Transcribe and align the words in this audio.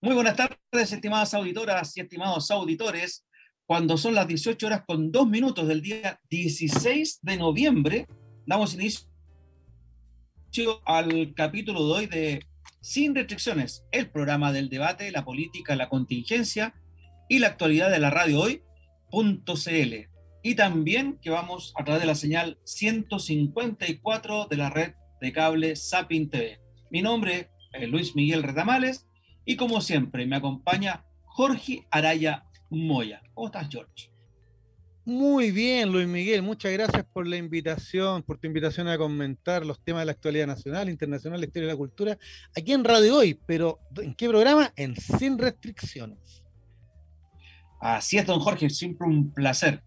Muy 0.00 0.14
buenas 0.14 0.36
tardes, 0.36 0.92
estimadas 0.92 1.34
auditoras 1.34 1.96
y 1.96 2.00
estimados 2.00 2.52
auditores. 2.52 3.26
Cuando 3.66 3.96
son 3.96 4.14
las 4.14 4.28
18 4.28 4.64
horas 4.64 4.82
con 4.86 5.10
2 5.10 5.26
minutos 5.26 5.66
del 5.66 5.82
día 5.82 6.20
16 6.30 7.18
de 7.20 7.36
noviembre, 7.36 8.06
damos 8.46 8.74
inicio 8.74 9.08
al 10.84 11.34
capítulo 11.34 11.84
de 11.84 11.92
hoy 11.92 12.06
de 12.06 12.46
Sin 12.80 13.12
Restricciones, 13.12 13.84
el 13.90 14.08
programa 14.08 14.52
del 14.52 14.68
debate, 14.68 15.10
la 15.10 15.24
política, 15.24 15.74
la 15.74 15.88
contingencia 15.88 16.74
y 17.28 17.40
la 17.40 17.48
actualidad 17.48 17.90
de 17.90 17.98
la 17.98 18.10
radio 18.10 18.42
hoy.cl. 18.42 19.94
Y 20.44 20.54
también 20.54 21.18
que 21.20 21.30
vamos 21.30 21.74
a 21.76 21.82
través 21.82 22.02
de 22.02 22.06
la 22.06 22.14
señal 22.14 22.60
154 22.62 24.46
de 24.48 24.56
la 24.56 24.70
red 24.70 24.94
de 25.20 25.32
cable 25.32 25.74
Sapin 25.74 26.30
TV. 26.30 26.60
Mi 26.88 27.02
nombre 27.02 27.50
es 27.72 27.88
Luis 27.88 28.14
Miguel 28.14 28.44
Retamales 28.44 29.07
y 29.48 29.56
como 29.56 29.80
siempre, 29.80 30.26
me 30.26 30.36
acompaña 30.36 31.06
Jorge 31.24 31.86
Araya 31.90 32.44
Moya. 32.68 33.22
¿Cómo 33.32 33.46
estás, 33.46 33.66
George? 33.70 34.10
Muy 35.06 35.52
bien, 35.52 35.90
Luis 35.90 36.06
Miguel. 36.06 36.42
Muchas 36.42 36.70
gracias 36.70 37.02
por 37.14 37.26
la 37.26 37.38
invitación, 37.38 38.22
por 38.22 38.36
tu 38.36 38.46
invitación 38.46 38.88
a 38.88 38.98
comentar 38.98 39.64
los 39.64 39.82
temas 39.82 40.02
de 40.02 40.04
la 40.04 40.12
actualidad 40.12 40.46
nacional, 40.46 40.90
internacional, 40.90 41.40
la 41.40 41.46
historia 41.46 41.64
y 41.64 41.70
la 41.70 41.78
cultura, 41.78 42.18
aquí 42.54 42.74
en 42.74 42.84
Radio 42.84 43.16
Hoy. 43.16 43.40
Pero, 43.46 43.78
¿en 43.96 44.12
qué 44.14 44.28
programa? 44.28 44.70
En 44.76 44.94
Sin 44.96 45.38
Restricciones. 45.38 46.44
Así 47.80 48.18
es, 48.18 48.26
don 48.26 48.40
Jorge, 48.40 48.68
siempre 48.68 49.06
un 49.06 49.32
placer. 49.32 49.82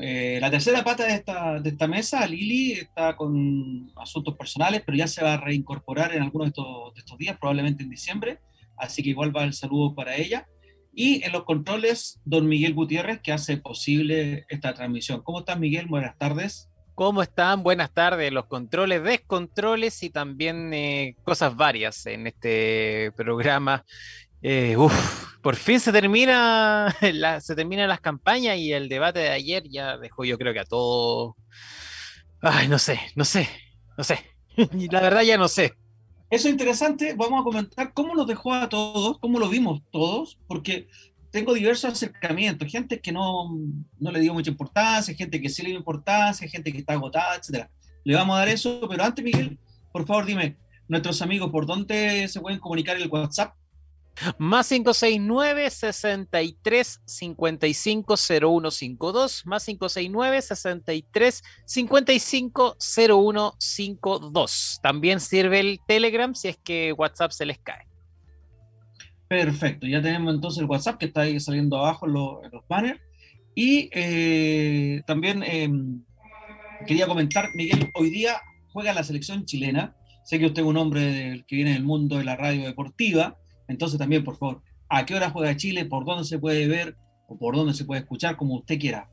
Eh, 0.00 0.38
la 0.40 0.48
tercera 0.48 0.84
pata 0.84 1.06
de 1.06 1.14
esta, 1.14 1.58
de 1.58 1.70
esta 1.70 1.88
mesa, 1.88 2.24
Lili, 2.24 2.74
está 2.74 3.16
con 3.16 3.90
asuntos 3.96 4.36
personales, 4.36 4.80
pero 4.86 4.96
ya 4.96 5.08
se 5.08 5.24
va 5.24 5.34
a 5.34 5.38
reincorporar 5.38 6.14
en 6.14 6.22
algunos 6.22 6.46
de 6.46 6.50
estos, 6.50 6.94
de 6.94 7.00
estos 7.00 7.18
días, 7.18 7.36
probablemente 7.36 7.82
en 7.82 7.90
diciembre 7.90 8.38
así 8.82 9.02
que 9.02 9.10
igual 9.10 9.34
va 9.34 9.44
el 9.44 9.54
saludo 9.54 9.94
para 9.94 10.16
ella. 10.16 10.48
Y 10.92 11.24
en 11.24 11.32
los 11.32 11.44
controles, 11.44 12.20
don 12.24 12.46
Miguel 12.46 12.74
Gutiérrez, 12.74 13.20
que 13.22 13.32
hace 13.32 13.56
posible 13.56 14.44
esta 14.48 14.74
transmisión. 14.74 15.22
¿Cómo 15.22 15.40
estás, 15.40 15.58
Miguel? 15.58 15.86
Buenas 15.86 16.18
tardes. 16.18 16.68
¿Cómo 16.94 17.22
están? 17.22 17.62
Buenas 17.62 17.90
tardes. 17.92 18.30
Los 18.30 18.46
controles, 18.46 19.02
descontroles 19.02 20.02
y 20.02 20.10
también 20.10 20.74
eh, 20.74 21.16
cosas 21.24 21.56
varias 21.56 22.04
en 22.04 22.26
este 22.26 23.10
programa. 23.16 23.84
Eh, 24.42 24.76
por 25.40 25.56
fin 25.56 25.80
se 25.80 25.92
termina, 25.92 26.94
se 27.40 27.54
terminan 27.54 27.88
las 27.88 28.00
campañas 28.00 28.58
y 28.58 28.72
el 28.72 28.88
debate 28.88 29.20
de 29.20 29.30
ayer 29.30 29.62
ya 29.70 29.96
dejó 29.96 30.24
yo 30.24 30.36
creo 30.36 30.52
que 30.52 30.60
a 30.60 30.64
todos... 30.64 31.34
Ay, 32.42 32.68
no 32.68 32.78
sé, 32.78 33.00
no 33.14 33.24
sé, 33.24 33.48
no 33.96 34.04
sé. 34.04 34.18
la 34.90 35.00
verdad 35.00 35.22
ya 35.22 35.38
no 35.38 35.48
sé. 35.48 35.72
Eso 36.32 36.48
es 36.48 36.52
interesante, 36.52 37.12
vamos 37.12 37.42
a 37.42 37.44
comentar 37.44 37.92
cómo 37.92 38.14
nos 38.14 38.26
dejó 38.26 38.54
a 38.54 38.66
todos, 38.66 39.18
cómo 39.18 39.38
lo 39.38 39.50
vimos 39.50 39.82
todos, 39.90 40.38
porque 40.46 40.88
tengo 41.30 41.52
diversos 41.52 41.92
acercamientos, 41.92 42.72
gente 42.72 43.02
que 43.02 43.12
no, 43.12 43.54
no 44.00 44.10
le 44.10 44.18
dio 44.18 44.32
mucha 44.32 44.50
importancia, 44.50 45.14
gente 45.14 45.42
que 45.42 45.50
sí 45.50 45.60
le 45.60 45.68
dio 45.68 45.78
importancia, 45.78 46.48
gente 46.48 46.72
que 46.72 46.78
está 46.78 46.94
agotada, 46.94 47.36
etc. 47.36 47.68
Le 48.02 48.14
vamos 48.14 48.34
a 48.34 48.38
dar 48.38 48.48
eso, 48.48 48.80
pero 48.88 49.04
antes, 49.04 49.22
Miguel, 49.22 49.58
por 49.92 50.06
favor, 50.06 50.24
dime, 50.24 50.56
nuestros 50.88 51.20
amigos, 51.20 51.50
¿por 51.50 51.66
dónde 51.66 52.26
se 52.28 52.40
pueden 52.40 52.60
comunicar 52.60 52.96
el 52.96 53.10
WhatsApp? 53.10 53.54
Más 54.38 54.68
569 54.68 55.70
63 55.70 57.00
55 57.04 58.16
0152. 58.16 59.46
Más 59.46 59.64
569 59.64 60.42
63 60.42 61.42
55 61.64 62.76
0152. 62.78 64.80
También 64.82 65.20
sirve 65.20 65.60
el 65.60 65.80
Telegram 65.86 66.34
si 66.34 66.48
es 66.48 66.58
que 66.58 66.92
WhatsApp 66.92 67.32
se 67.32 67.46
les 67.46 67.58
cae. 67.58 67.86
Perfecto, 69.28 69.86
ya 69.86 70.02
tenemos 70.02 70.34
entonces 70.34 70.60
el 70.60 70.68
WhatsApp 70.68 70.98
que 70.98 71.06
está 71.06 71.22
ahí 71.22 71.40
saliendo 71.40 71.78
abajo 71.78 72.06
en 72.06 72.12
los, 72.12 72.68
banners. 72.68 73.00
Y 73.54 73.88
eh, 73.92 75.02
también 75.06 75.42
em, 75.42 76.02
quería 76.86 77.06
comentar, 77.06 77.48
Miguel, 77.54 77.90
hoy 77.94 78.10
día 78.10 78.40
juega 78.72 78.92
la 78.92 79.04
selección 79.04 79.46
chilena. 79.46 79.96
Sé 80.24 80.38
que 80.38 80.46
usted 80.46 80.62
es 80.62 80.68
un 80.68 80.76
hombre 80.76 81.44
que 81.48 81.56
viene 81.56 81.72
del 81.72 81.82
mundo 81.82 82.18
de 82.18 82.24
la 82.24 82.36
radio 82.36 82.66
deportiva 82.66 83.38
entonces 83.68 83.98
también, 83.98 84.24
por 84.24 84.36
favor, 84.36 84.62
¿a 84.88 85.04
qué 85.06 85.14
hora 85.14 85.30
juega 85.30 85.56
Chile? 85.56 85.84
¿Por 85.84 86.04
dónde 86.04 86.24
se 86.24 86.38
puede 86.38 86.66
ver? 86.66 86.96
¿O 87.28 87.38
por 87.38 87.56
dónde 87.56 87.74
se 87.74 87.84
puede 87.84 88.00
escuchar? 88.00 88.36
Como 88.36 88.56
usted 88.56 88.78
quiera. 88.78 89.08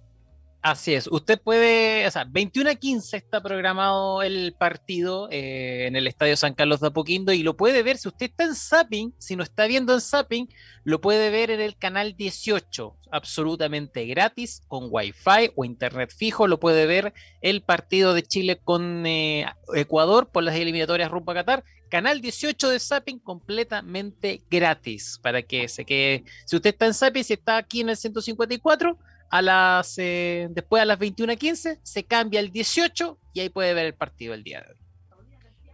Así 0.62 0.94
es, 0.94 1.08
usted 1.08 1.40
puede, 1.42 2.06
o 2.06 2.12
sea, 2.12 2.26
21 2.26 2.72
a 2.72 2.76
15 2.76 3.16
está 3.16 3.42
programado 3.42 4.24
el 4.24 4.54
partido 4.60 5.30
eh, 5.32 5.86
en 5.88 5.96
el 5.96 6.06
Estadio 6.06 6.36
San 6.36 6.54
Carlos 6.54 6.82
de 6.82 6.88
Apoquindo 6.88 7.32
y 7.32 7.44
lo 7.44 7.56
puede 7.56 7.82
ver, 7.82 7.98
si 7.98 8.10
usted 8.10 8.26
está 8.26 8.44
en 8.44 8.56
Zapping, 8.56 9.14
si 9.20 9.38
no 9.38 9.44
está 9.44 9.68
viendo 9.68 9.94
en 9.94 10.02
Zapping, 10.02 10.50
lo 10.84 11.00
puede 11.00 11.30
ver 11.30 11.50
en 11.50 11.62
el 11.62 11.78
canal 11.78 12.18
18, 12.18 12.94
absolutamente 13.10 14.06
gratis, 14.06 14.62
con 14.68 14.90
Wi-Fi 14.90 15.54
o 15.56 15.64
internet 15.64 16.14
fijo, 16.14 16.46
lo 16.46 16.60
puede 16.60 16.86
ver 16.86 17.14
el 17.40 17.62
partido 17.62 18.14
de 18.14 18.24
Chile 18.24 18.60
con 18.62 19.06
eh, 19.06 19.46
Ecuador 19.74 20.30
por 20.30 20.44
las 20.44 20.56
eliminatorias 20.56 21.10
rumbo 21.10 21.32
a 21.32 21.36
Qatar, 21.36 21.64
canal 21.90 22.22
18 22.22 22.70
de 22.70 22.80
Zapping 22.80 23.20
completamente 23.20 24.42
gratis, 24.50 25.20
para 25.22 25.42
que 25.42 25.68
se 25.68 25.86
quede, 25.86 26.24
si 26.46 26.56
usted 26.56 26.72
está 26.72 26.86
en 26.86 26.94
Zapping, 26.94 27.24
si 27.24 27.34
está 27.34 27.58
aquí 27.58 27.82
en 27.82 27.90
el 27.90 27.98
154, 27.98 28.98
a 29.32 29.42
las, 29.42 29.96
eh, 29.98 30.48
después 30.52 30.82
a 30.82 30.86
las 30.86 30.98
21.15 30.98 31.80
se 31.84 32.04
cambia 32.04 32.40
el 32.40 32.52
18 32.52 33.20
y 33.34 33.42
ahí 33.42 33.50
puede 33.50 33.74
ver 33.74 33.86
el 33.86 33.94
partido 33.94 34.34
el 34.34 34.44
día 34.44 34.62
de 34.62 34.72
hoy. 34.72 34.78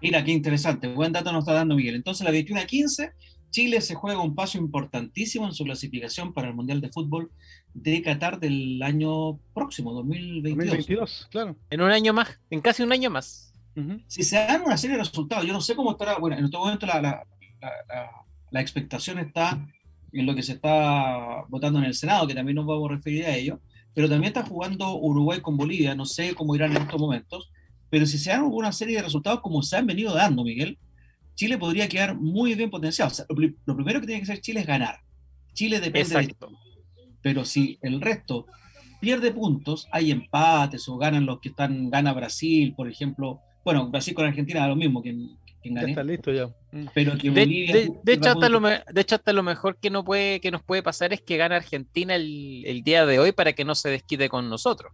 Mira, 0.02 0.24
qué 0.24 0.31
interesante, 0.31 0.88
buen 0.88 1.14
dato 1.14 1.31
nos 1.31 1.44
está 1.44 1.53
dando 1.53 1.76
Miguel. 1.76 1.96
Entonces 1.96 2.26
a 2.28 2.32
las 2.32 2.34
21.15 2.34 3.14
Chile 3.56 3.80
se 3.80 3.96
juega 3.96 4.20
un 4.20 4.36
paso 4.36 4.58
importantísimo 4.58 5.46
en 5.46 5.53
su 5.53 5.64
clasificación 5.64 6.34
para 6.34 6.50
el 6.50 6.53
Mundial 6.53 6.82
de 6.82 6.90
Fútbol 6.90 7.32
de 7.74 8.02
Qatar 8.02 8.38
del 8.38 8.84
año 8.84 9.40
próximo, 9.53 9.94
2022. 9.94 10.58
2022, 10.58 11.28
claro. 11.32 11.56
En 11.70 11.80
un 11.80 11.90
año 11.90 12.12
más, 12.12 12.38
en 12.50 12.59
casi 12.59 12.84
un 12.84 12.92
año 12.92 13.09
más. 13.09 13.53
Si 14.08 14.24
se 14.24 14.38
dan 14.38 14.62
una 14.62 14.78
serie 14.78 14.96
de 14.96 15.03
resultados, 15.03 15.46
yo 15.46 15.53
no 15.53 15.62
sé 15.62 15.75
cómo 15.75 15.91
estará, 15.91 16.18
bueno, 16.18 16.38
en 16.38 16.46
este 16.46 16.58
momento 16.58 16.86
la, 16.86 17.02
la, 17.02 17.24
la 18.52 18.62
expectación 18.62 19.19
está 19.19 19.68
en 20.12 20.25
lo 20.25 20.34
que 20.34 20.44
se 20.44 20.53
está 20.53 21.44
votando 21.50 21.80
en 21.80 21.85
el 21.85 21.94
Senado, 21.94 22.25
que 22.25 22.34
también 22.34 22.56
nos 22.56 22.66
vamos 22.66 22.90
a 22.90 22.96
referir 22.96 23.25
a 23.25 23.35
ello, 23.35 23.59
pero 23.94 24.08
también 24.09 24.30
está 24.30 24.46
jugando 24.46 24.97
Uruguay 24.97 25.41
con 25.41 25.58
Bolivia, 25.58 25.96
no 25.96 26.06
sé 26.06 26.34
cómo 26.35 26.56
irán 26.56 26.72
en 26.75 26.84
estos 26.84 27.00
momentos, 27.00 27.52
pero 27.90 28.06
si 28.06 28.18
se 28.18 28.30
dan 28.30 28.44
una 28.44 28.72
serie 28.72 28.97
de 28.97 29.03
resultados 29.03 29.41
como 29.41 29.62
se 29.62 29.78
han 29.78 29.88
venido 29.88 30.14
dando, 30.14 30.44
Miguel, 30.44 30.78
Chile 31.35 31.58
podría 31.58 31.88
quedar 31.88 32.16
muy 32.16 32.56
bien 32.56 32.69
potenciado. 32.69 33.12
lo, 33.66 33.75
primero 33.75 34.00
que 34.00 34.08
tiene 34.08 34.22
que 34.22 34.31
hacer 34.31 34.41
Chile 34.41 34.62
es 34.62 34.68
ganar. 34.68 35.02
Chile 35.53 35.80
depende 35.80 36.16
de 36.16 36.35
Pero 37.22 37.46
si 37.46 37.78
el 37.81 38.02
resto 38.02 38.47
pierde 39.00 39.31
puntos, 39.31 39.88
hay 39.91 40.12
empates 40.12 40.88
o 40.88 40.97
ganan 40.97 41.25
los 41.25 41.40
que 41.40 41.50
están, 41.50 41.90
gana 41.90 42.14
Brasil, 42.14 42.74
por 42.75 42.90
ejemplo. 42.90 43.41
Bueno, 43.66 43.90
Brasil 43.90 44.14
con 44.14 44.28
Argentina 44.28 44.62
da 44.62 44.68
lo 44.68 44.76
mismo, 44.76 45.02
que 45.02 45.18
ya 45.64 45.81
está 45.81 46.03
listo 46.03 46.31
ya. 46.31 46.48
Mm. 46.72 46.86
Pero 46.94 47.18
que 47.18 47.31
de, 47.31 48.14
hecho, 48.14 48.30
hasta 48.30 48.48
lo, 48.48 48.59
de 48.59 49.02
hecho, 49.02 49.16
hasta 49.16 49.34
lo 49.34 49.42
mejor 49.42 49.80
que, 49.80 49.90
no 49.90 50.06
puede, 50.06 50.40
que 50.40 50.52
nos 50.52 50.62
puede 50.62 50.84
pasar 50.84 51.14
es 51.14 51.22
que 51.22 51.38
gane 51.38 51.56
Argentina 51.56 52.16
el, 52.16 52.81
día 52.84 53.08
de 53.08 53.18
hoy 53.18 53.31
para 53.31 53.53
que 53.53 53.66
no 53.66 53.74
se 53.74 53.90
desquite 53.90 54.30
con 54.30 54.50
nosotros. 54.50 54.94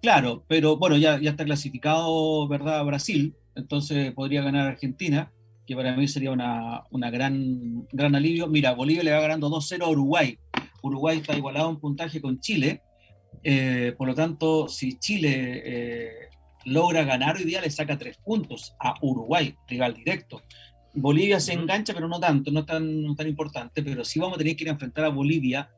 Claro, 0.00 0.44
pero 0.46 0.76
bueno, 0.76 0.96
ya, 0.96 1.20
ya 1.20 1.30
está 1.30 1.44
clasificado, 1.44 2.46
¿verdad? 2.48 2.84
Brasil, 2.84 3.34
entonces 3.56 4.12
podría 4.12 4.42
ganar 4.42 4.68
Argentina, 4.68 5.32
que 5.66 5.74
para 5.74 5.94
mí 5.96 6.06
sería 6.06 6.30
una, 6.30 6.84
una 6.90 7.10
gran, 7.10 7.86
gran 7.92 8.14
alivio. 8.14 8.46
Mira, 8.46 8.72
Bolivia 8.72 9.02
le 9.02 9.10
va 9.10 9.20
ganando 9.20 9.50
2-0 9.50 9.82
a 9.82 9.88
Uruguay. 9.88 10.38
Uruguay 10.82 11.18
está 11.18 11.36
igualado 11.36 11.70
en 11.70 11.80
puntaje 11.80 12.20
con 12.20 12.38
Chile. 12.40 12.82
Eh, 13.42 13.94
por 13.98 14.08
lo 14.08 14.14
tanto, 14.14 14.68
si 14.68 14.98
Chile 14.98 15.62
eh, 15.64 16.29
logra 16.64 17.04
ganar 17.04 17.36
hoy 17.36 17.44
día, 17.44 17.60
le 17.60 17.70
saca 17.70 17.98
tres 17.98 18.18
puntos 18.18 18.74
a 18.80 18.94
Uruguay, 19.02 19.54
rival 19.68 19.94
directo. 19.94 20.42
Bolivia 20.94 21.38
se 21.38 21.52
engancha, 21.52 21.94
pero 21.94 22.08
no 22.08 22.18
tanto, 22.18 22.50
no 22.50 22.64
tan, 22.64 23.14
tan 23.14 23.28
importante, 23.28 23.82
pero 23.82 24.04
sí 24.04 24.18
vamos 24.18 24.36
a 24.36 24.38
tener 24.38 24.56
que 24.56 24.64
ir 24.64 24.70
a 24.70 24.72
enfrentar 24.72 25.04
a 25.04 25.08
Bolivia 25.08 25.70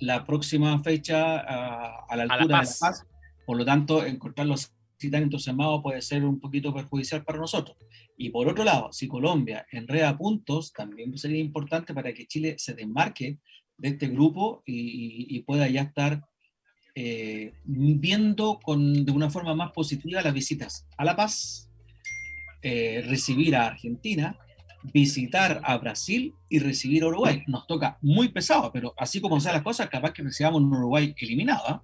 la 0.00 0.24
próxima 0.24 0.82
fecha 0.82 1.38
a, 1.38 2.16
la 2.16 2.22
altura 2.24 2.42
de 2.42 2.48
La 2.48 2.58
Paz. 2.58 3.06
Por 3.46 3.56
lo 3.56 3.64
tanto, 3.64 4.04
encontrarlos 4.04 4.74
tan 5.10 5.24
entusiasmados 5.24 5.82
puede 5.82 6.00
ser 6.02 6.24
un 6.24 6.40
poquito 6.40 6.72
perjudicial 6.72 7.24
para 7.24 7.38
nosotros. 7.38 7.76
Y 8.16 8.30
por 8.30 8.48
otro 8.48 8.64
lado, 8.64 8.92
si 8.92 9.08
Colombia 9.08 9.66
enreda 9.70 10.16
puntos, 10.16 10.72
también 10.72 11.16
sería 11.18 11.40
importante 11.40 11.94
para 11.94 12.12
que 12.12 12.26
Chile 12.26 12.54
se 12.58 12.74
desmarque 12.74 13.38
de 13.76 13.88
este 13.88 14.08
grupo 14.08 14.62
y, 14.64 15.26
y 15.36 15.42
pueda 15.42 15.68
ya 15.68 15.82
estar 15.82 16.24
eh, 16.94 17.52
viendo 17.64 18.60
con, 18.62 19.04
de 19.04 19.10
una 19.12 19.30
forma 19.30 19.54
más 19.54 19.72
positiva 19.72 20.22
las 20.22 20.32
visitas 20.32 20.86
a 20.96 21.04
La 21.04 21.16
Paz, 21.16 21.68
eh, 22.62 23.04
recibir 23.06 23.56
a 23.56 23.66
Argentina, 23.66 24.38
visitar 24.92 25.60
a 25.64 25.76
Brasil 25.78 26.34
y 26.48 26.58
recibir 26.58 27.02
a 27.02 27.08
Uruguay. 27.08 27.42
Nos 27.46 27.66
toca 27.66 27.98
muy 28.00 28.28
pesado, 28.28 28.70
pero 28.72 28.94
así 28.96 29.20
como 29.20 29.40
sean 29.40 29.54
las 29.54 29.62
cosas, 29.62 29.88
capaz 29.88 30.12
que 30.12 30.22
recibamos 30.22 30.62
un 30.62 30.72
Uruguay 30.72 31.14
eliminado. 31.18 31.62
¿ah? 31.66 31.82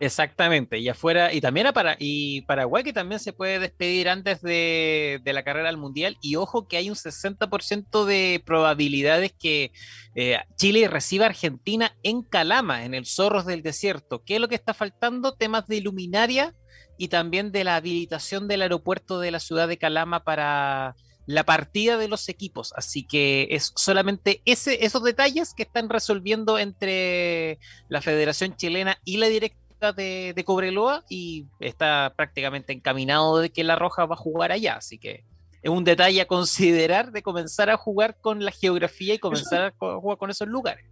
Exactamente, 0.00 0.78
y 0.78 0.88
afuera, 0.88 1.32
y 1.32 1.40
también 1.40 1.66
a 1.66 1.72
para, 1.72 1.96
y 1.98 2.42
Paraguay 2.42 2.84
que 2.84 2.92
también 2.92 3.20
se 3.20 3.32
puede 3.32 3.58
despedir 3.58 4.08
antes 4.08 4.42
de, 4.42 5.20
la 5.24 5.42
carrera 5.42 5.68
al 5.68 5.76
Mundial, 5.76 6.16
y 6.20 6.36
ojo 6.36 6.68
que 6.68 6.76
hay 6.76 6.90
un 6.90 6.96
60% 6.96 8.04
de 8.04 8.42
probabilidades 8.44 9.32
que 9.32 9.72
eh, 10.14 10.38
Chile 10.56 10.88
reciba 10.88 11.26
Argentina 11.26 11.96
en 12.02 12.22
Calama, 12.22 12.84
en 12.84 12.94
el 12.94 13.06
Zorros 13.06 13.46
del 13.46 13.62
Desierto. 13.62 14.22
¿Qué 14.24 14.36
es 14.36 14.40
lo 14.40 14.48
que 14.48 14.54
está 14.54 14.74
faltando? 14.74 15.34
Temas 15.34 15.66
de 15.66 15.76
iluminaria 15.76 16.54
y 16.96 17.08
también 17.08 17.52
de 17.52 17.64
la 17.64 17.76
habilitación 17.76 18.46
del 18.48 18.62
aeropuerto 18.62 19.20
de 19.20 19.30
la 19.30 19.40
ciudad 19.40 19.68
de 19.68 19.78
Calama 19.78 20.22
para 20.22 20.94
la 21.26 21.44
partida 21.44 21.96
de 21.96 22.08
los 22.08 22.28
equipos. 22.28 22.72
Así 22.76 23.04
que 23.04 23.48
es 23.50 23.72
solamente 23.76 24.42
ese, 24.44 24.84
esos 24.84 25.02
detalles 25.02 25.54
que 25.54 25.62
están 25.62 25.88
resolviendo 25.88 26.58
entre 26.58 27.58
la 27.88 28.02
Federación 28.02 28.56
Chilena 28.56 28.98
y 29.04 29.16
la 29.16 29.28
directa 29.28 29.63
de, 29.80 30.42
Cobreloa 30.44 31.04
y 31.08 31.46
está 31.60 32.12
prácticamente 32.16 32.72
encaminado 32.72 33.38
de 33.38 33.50
que 33.50 33.64
la 33.64 33.76
Roja 33.76 34.06
va 34.06 34.14
a 34.14 34.18
jugar 34.18 34.52
allá. 34.52 34.76
Así 34.76 34.98
que 34.98 35.24
es 35.62 35.70
un 35.70 35.84
detalle 35.84 36.20
a 36.20 36.26
considerar 36.26 37.12
de 37.12 37.22
comenzar 37.22 37.70
a 37.70 37.76
jugar 37.76 38.16
con 38.20 38.44
la 38.44 38.50
geografía 38.50 39.14
y 39.14 39.18
comenzar 39.18 39.62
a 39.62 39.98
jugar 39.98 40.18
con 40.18 40.30
esos 40.30 40.48
lugares. 40.48 40.86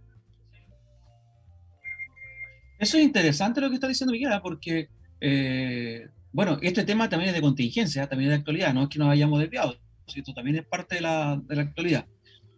Eso 2.79 2.97
es 2.97 3.03
interesante 3.03 3.61
lo 3.61 3.69
que 3.69 3.75
está 3.75 3.87
diciendo 3.87 4.11
Miguel, 4.11 4.33
¿ah? 4.33 4.41
porque, 4.41 4.89
eh, 5.21 6.07
bueno, 6.31 6.57
este 6.61 6.83
tema 6.83 7.07
también 7.07 7.29
es 7.29 7.35
de 7.35 7.41
contingencia, 7.41 8.07
también 8.07 8.31
es 8.31 8.35
de 8.35 8.39
actualidad, 8.39 8.73
no 8.73 8.83
es 8.83 8.89
que 8.89 8.99
nos 8.99 9.09
hayamos 9.09 9.39
desviado 9.39 9.75
esto 10.15 10.33
también 10.33 10.57
es 10.57 10.65
parte 10.65 10.95
de 10.95 11.01
la, 11.01 11.41
de 11.47 11.55
la, 11.55 11.61
actualidad. 11.63 12.05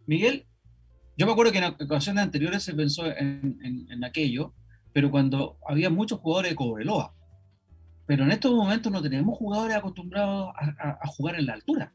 Miguel, 0.06 0.46
yo 1.18 1.26
me 1.26 1.32
acuerdo 1.32 1.52
que 1.52 1.60
en 1.60 1.66
ocasiones 1.66 2.24
anteriores 2.24 2.64
se 2.64 2.74
pensó 2.74 3.06
en, 3.06 3.88
en, 3.90 4.04
aquello, 4.04 4.54
pero 4.96 5.12
cuando 5.12 5.58
había 5.68 5.90
muchos 5.90 6.22
jugadores 6.22 6.52
de 6.52 6.56
Cobreloa. 6.56 7.14
Pero 8.06 8.24
en 8.24 8.32
estos 8.32 8.54
momentos 8.54 8.90
no 8.90 9.02
tenemos 9.02 9.38
jugadores 9.38 9.76
acostumbrados 9.76 10.54
a 10.56 11.08
jugar 11.08 11.36
en 11.36 11.48
la 11.48 11.54
altura. 11.54 11.94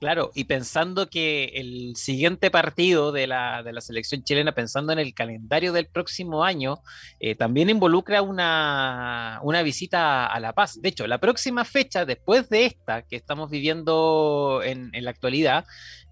Claro, 0.00 0.32
y 0.34 0.42
pensando 0.44 1.08
que 1.08 1.52
el 1.54 1.94
siguiente 1.94 2.50
partido 2.50 3.12
de 3.12 3.28
la, 3.28 3.62
selección 3.78 4.24
chilena, 4.24 4.50
pensando 4.50 4.92
en 4.92 4.98
el 4.98 5.14
calendario 5.14 5.72
del 5.72 5.86
próximo 5.86 6.42
año, 6.42 6.78
eh, 7.20 7.36
también 7.36 7.70
involucra 7.70 8.22
una, 8.22 9.40
visita 9.62 10.26
a 10.26 10.40
La 10.40 10.52
Paz. 10.52 10.82
De 10.82 10.88
hecho, 10.88 11.06
la 11.06 11.18
próxima 11.18 11.64
fecha, 11.64 12.04
después 12.04 12.48
de 12.48 12.66
esta 12.66 13.02
que 13.02 13.14
estamos 13.14 13.50
viviendo 13.50 14.62
en, 14.64 14.90
la 14.92 15.10
actualidad, 15.10 15.64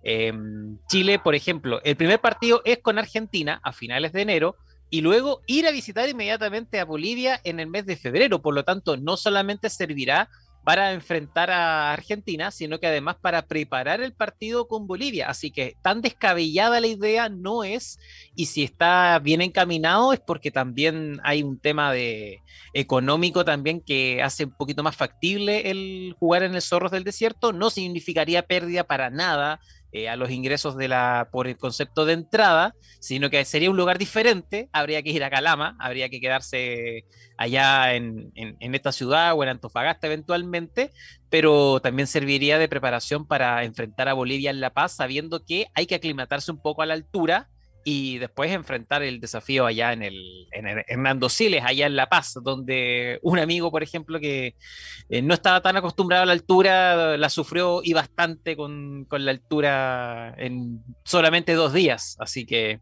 em, 0.05 0.79
Chile, 0.87 1.19
por 1.19 1.35
ejemplo, 1.35 1.81
el 1.82 1.97
primer 1.97 2.20
partido 2.20 2.62
es 2.65 2.79
con 2.79 3.00
Argentina 3.00 3.59
a 3.65 3.73
finales 3.73 4.12
de 4.12 4.23
enero, 4.23 4.55
y 4.90 5.00
luego 5.00 5.43
ir 5.46 5.67
a 5.67 5.70
visitar 5.70 6.08
inmediatamente 6.08 6.81
a 6.81 6.85
Bolivia 6.85 7.40
en 7.44 7.61
el 7.61 7.67
mes 7.67 7.87
de 7.87 7.96
febrero. 7.96 8.40
Por 8.40 8.55
lo 8.55 8.64
tanto, 8.64 8.96
no 8.96 9.17
solamente 9.17 9.70
servirá 9.70 10.29
para 10.69 10.93
enfrentar 10.93 11.50
a 11.50 11.94
Argentina, 11.94 12.50
sino 12.50 12.79
que 12.79 12.87
además 12.87 13.17
para 13.23 13.40
preparar 13.40 14.02
el 14.02 14.12
partido 14.12 14.69
con 14.69 14.87
Bolivia. 14.87 15.31
Así 15.31 15.50
que 15.50 15.76
tan 15.81 16.02
descabellada 16.02 16.79
la 16.81 16.88
idea 16.88 17.31
no 17.31 17.64
es, 17.64 17.99
y 18.35 18.46
si 18.46 18.64
está 18.64 19.19
bien 19.19 19.40
encaminado 19.40 20.12
es 20.12 20.20
porque 20.20 20.50
también 20.50 21.20
hay 21.25 21.43
un 21.43 21.58
tema 21.58 21.91
de 21.91 22.43
económico 22.75 23.46
también 23.46 23.81
que 23.81 24.23
hace 24.23 24.44
un 24.44 24.56
poquito 24.58 24.82
más 24.82 24.94
factible 24.94 25.70
el 25.70 26.14
jugar 26.19 26.43
en 26.43 26.55
el 26.55 26.61
Zorros 26.61 26.91
del 26.91 27.05
Desierto, 27.05 27.55
no 27.55 27.70
significaría 27.70 28.43
pérdida 28.43 28.84
para 28.84 29.08
nada 29.08 29.61
eh, 29.93 30.08
a 30.08 30.17
los 30.17 30.31
ingresos 30.31 30.76
de 30.76 30.88
la, 30.88 31.29
por 31.32 31.46
el 31.49 31.56
concepto 31.56 32.05
de 32.05 32.12
entrada, 32.12 32.75
sino 33.00 33.31
que 33.31 33.44
sería 33.44 33.70
un 33.70 33.76
lugar 33.76 33.99
diferente, 33.99 34.69
habría 34.73 35.02
que 35.02 35.11
ir 35.11 35.25
a 35.25 35.31
Calama, 35.31 35.76
habría 35.81 36.08
que 36.08 36.20
quedarse 36.20 37.05
allá 37.37 37.94
en, 37.94 38.31
en, 38.35 38.75
esta 38.75 38.93
ciudad 38.93 39.35
o 39.35 39.43
en 39.43 39.49
Antofagasta 39.49 40.06
eventualmente, 40.06 40.90
pero 41.31 41.81
también 41.81 42.06
serviría 42.06 42.58
de 42.58 42.69
preparación 42.69 43.26
para 43.26 43.64
enfrentar 43.64 44.08
a 44.08 44.14
Bolivia 44.14 44.50
en 44.50 44.61
La 44.61 44.75
Paz, 44.75 44.93
sabiendo 44.93 45.44
que 45.44 45.69
hay 45.75 45.87
que 45.87 45.94
aclimatarse 45.94 46.50
un 46.50 46.61
poco 46.61 46.82
a 46.82 46.87
la 46.87 46.94
altura 46.94 47.49
y 47.90 48.19
después 48.19 48.52
enfrentar 48.52 49.02
el 49.02 49.19
desafío 49.19 49.64
allá 49.64 49.94
en 49.94 50.02
el, 50.02 50.46
en 50.52 50.85
Hernando 50.87 51.31
Siles, 51.31 51.64
allá 51.64 51.87
en 51.87 51.96
La 51.96 52.11
Paz, 52.11 52.35
donde 52.43 53.19
un 53.23 53.38
amigo, 53.38 53.70
por 53.70 53.82
ejemplo, 53.82 54.20
que 54.20 54.56
eh, 55.08 55.23
no 55.23 55.32
estaba 55.32 55.62
tan 55.62 55.75
acostumbrado 55.79 56.25
a 56.25 56.26
la 56.26 56.35
altura, 56.35 57.17
la 57.17 57.31
sufrió 57.31 57.81
y 57.82 57.94
bastante 57.94 58.58
con, 58.58 59.06
la 59.11 59.31
altura 59.31 60.35
en 60.37 60.82
solamente 61.02 61.55
dos 61.55 61.73
días. 61.73 62.19
Así 62.20 62.44
que 62.44 62.81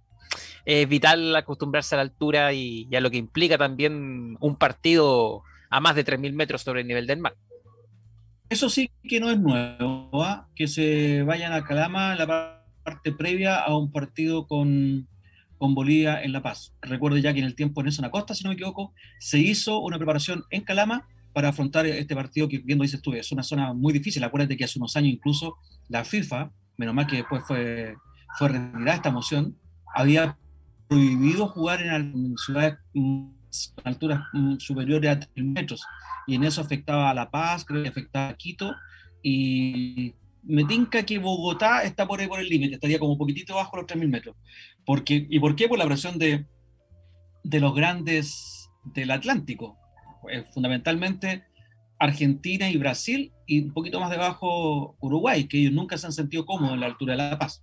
es 0.65 0.89
vital 0.89 1.37
acostumbrarse 1.37 1.95
a 1.95 1.99
la 1.99 2.03
altura 2.03 2.53
y, 2.53 2.93
a 2.93 3.01
lo 3.01 3.09
que 3.09 3.19
implica 3.19 3.57
también 3.57 4.37
un 4.41 4.57
partido 4.57 5.45
a 5.71 5.79
más 5.79 5.95
de 5.95 6.05
3.000 6.05 6.33
metros 6.33 6.63
sobre 6.63 6.81
el 6.81 6.89
nivel 6.89 7.07
del 7.07 7.21
mar. 7.21 7.37
Eso 8.51 8.69
sí 8.69 8.91
que 9.09 9.21
no 9.21 9.31
es 9.31 9.39
nuevo, 9.39 10.11
¿ah? 10.25 10.49
que 10.57 10.67
se 10.67 11.23
vayan 11.23 11.53
a 11.53 11.63
Calama 11.63 12.17
la 12.17 12.56
parte 12.87 13.13
previa 13.13 13.59
a 13.59 13.77
un 13.77 13.91
partido 13.91 14.47
con, 14.47 15.09
con 15.59 15.75
Bolivia 15.75 16.23
en 16.23 16.33
La 16.33 16.41
Paz. 16.41 16.73
Recuerdo 16.81 17.19
ya 17.19 17.33
que 17.33 17.41
en 17.41 17.47
el 17.47 17.57
tiempo 17.57 17.81
en 17.81 17.87
Nelson 17.87 18.05
Acosta, 18.05 18.35
si 18.35 18.45
no 18.45 18.51
me 18.51 18.55
equivoco, 18.55 18.95
se 19.19 19.39
hizo 19.39 19.81
una 19.81 19.99
preparación 19.99 20.45
en 20.51 20.63
Calama 20.63 21.07
para 21.33 21.49
afrontar 21.49 21.85
este 21.87 22.15
partido 22.15 22.49
que, 22.49 22.59
viendo 22.59 22.83
dices 22.83 23.03
tú, 23.03 23.13
es 23.13 23.33
una 23.33 23.43
zona 23.43 23.75
muy 23.75 23.93
difícil. 23.93 24.23
Acuérdate 24.23 24.57
que 24.57 24.65
hace 24.65 24.79
unos 24.79 24.97
años 24.97 25.13
incluso 25.13 25.57
la 25.89 26.05
FIFA, 26.05 26.53
menos 26.77 26.95
mal 26.95 27.07
que 27.07 27.17
después 27.17 27.43
fue, 27.47 27.97
fue 28.39 28.49
retirada 28.49 28.95
esta 28.95 29.11
moción, 29.11 29.57
había 29.95 30.39
prohibido 30.89 31.49
jugar 31.49 31.83
en, 31.83 32.37
ciudades 32.39 32.77
con 32.95 33.35
alturas 33.85 34.21
superiores 34.59 35.11
a 35.11 35.21
3 35.21 35.45
metros. 35.45 35.83
Y 36.27 36.37
en 36.37 36.45
eso 36.45 36.61
afectaba 36.61 37.11
a 37.11 37.15
La 37.15 37.31
Paz, 37.31 37.65
creo 37.65 37.83
que 37.83 37.89
afectaba 37.89 38.29
a 38.29 38.37
Quito. 38.37 38.75
Y 39.23 40.15
me 40.47 40.65
tinca 40.65 41.05
que 41.05 41.19
Bogotá 41.19 41.83
está 41.83 42.07
por 42.07 42.21
ahí 42.21 42.29
por 42.29 42.41
el 42.41 42.49
límite, 42.49 42.75
estaría 42.75 42.99
como 42.99 43.13
un 43.13 43.19
poquitito 43.19 43.55
bajo 43.55 43.77
los 43.77 43.87
3.000 43.87 44.09
metros. 44.09 44.37
¿Y 45.09 45.41
por 45.41 45.57
qué? 45.57 45.69
Por 45.69 45.79
la 45.79 45.87
presión 45.87 46.19
de, 46.19 46.47
de 47.43 47.61
los 47.61 47.75
grandes 47.75 48.71
del 48.85 49.11
Atlántico. 49.11 49.77
Eh, 50.31 50.45
fundamentalmente 50.53 51.45
Argentina 51.99 52.71
y 52.71 52.77
Brasil, 52.77 53.33
y 53.47 53.65
un 53.65 53.73
poquito 53.73 54.01
más 54.01 54.11
debajo 54.11 54.97
Uruguay, 55.01 55.49
que 55.49 55.59
ellos 55.59 55.73
nunca 55.73 55.97
se 55.99 56.07
han 56.07 56.13
sentido 56.13 56.45
cómodos 56.45 56.75
en 56.75 56.81
la 56.81 56.87
altura 56.87 57.17
de 57.17 57.23
La 57.23 57.39
Paz. 57.39 57.63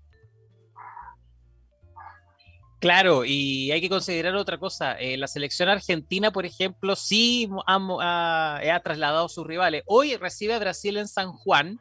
Claro, 2.79 3.23
y 3.23 3.71
hay 3.71 3.79
que 3.79 3.87
considerar 3.87 4.35
otra 4.35 4.57
cosa. 4.57 4.99
Eh, 4.99 5.15
la 5.15 5.27
selección 5.27 5.69
argentina, 5.69 6.31
por 6.31 6.45
ejemplo, 6.45 6.97
sí 6.97 7.47
ha, 7.65 8.59
ha, 8.61 8.79
trasladado 8.81 9.27
a 9.27 9.29
sus 9.29 9.47
rivales. 9.47 9.83
Hoy 9.85 10.17
recibe 10.17 10.53
a 10.53 10.59
Brasil 10.59 10.97
en 10.97 11.07
San 11.07 11.31
Juan 11.31 11.79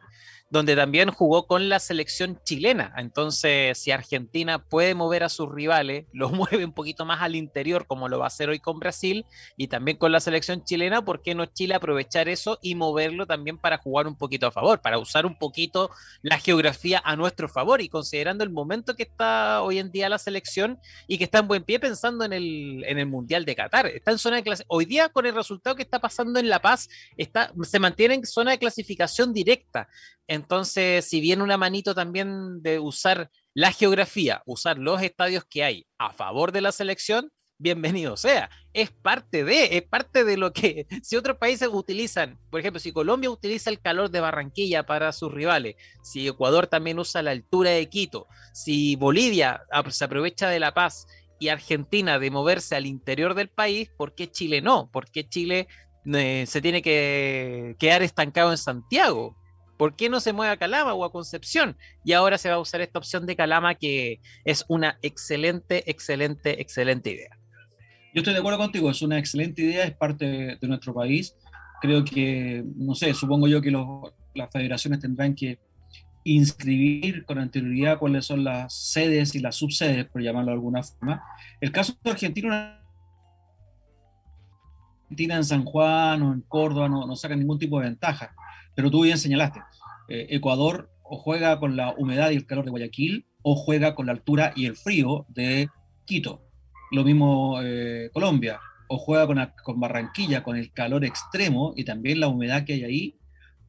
donde 0.52 0.76
también 0.76 1.10
jugó 1.10 1.46
con 1.46 1.70
la 1.70 1.78
selección 1.78 2.38
chilena. 2.44 2.92
Entonces, 2.98 3.78
si 3.78 3.90
Argentina 3.90 4.62
puede 4.62 4.94
mover 4.94 5.24
a 5.24 5.30
sus 5.30 5.50
rivales, 5.50 6.04
los 6.12 6.30
mueve 6.30 6.62
un 6.66 6.74
poquito 6.74 7.06
más 7.06 7.22
al 7.22 7.36
interior, 7.36 7.86
como 7.86 8.06
lo 8.06 8.18
va 8.18 8.26
a 8.26 8.28
hacer 8.28 8.50
hoy 8.50 8.58
con 8.58 8.78
Brasil 8.78 9.24
y 9.56 9.68
también 9.68 9.96
con 9.96 10.12
la 10.12 10.20
selección 10.20 10.62
chilena, 10.62 11.06
¿por 11.06 11.22
qué 11.22 11.34
no 11.34 11.46
Chile 11.46 11.74
aprovechar 11.74 12.28
eso 12.28 12.58
y 12.60 12.74
moverlo 12.74 13.26
también 13.26 13.56
para 13.56 13.78
jugar 13.78 14.06
un 14.06 14.14
poquito 14.14 14.46
a 14.46 14.50
favor, 14.50 14.82
para 14.82 14.98
usar 14.98 15.24
un 15.24 15.38
poquito 15.38 15.90
la 16.20 16.38
geografía 16.38 17.00
a 17.02 17.16
nuestro 17.16 17.48
favor 17.48 17.80
y 17.80 17.88
considerando 17.88 18.44
el 18.44 18.50
momento 18.50 18.94
que 18.94 19.04
está 19.04 19.62
hoy 19.62 19.78
en 19.78 19.90
día 19.90 20.10
la 20.10 20.18
selección 20.18 20.78
y 21.08 21.16
que 21.16 21.24
está 21.24 21.38
en 21.38 21.48
buen 21.48 21.64
pie 21.64 21.80
pensando 21.80 22.26
en 22.26 22.34
el, 22.34 22.84
en 22.86 22.98
el 22.98 23.06
Mundial 23.06 23.46
de 23.46 23.56
Qatar? 23.56 23.86
Está 23.86 24.10
en 24.10 24.18
zona 24.18 24.36
de 24.36 24.42
clase. 24.42 24.64
Hoy 24.68 24.84
día, 24.84 25.08
con 25.08 25.24
el 25.24 25.34
resultado 25.34 25.76
que 25.76 25.82
está 25.82 25.98
pasando 25.98 26.38
en 26.38 26.50
La 26.50 26.60
Paz, 26.60 26.90
está, 27.16 27.50
se 27.62 27.78
mantiene 27.78 28.16
en 28.16 28.26
zona 28.26 28.50
de 28.50 28.58
clasificación 28.58 29.32
directa. 29.32 29.88
Entonces, 30.42 31.04
si 31.04 31.20
viene 31.20 31.44
una 31.44 31.56
manito 31.56 31.94
también 31.94 32.62
de 32.62 32.80
usar 32.80 33.30
la 33.54 33.70
geografía, 33.70 34.42
usar 34.44 34.76
los 34.76 35.00
estadios 35.00 35.44
que 35.44 35.62
hay 35.62 35.86
a 35.98 36.12
favor 36.12 36.50
de 36.50 36.60
la 36.60 36.72
selección, 36.72 37.30
bienvenido 37.58 38.16
sea. 38.16 38.50
Es 38.72 38.90
parte 38.90 39.44
de, 39.44 39.76
es 39.76 39.82
parte 39.84 40.24
de 40.24 40.36
lo 40.36 40.52
que, 40.52 40.88
si 41.04 41.14
otros 41.14 41.36
países 41.36 41.68
utilizan, 41.70 42.40
por 42.50 42.58
ejemplo, 42.58 42.80
si 42.80 42.90
Colombia 42.90 43.30
utiliza 43.30 43.70
el 43.70 43.80
calor 43.80 44.10
de 44.10 44.18
Barranquilla 44.18 44.84
para 44.84 45.12
sus 45.12 45.32
rivales, 45.32 45.76
si 46.02 46.26
Ecuador 46.26 46.66
también 46.66 46.98
usa 46.98 47.22
la 47.22 47.30
altura 47.30 47.70
de 47.70 47.88
Quito, 47.88 48.26
si 48.52 48.96
Bolivia 48.96 49.62
se 49.90 50.04
aprovecha 50.04 50.48
de 50.48 50.58
la 50.58 50.74
paz 50.74 51.06
y 51.38 51.50
Argentina 51.50 52.18
de 52.18 52.32
moverse 52.32 52.74
al 52.74 52.86
interior 52.86 53.34
del 53.34 53.48
país, 53.48 53.90
¿por 53.96 54.16
qué 54.16 54.28
Chile 54.28 54.60
no? 54.60 54.90
¿Por 54.90 55.08
qué 55.08 55.28
Chile 55.28 55.68
eh, 56.04 56.46
se 56.48 56.60
tiene 56.60 56.82
que 56.82 57.76
quedar 57.78 58.02
estancado 58.02 58.50
en 58.50 58.58
Santiago? 58.58 59.36
¿Por 59.82 59.96
qué 59.96 60.08
no 60.08 60.20
se 60.20 60.32
mueve 60.32 60.52
a 60.52 60.56
Calama 60.56 60.94
o 60.94 61.04
a 61.04 61.10
Concepción? 61.10 61.76
Y 62.04 62.12
ahora 62.12 62.38
se 62.38 62.48
va 62.48 62.54
a 62.54 62.60
usar 62.60 62.80
esta 62.82 63.00
opción 63.00 63.26
de 63.26 63.34
Calama 63.34 63.74
que 63.74 64.20
es 64.44 64.64
una 64.68 64.96
excelente, 65.02 65.90
excelente, 65.90 66.60
excelente 66.62 67.10
idea. 67.10 67.36
Yo 68.14 68.20
estoy 68.20 68.32
de 68.32 68.38
acuerdo 68.38 68.60
contigo, 68.60 68.88
es 68.92 69.02
una 69.02 69.18
excelente 69.18 69.60
idea, 69.60 69.82
es 69.82 69.96
parte 69.96 70.56
de, 70.60 70.68
nuestro 70.68 70.94
país. 70.94 71.34
Creo 71.80 72.04
que, 72.04 72.62
no 72.76 72.94
sé, 72.94 73.12
supongo 73.12 73.48
yo 73.48 73.60
que 73.60 73.72
las 73.72 74.52
federaciones 74.52 75.00
tendrán 75.00 75.34
que 75.34 75.58
inscribir 76.22 77.24
con 77.24 77.40
anterioridad 77.40 77.98
cuáles 77.98 78.24
son 78.24 78.44
las 78.44 78.72
sedes 78.72 79.34
y 79.34 79.40
las 79.40 79.56
subsedes, 79.56 80.04
por 80.04 80.22
llamarlo 80.22 80.52
de 80.52 80.54
alguna 80.58 80.84
forma. 80.84 81.24
El 81.60 81.72
caso 81.72 81.98
de 82.04 82.10
Argentina 82.12 82.80
Argentina 85.06 85.34
en 85.34 85.44
San 85.44 85.64
Juan 85.64 86.22
o 86.22 86.32
en 86.32 86.42
Córdoba 86.42 86.88
no, 86.88 87.04
no 87.04 87.16
sacan 87.16 87.40
ningún 87.40 87.58
tipo 87.58 87.80
de 87.80 87.86
ventaja, 87.86 88.32
pero 88.76 88.92
tú 88.92 89.02
bien 89.02 89.18
señalaste, 89.18 89.60
eh, 90.12 90.26
Ecuador 90.28 90.90
o 91.02 91.16
juega 91.16 91.58
con 91.58 91.74
la 91.74 91.94
humedad 91.96 92.30
y 92.30 92.36
el 92.36 92.44
calor 92.44 92.66
de 92.66 92.70
Guayaquil 92.70 93.24
o 93.40 93.56
juega 93.56 93.94
con 93.94 94.04
la 94.04 94.12
altura 94.12 94.52
y 94.54 94.66
el 94.66 94.76
frío 94.76 95.24
de 95.30 95.68
Quito. 96.04 96.42
Lo 96.90 97.02
mismo 97.02 97.58
eh, 97.62 98.10
Colombia, 98.12 98.60
o 98.88 98.98
juega 98.98 99.26
con, 99.26 99.80
Barranquilla 99.80 100.42
con 100.42 100.58
el 100.58 100.70
calor 100.70 101.06
extremo 101.06 101.72
y 101.76 101.84
también 101.84 102.20
la 102.20 102.28
humedad 102.28 102.66
que 102.66 102.74
hay 102.74 102.84
ahí, 102.84 103.16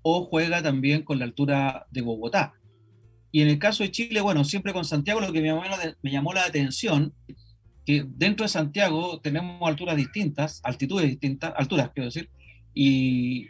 o 0.02 0.26
juega 0.26 0.62
también 0.62 1.04
con 1.04 1.18
la 1.18 1.24
altura 1.24 1.88
de 1.92 2.02
Bogotá. 2.02 2.56
Y 3.32 3.42
en 3.42 3.48
el 3.48 3.58
caso 3.58 3.84
de 3.84 3.92
Chile, 3.92 4.20
bueno, 4.20 4.44
siempre 4.44 4.74
con 4.74 4.84
Santiago 4.84 5.22
lo 5.22 5.32
que 5.32 5.42
me 5.42 5.48
llamó, 5.48 5.64
me 6.02 6.12
llamó 6.12 6.34
la 6.34 6.44
atención, 6.44 7.14
que 7.86 8.06
dentro 8.06 8.44
de 8.44 8.50
Santiago 8.50 9.22
tenemos 9.22 9.66
alturas 9.66 9.96
distintas, 9.96 10.60
altitudes 10.62 11.08
distintas, 11.08 11.54
alturas 11.56 11.92
quiero 11.94 12.08
decir, 12.08 12.30
y, 12.74 13.48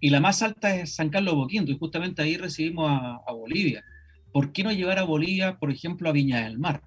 y 0.00 0.10
la 0.10 0.20
más 0.20 0.42
alta 0.42 0.74
es 0.76 0.94
San 0.94 1.10
Carlos 1.10 1.34
Boquinto, 1.34 1.72
y 1.72 1.78
justamente 1.78 2.22
ahí 2.22 2.36
recibimos 2.36 2.90
a, 2.90 3.20
a, 3.26 3.32
Bolivia. 3.32 3.84
¿Por 4.32 4.52
qué 4.52 4.62
no 4.64 4.72
llevar 4.72 4.98
a 4.98 5.04
Bolivia, 5.04 5.56
por 5.58 5.70
ejemplo, 5.70 6.08
a 6.08 6.12
Viña 6.12 6.42
del 6.42 6.58
Mar? 6.58 6.82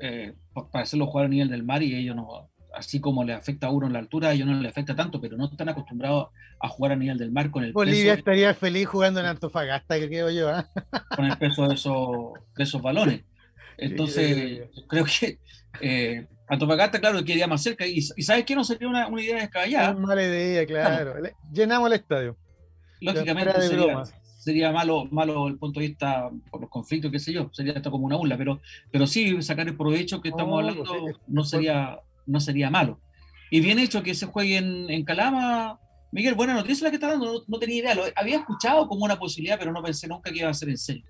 Eh, 0.00 0.32
para 0.54 0.82
hacerlo 0.82 1.06
jugar 1.06 1.26
a 1.26 1.28
nivel 1.28 1.50
del 1.50 1.62
mar 1.62 1.82
y 1.82 1.94
ellos 1.94 2.16
no, 2.16 2.50
así 2.74 3.00
como 3.00 3.22
le 3.22 3.34
afecta 3.34 3.66
a 3.66 3.70
uno 3.70 3.86
en 3.86 3.92
la 3.92 3.98
altura, 3.98 4.30
a 4.30 4.32
ellos 4.32 4.48
no 4.48 4.54
le 4.54 4.68
afecta 4.68 4.96
tanto, 4.96 5.20
pero 5.20 5.36
no 5.36 5.44
están 5.46 5.68
acostumbrados 5.68 6.28
a 6.58 6.68
jugar 6.68 6.92
a 6.92 6.96
nivel 6.96 7.18
del 7.18 7.30
mar 7.30 7.50
con 7.50 7.64
el 7.64 7.72
Bolivia 7.72 8.14
estaría 8.14 8.54
feliz 8.54 8.86
jugando 8.86 9.20
en 9.20 9.26
Antofagasta, 9.26 9.98
que 9.98 10.08
creo 10.08 10.30
yo. 10.30 10.50
¿eh? 10.50 10.64
Con 11.16 11.26
el 11.26 11.36
peso 11.36 11.68
de 11.68 11.74
esos, 11.74 12.32
de 12.56 12.64
esos 12.64 12.80
balones. 12.80 13.22
Entonces, 13.76 14.68
sí, 14.74 14.82
creo 14.88 15.04
que 15.04 15.38
eh, 15.80 16.26
Antofagasta, 16.50 17.00
claro, 17.00 17.24
quedaría 17.24 17.46
más 17.46 17.62
cerca. 17.62 17.86
Y, 17.86 17.98
y 18.16 18.22
¿sabes 18.22 18.44
qué? 18.44 18.54
No 18.54 18.64
sería 18.64 18.88
una, 18.88 19.06
una 19.06 19.22
idea 19.22 19.36
descabellada. 19.36 19.92
Una 19.92 20.06
mala 20.08 20.22
idea, 20.22 20.66
claro. 20.66 21.14
Llenamos 21.52 21.86
el 21.86 21.92
estadio. 21.94 22.36
Lógicamente 23.00 23.62
sería, 23.62 24.02
sería, 24.38 24.72
malo, 24.72 25.06
malo 25.10 25.46
el 25.46 25.56
punto 25.56 25.80
de 25.80 25.86
vista 25.86 26.28
por 26.50 26.60
los 26.60 26.68
conflictos, 26.68 27.10
qué 27.10 27.18
sé 27.18 27.32
yo. 27.32 27.48
Sería 27.52 27.72
esto 27.72 27.90
como 27.90 28.04
una 28.04 28.16
burla, 28.16 28.36
pero, 28.36 28.60
pero 28.90 29.06
sí, 29.06 29.40
sacar 29.42 29.68
el 29.68 29.76
provecho 29.76 30.20
que 30.20 30.30
estamos 30.30 30.54
oh, 30.54 30.58
hablando 30.58 30.84
no 31.28 31.44
sería 31.44 32.00
no 32.26 32.40
sería 32.40 32.70
malo. 32.70 33.00
Y 33.50 33.60
bien 33.60 33.78
hecho 33.78 34.02
que 34.02 34.14
se 34.14 34.26
juegue 34.26 34.56
en, 34.56 34.90
en 34.90 35.04
Calama. 35.04 35.78
Miguel, 36.12 36.34
buena 36.34 36.54
noticia 36.54 36.84
la 36.84 36.90
que 36.90 36.96
está 36.96 37.08
dando, 37.08 37.26
no, 37.26 37.40
no, 37.46 37.58
tenía 37.58 37.78
idea, 37.78 37.94
lo 37.94 38.02
había 38.16 38.38
escuchado 38.38 38.88
como 38.88 39.04
una 39.04 39.16
posibilidad, 39.16 39.58
pero 39.58 39.72
no 39.72 39.80
pensé 39.80 40.08
nunca 40.08 40.32
que 40.32 40.40
iba 40.40 40.48
a 40.48 40.54
ser 40.54 40.70
en 40.70 40.78
serio. 40.78 41.04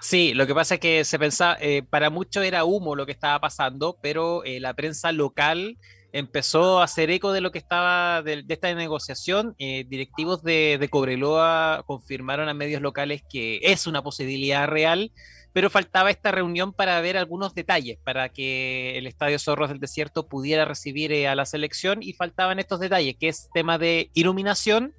Sí, 0.00 0.34
lo 0.34 0.46
que 0.46 0.54
pasa 0.54 0.74
es 0.74 0.80
que 0.80 1.04
se 1.04 1.18
pensaba, 1.18 1.56
eh, 1.60 1.82
para 1.82 2.10
muchos 2.10 2.44
era 2.44 2.64
humo 2.64 2.94
lo 2.94 3.06
que 3.06 3.12
estaba 3.12 3.40
pasando, 3.40 3.98
pero 4.02 4.44
eh, 4.44 4.60
la 4.60 4.74
prensa 4.74 5.12
local 5.12 5.78
empezó 6.12 6.80
a 6.80 6.84
hacer 6.84 7.10
eco 7.10 7.32
de 7.32 7.40
lo 7.40 7.50
que 7.50 7.58
estaba 7.58 8.22
de, 8.22 8.42
de 8.42 8.54
esta 8.54 8.72
negociación. 8.74 9.54
Eh, 9.58 9.84
directivos 9.88 10.42
de, 10.42 10.76
de 10.78 10.88
Cobreloa 10.88 11.82
confirmaron 11.86 12.48
a 12.48 12.54
medios 12.54 12.82
locales 12.82 13.22
que 13.28 13.60
es 13.62 13.86
una 13.86 14.02
posibilidad 14.02 14.66
real 14.66 15.12
pero 15.56 15.70
faltaba 15.70 16.10
esta 16.10 16.32
reunión 16.32 16.74
para 16.74 17.00
ver 17.00 17.16
algunos 17.16 17.54
detalles, 17.54 17.96
para 18.04 18.28
que 18.28 18.98
el 18.98 19.06
Estadio 19.06 19.38
Zorros 19.38 19.70
del 19.70 19.80
Desierto 19.80 20.28
pudiera 20.28 20.66
recibir 20.66 21.26
a 21.26 21.34
la 21.34 21.46
selección 21.46 22.02
y 22.02 22.12
faltaban 22.12 22.58
estos 22.58 22.78
detalles, 22.78 23.16
que 23.18 23.28
es 23.28 23.48
tema 23.54 23.78
de 23.78 24.10
iluminación, 24.12 24.92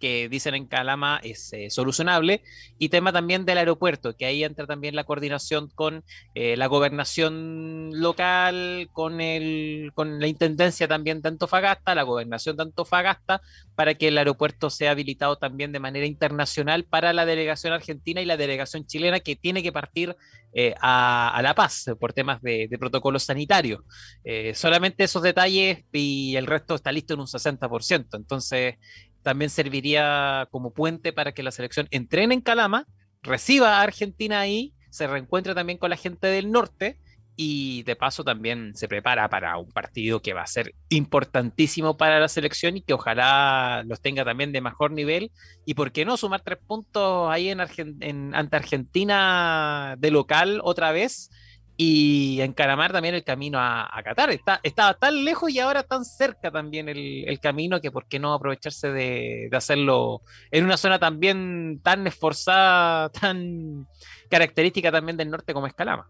que 0.00 0.28
dicen 0.28 0.54
en 0.54 0.66
Calama 0.66 1.20
es 1.22 1.52
eh, 1.52 1.70
solucionable, 1.70 2.42
y 2.78 2.88
tema 2.88 3.12
también 3.12 3.44
del 3.44 3.58
aeropuerto, 3.58 4.16
que 4.16 4.26
ahí 4.26 4.44
entra 4.44 4.66
también 4.66 4.94
la 4.96 5.04
coordinación 5.04 5.68
con 5.74 6.04
eh, 6.34 6.56
la 6.56 6.66
gobernación 6.66 7.90
local, 7.92 8.88
con, 8.92 9.20
el, 9.20 9.92
con 9.94 10.20
la 10.20 10.26
intendencia 10.26 10.88
también 10.88 11.22
de 11.22 11.28
Antofagasta, 11.28 11.94
la 11.94 12.02
gobernación 12.02 12.56
de 12.56 12.64
Antofagasta, 12.64 13.40
para 13.74 13.94
que 13.94 14.08
el 14.08 14.18
aeropuerto 14.18 14.70
sea 14.70 14.92
habilitado 14.92 15.36
también 15.36 15.72
de 15.72 15.80
manera 15.80 16.06
internacional 16.06 16.84
para 16.84 17.12
la 17.12 17.26
delegación 17.26 17.72
argentina 17.72 18.20
y 18.20 18.24
la 18.24 18.36
delegación 18.36 18.86
chilena, 18.86 19.20
que 19.20 19.36
tiene 19.36 19.62
que 19.62 19.72
partir 19.72 20.16
eh, 20.56 20.72
a, 20.80 21.36
a, 21.36 21.42
La 21.42 21.52
Paz 21.54 21.86
por 21.98 22.12
temas 22.12 22.40
de, 22.40 22.68
de 22.68 22.78
protocolo 22.78 23.18
sanitario. 23.18 23.84
Eh, 24.22 24.54
solamente 24.54 25.02
esos 25.02 25.20
detalles 25.20 25.84
y 25.92 26.36
el 26.36 26.46
resto 26.46 26.76
está 26.76 26.92
listo 26.92 27.14
en 27.14 27.20
un 27.20 27.26
60%. 27.26 28.16
Entonces, 28.16 28.76
también 29.24 29.50
serviría 29.50 30.46
como 30.52 30.72
puente 30.72 31.12
para 31.12 31.32
que 31.32 31.42
la 31.42 31.50
selección 31.50 31.88
entrene 31.90 32.34
en 32.34 32.42
Calama, 32.42 32.86
reciba 33.22 33.78
a 33.78 33.82
Argentina 33.82 34.38
ahí, 34.38 34.74
se 34.90 35.08
reencuentre 35.08 35.54
también 35.54 35.78
con 35.78 35.90
la 35.90 35.96
gente 35.96 36.28
del 36.28 36.52
norte 36.52 37.00
y 37.36 37.82
de 37.82 37.96
paso 37.96 38.22
también 38.22 38.76
se 38.76 38.86
prepara 38.86 39.28
para 39.28 39.56
un 39.58 39.72
partido 39.72 40.22
que 40.22 40.34
va 40.34 40.42
a 40.42 40.46
ser 40.46 40.74
importantísimo 40.90 41.96
para 41.96 42.20
la 42.20 42.28
selección 42.28 42.76
y 42.76 42.82
que 42.82 42.94
ojalá 42.94 43.82
los 43.86 44.00
tenga 44.00 44.24
también 44.24 44.52
de 44.52 44.60
mejor 44.60 44.92
nivel. 44.92 45.32
Y 45.64 45.74
por 45.74 45.90
qué 45.90 46.04
no 46.04 46.16
sumar 46.16 46.42
tres 46.42 46.58
puntos 46.64 47.28
ahí 47.30 47.48
en, 47.48 47.60
Argent 47.60 48.04
en 48.04 48.34
ante 48.36 48.56
Argentina 48.56 49.96
de 49.98 50.10
local 50.12 50.60
otra 50.62 50.92
vez 50.92 51.30
y 51.76 52.40
encaramar 52.40 52.92
también 52.92 53.14
el 53.14 53.24
camino 53.24 53.58
a, 53.60 53.90
Qatar. 54.04 54.30
Está, 54.30 54.60
estaba 54.62 54.94
tan 54.94 55.24
lejos 55.24 55.50
y 55.50 55.58
ahora 55.58 55.82
tan 55.82 56.04
cerca 56.04 56.50
también 56.50 56.88
el, 56.88 57.24
el 57.28 57.40
camino 57.40 57.80
que 57.80 57.90
por 57.90 58.06
qué 58.06 58.18
no 58.18 58.32
aprovecharse 58.32 58.92
de, 58.92 59.48
hacerlo 59.52 60.22
en 60.50 60.64
una 60.64 60.76
zona 60.76 60.98
también 60.98 61.80
tan 61.82 62.06
esforzada, 62.06 63.08
tan 63.10 63.88
característica 64.30 64.92
también 64.92 65.16
del 65.16 65.30
norte 65.30 65.52
como 65.52 65.66
Escalama. 65.66 66.08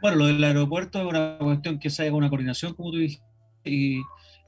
Bueno, 0.00 0.18
lo 0.18 0.26
del 0.26 0.44
aeropuerto 0.44 1.00
es 1.00 1.06
una 1.06 1.38
cuestión 1.38 1.78
que 1.78 1.90
se 1.90 2.02
haga 2.02 2.14
una 2.14 2.28
coordinación, 2.28 2.74
como 2.74 2.90
tú 2.90 2.98
dijiste, 2.98 3.24
y, 3.64 4.02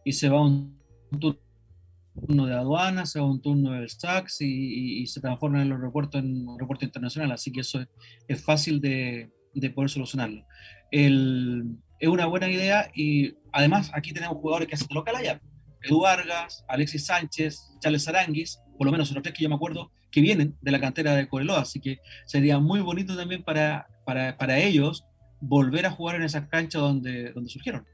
y 0.05 0.13
se 0.13 0.29
va 0.29 0.43
un 0.43 0.79
turno 1.19 2.47
de 2.47 2.55
aduana, 2.55 3.07
se 3.07 3.21
va 3.21 3.27
un 3.27 3.41
turno 3.41 3.73
del 3.73 3.89
SACS 3.89 4.43
y, 4.43 5.07
se 5.07 5.21
transforma 5.21 5.63
el 5.63 5.73
aeropuerto 5.73 6.19
en 6.19 6.43
un 6.43 6.55
aeropuerto 6.55 6.85
internacional, 6.85 7.33
así 7.33 7.53
que 7.53 7.61
eso 7.61 7.81
es, 7.81 7.89
es 8.29 8.45
fácil 8.45 8.81
de, 8.83 9.31
de 9.61 9.71
poder 9.71 9.91
solucionarlo. 9.91 10.45
El, 10.91 11.77
es 11.99 12.09
una 12.09 12.27
buena 12.27 12.49
idea 12.49 12.91
y 12.95 13.35
además 13.53 13.91
aquí 13.95 14.13
tenemos 14.13 14.37
jugadores 14.37 14.69
que 14.69 14.75
hacen 14.75 14.89
local 14.91 15.17
allá. 15.17 15.41
Edu 15.83 16.01
Vargas, 16.01 16.65
Alexis 16.69 17.07
Sánchez, 17.07 17.61
Charles 17.81 18.09
Aranguis, 18.09 18.61
por 18.77 18.87
lo 18.87 18.93
menos 18.93 19.11
los 19.13 19.23
tres 19.23 19.35
que 19.35 19.43
yo 19.45 19.49
me 19.49 19.55
acuerdo, 19.55 19.93
que 20.11 20.21
vienen 20.21 20.57
de 20.61 20.71
la 20.71 20.81
cantera 20.81 21.15
de 21.15 21.29
Coreloa, 21.29 21.61
así 21.61 21.81
que 21.81 21.99
sería 22.27 22.59
muy 22.59 22.81
bonito 22.81 23.17
también 23.17 23.43
para, 23.43 23.87
para, 24.05 24.37
para 24.37 24.59
ellos 24.59 25.05
volver 25.41 25.87
a 25.87 25.91
jugar 25.91 26.17
en 26.17 26.23
esas 26.23 26.49
canchas 26.49 26.81
donde, 26.81 27.33
donde 27.33 27.51
surgieron. 27.51 27.87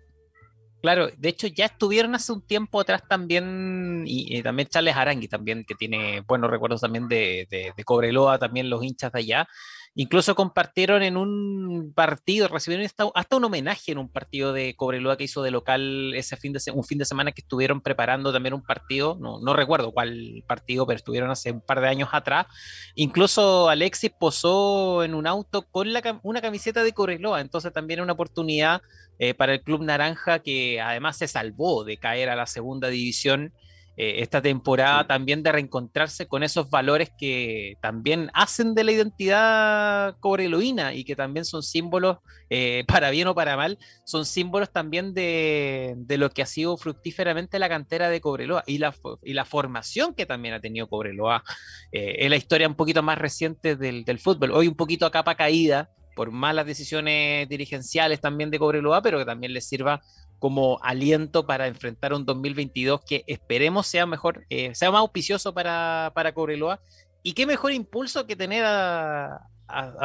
Claro, 0.81 1.09
de 1.17 1.29
hecho 1.29 1.47
ya 1.47 1.67
estuvieron 1.67 2.15
hace 2.15 2.33
un 2.33 2.45
tiempo 2.45 2.81
atrás 2.81 3.03
también, 3.09 4.05
y, 4.07 4.37
y 4.37 4.43
también 4.43 4.69
Charles 4.69 4.97
Arangui 4.97 5.29
también, 5.29 5.65
que 5.65 5.75
tiene 5.75 6.23
buenos 6.23 6.51
recuerdos 6.51 6.81
también 6.81 7.09
de, 7.09 7.47
de, 7.51 7.73
de 7.77 7.85
Cobreloa, 7.85 8.39
también 8.39 8.69
los 8.69 8.83
hinchas 8.83 9.13
de 9.13 9.21
allá, 9.21 9.49
Incluso 9.95 10.35
compartieron 10.35 11.03
en 11.03 11.19
un 11.19 11.93
partido, 11.95 12.49
recibieron 12.49 12.87
hasta, 12.87 13.37
un 13.37 13.45
homenaje 13.45 13.93
en 13.93 13.99
un 13.99 14.09
partido 14.09 14.55
de 14.55 14.75
Cobreloa 14.75 15.19
que 15.19 15.25
hizo 15.25 15.43
de 15.43 15.51
local 15.51 16.15
ese 16.15 16.37
fin 16.39 16.55
de, 16.55 16.61
un 16.73 16.85
fin 16.85 16.97
de 16.97 17.05
semana 17.05 17.33
que 17.33 17.43
estuvieron 17.43 17.83
preparando 17.83 18.33
también 18.33 18.55
un 18.55 18.63
partido, 18.63 19.19
no, 19.21 19.41
no 19.41 19.55
recuerdo 19.55 19.93
cuál 19.93 20.45
partido, 20.47 20.87
pero 20.87 20.97
estuvieron 20.97 21.31
hace 21.31 21.53
un 21.53 21.61
par 21.61 21.83
de 21.83 21.89
años 21.89 22.09
atrás. 22.13 22.47
Incluso 22.95 23.69
Alexis 23.69 24.13
posó 24.19 25.05
en 25.05 25.15
un 25.15 25.27
auto 25.27 25.63
con 25.71 25.93
la, 25.93 26.21
una 26.23 26.41
camiseta 26.41 26.83
de 26.83 26.93
Cobreloa, 26.93 27.43
entonces 27.43 27.73
también 27.73 28.01
una 28.01 28.15
oportunidad 28.15 28.81
eh, 29.19 29.35
para 29.35 29.53
el 29.53 29.63
Club 29.63 29.83
Naranja 29.83 30.39
que 30.39 30.81
además 30.81 31.19
se 31.19 31.29
salvó 31.29 31.85
de 31.85 31.99
caer 31.99 32.31
a 32.31 32.37
la 32.37 32.47
segunda 32.47 32.89
división 32.89 33.53
eh, 33.97 34.23
esta 34.23 34.41
temporada 34.41 35.07
también 35.07 35.43
de 35.43 35.53
reencontrarse 35.53 36.27
con 36.27 36.43
esos 36.43 36.71
valores 36.71 37.11
que 37.19 37.77
también 37.83 38.31
hacen 38.33 38.75
de 38.75 38.85
la 38.85 38.93
identidad 38.93 40.17
cobreloína 40.19 40.95
y 40.95 41.05
que 41.05 41.15
también 41.15 41.45
son 41.45 41.63
símbolos, 41.63 42.19
eh, 42.49 42.85
para 42.89 43.11
bien 43.11 43.29
o 43.29 43.35
para 43.35 43.57
mal, 43.57 43.79
son 44.05 44.25
símbolos 44.25 44.73
también 44.73 45.13
de, 45.13 45.95
de, 45.97 46.17
lo 46.17 46.31
que 46.31 46.43
ha 46.43 46.47
sido 46.47 46.77
fructíferamente 46.79 47.59
la 47.59 47.69
cantera 47.69 48.09
de 48.09 48.21
Cobreloa 48.21 48.65
y 48.67 48.79
la, 48.79 48.95
y 49.23 49.35
la 49.35 49.45
formación 49.45 50.15
que 50.15 50.25
también 50.25 50.55
ha 50.55 50.61
tenido 50.61 50.89
Cobreloa 50.89 51.45
eh, 51.93 52.17
en 52.21 52.31
la 52.31 52.37
historia 52.37 52.69
un 52.69 52.77
poquito 52.77 53.03
más 53.03 53.19
reciente 53.19 53.77
del, 53.77 54.05
del 54.05 54.19
fútbol. 54.19 54.53
Hoy 54.53 54.69
un 54.69 54.77
poquito 54.77 55.05
a 55.05 55.11
capa 55.11 55.35
caída 55.35 55.91
por 56.15 56.31
malas 56.31 56.67
decisiones 56.67 57.49
dirigenciales 57.49 58.21
también 58.21 58.51
de 58.51 58.59
Cobreloa, 58.59 59.03
pero 59.03 59.19
que 59.19 59.25
también 59.25 59.53
les 59.53 59.69
sirva 59.69 60.01
como 60.43 60.81
aliento 60.83 61.47
para 61.47 61.69
enfrentar 61.69 62.13
un 62.13 62.27
2022 62.27 63.03
que 63.05 63.23
esperemos 63.29 63.87
sea 63.87 64.07
mejor, 64.07 64.45
eh, 64.51 64.75
sea 64.75 64.91
más 64.91 64.99
auspicioso 64.99 65.55
para, 65.55 66.11
para 66.17 66.35
Cobreloa. 66.35 66.81
Y 67.23 67.35
qué 67.35 67.47
mejor 67.47 67.71
impulso 67.71 68.27
que 68.27 68.35
tener 68.35 68.65
a, 68.67 69.49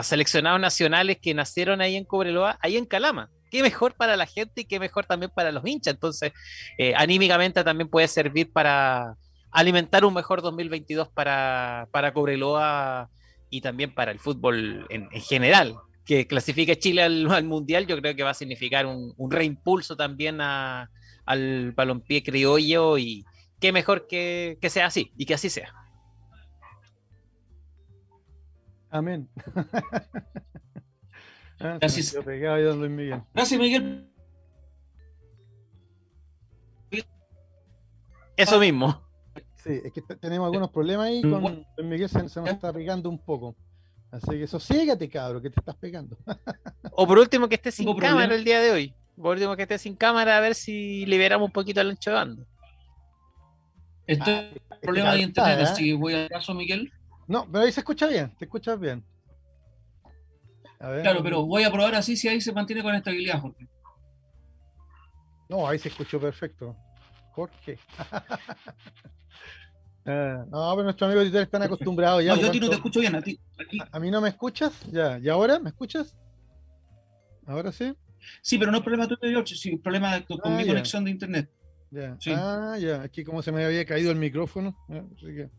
seleccionados 0.03 0.61
nacionales 0.61 1.17
que 1.19 1.33
nacieron 1.33 1.81
ahí 1.81 1.95
en 1.95 2.05
Cobreloa, 2.05 2.59
ahí 2.61 2.77
en 2.77 2.85
Calama. 2.85 3.31
Qué 3.49 3.63
mejor 3.63 3.95
para 3.95 4.15
la 4.15 4.27
gente 4.27 4.61
y 4.61 4.65
qué 4.65 4.79
mejor 4.79 5.07
también 5.07 5.31
para 5.33 5.51
los 5.51 5.65
hinchas. 5.65 5.95
Entonces, 5.95 6.33
eh, 6.77 6.93
anímicamente 6.95 7.63
también 7.63 7.89
puede 7.89 8.07
servir 8.07 8.53
para 8.53 9.17
alimentar 9.49 10.05
un 10.05 10.13
mejor 10.13 10.43
2022 10.43 11.09
para, 11.09 11.87
para 11.91 12.13
Cobreloa 12.13 13.09
y 13.49 13.61
también 13.61 13.91
para 13.91 14.11
el 14.11 14.19
fútbol 14.19 14.85
en, 14.89 15.09
en 15.11 15.21
general 15.21 15.77
que 16.07 16.25
clasifique 16.25 16.79
Chile 16.79 17.03
al, 17.03 17.29
al, 17.31 17.43
Mundial, 17.43 17.85
yo 17.85 17.97
creo 17.99 18.15
que 18.15 18.23
va 18.23 18.31
a 18.31 18.33
significar 18.33 18.85
un, 18.85 19.13
un 19.17 19.29
reimpulso 19.31 19.95
también 19.95 20.39
a, 20.41 20.89
al 21.25 21.73
balompié 21.73 22.23
criollo 22.23 22.97
y 22.97 23.25
qué 23.59 23.71
mejor 23.71 24.07
que, 24.07 24.57
que 24.61 24.69
sea 24.69 24.87
así 24.87 25.11
y 25.17 25.25
que 25.25 25.33
así 25.35 25.49
sea. 25.49 25.73
Amén. 28.89 29.29
Ah, 31.59 31.79
Gracias. 31.81 32.15
Miguel. 32.23 33.23
Gracias, 33.33 33.59
Miguel. 33.59 34.07
Eso 38.35 38.59
mismo. 38.59 39.01
Sí, 39.63 39.81
es 39.83 39.91
que 39.91 40.03
te- 40.03 40.15
tenemos 40.17 40.45
algunos 40.45 40.69
problemas 40.69 41.07
ahí 41.07 41.21
con 41.23 41.41
Luis 41.41 41.65
Miguel, 41.79 42.09
se, 42.09 42.29
se 42.29 42.39
nos 42.39 42.49
está 42.49 42.71
pegando 42.71 43.09
un 43.09 43.17
poco. 43.17 43.55
Así 44.11 44.31
que 44.39 44.47
sosiégate, 44.47 45.09
cabro, 45.09 45.41
que 45.41 45.49
te 45.49 45.59
estás 45.59 45.75
pegando. 45.75 46.17
O 46.99 47.05
por 47.05 47.19
último 47.19 47.47
que 47.47 47.55
esté 47.55 47.71
sin 47.71 47.85
cámara 47.85 48.09
problema. 48.09 48.33
el 48.35 48.43
día 48.43 48.59
de 48.59 48.71
hoy. 48.71 48.93
Por 49.15 49.35
último 49.35 49.55
que 49.55 49.63
esté 49.63 49.77
sin 49.77 49.95
cámara 49.95 50.37
a 50.37 50.39
ver 50.39 50.55
si 50.55 51.05
liberamos 51.05 51.45
un 51.47 51.51
poquito 51.51 51.79
al 51.81 51.91
ancho 51.91 52.09
de 52.09 52.15
banda. 52.15 52.43
Estoy 54.07 54.33
Ah, 54.33 54.39
en 54.39 54.47
es 54.47 54.53
que 54.53 54.77
problema 54.81 55.13
de 55.13 55.21
internet, 55.21 55.59
¿eh? 55.59 55.63
así 55.63 55.85
que 55.85 55.93
voy 55.93 56.13
al 56.15 56.29
caso, 56.29 56.53
Miguel. 56.55 56.91
No, 57.27 57.45
pero 57.51 57.65
ahí 57.65 57.71
se 57.71 57.81
escucha 57.81 58.07
bien, 58.07 58.33
te 58.37 58.45
escuchas 58.45 58.79
bien. 58.79 59.03
A 60.79 60.89
ver. 60.89 61.01
Claro, 61.03 61.21
pero 61.21 61.45
voy 61.45 61.63
a 61.65 61.71
probar 61.71 61.93
así 61.95 62.15
si 62.17 62.27
ahí 62.27 62.39
se 62.41 62.51
mantiene 62.53 62.81
con 62.81 62.95
estabilidad, 62.95 63.41
Jorge. 63.41 63.67
No, 65.49 65.67
ahí 65.67 65.77
se 65.77 65.89
escuchó 65.89 66.19
perfecto. 66.19 66.75
Jorge. 67.33 67.77
Ah, 70.09 70.45
no, 70.49 70.71
pero 70.71 70.83
nuestros 70.85 71.07
amigos 71.07 71.25
editores 71.25 71.47
están 71.47 71.63
acostumbrados 71.63 72.23
ya. 72.23 72.33
No, 72.35 72.41
yo 72.41 72.47
a 72.47 72.51
ti 72.51 72.59
no 72.61 72.69
te 72.69 72.75
escucho 72.75 72.99
bien, 73.01 73.13
a 73.15 73.21
ti. 73.21 73.37
a 73.59 73.63
ti- 73.69 73.77
¿A 73.91 73.99
mí 73.99 74.09
no 74.09 74.21
me 74.21 74.29
escuchas? 74.29 74.71
Ya. 74.91 75.19
¿Y 75.19 75.27
ahora? 75.27 75.59
¿Me 75.59 75.69
escuchas? 75.69 76.15
¿Ahora 77.45 77.71
sí? 77.71 77.93
Sí, 78.41 78.57
pero 78.57 78.71
no 78.71 78.77
es 78.77 78.83
problema 78.83 79.07
tuyo, 79.07 79.19
George, 79.21 79.55
sí, 79.55 79.73
es 79.73 79.79
problema 79.81 80.19
con 80.25 80.39
Ah, 80.43 80.49
mi 80.57 80.63
ya. 80.63 80.69
conexión 80.69 81.03
de 81.05 81.11
internet. 81.11 81.49
Ya. 81.91 82.17
Sí. 82.19 82.31
Ah, 82.35 82.77
ya. 82.79 83.01
Aquí 83.01 83.23
como 83.23 83.41
se 83.41 83.51
me 83.51 83.63
había 83.65 83.85
caído 83.85 84.11
el 84.11 84.17
micrófono. 84.17 84.75
así 84.89 85.25
que- 85.27 85.49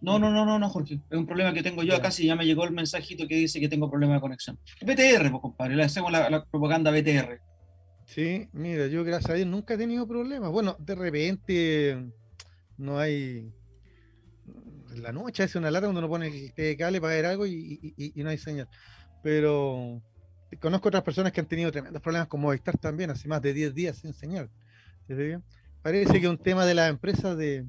No, 0.00 0.18
no, 0.18 0.30
no, 0.30 0.44
no, 0.46 0.58
no, 0.58 0.68
Jorge. 0.68 1.00
Es 1.10 1.18
un 1.18 1.26
problema 1.26 1.52
que 1.52 1.62
tengo 1.62 1.82
yo 1.82 1.94
acá, 1.96 2.10
si 2.10 2.26
ya 2.26 2.34
me 2.36 2.46
llegó 2.46 2.64
el 2.64 2.70
mensajito 2.72 3.26
que 3.28 3.34
dice 3.34 3.60
que 3.60 3.68
tengo 3.68 3.90
problema 3.90 4.14
de 4.14 4.20
conexión. 4.20 4.58
BTR, 4.82 5.30
pues, 5.30 5.42
compadre, 5.42 5.76
le 5.76 5.82
hacemos 5.84 6.10
la, 6.10 6.30
la 6.30 6.44
propaganda 6.44 6.90
BTR. 6.90 7.40
Sí, 8.06 8.48
mira, 8.52 8.86
yo 8.88 9.04
gracias 9.04 9.30
a 9.30 9.34
Dios 9.34 9.46
nunca 9.46 9.74
he 9.74 9.78
tenido 9.78 10.06
problemas. 10.08 10.50
Bueno, 10.50 10.74
de 10.80 10.94
repente 10.94 12.04
no 12.76 12.98
hay. 12.98 13.52
La 14.96 15.12
noche 15.12 15.42
hace 15.44 15.58
una 15.58 15.70
lata 15.70 15.86
cuando 15.86 16.00
uno 16.00 16.08
pone 16.08 16.52
el 16.56 16.76
cable 16.76 17.00
para 17.00 17.14
ver 17.14 17.26
algo 17.26 17.46
y, 17.46 17.78
y- 17.96 18.12
y- 18.14 18.22
no 18.22 18.30
hay 18.30 18.38
señal. 18.38 18.68
Pero 19.22 20.02
conozco 20.60 20.88
otras 20.88 21.02
personas 21.04 21.32
que 21.32 21.40
han 21.40 21.46
tenido 21.48 21.70
tremendos 21.72 22.02
problemas 22.02 22.28
con 22.28 22.40
Movistar 22.40 22.76
también, 22.78 23.10
hace 23.10 23.28
más 23.28 23.42
de 23.42 23.52
10 23.52 23.74
días 23.74 23.98
sin 23.98 24.14
señal. 24.14 24.50
Parece 25.82 26.20
que 26.20 26.28
un 26.28 26.38
tema 26.38 26.66
de 26.66 26.74
las 26.74 26.90
empresas 26.90 27.36
de, 27.36 27.66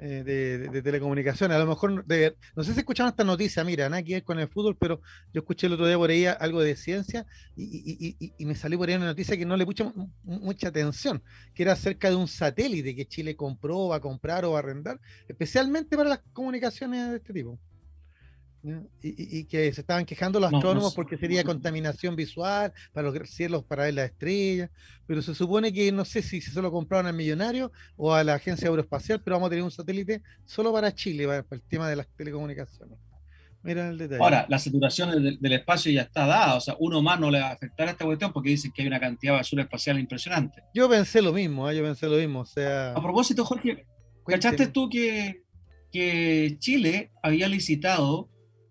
eh, 0.00 0.22
de, 0.24 0.58
de- 0.70 0.82
telecomunicaciones. 0.82 1.56
A 1.56 1.60
lo 1.60 1.66
mejor, 1.66 2.04
de- 2.06 2.36
no 2.56 2.64
sé 2.64 2.72
si 2.74 2.80
escucharon 2.80 3.10
esta 3.10 3.24
noticia, 3.24 3.64
mira, 3.64 3.88
nada 3.88 4.02
que 4.02 4.14
ver 4.14 4.24
con 4.24 4.38
el 4.38 4.48
fútbol, 4.48 4.76
pero 4.78 5.00
yo 5.32 5.40
escuché 5.40 5.66
el 5.66 5.74
otro 5.74 5.86
día 5.86 5.96
por 5.98 6.10
ahí 6.10 6.26
algo 6.26 6.60
de 6.62 6.76
ciencia 6.76 7.26
y, 7.54 8.16
y- 8.18 8.34
y- 8.38 8.46
me 8.46 8.54
salió 8.54 8.78
por 8.78 8.88
ahí 8.88 8.94
una 8.96 9.06
noticia 9.06 9.36
que 9.36 9.46
no 9.46 9.56
le 9.56 9.66
puse 9.66 9.84
mu- 9.84 9.92
mu- 10.22 10.40
mucha 10.40 10.68
atención, 10.68 11.22
que 11.54 11.62
era 11.62 11.72
acerca 11.72 12.08
de 12.10 12.16
un 12.16 12.28
satélite 12.28 12.94
que 12.96 13.06
Chile 13.06 13.36
compró, 13.36 13.88
va 13.88 13.96
a 13.96 14.00
comprar 14.00 14.44
o 14.44 14.52
va 14.52 14.58
a 14.58 14.62
arrendar, 14.62 15.00
especialmente 15.28 15.96
para 15.96 16.08
las 16.10 16.20
comunicaciones 16.32 17.10
de 17.10 17.16
este 17.16 17.32
tipo. 17.32 17.58
Y, 19.02 19.44
que 19.44 19.72
se 19.72 19.80
estaban 19.80 20.04
quejando 20.04 20.38
los 20.38 20.50
No, 20.50 20.58
no 20.58 20.58
astrónomos 20.58 20.94
porque 20.94 21.16
sería 21.16 21.42
contaminación 21.44 22.14
visual 22.14 22.72
para 22.92 23.10
los 23.10 23.30
cielos, 23.30 23.64
para 23.64 23.84
ver 23.84 23.94
las 23.94 24.10
estrellas, 24.10 24.70
pero 25.06 25.22
se 25.22 25.34
supone 25.34 25.72
que 25.72 25.90
no 25.92 26.04
sé 26.04 26.20
si 26.20 26.40
se 26.42 26.60
lo 26.60 26.70
compraron 26.70 27.06
al 27.06 27.14
millonario 27.14 27.72
o 27.96 28.12
a 28.12 28.22
la 28.22 28.34
agencia 28.34 28.68
aeroespacial, 28.68 29.22
pero 29.22 29.36
vamos 29.36 29.46
a 29.46 29.50
tener 29.50 29.64
un 29.64 29.70
satélite 29.70 30.22
solo 30.44 30.72
para 30.72 30.94
Chile, 30.94 31.26
para, 31.26 31.42
para 31.42 31.56
el 31.56 31.62
tema 31.68 31.88
de 31.88 31.96
las 31.96 32.06
telecomunicaciones. 32.08 32.98
Mira 33.62 33.88
el 33.88 33.98
detalle. 33.98 34.22
Ahora, 34.22 34.46
la 34.48 34.58
saturación 34.58 35.10
del, 35.10 35.38
del 35.38 35.52
espacio 35.52 35.92
ya 35.92 36.02
está 36.02 36.26
dada, 36.26 36.54
o 36.54 36.60
sea, 36.60 36.76
uno 36.78 37.02
más 37.02 37.20
no 37.20 37.30
le 37.30 37.40
va 37.40 37.48
a 37.48 37.52
afectar 37.52 37.88
a 37.88 37.90
esta 37.90 38.04
cuestión 38.04 38.32
porque 38.32 38.50
dicen 38.50 38.72
que 38.72 38.82
hay 38.82 38.88
una 38.88 39.00
cantidad 39.00 39.32
de 39.34 39.38
basura 39.38 39.62
espacial 39.62 39.98
impresionante. 39.98 40.62
Yo 40.74 40.88
pensé 40.88 41.20
lo 41.20 41.32
mismo, 41.32 41.68
¿eh? 41.68 41.76
yo 41.76 41.82
pensé 41.82 42.08
lo 42.08 42.16
mismo, 42.16 42.40
o 42.40 42.46
sea... 42.46 42.92
A 42.92 43.02
propósito, 43.02 43.44
Jorge, 43.44 43.86
¿cachaste 44.26 44.68
tú 44.68 44.88
que, 44.88 45.42
que 45.92 46.56
Chile 46.58 47.10
había 47.22 47.48
licitado 47.48 48.30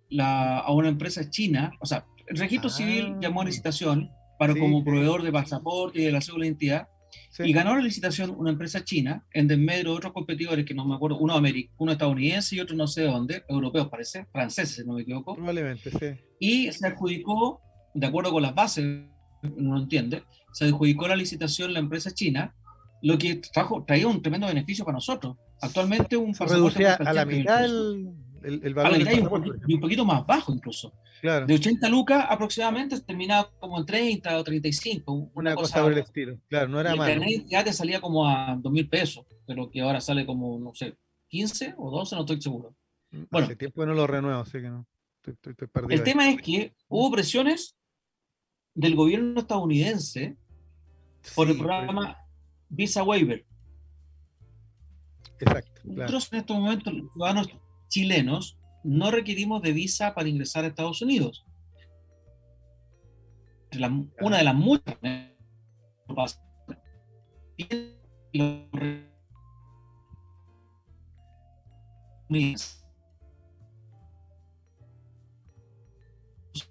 la, 0.09 0.59
a 0.59 0.71
una 0.73 0.89
empresa 0.89 1.29
china? 1.29 1.71
O 1.79 1.85
sea, 1.85 2.05
el 2.27 2.37
registro 2.37 2.69
Ah. 2.69 2.73
civil 2.73 3.15
llamó 3.21 3.41
a 3.41 3.45
licitación 3.45 4.09
para 4.37 4.53
Sí, 4.53 4.59
como 4.59 4.83
proveedor 4.83 5.23
de 5.23 5.31
pasaporte 5.31 5.99
y 6.01 6.05
de 6.05 6.11
la 6.11 6.21
cédula 6.21 6.43
de 6.43 6.47
identidad, 6.49 6.87
Sí. 7.31 7.43
y 7.43 7.53
ganó 7.53 7.75
la 7.75 7.81
licitación 7.81 8.29
una 8.37 8.51
empresa 8.51 8.83
china 8.83 9.25
en 9.33 9.47
desmedro 9.47 9.91
de 9.91 9.97
otros 9.97 10.13
competidores 10.13 10.63
que 10.65 10.73
no 10.75 10.85
me 10.85 10.95
acuerdo, 10.95 11.17
uno, 11.17 11.35
uno 11.77 11.91
estadounidense 11.91 12.55
y 12.55 12.59
otro 12.59 12.75
no 12.75 12.85
sé 12.87 13.01
de 13.01 13.07
dónde, 13.07 13.43
europeos 13.49 13.87
parece, 13.89 14.25
franceses 14.31 14.75
si 14.77 14.85
no 14.85 14.93
me 14.93 15.01
equivoco, 15.01 15.35
Probablemente, 15.35 15.89
sí. 15.91 16.21
y 16.39 16.71
se 16.71 16.85
adjudicó, 16.87 17.61
de 17.95 18.05
acuerdo 18.07 18.31
con 18.31 18.43
las 18.43 18.53
bases, 18.53 18.85
uno 19.41 19.73
no 19.75 19.79
entiende, 19.81 20.23
se 20.53 20.65
adjudicó 20.65 21.07
la 21.07 21.15
licitación 21.15 21.73
la 21.73 21.79
empresa 21.79 22.11
china, 22.11 22.53
lo 23.01 23.17
que 23.17 23.41
trajo, 23.53 23.83
traía 23.85 24.07
un 24.07 24.21
tremendo 24.21 24.45
beneficio 24.47 24.85
para 24.85 24.95
nosotros. 24.97 25.35
Actualmente 25.61 26.15
un 26.15 26.31
pasaporte 26.33 26.55
reducía 26.79 26.93
a 26.95 27.13
la 27.13 27.21
80 27.23 27.25
mitad 27.25 27.65
el, 27.65 28.09
el, 28.43 28.61
el 28.63 28.73
valor 28.73 28.97
del 29.03 29.21
un, 29.23 29.79
poquito, 29.79 30.01
un 30.03 30.07
más 30.07 30.25
bajo 30.25 30.53
incluso. 30.53 30.93
Claro, 31.21 31.45
De 31.45 31.53
80 31.55 31.89
lucas 31.89 32.25
aproximadamente 32.29 32.99
terminaba 33.01 33.49
como 33.59 33.77
en 33.79 33.85
30 33.85 34.37
o 34.37 34.43
35. 34.43 35.11
Una, 35.11 35.29
una 35.35 35.55
cosa 35.55 35.81
por 35.83 35.91
el 35.91 35.97
estilo. 35.99 36.39
Claro, 36.47 36.67
no 36.69 36.79
era 36.79 36.95
carnet 36.95 37.45
ya 37.47 37.63
te 37.63 37.73
salía 37.73 37.99
como 37.99 38.27
a 38.27 38.55
2 38.57 38.71
mil 38.71 38.87
pesos, 38.87 39.25
pero 39.45 39.69
que 39.69 39.81
ahora 39.81 39.99
sale 40.01 40.25
como, 40.25 40.57
no 40.59 40.73
sé, 40.73 40.97
15 41.27 41.75
o 41.77 41.91
12, 41.91 42.15
no 42.15 42.21
estoy 42.21 42.41
seguro. 42.41 42.75
bueno. 43.29 43.45
Hace 43.47 43.55
tiempo 43.55 43.81
que 43.81 43.87
no 43.87 43.93
lo 43.93 44.07
renuevo, 44.07 44.39
así 44.39 44.53
que 44.61 44.69
no. 44.69 44.87
Estoy, 45.17 45.33
estoy- 45.33 45.51
estoy 45.51 45.67
perdido. 45.67 45.93
El 45.93 45.99
ahí. 45.99 46.05
tema 46.05 46.29
es 46.29 46.41
que 46.41 46.73
hubo 46.87 47.11
presiones 47.11 47.75
del 48.73 48.95
gobierno 48.95 49.41
estadounidense 49.41 50.37
por 51.35 51.47
Sí, 51.47 51.53
el 51.53 51.59
programa 51.59 52.17
Visa 52.69 53.03
Waiver. 53.03 53.45
Exacto, 55.39 55.81
claro. 55.83 55.95
Nosotros 56.11 56.29
en 56.33 56.39
estos 56.39 56.57
momentos, 56.57 56.93
los 56.93 57.11
ciudadanos 57.13 57.49
chilenos, 57.89 58.57
no 58.83 59.11
requerimos 59.11 59.61
de 59.61 59.73
visa 59.73 60.13
para 60.15 60.29
ingresar 60.29 60.63
a 60.63 60.67
Estados 60.67 61.01
Unidos. 61.01 61.45
La- 63.71 63.91
una 64.21 64.37
de 64.37 64.43
las 64.43 64.55
muchas. 64.55 64.97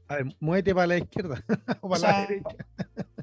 A 0.08 0.16
ver, 0.16 0.26
muévete 0.40 0.74
para 0.74 0.86
la 0.86 0.98
izquierda 0.98 1.44
o 1.80 1.88
para 1.88 2.00
la 2.02 2.08
sea- 2.08 2.26
derecha. 2.26 2.66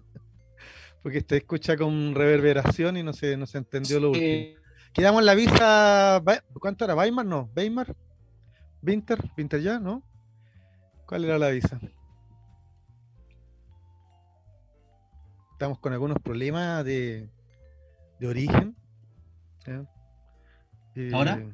Porque 1.02 1.22
te 1.22 1.38
escucha 1.38 1.78
con 1.78 2.16
reverberación 2.16 2.98
y 2.98 3.04
no 3.04 3.14
se, 3.14 3.38
no 3.38 3.46
se 3.46 3.60
entendió 3.60 4.00
lo 4.00 4.10
último. 4.10 4.60
Quedamos 4.96 5.20
en 5.20 5.26
la 5.26 5.36
visa. 5.36 6.24
¿Cuánto 6.60 6.86
era? 6.86 6.96
¿Weimar? 6.96 7.26
No. 7.26 7.50
¿Weimar? 7.54 7.94
¿Winter? 8.82 9.20
¿Winter 9.38 9.62
ya? 9.62 9.78
¿No? 9.78 10.02
¿Cuál 11.06 11.26
era 11.26 11.38
la 11.38 11.50
visa? 11.50 11.78
Estamos 15.52 15.80
con 15.80 15.92
algunos 15.92 16.18
problemas 16.20 16.86
de, 16.86 17.30
de 18.20 18.28
origen. 18.28 18.76
Eh, 20.96 21.12
¿Ahora? 21.14 21.46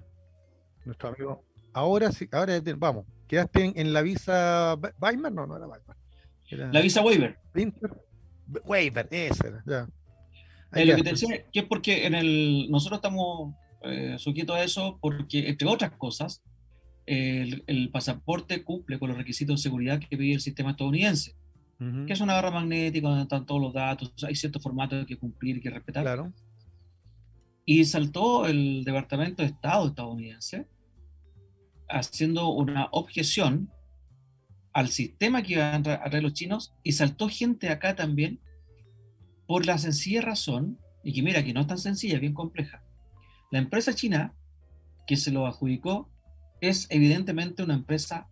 Nuestro 0.85 1.09
amigo. 1.09 1.43
Ahora 1.73 2.11
sí, 2.11 2.29
ahora 2.31 2.61
vamos. 2.77 3.07
¿Quedaste 3.27 3.65
en, 3.65 3.73
en 3.75 3.91
la 3.91 4.03
visa 4.03 4.77
Weimar? 4.99 5.31
No, 5.31 5.47
no 5.47 5.57
era 5.57 5.65
Weimar. 5.67 5.97
Era 6.47 6.71
la 6.71 6.81
Visa 6.81 7.01
Waiver. 7.01 7.39
Winter. 7.55 7.91
Waiver, 8.65 9.07
esa 9.09 9.47
era, 9.47 9.63
ya. 9.65 9.87
Eh, 10.73 10.85
lo 10.85 10.95
que 10.95 11.03
te 11.03 11.09
decía, 11.11 11.45
que 11.51 11.59
es 11.59 11.65
porque 11.65 12.05
en 12.05 12.15
el, 12.15 12.69
nosotros 12.69 12.99
estamos 12.99 13.53
eh, 13.83 14.15
sujetos 14.17 14.55
a 14.55 14.63
eso 14.63 14.97
porque, 15.01 15.49
entre 15.49 15.67
otras 15.67 15.91
cosas, 15.91 16.41
el, 17.05 17.63
el 17.67 17.89
pasaporte 17.89 18.63
cumple 18.63 18.99
con 18.99 19.09
los 19.09 19.17
requisitos 19.17 19.59
de 19.59 19.69
seguridad 19.69 19.99
que 19.99 20.17
pide 20.17 20.33
el 20.33 20.41
sistema 20.41 20.71
estadounidense, 20.71 21.35
Ujú, 21.79 22.05
que 22.05 22.13
es 22.13 22.21
una 22.21 22.35
barra 22.35 22.51
magnética 22.51 23.07
donde 23.07 23.23
están 23.23 23.45
todos 23.45 23.61
los 23.61 23.73
datos, 23.73 24.13
hay 24.23 24.35
ciertos 24.35 24.61
formatos 24.61 25.05
que 25.05 25.17
cumplir 25.17 25.57
y 25.57 25.61
que 25.61 25.69
respetar. 25.69 26.03
Claro. 26.03 26.31
Y 27.65 27.83
saltó 27.85 28.45
el 28.45 28.83
Departamento 28.83 29.43
de 29.43 29.49
Estado 29.49 29.87
estadounidense 29.87 30.67
haciendo 31.89 32.49
una 32.49 32.87
objeción 32.91 33.69
al 34.73 34.87
sistema 34.87 35.43
que 35.43 35.53
iban 35.53 35.75
a 35.87 36.09
traer 36.09 36.23
los 36.23 36.33
chinos 36.33 36.73
y 36.83 36.93
saltó 36.93 37.27
gente 37.27 37.69
acá 37.69 37.95
también 37.95 38.39
por 39.51 39.65
la 39.65 39.77
sencilla 39.77 40.21
razón, 40.21 40.79
y 41.03 41.11
que 41.11 41.21
mira 41.21 41.43
que 41.43 41.51
no 41.51 41.59
es 41.59 41.67
tan 41.67 41.77
sencilla, 41.77 42.15
es 42.15 42.21
bien 42.21 42.33
compleja. 42.33 42.85
La 43.51 43.59
empresa 43.59 43.93
china 43.93 44.33
que 45.05 45.17
se 45.17 45.29
lo 45.29 45.45
adjudicó 45.45 46.09
es 46.61 46.87
evidentemente 46.89 47.61
una 47.61 47.73
empresa 47.73 48.29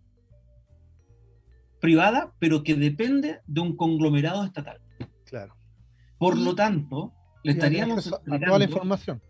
privada, 1.78 2.32
pero 2.38 2.62
que 2.62 2.74
depende 2.74 3.42
de 3.46 3.60
un 3.60 3.76
conglomerado 3.76 4.42
estatal. 4.44 4.80
Claro. 5.26 5.54
Por 6.18 6.38
lo 6.38 6.54
tanto, 6.54 7.12
le 7.44 7.52
estaríamos 7.52 8.10
a 8.10 8.18
toda 8.22 8.58
la 8.58 8.64
información. 8.64 9.20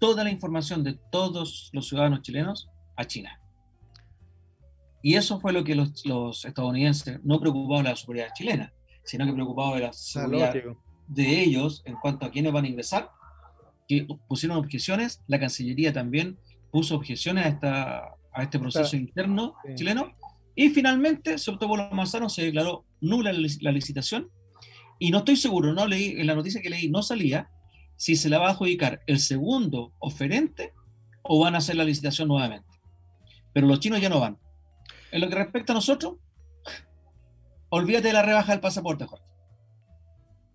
Toda 0.00 0.24
la 0.24 0.30
información 0.30 0.82
de 0.82 0.98
todos 1.12 1.70
los 1.72 1.86
ciudadanos 1.86 2.22
chilenos 2.22 2.68
a 2.96 3.04
China. 3.04 3.40
Y 5.04 5.14
eso 5.14 5.38
fue 5.38 5.52
lo 5.52 5.62
que 5.62 5.76
los, 5.76 6.04
los 6.04 6.44
estadounidenses, 6.44 7.20
no 7.22 7.38
preocupados 7.38 7.84
de 7.84 7.90
la 7.90 7.94
seguridad 7.94 8.26
chilena, 8.34 8.72
sino 9.04 9.24
que 9.24 9.32
preocupados 9.32 9.76
de 9.76 9.80
la 9.82 9.92
seguridad 9.92 10.52
de 11.08 11.42
ellos 11.42 11.82
en 11.84 11.96
cuanto 11.96 12.26
a 12.26 12.30
quiénes 12.30 12.52
van 12.52 12.64
a 12.64 12.68
ingresar, 12.68 13.10
que 13.88 14.06
pusieron 14.28 14.58
objeciones, 14.58 15.22
la 15.26 15.40
Cancillería 15.40 15.92
también 15.92 16.38
puso 16.70 16.94
objeciones 16.94 17.46
a, 17.46 17.48
esta, 17.48 17.98
a 18.32 18.42
este 18.42 18.58
proceso 18.58 18.96
interno 18.96 19.54
chileno, 19.74 20.14
y 20.54 20.68
finalmente 20.70 21.38
se 21.38 21.52
por 21.52 21.78
los 21.78 21.92
manzanos, 21.92 22.34
se 22.34 22.42
declaró 22.42 22.84
nula 23.00 23.32
la 23.32 23.72
licitación, 23.72 24.30
y 24.98 25.10
no 25.10 25.18
estoy 25.18 25.36
seguro, 25.36 25.72
no 25.72 25.86
leí, 25.86 26.20
en 26.20 26.26
la 26.26 26.34
noticia 26.34 26.60
que 26.60 26.70
leí 26.70 26.90
no 26.90 27.02
salía 27.02 27.48
si 27.96 28.16
se 28.16 28.28
la 28.28 28.38
va 28.38 28.48
a 28.48 28.50
adjudicar 28.50 29.00
el 29.06 29.20
segundo 29.20 29.92
oferente 29.98 30.72
o 31.22 31.40
van 31.40 31.54
a 31.54 31.58
hacer 31.58 31.76
la 31.76 31.84
licitación 31.84 32.28
nuevamente. 32.28 32.68
Pero 33.52 33.66
los 33.66 33.80
chinos 33.80 34.00
ya 34.00 34.08
no 34.08 34.20
van. 34.20 34.38
En 35.10 35.20
lo 35.20 35.28
que 35.28 35.34
respecta 35.34 35.72
a 35.72 35.74
nosotros, 35.74 36.16
olvídate 37.70 38.08
de 38.08 38.12
la 38.14 38.22
rebaja 38.22 38.52
del 38.52 38.60
pasaporte, 38.60 39.06
Jorge. 39.06 39.27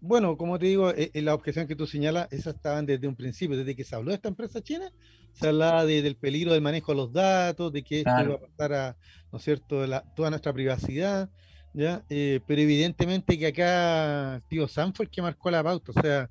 Bueno, 0.05 0.35
como 0.35 0.59
te 0.59 0.65
digo, 0.65 0.89
eh, 0.89 1.11
eh, 1.13 1.21
la 1.21 1.33
objeción 1.33 1.65
que 1.65 1.77
tú 1.77 1.87
señalas, 1.87 2.27
esas 2.29 2.55
estaban 2.55 2.85
desde 2.85 3.07
un 3.07 3.15
principio, 3.15 3.55
desde 3.55 3.73
que 3.73 3.85
se 3.85 3.95
habló 3.95 4.09
de 4.09 4.15
esta 4.15 4.27
empresa 4.27 4.61
china, 4.61 4.91
se 5.31 5.47
hablaba 5.47 5.85
del 5.85 6.17
peligro 6.17 6.51
del 6.51 6.61
manejo 6.61 6.91
de 6.91 6.97
los 6.97 7.13
datos, 7.13 7.71
de 7.71 7.83
que 7.83 7.99
esto 7.99 8.11
iba 8.21 8.35
a 8.35 8.39
pasar 8.41 8.73
a, 8.73 8.97
¿no 9.31 9.37
es 9.37 9.45
cierto?, 9.45 9.85
toda 10.13 10.29
nuestra 10.29 10.51
privacidad, 10.51 11.29
¿ya? 11.73 12.03
Eh, 12.09 12.41
pero 12.45 12.61
evidentemente 12.61 13.39
que 13.39 13.47
acá 13.47 14.43
tío 14.49 14.67
Sam 14.67 14.91
fue 14.91 15.05
el 15.05 15.09
que 15.09 15.21
marcó 15.21 15.49
la 15.49 15.63
pauta, 15.63 15.93
o 15.95 16.01
sea, 16.01 16.29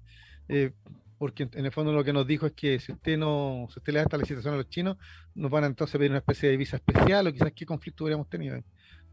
porque 1.17 1.49
en 1.51 1.65
el 1.65 1.73
fondo 1.73 1.95
lo 1.95 2.05
que 2.05 2.13
nos 2.13 2.27
dijo 2.27 2.45
es 2.45 2.53
que 2.53 2.79
si 2.79 2.93
usted 2.93 3.17
no, 3.17 3.69
si 3.73 3.79
usted 3.79 3.95
le 3.95 4.01
da 4.01 4.03
esta 4.03 4.19
licitación 4.19 4.53
a 4.53 4.59
los 4.59 4.69
chinos, 4.69 4.99
nos 5.35 5.51
van 5.51 5.65
a 5.65 5.69
entonces 5.69 5.97
pedir 5.97 6.11
una 6.11 6.19
especie 6.19 6.51
de 6.51 6.59
visa 6.59 6.77
especial 6.77 7.27
o 7.27 7.33
quizás 7.33 7.53
qué 7.57 7.65
conflicto 7.65 8.05
hubiéramos 8.05 8.29
tenido 8.29 8.63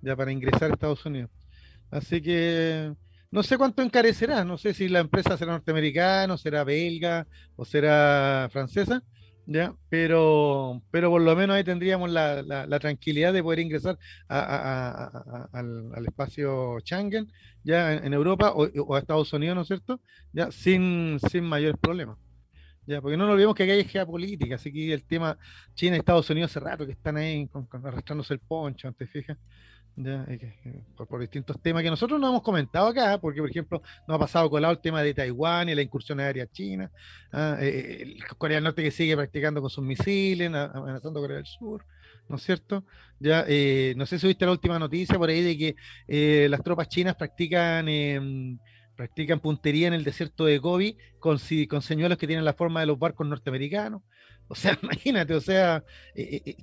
ya 0.02 0.18
para 0.18 0.34
ingresar 0.34 0.70
a 0.70 0.74
Estados 0.74 1.06
Unidos. 1.06 1.32
Así 1.92 2.22
que 2.22 2.94
no 3.32 3.44
sé 3.44 3.58
cuánto 3.58 3.82
encarecerá, 3.84 4.44
no 4.44 4.58
sé 4.58 4.74
si 4.74 4.90
la 4.90 5.00
empresa 5.00 5.38
será 5.38 5.54
norteamericana, 5.54 6.38
será 6.38 6.64
belga 6.64 7.28
o 7.56 7.66
será 7.66 8.50
francesa, 8.52 9.04
¿ya? 9.46 9.76
Pero, 9.90 10.82
pero 10.92 11.10
por 11.10 11.22
lo 11.22 11.36
menos 11.36 11.56
ahí 11.56 11.64
tendríamos 11.64 12.10
la, 12.10 12.42
la, 12.44 12.80
tranquilidad 12.80 13.34
de 13.34 13.44
poder 13.44 13.60
ingresar 13.60 13.98
al, 14.28 16.06
espacio 16.08 16.78
Schengen, 16.82 17.32
ya 17.64 17.94
en, 17.94 18.14
Europa 18.14 18.54
o, 18.56 18.96
a 18.96 19.00
Estados 19.00 19.32
Unidos, 19.34 19.56
¿no 19.56 19.62
es 19.62 19.68
cierto? 19.68 20.02
Ya 20.34 20.52
sin, 20.52 21.20
sin 21.32 21.44
mayores 21.44 21.78
problemas. 21.80 22.18
Ya, 22.88 23.02
porque 23.02 23.18
no 23.18 23.26
nos 23.26 23.34
olvidemos 23.34 23.56
que 23.56 23.64
acá 23.64 23.74
hay 23.74 23.84
geopolítica, 23.84 24.56
así 24.56 24.72
que 24.72 24.92
el 24.92 25.04
tema 25.04 25.38
China 25.76 25.96
y 25.96 26.00
Estados 26.00 26.28
Unidos 26.32 26.50
hace 26.52 26.60
rato 26.60 26.86
que 26.88 26.94
están 26.94 27.18
ahí 27.18 27.48
arrastrándose 27.84 28.34
el 28.34 28.40
poncho, 28.40 28.92
¿te 28.94 29.06
fijas? 29.06 29.38
Por, 30.96 31.20
distintos 31.20 31.62
temas 31.62 31.84
que 31.84 31.90
nosotros 31.90 32.20
no 32.20 32.30
hemos 32.30 32.42
comentado 32.42 32.88
acá, 32.88 33.20
porque 33.20 33.42
por 33.42 33.50
ejemplo 33.50 33.82
nos 34.08 34.16
ha 34.16 34.20
pasado 34.20 34.50
colado 34.50 34.74
el 34.74 34.80
tema 34.80 35.02
de 35.02 35.14
Taiwán 35.14 35.70
y 35.70 35.76
la 35.76 35.82
incursión 35.82 36.20
aérea 36.20 36.48
china, 36.48 36.92
¿ah? 37.32 37.58
eh, 37.60 38.16
eh, 38.18 38.18
Corea 38.38 38.56
del 38.56 38.64
Norte 38.64 38.84
que 38.84 38.92
sigue 38.92 39.16
practicando 39.16 39.62
con 39.62 39.70
sus 39.70 39.84
misiles, 39.84 40.48
amenazando 40.48 41.20
Corea 41.20 41.38
del 41.38 41.46
Sur, 41.46 41.86
¿no 42.28 42.38
es 42.38 42.44
cierto? 42.44 42.86
Ya, 43.20 43.46
eh, 43.48 43.94
no 43.98 44.06
sé 44.06 44.20
si 44.20 44.28
viste 44.28 44.46
la 44.46 44.52
última 44.52 44.80
noticia 44.80 45.18
por 45.18 45.30
ahí 45.30 45.42
de 45.42 45.76
que 46.08 46.48
las 46.50 46.64
tropas 46.64 46.88
chinas 46.88 47.16
practican 47.16 47.88
em, 47.90 48.58
practican 48.96 49.40
puntería 49.40 49.88
en 49.88 49.94
el 49.94 50.04
desierto 50.04 50.46
de 50.46 50.58
Gobi 50.58 50.98
con, 51.20 51.40
con 51.70 51.82
señuelos 51.82 52.18
que 52.18 52.28
tienen 52.28 52.44
la 52.44 52.54
forma 52.54 52.82
de 52.82 52.86
los 52.86 53.00
barcos 53.00 53.26
norteamericanos. 53.26 54.02
O 54.50 54.56
sea, 54.56 54.78
imagínate, 54.84 55.34
o 55.34 55.42
sea, 55.42 55.84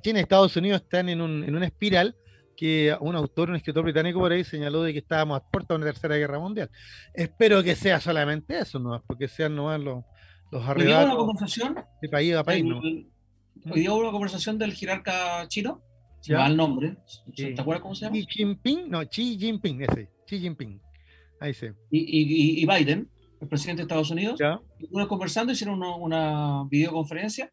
China 0.02 0.18
y 0.18 0.22
Estados 0.22 0.54
Unidos 0.56 0.82
están 0.82 1.08
en, 1.08 1.22
un, 1.22 1.44
en 1.44 1.56
una 1.56 1.66
espiral 1.66 2.14
que 2.56 2.96
un 3.00 3.14
autor, 3.14 3.50
un 3.50 3.56
escritor 3.56 3.84
británico 3.84 4.18
por 4.18 4.32
ahí 4.32 4.44
señaló 4.44 4.82
de 4.82 4.92
que 4.92 4.98
estábamos 4.98 5.38
a 5.38 5.44
puerta 5.48 5.74
de 5.74 5.78
una 5.78 5.86
tercera 5.86 6.16
guerra 6.16 6.38
mundial. 6.38 6.70
Espero 7.14 7.62
que 7.62 7.76
sea 7.76 8.00
solamente 8.00 8.58
eso, 8.58 8.78
no 8.78 9.02
porque 9.06 9.28
sean 9.28 9.54
nomás 9.54 9.80
los, 9.80 10.04
los 10.50 10.66
arrebatos 10.66 11.06
una 11.06 11.16
conversación 11.16 11.76
de 12.00 12.08
país 12.08 12.34
a 12.34 12.44
país. 12.44 12.64
¿no? 12.64 12.80
Hoy 12.80 13.80
dio 13.80 13.96
una 13.96 14.10
conversación 14.10 14.58
del 14.58 14.74
jerarca 14.74 15.46
chino, 15.48 15.82
se 16.20 16.32
llama 16.32 16.48
el 16.48 16.56
nombre, 16.56 16.96
¿te 17.34 17.60
acuerdas 17.60 17.82
cómo 17.82 17.94
se 17.94 18.06
llama? 18.06 18.16
Xi 18.16 18.26
Jinping, 18.28 18.90
no, 18.90 19.02
Xi 19.04 19.38
Jinping, 19.38 19.82
ese, 19.82 20.10
Xi 20.26 20.40
Jinping, 20.40 20.80
ahí 21.40 21.54
sí. 21.54 21.66
Y, 21.90 22.62
y, 22.62 22.66
Biden, 22.66 23.08
el 23.40 23.48
presidente 23.48 23.80
de 23.80 23.84
Estados 23.84 24.10
Unidos, 24.10 24.38
¿Ya? 24.38 24.60
conversando, 25.08 25.52
hicieron 25.52 25.76
una, 25.82 25.94
una 25.96 26.64
videoconferencia 26.68 27.52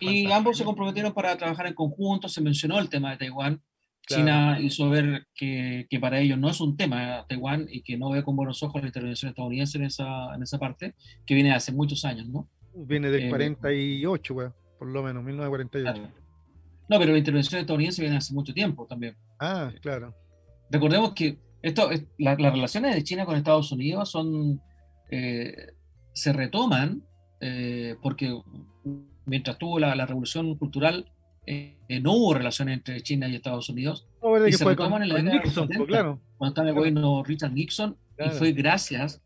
y 0.00 0.30
ambos 0.30 0.58
se 0.58 0.64
comprometieron 0.64 1.12
para 1.12 1.36
trabajar 1.36 1.66
en 1.66 1.74
conjunto, 1.74 2.28
se 2.28 2.40
mencionó 2.40 2.78
el 2.78 2.88
tema 2.88 3.10
de 3.10 3.18
Taiwán, 3.18 3.62
China 4.08 4.58
hizo 4.60 4.88
ver 4.90 5.26
que, 5.34 5.86
que, 5.88 6.00
para 6.00 6.20
ellos 6.20 6.38
no 6.38 6.48
es 6.50 6.60
un 6.60 6.76
tema 6.76 7.24
Taiwán 7.28 7.66
y 7.70 7.82
que 7.82 7.96
no 7.96 8.10
ve 8.10 8.22
con 8.22 8.36
buenos 8.36 8.62
ojos 8.62 8.80
la 8.80 8.88
intervención 8.88 9.30
estadounidense 9.30 9.78
en 9.78 9.84
esa, 9.84 10.34
en 10.34 10.42
esa 10.42 10.58
parte, 10.58 10.94
que 11.26 11.34
viene 11.34 11.52
hace 11.52 11.72
muchos 11.72 12.04
años, 12.04 12.26
¿no? 12.28 12.48
Viene 12.74 13.10
del 13.10 13.28
48, 13.28 14.42
eh, 14.42 14.50
por 14.78 14.88
lo 14.88 15.02
menos, 15.02 15.22
1948. 15.24 16.14
No, 16.88 16.98
pero 16.98 17.12
la 17.12 17.18
intervención 17.18 17.60
estadounidense 17.60 18.00
viene 18.00 18.16
hace 18.16 18.32
mucho 18.32 18.54
tiempo 18.54 18.86
también. 18.86 19.14
Ah, 19.38 19.70
claro. 19.82 20.14
Recordemos 20.70 21.12
que 21.12 21.38
esto, 21.62 21.90
las 22.18 22.36
relaciones 22.38 22.94
de 22.94 23.02
China 23.04 23.26
con 23.26 23.36
Estados 23.36 23.72
Unidos 23.72 24.10
son, 24.10 24.60
eh, 25.10 25.72
se 26.12 26.32
retoman 26.32 27.02
eh, 27.40 27.96
porque 28.02 28.36
mientras 29.26 29.58
tuvo 29.58 29.78
la, 29.78 29.94
la 29.94 30.06
revolución 30.06 30.56
cultural 30.56 31.10
eh, 31.48 32.00
no 32.00 32.12
hubo 32.12 32.34
relaciones 32.34 32.76
entre 32.76 33.00
China 33.00 33.26
y 33.26 33.36
Estados 33.36 33.70
Unidos. 33.70 34.06
y 34.46 34.52
se 34.52 34.64
retoman 34.64 35.02
en 35.02 35.08
la 35.08 35.22
Nixon, 35.22 35.66
pues, 35.68 35.88
claro. 35.88 36.20
cuando 36.36 36.52
estaba 36.52 36.68
el 36.68 36.74
gobierno 36.74 37.22
Richard 37.24 37.52
Nixon, 37.52 37.96
y 38.18 38.28
fue 38.30 38.52
gracias, 38.52 39.22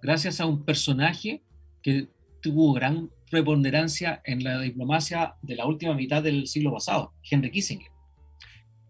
gracias 0.00 0.40
a 0.40 0.46
un 0.46 0.64
personaje 0.64 1.42
que 1.82 2.08
tuvo 2.40 2.72
gran 2.74 3.10
preponderancia 3.28 4.22
en 4.24 4.44
la 4.44 4.60
diplomacia 4.60 5.34
de 5.42 5.56
la 5.56 5.66
última 5.66 5.94
mitad 5.94 6.22
del 6.22 6.46
siglo 6.46 6.72
pasado, 6.72 7.12
Henry 7.28 7.50
Kissinger. 7.50 7.88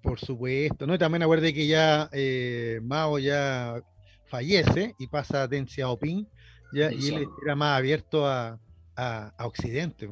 Por 0.03 0.21
supuesto, 0.21 0.87
¿no? 0.87 0.95
Y 0.95 0.99
también 0.99 1.23
acuerde 1.23 1.55
que 1.55 1.67
ya 1.67 2.11
eh, 2.13 2.81
Mao 2.83 3.19
ya 3.19 3.83
fallece 4.27 4.95
y 4.99 5.07
pasa 5.07 5.45
a 5.45 5.49
Deng 5.49 5.67
Xiaoping, 5.67 6.29
ya, 6.75 6.93
y 6.93 7.09
él 7.09 7.27
era 7.43 7.57
más 7.57 7.79
abierto 7.79 8.27
a, 8.27 8.61
a, 8.97 9.33
a 9.39 9.47
Occidente. 9.47 10.07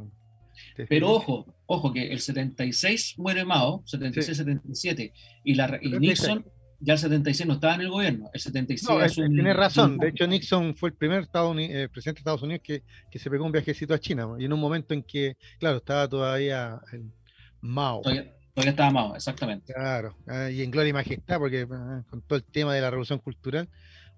Pero 0.89 1.11
ojo, 1.11 1.55
ojo 1.67 1.93
que 1.93 2.13
el 2.13 2.21
76 2.21 3.15
muere 3.19 3.45
Mao, 3.45 3.83
76-77, 3.85 5.13
y, 5.45 5.55
la, 5.55 5.79
Nixon 5.79 6.45
ya 6.81 6.95
el 6.95 6.99
76 6.99 7.47
no 7.47 7.55
estaba 7.55 7.77
en 7.77 7.83
el 7.83 7.91
gobierno, 7.91 8.31
el 8.33 8.41
76 8.41 9.15
Tiene 9.15 9.53
razón, 9.53 9.99
de 9.99 10.09
hecho 10.09 10.27
Nixon 10.27 10.75
fue 10.75 10.91
el 10.91 10.97
primer 10.97 11.23
eh, 11.23 11.89
presidente 11.89 12.19
de 12.19 12.21
Estados 12.21 12.43
Unidos 12.43 12.63
que, 12.65 12.83
que, 13.11 13.19
se 13.19 13.31
pegó 13.31 13.45
un 13.45 13.53
viajecito 13.53 13.95
a 13.95 14.01
China, 14.01 14.29
y 14.39 14.45
en 14.45 14.53
un 14.53 14.61
momento 14.61 14.93
en 14.93 15.03
que, 15.03 15.37
claro, 15.59 15.77
estaba 15.77 16.09
todavía 16.09 16.81
el 16.93 17.13
Mao. 17.61 18.03
Todavía, 18.03 18.33
estaba 18.57 18.91
Mao, 18.91 19.15
exactamente. 19.15 19.73
Claro, 19.73 20.17
ah, 20.27 20.51
y 20.51 20.63
en 20.63 20.73
gloria 20.73 20.91
y 20.91 20.93
majestad, 20.93 21.39
porque 21.39 21.67
ah, 21.71 22.03
con 22.11 22.21
todo 22.23 22.37
el 22.37 22.45
tema 22.45 22.75
de 22.75 22.81
la 22.81 22.91
revolución 22.91 23.21
cultural, 23.21 23.69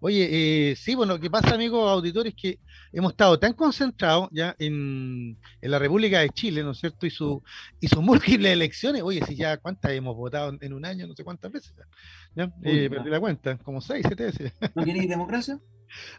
Oye, 0.06 0.28
eh, 0.70 0.76
sí, 0.76 0.94
bueno, 0.94 1.14
lo 1.14 1.18
que 1.18 1.30
pasa, 1.30 1.54
amigos 1.54 1.90
auditores, 1.90 2.34
es 2.34 2.38
que 2.38 2.58
hemos 2.92 3.12
estado 3.12 3.38
tan 3.38 3.54
concentrados 3.54 4.28
ya 4.32 4.54
en, 4.58 5.38
la 5.62 5.78
República 5.78 6.20
de 6.20 6.28
Chile, 6.28 6.62
¿no 6.62 6.72
es 6.72 6.78
cierto? 6.78 7.06
Y, 7.06 7.10
su, 7.10 7.42
y 7.80 7.88
sus 7.88 8.02
múltiples 8.38 8.52
elecciones. 8.52 9.00
Oye, 9.00 9.24
si 9.24 9.34
ya 9.34 9.56
cuántas 9.56 9.92
hemos 9.92 10.14
votado 10.14 10.58
en 10.60 10.74
un 10.74 10.84
año, 10.84 11.06
no 11.06 11.14
sé 11.14 11.24
cuántas 11.24 11.50
veces. 11.50 11.72
¿ya? 12.34 12.52
Eh, 12.64 12.90
perdí 12.90 13.08
la 13.08 13.18
cuenta, 13.18 13.56
como 13.56 13.80
seis, 13.80 14.04
siete 14.06 14.24
veces. 14.24 14.52
¿No 14.74 14.84
queréis 14.84 15.08
democracia? 15.08 15.58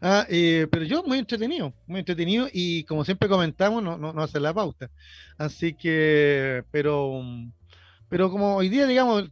Ah, 0.02 0.26
eh, 0.30 0.66
pero 0.72 0.84
yo 0.84 1.04
muy 1.04 1.20
entretenido, 1.20 1.72
muy 1.86 2.00
entretenido 2.00 2.48
y 2.52 2.86
como 2.86 3.06
siempre 3.06 3.30
comentamos, 3.30 3.84
no, 3.84 4.00
no, 4.00 4.14
no 4.14 4.24
hace 4.24 4.40
la 4.40 4.52
pauta. 4.52 4.90
Así 5.38 5.76
que, 5.76 6.64
pero, 6.72 7.22
pero 8.10 8.32
como 8.32 8.56
hoy 8.56 8.68
día, 8.68 8.88
digamos, 8.88 9.32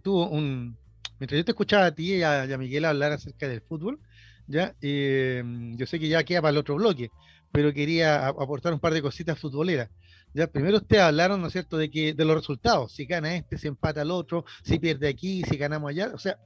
tuvo 0.00 0.28
un, 0.28 0.76
mientras 1.18 1.38
yo 1.38 1.44
te 1.44 1.52
escuchaba 1.52 1.86
a 1.86 1.94
ti 1.94 2.14
y 2.14 2.22
a, 2.22 2.46
Miguel 2.58 2.84
hablar 2.84 3.12
acerca 3.12 3.48
del 3.48 3.60
fútbol, 3.60 3.98
ya, 4.46 4.74
eh, 4.80 5.42
yo 5.76 5.86
sé 5.86 5.98
que 5.98 6.08
ya 6.08 6.24
queda 6.24 6.42
para 6.42 6.52
el 6.52 6.58
otro 6.58 6.76
bloque, 6.76 7.10
pero 7.52 7.72
quería 7.72 8.26
aportar 8.28 8.72
un 8.72 8.80
par 8.80 8.94
de 8.94 9.02
cositas 9.02 9.38
futboleras. 9.38 9.90
Ya, 10.34 10.46
primero 10.46 10.76
ustedes 10.76 11.02
hablaron, 11.02 11.40
¿no 11.40 11.46
es 11.46 11.52
cierto?, 11.52 11.78
de 11.78 11.90
que 11.90 12.12
de 12.12 12.24
los 12.24 12.36
resultados, 12.36 12.92
si 12.92 13.06
gana 13.06 13.34
este, 13.34 13.56
si 13.56 13.68
empata 13.68 14.02
el 14.02 14.10
otro, 14.10 14.44
si 14.62 14.78
pierde 14.78 15.08
aquí, 15.08 15.42
si 15.42 15.56
ganamos 15.56 15.90
allá, 15.90 16.10
o 16.14 16.18
sea, 16.18 16.38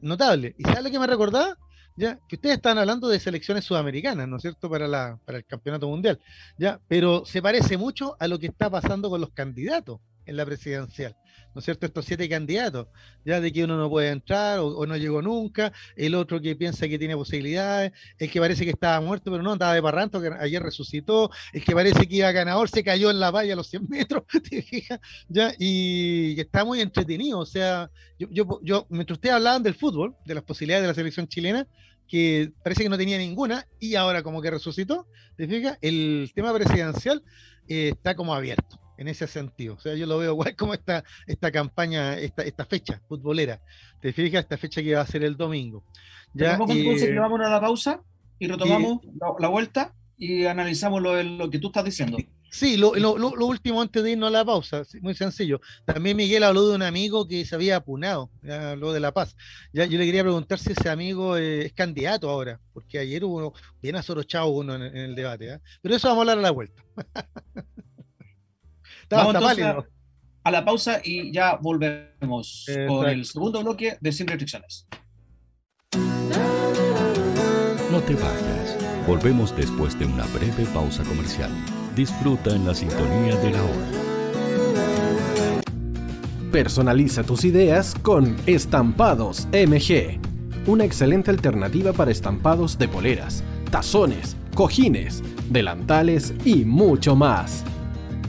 notable. 0.00 0.54
¿Y 0.56 0.62
sabes 0.64 0.84
lo 0.84 0.90
que 0.90 0.98
me 0.98 1.06
recordaba? 1.06 1.58
Ya, 1.96 2.18
que 2.28 2.36
ustedes 2.36 2.56
están 2.56 2.78
hablando 2.78 3.08
de 3.08 3.20
selecciones 3.20 3.64
sudamericanas, 3.64 4.28
¿no 4.28 4.36
es 4.36 4.42
cierto?, 4.42 4.70
para, 4.70 4.88
la, 4.88 5.18
para 5.24 5.38
el 5.38 5.44
campeonato 5.44 5.88
mundial, 5.88 6.20
ya, 6.58 6.80
pero 6.88 7.24
se 7.24 7.42
parece 7.42 7.76
mucho 7.76 8.16
a 8.18 8.28
lo 8.28 8.38
que 8.38 8.46
está 8.46 8.70
pasando 8.70 9.10
con 9.10 9.20
los 9.20 9.30
candidatos 9.30 10.00
en 10.26 10.36
la 10.36 10.44
presidencial. 10.44 11.16
¿no 11.54 11.60
es 11.60 11.64
cierto? 11.64 11.86
Estos 11.86 12.04
siete 12.04 12.28
candidatos, 12.28 12.88
ya 13.24 13.40
de 13.40 13.52
que 13.52 13.64
uno 13.64 13.76
no 13.76 13.88
puede 13.88 14.10
entrar 14.10 14.58
o, 14.58 14.86
no 14.86 14.96
llegó 14.96 15.22
nunca, 15.22 15.72
el 15.96 16.14
otro 16.14 16.40
que 16.40 16.56
piensa 16.56 16.88
que 16.88 16.98
tiene 16.98 17.16
posibilidades, 17.16 17.92
el 18.18 18.30
que 18.30 18.40
parece 18.40 18.64
que 18.64 18.72
estaba 18.72 19.00
muerto, 19.00 19.30
pero 19.30 19.42
no, 19.42 19.52
andaba 19.52 19.74
de 19.74 19.82
parranto, 19.82 20.20
que 20.20 20.30
ayer 20.38 20.62
resucitó, 20.62 21.30
el 21.52 21.64
que 21.64 21.72
parece 21.72 22.06
que 22.08 22.16
iba 22.16 22.32
ganador, 22.32 22.68
se 22.68 22.82
cayó 22.82 23.10
en 23.10 23.20
la 23.20 23.30
valla 23.30 23.52
a 23.52 23.56
los 23.56 23.68
100 23.68 23.88
metros, 23.88 24.24
¿te 24.50 24.62
fijas? 24.62 24.98
¿Ya? 25.28 25.52
Y, 25.58 26.38
está 26.40 26.64
muy 26.64 26.80
entretenido, 26.80 27.38
o 27.38 27.46
sea, 27.46 27.90
yo, 28.18 28.28
yo, 28.30 28.60
yo, 28.62 28.86
mientras 28.90 29.16
ustedes 29.16 29.36
hablaban 29.36 29.62
del 29.62 29.74
fútbol, 29.74 30.16
de 30.24 30.34
las 30.34 30.42
posibilidades 30.42 30.82
de 30.82 30.88
la 30.88 30.94
selección 30.94 31.28
chilena, 31.28 31.66
que 32.08 32.52
parece 32.62 32.82
que 32.82 32.88
no 32.88 32.98
tenía 32.98 33.16
ninguna 33.16 33.66
y 33.80 33.94
ahora 33.94 34.22
como 34.22 34.42
que 34.42 34.50
resucitó, 34.50 35.06
¿te 35.36 35.48
fijas? 35.48 35.78
El 35.80 36.30
tema 36.34 36.52
presidencial 36.52 37.22
eh, 37.66 37.92
está 37.94 38.14
como 38.14 38.34
abierto 38.34 38.83
en 38.96 39.08
ese 39.08 39.26
sentido. 39.26 39.74
O 39.74 39.80
sea, 39.80 39.94
yo 39.94 40.06
lo 40.06 40.18
veo 40.18 40.32
igual 40.32 40.54
como 40.56 40.74
esta, 40.74 41.04
esta 41.26 41.50
campaña, 41.50 42.18
esta, 42.18 42.42
esta 42.42 42.64
fecha 42.64 43.00
futbolera. 43.08 43.60
¿Te 44.00 44.12
fijas? 44.12 44.42
Esta 44.42 44.58
fecha 44.58 44.82
que 44.82 44.94
va 44.94 45.02
a 45.02 45.06
ser 45.06 45.24
el 45.24 45.36
domingo. 45.36 45.84
Ya, 46.32 46.52
vamos 46.52 46.70
entonces 46.70 47.08
que 47.08 47.18
vamos 47.18 47.40
a 47.40 47.48
la 47.48 47.60
pausa 47.60 48.00
y 48.38 48.48
retomamos 48.48 49.00
la, 49.38 49.48
vuelta 49.48 49.94
y 50.18 50.46
analizamos 50.46 51.00
lo, 51.00 51.22
lo, 51.22 51.48
que 51.48 51.58
tú 51.58 51.68
estás 51.68 51.84
diciendo. 51.84 52.18
Sí, 52.54 52.76
lo, 52.76 52.94
lo, 52.94 53.18
lo, 53.18 53.46
último 53.46 53.82
antes 53.82 54.00
de 54.04 54.12
irnos 54.12 54.28
a 54.28 54.30
la 54.30 54.44
pausa, 54.44 54.84
muy 55.00 55.16
sencillo. 55.16 55.60
También 55.84 56.16
Miguel 56.16 56.44
habló 56.44 56.68
de 56.68 56.76
un 56.76 56.82
amigo 56.82 57.26
que 57.26 57.44
se 57.44 57.56
había 57.56 57.74
apunado, 57.74 58.30
habló 58.48 58.92
de 58.92 59.00
La 59.00 59.12
Paz. 59.12 59.34
Ya, 59.72 59.86
yo 59.86 59.98
le 59.98 60.06
quería 60.06 60.22
preguntar 60.22 60.60
si 60.60 60.70
ese 60.70 60.88
amigo 60.88 61.36
eh, 61.36 61.66
es 61.66 61.72
candidato 61.72 62.30
ahora, 62.30 62.60
porque 62.72 63.00
ayer 63.00 63.24
hubo 63.24 63.54
bien 63.82 63.96
azorochado 63.96 64.46
uno 64.46 64.76
en, 64.76 64.82
el 64.96 65.16
debate. 65.16 65.54
¿eh? 65.54 65.58
Pero 65.82 65.96
eso 65.96 66.06
vamos 66.06 66.20
a 66.20 66.22
hablar 66.22 66.38
a 66.38 66.42
la 66.42 66.50
vuelta. 66.52 66.80
Vamos 69.10 69.36
a, 70.44 70.50
la 70.50 70.64
pausa 70.64 71.00
y 71.02 71.32
ya 71.32 71.56
volvemos 71.56 72.66
con 72.88 73.08
el 73.08 73.24
segundo 73.24 73.62
bloque 73.62 73.96
de 74.00 74.12
Sin 74.12 74.26
Restricciones. 74.26 74.86
No 77.90 78.00
te 78.00 78.14
vayas. 78.14 78.76
Volvemos 79.06 79.56
después 79.56 79.98
de 79.98 80.06
una 80.06 80.24
breve 80.26 80.64
pausa 80.72 81.02
comercial. 81.04 81.50
Disfruta 81.94 82.54
en 82.54 82.66
la 82.66 82.74
sintonía 82.74 83.36
de 83.36 83.50
la 83.50 83.62
hora. 83.62 83.86
Personaliza 86.50 87.22
tus 87.22 87.44
ideas 87.44 87.94
con 88.02 88.36
Estampados 88.46 89.46
MG. 89.52 90.18
Una 90.66 90.84
excelente 90.84 91.30
alternativa 91.30 91.92
para 91.92 92.10
estampados 92.10 92.78
de 92.78 92.88
poleras, 92.88 93.44
tazones, 93.70 94.36
cojines, 94.54 95.22
delantales 95.50 96.32
y 96.44 96.64
mucho 96.64 97.16
más 97.16 97.64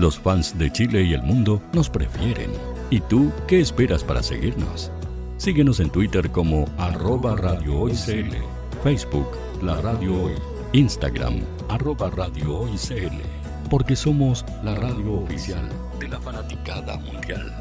Los 0.00 0.18
fans 0.18 0.56
de 0.56 0.72
Chile 0.72 1.02
y 1.02 1.12
el 1.12 1.22
mundo 1.22 1.60
nos 1.74 1.90
prefieren. 1.90 2.50
¿Y 2.88 3.00
tú 3.00 3.30
qué 3.46 3.60
esperas 3.60 4.02
para 4.02 4.22
seguirnos? 4.22 4.90
Síguenos 5.36 5.78
en 5.78 5.90
Twitter 5.90 6.30
como 6.30 6.64
arroba 6.78 7.36
Radio 7.36 7.80
Hoy 7.80 7.92
CL, 7.92 8.34
Facebook 8.82 9.28
La 9.62 9.78
Radio 9.82 10.24
Hoy, 10.24 10.32
Instagram 10.72 11.42
arroba 11.68 12.08
Radio 12.08 12.60
Hoy 12.60 12.78
CL 12.78 13.20
porque 13.68 13.94
somos 13.94 14.46
la 14.64 14.74
radio 14.74 15.16
oficial 15.16 15.68
de 15.98 16.08
la 16.08 16.18
fanaticada 16.18 16.96
mundial. 16.96 17.54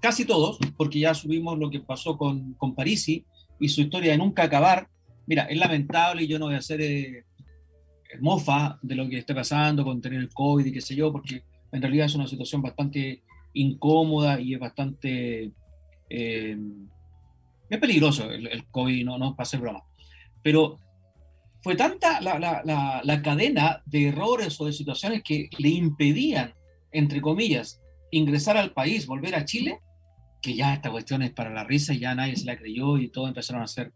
casi 0.00 0.24
todos, 0.24 0.58
porque 0.76 1.00
ya 1.00 1.14
subimos 1.14 1.58
lo 1.58 1.70
que 1.70 1.80
pasó 1.80 2.16
con, 2.16 2.54
con 2.54 2.74
Parisi 2.74 3.24
y 3.58 3.68
su 3.68 3.82
historia 3.82 4.12
de 4.12 4.18
nunca 4.18 4.44
acabar, 4.44 4.88
Mira, 5.30 5.44
es 5.44 5.58
lamentable 5.58 6.24
y 6.24 6.26
yo 6.26 6.40
no 6.40 6.46
voy 6.46 6.56
a 6.56 6.58
hacer 6.58 6.80
eh, 6.80 7.24
mofa 8.20 8.80
de 8.82 8.96
lo 8.96 9.08
que 9.08 9.18
está 9.18 9.32
pasando 9.32 9.84
con 9.84 10.00
tener 10.00 10.18
el 10.18 10.28
COVID 10.28 10.66
y 10.66 10.72
qué 10.72 10.80
sé 10.80 10.96
yo, 10.96 11.12
porque 11.12 11.44
en 11.70 11.80
realidad 11.80 12.06
es 12.06 12.16
una 12.16 12.26
situación 12.26 12.60
bastante 12.60 13.22
incómoda 13.54 14.40
y 14.40 14.54
es 14.54 14.58
bastante... 14.58 15.52
Eh, 16.08 16.58
es 17.68 17.78
peligroso 17.78 18.28
el, 18.28 18.66
COVID, 18.72 19.04
no, 19.04 19.18
no 19.18 19.36
para 19.36 19.44
hacer 19.44 19.60
broma. 19.60 19.84
Pero 20.42 20.78
fue 21.62 21.76
tanta 21.76 22.20
la, 22.20 22.40
la, 22.40 23.00
la, 23.04 23.22
cadena 23.22 23.84
de 23.86 24.08
errores 24.08 24.60
o 24.60 24.66
de 24.66 24.72
situaciones 24.72 25.22
que 25.22 25.48
le 25.58 25.68
impedían, 25.68 26.54
entre 26.90 27.20
comillas, 27.20 27.80
ingresar 28.10 28.56
al 28.56 28.72
país, 28.72 29.06
volver 29.06 29.36
a 29.36 29.44
Chile, 29.44 29.78
que 30.40 30.54
ya 30.54 30.74
esta 30.74 30.90
cuestión 30.90 31.22
es 31.22 31.32
para 31.32 31.50
la 31.50 31.64
risa 31.64 31.92
y 31.94 32.00
ya 32.00 32.14
nadie 32.14 32.36
se 32.36 32.46
la 32.46 32.56
creyó 32.56 32.98
y 32.98 33.08
todos 33.08 33.28
empezaron 33.28 33.62
a 33.62 33.66
hacer 33.66 33.92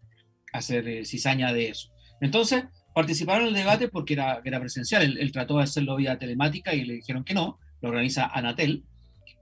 hacer 0.55 0.89
eh, 0.89 1.05
cizaña 1.05 1.53
de 1.53 1.69
eso. 1.69 1.91
Entonces, 2.21 2.65
participaron 2.95 3.43
en 3.43 3.49
el 3.49 3.55
debate 3.55 3.89
porque 3.89 4.15
era, 4.15 4.41
era 4.45 4.61
presencial, 4.61 5.03
él, 5.03 5.33
trató 5.33 5.59
de 5.59 5.65
hacerlo 5.65 5.97
vía 5.97 6.19
telemática 6.19 6.75
y 6.75 6.85
le 6.85 6.95
dijeron 6.95 7.25
que 7.25 7.35
no, 7.35 7.59
lo 7.83 7.89
organiza 7.89 8.27
Anatel. 8.27 8.85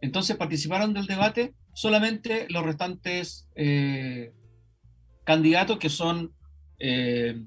Entonces 0.01 0.37
participaron 0.37 0.95
del 0.95 1.07
debate 1.07 1.55
solamente 1.75 2.47
los 2.49 2.65
restantes 2.65 3.49
eh, 3.55 4.33
candidatos 5.25 5.79
que 5.79 5.91
son 5.91 6.35
eh, 6.79 7.41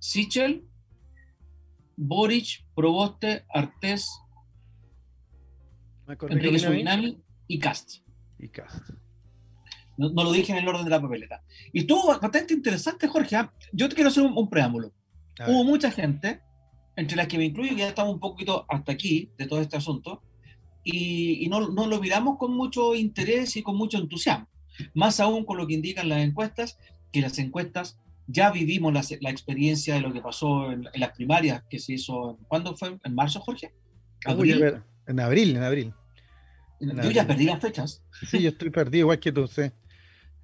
Sichel, 0.00 0.64
Boric, 1.96 2.64
Proboste, 2.74 3.44
Artés, 3.48 4.10
Enrique 6.28 6.58
Surinami 6.58 7.22
y 7.46 7.58
Cast. 7.58 8.07
Y 8.38 8.48
Cast. 8.48 8.90
No, 9.98 10.10
lo 10.10 10.30
dije 10.30 10.52
en 10.52 10.58
el 10.58 10.68
orden 10.68 10.84
de 10.84 10.90
la 10.90 11.02
papeleta. 11.02 11.42
Y 11.72 11.80
estuvo 11.80 12.06
bastante 12.06 12.54
interesante, 12.54 13.08
Jorge. 13.08 13.34
¿ah? 13.34 13.52
Yo 13.72 13.88
te 13.88 13.96
quiero 13.96 14.10
hacer 14.10 14.22
un, 14.22 14.48
preámbulo. 14.48 14.92
Hubo 15.46 15.64
mucha 15.64 15.90
gente, 15.90 16.40
entre 16.94 17.16
las 17.16 17.26
que 17.26 17.36
me 17.36 17.44
incluyo, 17.44 17.70
que 17.70 17.80
ya 17.80 17.88
estamos 17.88 18.14
un 18.14 18.20
poquito 18.20 18.64
hasta 18.68 18.92
aquí 18.92 19.32
de 19.36 19.46
todo 19.46 19.60
este 19.60 19.76
asunto, 19.76 20.22
y, 20.84 21.48
no, 21.50 21.60
lo 21.60 22.00
miramos 22.00 22.38
con 22.38 22.56
mucho 22.56 22.94
interés 22.94 23.56
y 23.56 23.62
con 23.62 23.76
mucho 23.76 23.98
entusiasmo. 23.98 24.48
Más 24.94 25.18
aún 25.18 25.44
con 25.44 25.58
lo 25.58 25.66
que 25.66 25.74
indican 25.74 26.08
las 26.08 26.20
encuestas, 26.20 26.78
que 27.12 27.20
las 27.20 27.38
encuestas 27.38 27.98
ya 28.28 28.52
vivimos 28.52 28.92
la, 28.92 29.30
experiencia 29.30 29.94
de 29.94 30.00
lo 30.00 30.12
que 30.12 30.20
pasó 30.20 30.70
en, 30.70 30.88
las 30.94 31.10
primarias 31.10 31.64
que 31.68 31.80
se 31.80 31.94
hizo. 31.94 32.38
¿Cuándo 32.46 32.76
fue? 32.76 32.96
¿En 33.02 33.14
marzo, 33.14 33.40
Jorge? 33.40 33.74
¿Abril? 34.24 34.80
En 35.08 35.20
abril, 35.20 35.56
en 35.56 35.62
abril. 35.62 35.94
Yo 36.80 37.10
ya 37.10 37.26
perdí 37.26 37.44
las 37.44 37.60
fechas. 37.60 38.02
Sí, 38.30 38.40
yo 38.40 38.50
estoy 38.50 38.70
perdido, 38.70 39.04
igual 39.04 39.20
que 39.20 39.32
tú, 39.32 39.46
sí. 39.46 39.62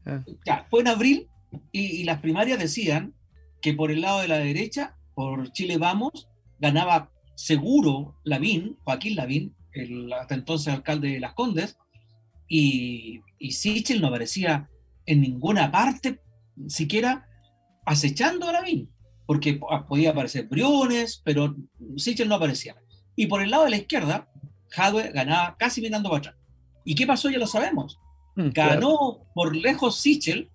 Ah. 0.06 0.22
Ya, 0.44 0.66
fue 0.68 0.80
en 0.80 0.88
abril 0.88 1.28
y, 1.72 2.04
las 2.04 2.20
primarias 2.20 2.58
decían 2.58 3.14
que 3.62 3.74
por 3.74 3.90
el 3.90 4.02
lado 4.02 4.20
de 4.20 4.28
la 4.28 4.38
derecha, 4.38 4.96
por 5.14 5.50
Chile 5.52 5.78
Vamos, 5.78 6.28
ganaba 6.58 7.10
seguro 7.36 8.16
Lavín, 8.24 8.76
Joaquín 8.84 9.16
Lavín, 9.16 9.54
el 9.72 10.12
hasta 10.12 10.34
entonces 10.34 10.72
alcalde 10.72 11.12
de 11.12 11.20
Las 11.20 11.34
Condes, 11.34 11.78
y, 12.48 13.22
y 13.38 13.52
Sichel 13.52 14.00
no 14.00 14.08
aparecía 14.08 14.68
en 15.06 15.20
ninguna 15.20 15.70
parte, 15.70 16.20
siquiera 16.68 17.26
acechando 17.86 18.48
a 18.48 18.52
Lavín, 18.52 18.90
porque 19.26 19.60
podía 19.88 20.10
aparecer 20.10 20.46
Briones, 20.48 21.22
pero 21.24 21.56
Sichel 21.96 22.28
no 22.28 22.34
aparecía. 22.36 22.76
Y 23.16 23.26
por 23.26 23.42
el 23.42 23.50
lado 23.50 23.64
de 23.64 23.70
la 23.70 23.76
izquierda, 23.76 24.28
Jadwe 24.74 25.10
ganaba 25.12 25.56
casi 25.58 25.80
mirando 25.80 26.08
para 26.08 26.18
atrás. 26.18 26.34
¿Y 26.84 26.94
qué 26.94 27.06
pasó? 27.06 27.30
Ya 27.30 27.38
lo 27.38 27.46
sabemos. 27.46 27.98
Mm, 28.36 28.48
ganó 28.50 29.26
por 29.34 29.54
lejos 29.54 30.00
Sichel 30.00 30.50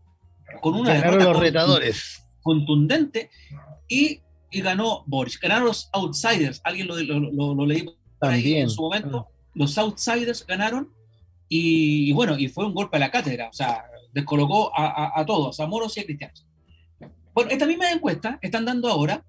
con 0.61 0.75
una 0.75 0.93
Ganaron 0.95 1.23
los 1.23 1.39
retadores. 1.39 2.25
contundente 2.41 3.29
y, 3.87 4.21
y, 4.51 4.61
ganó 4.61 5.03
Boris. 5.07 5.39
Ganaron 5.39 5.65
los 5.65 5.89
outsiders. 5.93 6.61
Alguien 6.63 6.87
lo, 6.87 6.97
lo, 6.97 7.55
lo, 7.55 7.65
leí 7.65 7.85
También. 8.19 8.63
en 8.63 8.69
su 8.69 8.81
momento. 8.81 9.27
Ah. 9.29 9.33
Los 9.55 9.77
outsiders 9.77 10.45
ganaron 10.45 10.93
y, 11.47 12.11
bueno, 12.13 12.37
y 12.37 12.47
fue 12.47 12.65
un 12.65 12.73
golpe 12.73 12.97
a 12.97 12.99
la 12.99 13.11
cátedra. 13.11 13.49
O 13.49 13.53
sea, 13.53 13.85
descolocó 14.13 14.71
a, 14.77 15.19
a, 15.19 15.25
todos, 15.25 15.59
a 15.59 15.67
moros 15.67 15.97
y 15.97 16.01
a 16.01 16.05
cristianos. 16.05 16.45
Bueno, 17.33 17.51
esta 17.51 17.65
misma 17.65 17.89
encuesta 17.91 18.37
están 18.41 18.65
dando 18.65 18.89
ahora 18.89 19.23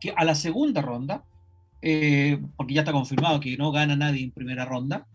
que 0.00 0.12
a 0.16 0.24
la 0.24 0.34
segunda 0.34 0.80
ronda, 0.80 1.24
eh, 1.86 2.40
porque 2.56 2.72
ya 2.72 2.80
está 2.80 2.92
confirmado 2.92 3.40
que 3.40 3.58
no 3.58 3.70
gana 3.70 3.94
nadie 3.94 4.24
en 4.24 4.30
primera 4.30 4.64
ronda, 4.64 5.06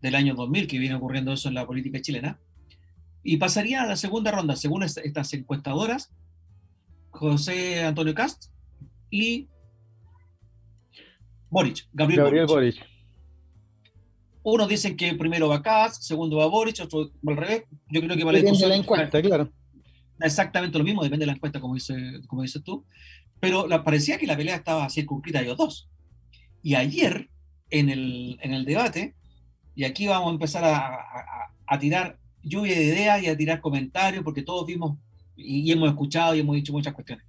del 0.00 0.16
año 0.16 0.34
2000, 0.34 0.66
que 0.66 0.80
viene 0.80 0.96
ocurriendo 0.96 1.32
eso 1.32 1.48
en 1.48 1.54
la 1.54 1.64
política 1.64 2.00
chilena, 2.00 2.40
y 3.22 3.36
pasaría 3.36 3.82
a 3.82 3.86
la 3.86 3.94
segunda 3.94 4.32
ronda, 4.32 4.56
según 4.56 4.82
estas 4.82 5.32
encuestadoras, 5.32 6.12
José 7.10 7.84
Antonio 7.84 8.14
Cast 8.14 8.46
y 9.10 9.46
Boric, 11.48 11.86
Gabriel, 11.92 12.24
Gabriel 12.24 12.46
Boric. 12.46 12.74
Boric. 12.78 12.92
Unos 14.42 14.68
dicen 14.68 14.96
que 14.96 15.14
primero 15.14 15.48
va 15.48 15.62
Cast, 15.62 16.02
segundo 16.02 16.38
va 16.38 16.46
Boric, 16.46 16.80
otro 16.80 17.12
al 17.28 17.36
revés. 17.36 17.62
Yo 17.88 18.00
creo 18.00 18.16
que 18.16 18.24
va 18.24 18.32
Depende 18.32 18.58
de 18.58 18.68
la 18.68 18.76
encuesta, 18.76 19.22
claro. 19.22 19.52
Exactamente 20.18 20.78
lo 20.78 20.84
mismo, 20.84 21.04
depende 21.04 21.22
de 21.22 21.26
la 21.28 21.34
encuesta, 21.34 21.60
como, 21.60 21.74
dice, 21.74 21.94
como 22.26 22.42
dices 22.42 22.64
tú. 22.64 22.84
Pero 23.38 23.68
la, 23.68 23.84
parecía 23.84 24.18
que 24.18 24.26
la 24.26 24.36
pelea 24.36 24.56
estaba 24.56 24.90
circunscrita 24.90 25.38
a 25.38 25.42
ellos 25.42 25.56
dos. 25.56 25.91
Y 26.62 26.76
ayer, 26.76 27.28
en 27.70 27.88
el, 27.88 28.38
en 28.40 28.54
el 28.54 28.64
debate, 28.64 29.14
y 29.74 29.84
aquí 29.84 30.06
vamos 30.06 30.30
a 30.30 30.32
empezar 30.34 30.64
a, 30.64 31.52
a, 31.66 31.78
tirar 31.78 32.18
lluvia 32.42 32.74
de 32.76 32.84
ideas 32.84 33.22
y 33.22 33.28
a 33.28 33.36
tirar 33.36 33.60
comentarios, 33.60 34.22
porque 34.22 34.42
todos 34.42 34.66
vimos 34.66 34.98
y, 35.36 35.70
hemos 35.72 35.88
escuchado 35.88 36.34
y 36.34 36.40
hemos 36.40 36.54
dicho 36.54 36.72
muchas 36.72 36.92
cuestiones. 36.92 37.24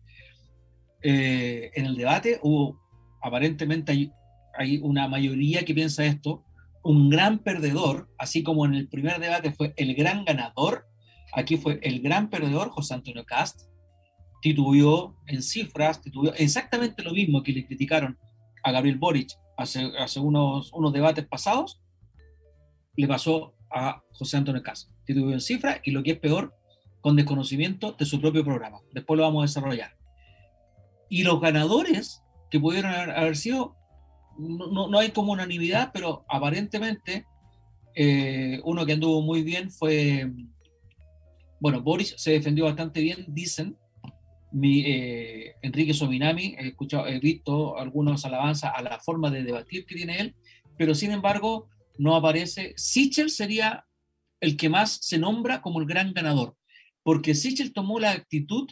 Eh, 1.02 1.72
en 1.76 1.86
el 1.86 1.96
debate 1.96 2.40
hubo, 2.44 2.80
aparentemente 3.22 3.92
hay, 3.92 4.12
hay 4.58 4.78
una 4.78 5.08
mayoría 5.08 5.66
que 5.66 5.74
piensa 5.74 6.06
esto, 6.06 6.44
un 6.84 7.10
gran 7.10 7.40
perdedor, 7.40 8.10
así 8.18 8.44
como 8.44 8.66
en 8.66 8.76
el 8.76 8.88
primer 8.90 9.20
debate 9.20 9.52
fue 9.52 9.74
el 9.78 9.96
gran 9.96 10.26
ganador, 10.26 10.86
aquí 11.34 11.58
fue 11.58 11.80
el 11.82 12.02
gran 12.02 12.30
perdedor 12.30 12.70
José 12.70 12.94
Antonio 12.94 13.26
Cast, 13.26 13.62
titubeó 14.42 15.16
en 15.28 15.42
cifras, 15.42 16.02
titubeó 16.02 16.34
exactamente 16.34 17.04
lo 17.04 17.14
mismo 17.14 17.42
que 17.42 17.54
le 17.54 17.66
criticaron 17.66 18.18
a 18.64 18.72
Gabriel 18.72 18.98
Boric 18.98 19.32
hace, 19.58 19.92
hace 19.98 20.20
unos, 20.20 20.72
unos 20.74 20.94
debates 20.94 21.26
pasados, 21.26 21.82
le 22.96 23.08
pasó 23.08 23.54
a 23.70 24.02
José 24.12 24.38
Antonio 24.38 24.64
Cast, 24.64 24.90
titubeó 25.06 25.34
en 25.34 25.42
cifras 25.42 25.80
y 25.84 25.92
lo 25.92 26.04
que 26.04 26.12
es 26.12 26.20
peor, 26.20 26.56
con 27.02 27.16
desconocimiento 27.16 27.92
de 27.92 28.06
su 28.06 28.22
propio 28.22 28.46
programa. 28.46 28.80
Después 28.94 29.18
lo 29.18 29.24
vamos 29.24 29.42
a 29.42 29.48
desarrollar. 29.48 29.98
Y 31.10 31.24
los 31.24 31.42
ganadores 31.42 32.24
que 32.50 32.60
pudieron 32.60 32.92
haber 32.92 33.36
sido 33.36 33.76
no, 34.38 34.88
no, 34.88 35.00
hay 35.00 35.12
como 35.12 35.34
unanimidad, 35.34 35.92
pero 35.94 36.26
aparentemente 36.28 37.26
eh, 37.96 38.62
uno 38.64 38.86
que 38.86 38.94
anduvo 38.94 39.22
muy 39.22 39.44
bien 39.44 39.70
fue, 39.70 40.32
bueno, 41.60 41.82
Boris 41.82 42.16
se 42.18 42.32
defendió 42.32 42.66
bastante 42.66 43.02
bien, 43.02 43.26
dicen, 43.28 43.78
mi, 44.54 44.82
eh, 44.86 45.56
Enrique 45.62 45.94
Sominami, 45.94 46.56
he, 46.58 46.68
escuchado, 46.68 47.08
he 47.08 47.20
visto 47.20 47.78
algunas 47.78 48.24
alabanzas 48.24 48.72
a 48.76 48.82
la 48.82 49.00
forma 49.00 49.30
de 49.30 49.44
debatir 49.44 49.86
que 49.86 49.96
tiene 49.96 50.20
él, 50.20 50.36
pero 50.78 50.96
sin 50.96 51.12
embargo 51.12 51.70
no 51.98 52.16
aparece. 52.16 52.74
Sichel 52.78 53.30
sería 53.30 53.86
el 54.40 54.56
que 54.56 54.70
más 54.70 55.00
se 55.02 55.18
nombra 55.18 55.62
como 55.62 55.80
el 55.80 55.88
gran 55.88 56.14
ganador, 56.14 56.56
porque 57.02 57.36
Sichel 57.36 57.74
tomó 57.74 58.00
la 58.00 58.12
actitud 58.12 58.70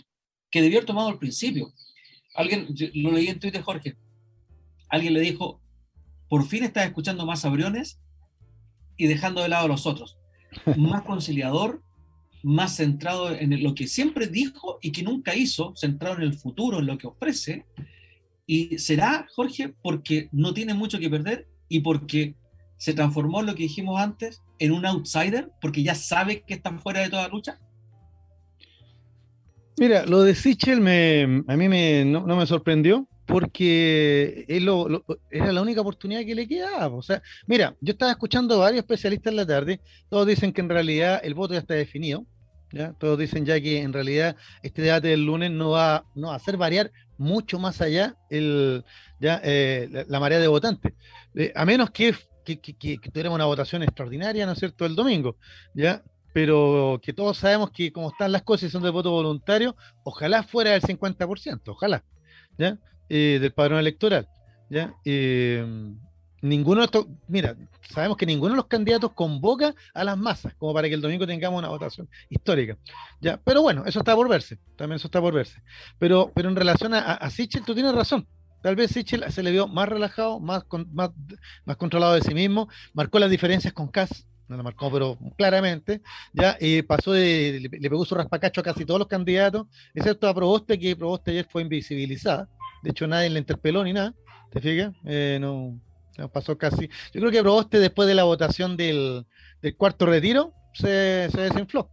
que 0.51 0.61
debió 0.61 0.79
haber 0.79 0.87
tomado 0.87 1.09
al 1.09 1.19
principio. 1.19 1.73
Alguien, 2.35 2.67
lo 2.93 3.11
leí 3.11 3.27
en 3.27 3.39
Twitter, 3.39 3.61
Jorge, 3.61 3.95
alguien 4.89 5.13
le 5.13 5.21
dijo, 5.21 5.61
por 6.29 6.45
fin 6.45 6.63
estás 6.63 6.85
escuchando 6.85 7.25
más 7.25 7.43
abriones 7.43 7.99
y 8.97 9.07
dejando 9.07 9.41
de 9.41 9.49
lado 9.49 9.65
a 9.65 9.69
los 9.69 9.85
otros. 9.87 10.17
Más 10.77 11.03
conciliador, 11.03 11.81
más 12.43 12.77
centrado 12.77 13.31
en 13.31 13.61
lo 13.63 13.75
que 13.75 13.87
siempre 13.87 14.27
dijo 14.27 14.79
y 14.81 14.91
que 14.91 15.03
nunca 15.03 15.35
hizo, 15.35 15.73
centrado 15.75 16.15
en 16.17 16.23
el 16.23 16.33
futuro, 16.33 16.79
en 16.79 16.87
lo 16.87 16.97
que 16.97 17.07
ofrece. 17.07 17.65
Y 18.45 18.77
será, 18.77 19.27
Jorge, 19.35 19.73
porque 19.81 20.29
no 20.31 20.53
tiene 20.53 20.73
mucho 20.73 20.99
que 20.99 21.09
perder 21.09 21.47
y 21.69 21.79
porque 21.79 22.35
se 22.77 22.93
transformó 22.93 23.41
lo 23.41 23.55
que 23.55 23.63
dijimos 23.63 23.99
antes 23.99 24.41
en 24.59 24.71
un 24.71 24.85
outsider, 24.85 25.49
porque 25.61 25.83
ya 25.83 25.95
sabe 25.95 26.41
que 26.41 26.55
está 26.55 26.77
fuera 26.79 27.01
de 27.01 27.09
toda 27.09 27.27
lucha. 27.27 27.59
Mira, 29.77 30.05
lo 30.05 30.21
de 30.21 30.35
Sichel 30.35 30.81
me, 30.81 31.43
a 31.47 31.55
mí 31.55 31.69
me, 31.69 32.05
no 32.05 32.35
me 32.35 32.45
sorprendió 32.45 33.07
porque 33.31 34.45
era 35.29 35.53
la 35.53 35.61
única 35.61 35.81
oportunidad 35.81 36.25
que 36.25 36.35
le 36.35 36.47
quedaba. 36.47 36.95
O 36.95 37.01
sea, 37.01 37.21
mira, 37.47 37.75
yo 37.79 37.93
estaba 37.93 38.11
escuchando 38.11 38.59
varios 38.59 38.81
especialistas 38.81 39.31
en 39.31 39.37
la 39.37 39.45
tarde, 39.45 39.79
todos 40.09 40.27
dicen 40.27 40.51
que 40.51 40.61
en 40.61 40.69
realidad 40.69 41.21
el 41.23 41.33
voto 41.33 41.53
ya 41.53 41.61
está 41.61 41.73
definido, 41.73 42.25
todos 42.99 43.19
dicen 43.19 43.45
ya 43.45 43.59
que 43.59 43.81
en 43.81 43.93
realidad 43.93 44.35
este 44.63 44.81
debate 44.81 45.09
del 45.09 45.25
lunes 45.25 45.51
no 45.51 45.71
va, 45.71 46.05
no 46.15 46.31
a 46.31 46.35
hacer 46.35 46.57
variar 46.57 46.91
mucho 47.17 47.59
más 47.59 47.81
allá 47.81 48.15
el, 48.29 48.83
ya, 49.19 49.41
eh, 49.43 50.05
la, 50.07 50.19
marea 50.19 50.39
de 50.39 50.47
votantes, 50.47 50.93
eh, 51.35 51.51
a 51.55 51.65
menos 51.65 51.91
que, 51.91 52.15
que, 52.43 52.59
que, 52.59 52.97
tuviéramos 52.97 53.35
una 53.35 53.45
votación 53.45 53.83
extraordinaria, 53.83 54.45
¿no 54.45 54.53
es 54.53 54.59
cierto?, 54.59 54.85
el 54.85 54.95
domingo, 54.95 55.37
¿ya? 55.73 56.03
pero 56.33 56.99
que 57.03 57.13
todos 57.13 57.37
sabemos 57.37 57.71
que 57.71 57.91
como 57.91 58.09
están 58.09 58.31
las 58.31 58.43
cosas 58.43 58.69
y 58.69 58.71
son 58.71 58.83
de 58.83 58.89
voto 58.89 59.11
voluntario, 59.11 59.75
ojalá 60.03 60.43
fuera 60.43 60.71
del 60.71 60.81
50%, 60.81 61.61
ojalá. 61.67 62.03
¿ya? 62.57 62.77
Eh, 63.09 63.39
del 63.41 63.51
padrón 63.51 63.79
electoral. 63.79 64.27
¿ya? 64.69 64.95
Ninguno 66.41 66.81
de 66.81 66.85
estos, 66.85 67.07
mira, 67.27 67.55
sabemos 67.89 68.17
que 68.17 68.25
ninguno 68.25 68.51
de 68.51 68.57
los 68.57 68.65
candidatos 68.65 69.11
convoca 69.13 69.75
a 69.93 70.03
las 70.03 70.17
masas, 70.17 70.53
como 70.55 70.73
para 70.73 70.87
que 70.87 70.95
el 70.95 71.01
domingo 71.01 71.27
tengamos 71.27 71.59
una 71.59 71.69
votación 71.69 72.09
histórica. 72.29 72.77
¿ya? 73.19 73.39
Pero 73.43 73.61
bueno, 73.61 73.83
eso 73.85 73.99
está 73.99 74.15
por 74.15 74.27
verse, 74.27 74.57
también 74.75 74.95
eso 74.97 75.07
está 75.07 75.21
por 75.21 75.33
verse. 75.33 75.61
Pero, 75.99 76.31
pero 76.33 76.49
en 76.49 76.55
relación 76.55 76.93
a, 76.93 76.99
a 76.99 77.29
Sichel, 77.29 77.63
tú 77.63 77.73
tienes 77.73 77.93
razón. 77.93 78.27
Tal 78.61 78.75
vez 78.75 78.91
Sichel 78.91 79.23
se 79.31 79.43
le 79.43 79.51
vio 79.51 79.67
más 79.67 79.87
relajado, 79.87 80.39
más, 80.39 80.63
más, 80.91 81.11
más 81.65 81.77
controlado 81.77 82.13
de 82.13 82.21
sí 82.21 82.33
mismo, 82.33 82.69
marcó 82.93 83.19
las 83.19 83.29
diferencias 83.29 83.73
con 83.73 83.87
Kass, 83.87 84.27
no 84.47 84.57
la 84.57 84.63
marcó, 84.63 84.91
pero 84.91 85.17
claramente, 85.37 86.01
ya 86.33 86.57
pasó 86.87 87.13
de, 87.13 87.59
le, 87.61 87.79
le, 87.79 87.89
pegó 87.89 88.05
su 88.05 88.15
raspacacho 88.15 88.61
a 88.61 88.63
casi 88.63 88.85
todos 88.85 88.99
los 88.99 89.07
candidatos, 89.07 89.67
excepto 89.95 90.27
a 90.27 90.33
Proboste, 90.33 90.77
que 90.77 90.95
Proboste 90.95 91.31
ayer 91.31 91.47
fue 91.49 91.61
invisibilizada, 91.63 92.49
de 92.81 92.89
hecho, 92.89 93.07
nadie 93.07 93.29
le 93.29 93.39
interpeló 93.39 93.83
ni 93.83 93.93
nada. 93.93 94.13
¿Te 94.49 94.59
fijas? 94.59 94.93
Eh, 95.05 95.37
no, 95.39 95.79
pasó 96.31 96.57
casi. 96.57 96.87
Yo 97.13 97.21
creo 97.21 97.31
que 97.31 97.41
Proboste, 97.41 97.79
después 97.79 98.07
de 98.07 98.15
la 98.15 98.23
votación 98.23 98.77
del, 98.77 99.25
cuarto 99.77 100.05
retiro, 100.05 100.53
se, 100.73 101.29
se 101.31 101.41
desinfló. 101.41 101.89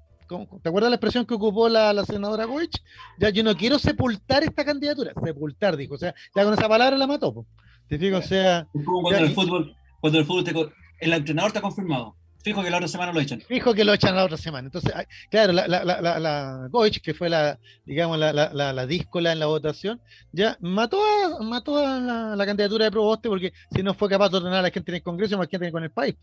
¿Te 0.62 0.68
acuerdas 0.68 0.90
la 0.90 0.96
expresión 0.96 1.24
que 1.24 1.34
ocupó 1.34 1.68
la, 1.68 2.04
senadora 2.04 2.44
Goich? 2.44 2.82
Ya 3.18 3.30
yo 3.30 3.42
no 3.42 3.56
quiero 3.56 3.78
sepultar 3.78 4.42
esta 4.42 4.64
candidatura. 4.64 5.12
Sepultar, 5.24 5.76
dijo. 5.76 5.94
O 5.94 5.98
sea, 5.98 6.14
ya 6.34 6.44
con 6.44 6.52
esa 6.52 6.68
palabra 6.68 6.98
la 6.98 7.06
mató. 7.06 7.46
¿Te 7.88 7.98
fijas? 7.98 8.26
O 8.26 8.28
sea. 8.28 8.68
cuando 8.72 9.24
el 9.24 9.34
fútbol, 9.34 9.74
cuando 10.00 10.18
el 10.18 10.26
fútbol 10.26 10.74
el 11.00 11.12
entrenador 11.12 11.48
está 11.48 11.62
confirmado. 11.62 12.16
Fijo 12.48 12.62
que 12.62 12.70
la 12.70 12.78
otra 12.78 12.88
semana 12.88 13.12
lo 13.12 13.20
echan. 13.20 13.42
Fijo 13.42 13.74
que 13.74 13.84
lo 13.84 13.92
echan 13.92 14.16
la 14.16 14.24
otra 14.24 14.38
semana. 14.38 14.68
Entonces, 14.68 14.90
claro, 15.30 15.52
la, 15.52 15.68
la, 15.68 15.84
la, 15.84 16.18
la 16.18 16.68
Goich, 16.70 17.02
que 17.02 17.12
fue 17.12 17.28
la, 17.28 17.58
digamos, 17.84 18.18
la, 18.18 18.32
la, 18.32 18.72
la, 18.72 18.86
díscola 18.86 19.32
en 19.32 19.38
la 19.38 19.46
votación, 19.46 20.00
ya 20.32 20.56
mató 20.60 20.98
a, 20.98 21.42
mató 21.42 21.76
a 21.76 21.98
la, 22.34 22.46
candidatura 22.46 22.86
de 22.86 22.90
Proboste 22.90 23.28
porque 23.28 23.52
si 23.70 23.82
no 23.82 23.92
fue 23.92 24.08
capaz 24.08 24.30
de 24.30 24.38
ordenar 24.38 24.60
a 24.60 24.62
la 24.62 24.70
gente 24.70 24.90
en 24.92 24.96
el 24.96 25.02
Congreso, 25.02 25.36
más 25.36 25.48
gente 25.48 25.70
con 25.70 25.84
el 25.84 25.90
país. 25.90 26.14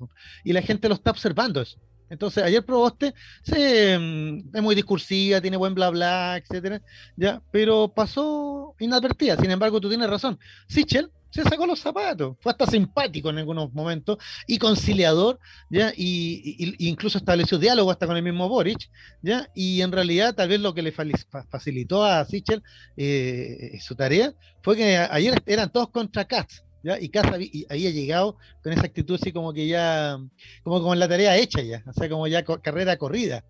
Y 0.43 0.51
la 0.51 0.63
gente 0.63 0.89
lo 0.89 0.95
está 0.95 1.11
observando 1.11 1.61
eso. 1.61 1.77
Entonces, 2.09 2.43
ayer 2.43 2.65
Proboste 2.65 3.13
se, 3.43 3.99
mm, 3.99 4.55
es 4.55 4.61
muy 4.63 4.73
discursiva, 4.73 5.41
tiene 5.41 5.57
buen 5.57 5.75
bla 5.75 5.91
bla, 5.91 6.37
etcétera, 6.37 6.81
ya, 7.15 7.39
pero 7.51 7.87
pasó 7.87 8.73
inadvertida. 8.79 9.37
Sin 9.37 9.51
embargo, 9.51 9.79
tú 9.79 9.89
tienes 9.89 10.09
razón. 10.09 10.39
Sichel 10.67 11.11
se 11.35 11.43
sacó 11.43 11.65
los 11.65 11.81
zapatos, 11.81 12.37
fue 12.39 12.53
hasta 12.53 12.65
simpático 12.65 13.29
en 13.29 13.39
algunos 13.39 13.73
momentos 13.73 14.17
y 14.47 14.57
conciliador, 14.57 15.37
¿ya? 15.69 15.91
Y, 15.95 16.75
incluso 16.79 17.17
estableció 17.17 17.57
diálogo 17.57 17.91
hasta 17.91 18.07
con 18.07 18.15
el 18.15 18.23
mismo 18.23 18.47
Boric, 18.47 18.89
¿ya? 19.21 19.49
Y 19.53 19.81
en 19.81 19.91
realidad 19.91 20.33
tal 20.33 20.47
vez 20.47 20.61
lo 20.61 20.73
que 20.73 20.81
le 20.81 20.93
facilitó 20.93 22.05
a 22.05 22.23
Sichel 22.23 22.63
eh, 22.95 23.77
su 23.81 23.95
tarea 23.95 24.33
fue 24.61 24.77
que 24.77 24.95
ayer 24.97 25.43
eran 25.45 25.69
todos 25.71 25.89
contra 25.89 26.23
Katz, 26.23 26.63
¿Ya? 26.83 26.99
Y 26.99 27.09
Katz 27.09 27.33
había 27.33 27.89
llegado 27.89 28.37
con 28.63 28.71
esa 28.71 28.85
actitud 28.85 29.15
así 29.19 29.33
como 29.33 29.51
que 29.51 29.67
ya, 29.67 30.17
como 30.63 30.81
con 30.83 30.99
la 30.99 31.09
tarea 31.09 31.35
hecha 31.35 31.61
ya, 31.63 31.83
o 31.85 31.91
sea, 31.91 32.07
como 32.07 32.27
ya 32.27 32.45
carrera 32.45 32.95
corrida, 32.95 33.43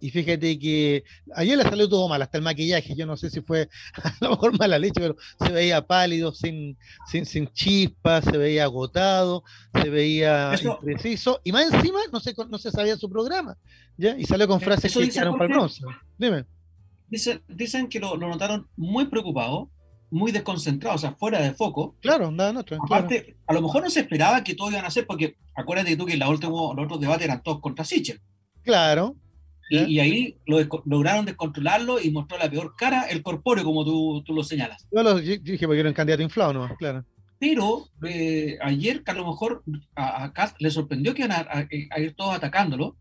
y 0.00 0.10
fíjate 0.10 0.58
que 0.58 1.04
ayer 1.34 1.56
le 1.56 1.64
salió 1.64 1.88
todo 1.88 2.08
mal, 2.08 2.20
hasta 2.20 2.38
el 2.38 2.44
maquillaje, 2.44 2.94
yo 2.94 3.06
no 3.06 3.16
sé 3.16 3.30
si 3.30 3.40
fue 3.40 3.68
a 4.02 4.14
lo 4.20 4.30
mejor 4.30 4.58
mala 4.58 4.78
leche, 4.78 5.00
pero 5.00 5.16
se 5.38 5.52
veía 5.52 5.86
pálido, 5.86 6.32
sin, 6.32 6.76
sin, 7.10 7.24
sin 7.24 7.48
chispas, 7.48 8.24
se 8.24 8.36
veía 8.36 8.64
agotado, 8.64 9.42
se 9.74 9.88
veía 9.88 10.52
impreciso, 10.62 11.40
y 11.44 11.52
más 11.52 11.72
encima 11.72 12.00
no 12.12 12.20
se, 12.20 12.34
no 12.48 12.58
se 12.58 12.70
sabía 12.70 12.96
su 12.96 13.08
programa, 13.08 13.56
¿ya? 13.96 14.16
Y 14.18 14.24
salió 14.24 14.46
con 14.48 14.60
frases 14.60 14.92
que 14.92 15.18
eran 15.18 15.38
para 15.38 15.54
el 15.54 15.70
Dime. 16.18 16.44
Dicen, 17.08 17.42
dicen 17.48 17.88
que 17.88 17.98
lo, 17.98 18.16
notaron 18.16 18.68
muy 18.76 19.06
preocupado, 19.06 19.70
muy 20.10 20.30
desconcentrado, 20.30 20.96
o 20.96 20.98
sea, 20.98 21.12
fuera 21.14 21.40
de 21.40 21.54
foco. 21.54 21.96
Claro, 22.00 22.30
nada, 22.30 22.52
no, 22.52 22.64
Aparte, 22.84 23.36
a 23.46 23.54
lo 23.54 23.62
mejor 23.62 23.82
no 23.82 23.90
se 23.90 24.00
esperaba 24.00 24.44
que 24.44 24.54
todos 24.54 24.72
iban 24.72 24.84
a 24.84 24.88
hacer, 24.88 25.06
porque 25.06 25.36
acuérdate 25.54 25.96
tú 25.96 26.04
que 26.04 26.16
los, 26.16 26.28
últimos, 26.28 26.76
los 26.76 26.84
otros 26.84 27.00
debates 27.00 27.24
eran 27.24 27.42
todos 27.42 27.60
contra 27.60 27.84
Sichel. 27.84 28.20
Claro, 28.62 29.16
Y, 29.70 30.00
ahí 30.00 30.36
lo, 30.46 30.58
lograron 30.84 31.24
descontrolarlo 31.24 32.00
y 32.00 32.10
mostró 32.10 32.36
la 32.36 32.50
peor 32.50 32.74
cara, 32.76 33.04
el 33.04 33.22
corpóreo, 33.22 33.62
como 33.62 33.84
tú, 33.84 34.22
tú 34.26 34.34
lo 34.34 34.42
señalas. 34.42 34.86
Yo, 34.90 35.02
lo, 35.02 35.14
dije 35.14 35.66
porque 35.66 35.80
era 35.80 35.88
un 35.88 35.94
candidato 35.94 36.24
inflado, 36.24 36.52
¿no? 36.52 36.76
Claro. 36.76 37.04
Pero 37.38 37.88
eh, 38.04 38.58
ayer, 38.60 39.04
que 39.04 39.12
a 39.12 39.14
lo 39.14 39.26
mejor 39.26 39.62
a, 39.94 40.24
a 40.24 40.54
le 40.58 40.70
sorprendió 40.70 41.14
que 41.14 41.22
iban 41.22 41.32
a, 41.32 42.00
ir 42.00 42.14
todos 42.14 42.34
atacándolo 42.34 42.96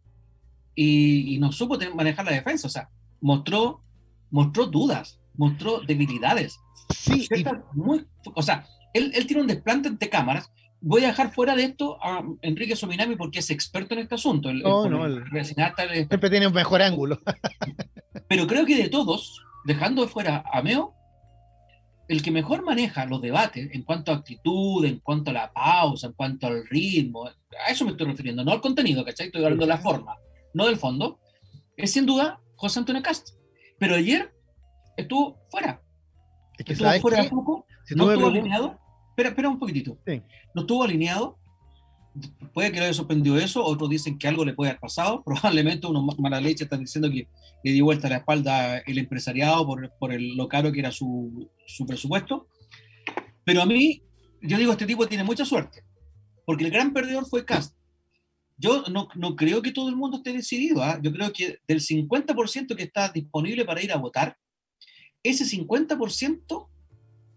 y, 0.75 1.37
no 1.39 1.51
supo 1.51 1.77
manejar 1.95 2.25
la 2.25 2.33
defensa. 2.33 2.67
O 2.67 2.69
sea, 2.69 2.89
mostró, 3.19 3.81
mostró 4.29 4.67
dudas, 4.67 5.19
mostró 5.35 5.81
debilidades. 5.81 6.59
Sí. 6.95 7.27
Muy, 7.73 8.05
o 8.35 8.41
sea, 8.43 8.65
él, 8.93 9.11
él 9.15 9.25
tiene 9.25 9.41
un 9.41 9.47
desplante 9.47 9.89
ante 9.89 10.07
cámaras 10.07 10.51
voy 10.81 11.03
a 11.03 11.07
dejar 11.07 11.31
fuera 11.31 11.55
de 11.55 11.63
esto 11.63 11.97
a 12.03 12.23
Enrique 12.41 12.75
Sominami 12.75 13.15
porque 13.15 13.39
es 13.39 13.49
experto 13.49 13.93
en 13.93 14.01
este 14.01 14.15
asunto. 14.15 14.53
no, 14.53 14.89
no, 14.89 15.25
siempre 15.31 16.29
tiene 16.29 16.47
un 16.47 16.53
mejor 16.53 16.81
ángulo. 16.81 17.19
pero 18.27 18.47
creo 18.47 18.65
que 18.65 18.77
de 18.77 18.89
todos, 18.89 19.43
dejando 19.65 20.01
de 20.01 20.07
fuera 20.07 20.43
a 20.51 20.61
Meo, 20.61 20.93
el 22.07 22.23
que 22.23 22.31
mejor 22.31 22.63
maneja 22.63 23.05
los 23.05 23.21
debates 23.21 23.69
en 23.71 23.83
cuanto 23.83 24.11
a 24.11 24.15
actitud, 24.15 24.83
en 24.85 24.99
cuanto 24.99 25.29
a 25.29 25.33
la 25.33 25.53
pausa, 25.53 26.07
en 26.07 26.13
cuanto 26.13 26.47
al 26.47 26.65
ritmo, 26.67 27.27
a 27.27 27.71
eso 27.71 27.85
me 27.85 27.91
estoy 27.91 28.07
refiriendo, 28.07 28.43
no 28.43 28.51
al 28.51 28.61
contenido, 28.61 29.05
¿cachai? 29.05 29.27
Estoy 29.27 29.43
hablando 29.43 29.65
de 29.65 29.69
la 29.69 29.77
forma, 29.77 30.17
no 30.53 30.65
del 30.65 30.77
fondo, 30.77 31.19
es 31.77 31.91
sin 31.91 32.05
duda 32.05 32.41
José 32.55 32.79
Antonio 32.79 33.03
Cast. 33.03 33.29
Pero 33.77 33.95
ayer 33.95 34.33
estuvo 34.97 35.39
fuera. 35.51 35.81
Es 36.57 36.65
que 36.65 36.73
estuvo 36.73 36.91
fuera 36.99 37.23
de 37.23 37.29
poco, 37.29 37.65
no 37.91 38.11
estuvo 38.11 38.27
alineado 38.27 38.78
espera, 39.19 39.29
espera 39.29 39.49
un 39.49 39.59
poquitito. 39.59 39.97
No 40.55 40.61
estuvo 40.61 40.83
alineado. 40.83 41.37
Puede 42.53 42.71
que 42.71 42.79
le 42.79 42.85
haya 42.85 42.93
sorprendido 42.93 43.37
eso, 43.37 43.63
otros 43.63 43.89
dicen 43.89 44.17
que 44.17 44.27
algo 44.27 44.43
le 44.43 44.53
puede 44.53 44.71
haber 44.71 44.81
pasado, 44.81 45.23
probablemente 45.25 45.87
unos 45.87 46.17
mala 46.19 46.41
leche 46.41 46.63
están 46.63 46.79
diciendo 46.79 47.09
que 47.09 47.27
le 47.63 47.71
dio 47.71 47.85
vuelta 47.85 48.07
a 48.07 48.09
la 48.09 48.17
espalda 48.17 48.79
el 48.79 48.97
empresariado 48.97 49.65
por, 49.65 49.93
por 49.99 50.11
el, 50.11 50.35
lo 50.35 50.47
caro 50.47 50.71
que 50.71 50.79
era 50.79 50.91
su, 50.91 51.49
su 51.67 51.85
presupuesto. 51.85 52.47
Pero 53.45 53.61
a 53.61 53.65
mí, 53.65 54.01
yo 54.41 54.57
digo, 54.57 54.71
este 54.71 54.87
tipo 54.87 55.07
tiene 55.07 55.23
mucha 55.23 55.45
suerte, 55.45 55.83
porque 56.45 56.65
el 56.65 56.71
gran 56.71 56.93
perdedor 56.93 57.27
fue 57.27 57.45
Cast. 57.45 57.75
Yo 58.57 58.83
no, 58.91 59.07
no 59.15 59.35
creo 59.35 59.61
que 59.61 59.71
todo 59.71 59.87
el 59.87 59.95
mundo 59.95 60.17
esté 60.17 60.33
decidido. 60.33 60.83
¿ah? 60.83 60.99
Yo 61.01 61.13
creo 61.13 61.31
que 61.31 61.59
del 61.65 61.79
50% 61.79 62.75
que 62.75 62.83
está 62.83 63.09
disponible 63.09 63.63
para 63.63 63.81
ir 63.81 63.93
a 63.93 63.97
votar, 63.97 64.35
ese 65.23 65.45
50%, 65.45 66.43
o 66.49 66.69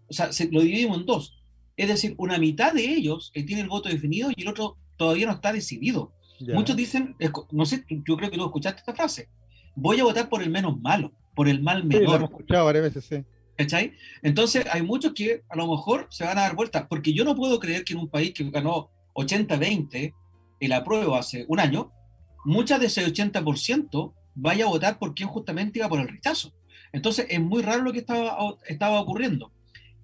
sea, 0.09 0.33
se, 0.33 0.51
lo 0.51 0.61
dividimos 0.61 0.97
en 0.97 1.05
dos. 1.05 1.42
Es 1.75 1.87
decir, 1.87 2.15
una 2.17 2.37
mitad 2.37 2.73
de 2.73 2.85
ellos 2.85 3.31
eh, 3.33 3.43
tiene 3.43 3.61
el 3.61 3.69
voto 3.69 3.89
definido 3.89 4.29
y 4.35 4.41
el 4.41 4.47
otro 4.47 4.77
todavía 4.97 5.25
no 5.25 5.33
está 5.33 5.51
decidido. 5.51 6.13
Muchos 6.39 6.75
dicen, 6.75 7.15
no 7.51 7.65
sé, 7.65 7.85
yo 7.87 8.17
creo 8.17 8.29
que 8.29 8.37
tú 8.37 8.45
escuchaste 8.45 8.79
esta 8.79 8.93
frase, 8.93 9.29
voy 9.75 9.99
a 9.99 10.03
votar 10.03 10.27
por 10.29 10.43
el 10.43 10.49
menos 10.49 10.79
malo, 10.81 11.13
por 11.35 11.47
el 11.47 11.61
mal 11.61 11.85
menor. 11.85 12.01
Sí, 12.01 12.07
lo 12.07 12.15
hemos 12.15 12.29
escuchado 12.31 12.65
varias 12.65 12.83
veces, 12.83 13.05
sí. 13.05 13.23
¿Cachai? 13.57 13.93
Entonces 14.23 14.65
hay 14.71 14.81
muchos 14.81 15.13
que 15.13 15.43
a 15.47 15.55
lo 15.55 15.67
mejor 15.67 16.07
se 16.09 16.25
van 16.25 16.37
a 16.37 16.41
dar 16.41 16.55
vuelta, 16.55 16.87
porque 16.87 17.13
yo 17.13 17.23
no 17.23 17.35
puedo 17.35 17.59
creer 17.59 17.83
que 17.83 17.93
en 17.93 17.99
un 17.99 18.09
país 18.09 18.33
que 18.33 18.49
ganó 18.49 18.89
80-20 19.13 20.13
el 20.59 20.73
apruebo 20.73 21.15
hace 21.15 21.45
un 21.47 21.59
año, 21.59 21.91
muchas 22.45 22.79
de 22.79 22.87
ese 22.87 23.05
80% 23.05 24.13
vaya 24.35 24.65
a 24.65 24.69
votar 24.69 24.97
por 24.97 25.13
quien 25.13 25.29
justamente 25.29 25.79
iba 25.79 25.89
por 25.89 25.99
el 25.99 26.07
rechazo. 26.07 26.53
Entonces 26.91 27.27
es 27.29 27.39
muy 27.39 27.61
raro 27.61 27.83
lo 27.83 27.93
que 27.93 27.99
estaba, 27.99 28.37
estaba 28.67 28.99
ocurriendo. 28.99 29.51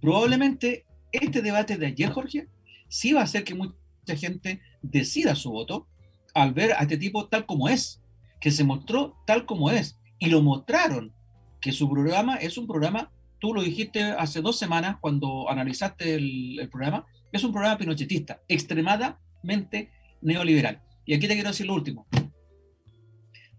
Probablemente 0.02 0.86
este 1.12 1.42
debate 1.42 1.78
de 1.78 1.88
ayer, 1.88 2.10
Jorge, 2.10 2.48
sí 2.88 3.14
va 3.14 3.22
a 3.22 3.24
hacer 3.24 3.44
que 3.44 3.56
mucha 3.56 3.76
gente 4.16 4.62
decida 4.82 5.36
su 5.36 5.52
voto 5.52 5.88
al 6.34 6.54
ver 6.54 6.74
a 6.74 6.82
este 6.82 6.98
tipo 6.98 7.28
tal 7.28 7.46
como 7.46 7.70
es, 7.70 8.02
que 8.40 8.52
se 8.52 8.64
mostró 8.64 9.18
tal 9.26 9.46
como 9.46 9.72
es, 9.72 10.00
y 10.20 10.28
lo 10.28 10.42
mostraron, 10.42 11.14
que 11.62 11.72
su 11.72 11.90
programa 11.90 12.36
es 12.36 12.58
un 12.58 12.68
programa, 12.68 13.12
tú 13.40 13.54
lo 13.54 13.62
dijiste 13.62 14.04
hace 14.04 14.42
dos 14.42 14.58
semanas 14.58 14.98
cuando 15.02 15.50
analizaste 15.50 16.16
el, 16.16 16.70
programa, 16.72 17.06
es 17.32 17.44
un 17.44 17.52
programa 17.52 17.78
pinochetista, 17.78 18.42
extremadamente 18.48 19.92
neoliberal. 20.22 20.82
Y 21.06 21.14
aquí 21.14 21.28
te 21.28 21.34
quiero 21.34 21.50
decir 21.50 21.66
lo 21.66 21.74
último. 21.74 22.08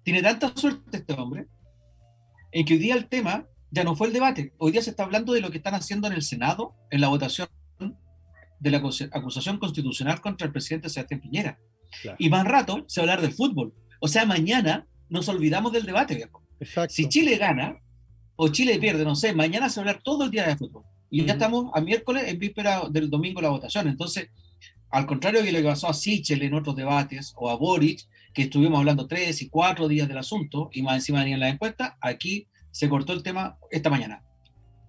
Tiene 0.03 0.23
tanta 0.23 0.53
suerte 0.55 0.99
este 0.99 1.13
hombre 1.15 1.47
en 2.53 2.65
que 2.65 2.75
hoy 2.75 2.79
día 2.79 2.95
el 2.95 3.09
tema 3.09 3.47
ya 3.71 3.85
no 3.85 3.95
fue 3.95 4.09
el 4.09 4.12
debate. 4.12 4.53
Hoy 4.59 4.73
día 4.73 4.83
se 4.83 4.91
está 4.91 5.05
hablando 5.05 5.33
de 5.33 5.41
lo 5.41 5.51
que 5.51 5.59
están 5.59 5.75
haciendo 5.75 6.09
en 6.09 6.14
el 6.14 6.23
Senado 6.23 6.75
en 6.91 7.01
la 7.01 7.09
votación 7.09 7.49
de 8.59 8.71
la 8.71 8.79
acusación 9.12 9.59
constitucional 9.59 10.21
contra 10.21 10.47
el 10.47 10.53
presidente 10.53 10.89
Sebastián 10.89 11.21
Piñera. 11.21 11.59
Y 12.18 12.29
más 12.29 12.45
rato 12.45 12.85
se 12.89 13.01
va 13.01 13.03
a 13.03 13.11
hablar 13.11 13.23
del 13.23 13.35
fútbol. 13.35 13.75
O 14.01 14.09
sea, 14.09 14.27
mañana 14.27 14.87
nos 15.09 15.29
olvidamos 15.29 15.73
del 15.73 15.87
debate, 15.87 16.14
viejo. 16.14 16.43
Si 16.89 17.09
Chile 17.09 17.37
gana 17.37 17.79
o 18.37 18.49
Chile 18.49 18.79
pierde, 18.79 19.05
no 19.05 19.16
sé, 19.16 19.33
mañana 19.33 19.68
se 19.68 19.81
va 19.81 19.87
a 19.87 19.91
hablar 19.91 20.03
todo 20.03 20.25
el 20.25 20.31
día 20.31 20.47
de 20.47 20.57
fútbol. 20.57 20.85
Y 21.11 21.25
ya 21.25 21.33
estamos 21.33 21.71
a 21.75 21.81
miércoles 21.81 22.25
en 22.27 22.39
víspera 22.39 22.83
del 22.91 23.11
domingo 23.11 23.41
la 23.41 23.49
votación. 23.49 23.89
Entonces, 23.89 24.29
al 24.91 25.07
contrario 25.07 25.43
que 25.43 25.53
le 25.53 25.62
pasó 25.62 25.89
a 25.89 25.95
Sichel 25.95 26.43
en 26.43 26.55
otros 26.55 26.77
debates 26.77 27.33
o 27.37 27.49
a 27.49 27.57
Boric, 27.57 28.07
que 28.35 28.43
estuvimos 28.43 28.79
hablando 28.79 29.07
tres 29.07 29.43
y 29.43 29.49
cuatro 29.49 29.89
días 29.89 30.07
del 30.07 30.18
asunto 30.18 30.71
y 30.73 30.83
más 30.83 30.97
encima 30.97 31.21
venían 31.21 31.41
las 31.41 31.53
encuestas, 31.53 31.95
aquí 32.01 32.47
se 32.71 32.89
cortó 32.89 33.12
el 33.12 33.23
tema 33.23 33.59
esta 33.71 33.91
mañana. 33.91 34.23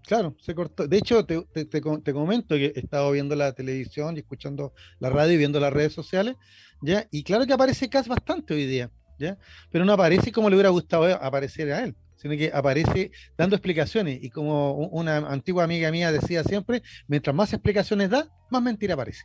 Claro, 0.06 0.36
se 0.42 0.54
cortó. 0.56 0.88
De 0.88 0.98
hecho, 0.98 1.26
te, 1.26 1.42
te, 1.66 1.82
comento 1.82 2.56
que 2.56 2.74
he 2.76 2.80
estado 2.80 3.12
viendo 3.12 3.36
la 3.36 3.54
televisión 3.54 4.16
y 4.18 4.20
escuchando 4.20 4.74
la 5.00 5.10
radio 5.10 5.34
y 5.34 5.38
viendo 5.38 5.60
las 5.60 5.72
redes 5.72 5.94
sociales, 5.94 6.36
¿ya? 6.82 7.08
Y 7.12 7.24
claro 7.24 7.46
que 7.46 7.54
aparece 7.54 7.90
Cas 7.90 8.08
bastante 8.08 8.54
hoy 8.54 8.66
día, 8.66 8.90
¿ya? 9.20 9.38
Pero 9.72 9.86
no 9.86 9.94
aparece 9.94 10.32
como 10.32 10.50
le 10.50 10.56
hubiera 10.56 10.70
gustado 10.70 11.06
aparecer 11.24 11.72
a 11.72 11.84
él, 11.84 11.96
sino 12.18 12.36
que 12.36 12.52
aparece 12.54 13.12
dando 13.38 13.56
explicaciones. 13.56 14.20
Y 14.22 14.30
como 14.32 14.74
una 14.74 15.18
antigua 15.18 15.64
amiga 15.64 15.92
mía 15.92 16.12
decía 16.12 16.44
siempre, 16.44 16.82
mientras 17.08 17.36
más 17.36 17.54
explicaciones 17.54 18.10
da, 18.10 18.28
más 18.50 18.62
mentira 18.62 18.96
aparece. 18.96 19.24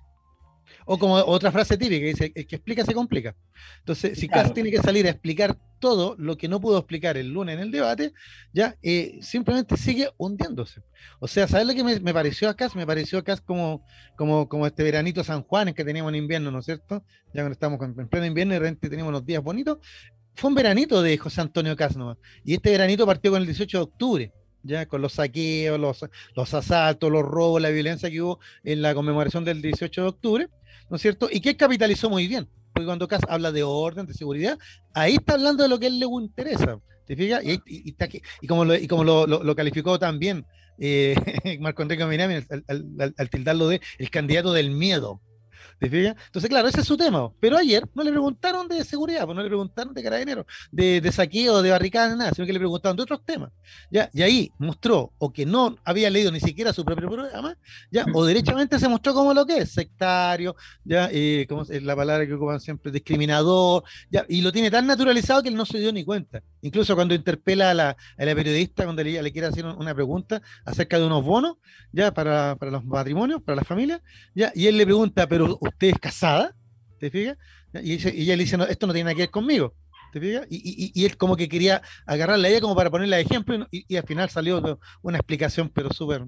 O 0.84 0.98
como 0.98 1.14
otra 1.14 1.52
frase 1.52 1.76
típica 1.76 2.00
que 2.00 2.06
dice, 2.06 2.32
el 2.34 2.46
que 2.46 2.56
explica 2.56 2.84
se 2.84 2.94
complica. 2.94 3.34
Entonces, 3.78 4.18
si 4.18 4.28
Cas 4.28 4.52
tiene 4.52 4.70
que 4.70 4.78
salir 4.78 5.06
a 5.06 5.10
explicar 5.10 5.58
todo 5.78 6.16
lo 6.18 6.36
que 6.36 6.48
no 6.48 6.60
pudo 6.60 6.78
explicar 6.78 7.16
el 7.16 7.32
lunes 7.32 7.54
en 7.54 7.60
el 7.60 7.70
debate, 7.70 8.12
ya 8.52 8.76
eh, 8.82 9.18
simplemente 9.20 9.76
sigue 9.76 10.10
hundiéndose. 10.16 10.82
O 11.20 11.28
sea, 11.28 11.48
¿sabes 11.48 11.66
lo 11.66 11.74
que 11.74 11.84
me, 11.84 12.14
pareció 12.14 12.48
a 12.48 12.54
Cas? 12.54 12.74
Me 12.74 12.86
pareció 12.86 13.18
a 13.18 13.24
Cas 13.24 13.40
como, 13.40 13.84
como, 14.16 14.48
como 14.48 14.66
este 14.66 14.82
veranito 14.82 15.22
San 15.24 15.42
Juan 15.42 15.74
que 15.74 15.84
teníamos 15.84 16.10
en 16.10 16.16
invierno, 16.16 16.50
¿no 16.50 16.60
es 16.60 16.64
cierto? 16.64 17.04
Ya 17.34 17.42
cuando 17.42 17.52
estamos 17.52 17.80
en 17.82 18.08
pleno 18.08 18.26
invierno 18.26 18.54
y 18.54 18.56
de 18.56 18.60
repente 18.60 18.88
teníamos 18.88 19.10
unos 19.10 19.26
días 19.26 19.42
bonitos. 19.42 19.78
Fue 20.34 20.48
un 20.48 20.54
veranito 20.54 21.00
de 21.02 21.16
José 21.16 21.40
Antonio 21.40 21.74
Cas 21.76 21.96
Y 22.44 22.54
este 22.54 22.70
veranito 22.70 23.06
partió 23.06 23.30
con 23.30 23.40
el 23.40 23.46
18 23.46 23.78
de 23.78 23.82
octubre 23.82 24.32
ya 24.66 24.86
con 24.86 25.02
los 25.02 25.14
saqueos, 25.14 25.78
los, 25.78 26.04
los 26.34 26.54
asaltos, 26.54 27.10
los 27.10 27.22
robos, 27.22 27.62
la 27.62 27.70
violencia 27.70 28.10
que 28.10 28.20
hubo 28.20 28.40
en 28.64 28.82
la 28.82 28.94
conmemoración 28.94 29.44
del 29.44 29.62
18 29.62 30.02
de 30.02 30.08
octubre, 30.08 30.48
¿no 30.90 30.96
es 30.96 31.02
cierto? 31.02 31.28
Y 31.30 31.40
que 31.40 31.56
capitalizó 31.56 32.10
muy 32.10 32.26
bien, 32.26 32.48
porque 32.72 32.86
cuando 32.86 33.08
Cas 33.08 33.22
habla 33.28 33.52
de 33.52 33.62
orden, 33.62 34.06
de 34.06 34.14
seguridad, 34.14 34.58
ahí 34.94 35.14
está 35.14 35.34
hablando 35.34 35.62
de 35.62 35.68
lo 35.68 35.78
que 35.78 35.86
a 35.86 35.88
él 35.88 35.98
le 35.98 36.06
interesa, 36.06 36.78
¿te 37.06 37.16
fijas? 37.16 37.42
Y, 37.44 37.60
y, 37.66 38.46
como, 38.46 38.64
lo, 38.64 38.74
y 38.74 38.86
como 38.86 39.04
lo, 39.04 39.26
lo, 39.26 39.56
calificó 39.56 39.98
también 39.98 40.44
eh, 40.78 41.14
Marco 41.60 41.82
Enrique 41.82 42.04
Minami 42.04 42.34
al, 42.68 43.30
tildarlo 43.30 43.68
de 43.68 43.80
el 43.98 44.10
candidato 44.10 44.52
del 44.52 44.70
miedo, 44.70 45.20
entonces, 45.80 46.48
claro, 46.48 46.68
ese 46.68 46.80
es 46.80 46.86
su 46.86 46.96
tema. 46.96 47.30
Pero 47.40 47.56
ayer 47.56 47.86
no 47.94 48.02
le 48.02 48.10
preguntaron 48.10 48.68
de 48.68 48.84
seguridad, 48.84 49.24
pues 49.24 49.36
no 49.36 49.42
le 49.42 49.48
preguntaron 49.48 49.94
de 49.94 50.02
carabineros, 50.02 50.46
de, 50.70 51.00
de 51.00 51.12
saqueo, 51.12 51.62
de 51.62 51.70
barricadas, 51.70 52.16
nada, 52.16 52.32
sino 52.32 52.46
que 52.46 52.52
le 52.52 52.58
preguntaron 52.58 52.96
de 52.96 53.02
otros 53.02 53.24
temas. 53.24 53.50
¿ya? 53.90 54.10
Y 54.12 54.22
ahí 54.22 54.52
mostró 54.58 55.12
o 55.18 55.32
que 55.32 55.46
no 55.46 55.76
había 55.84 56.10
leído 56.10 56.30
ni 56.30 56.40
siquiera 56.40 56.72
su 56.72 56.84
propio 56.84 57.10
programa, 57.10 57.56
¿ya? 57.90 58.06
o 58.12 58.24
derechamente 58.24 58.78
se 58.78 58.88
mostró 58.88 59.14
como 59.14 59.34
lo 59.34 59.46
que 59.46 59.58
es, 59.58 59.72
sectario, 59.72 60.56
¿ya? 60.84 61.08
Eh, 61.12 61.46
como 61.48 61.62
es 61.62 61.82
la 61.82 61.96
palabra 61.96 62.26
que 62.26 62.34
ocupan 62.34 62.60
siempre, 62.60 62.90
discriminador, 62.90 63.84
¿ya? 64.10 64.24
y 64.28 64.40
lo 64.40 64.52
tiene 64.52 64.70
tan 64.70 64.86
naturalizado 64.86 65.42
que 65.42 65.48
él 65.48 65.56
no 65.56 65.66
se 65.66 65.78
dio 65.78 65.92
ni 65.92 66.04
cuenta. 66.04 66.42
Incluso 66.62 66.94
cuando 66.94 67.14
interpela 67.14 67.70
a 67.70 67.74
la, 67.74 67.96
a 68.18 68.24
la 68.24 68.34
periodista, 68.34 68.84
cuando 68.84 69.02
le, 69.02 69.22
le, 69.22 69.32
quiere 69.32 69.48
hacer 69.48 69.64
una 69.64 69.94
pregunta 69.94 70.42
acerca 70.64 70.98
de 70.98 71.06
unos 71.06 71.24
bonos, 71.24 71.56
ya 71.92 72.12
para, 72.12 72.56
para 72.56 72.72
los 72.72 72.84
matrimonios, 72.84 73.42
para 73.42 73.56
las 73.56 73.66
familias, 73.66 74.00
y 74.34 74.66
él 74.66 74.76
le 74.76 74.84
pregunta, 74.84 75.28
pero 75.28 75.55
usted 75.60 75.88
es 75.88 75.98
casada, 75.98 76.54
¿te 76.98 77.10
fijas? 77.10 77.36
Y, 77.82 77.94
ella 77.94 78.36
le 78.36 78.44
dice, 78.44 78.56
no, 78.56 78.64
esto 78.64 78.86
no 78.86 78.92
tiene 78.92 79.04
nada 79.04 79.14
que 79.14 79.22
ver 79.22 79.30
conmigo, 79.30 79.74
¿te 80.12 80.20
fijas? 80.20 80.46
Y, 80.50 80.92
y, 80.94 81.04
él 81.04 81.16
como 81.16 81.36
que 81.36 81.48
quería 81.48 81.82
agarrarla 82.06 82.48
a 82.48 82.50
ella 82.50 82.60
como 82.60 82.74
para 82.74 82.90
ponerla 82.90 83.16
de 83.16 83.22
ejemplo 83.22 83.66
y, 83.70 83.96
al 83.96 84.04
final 84.04 84.30
salió 84.30 84.78
una 85.02 85.18
explicación, 85.18 85.68
pero 85.68 85.92
súper... 85.92 86.24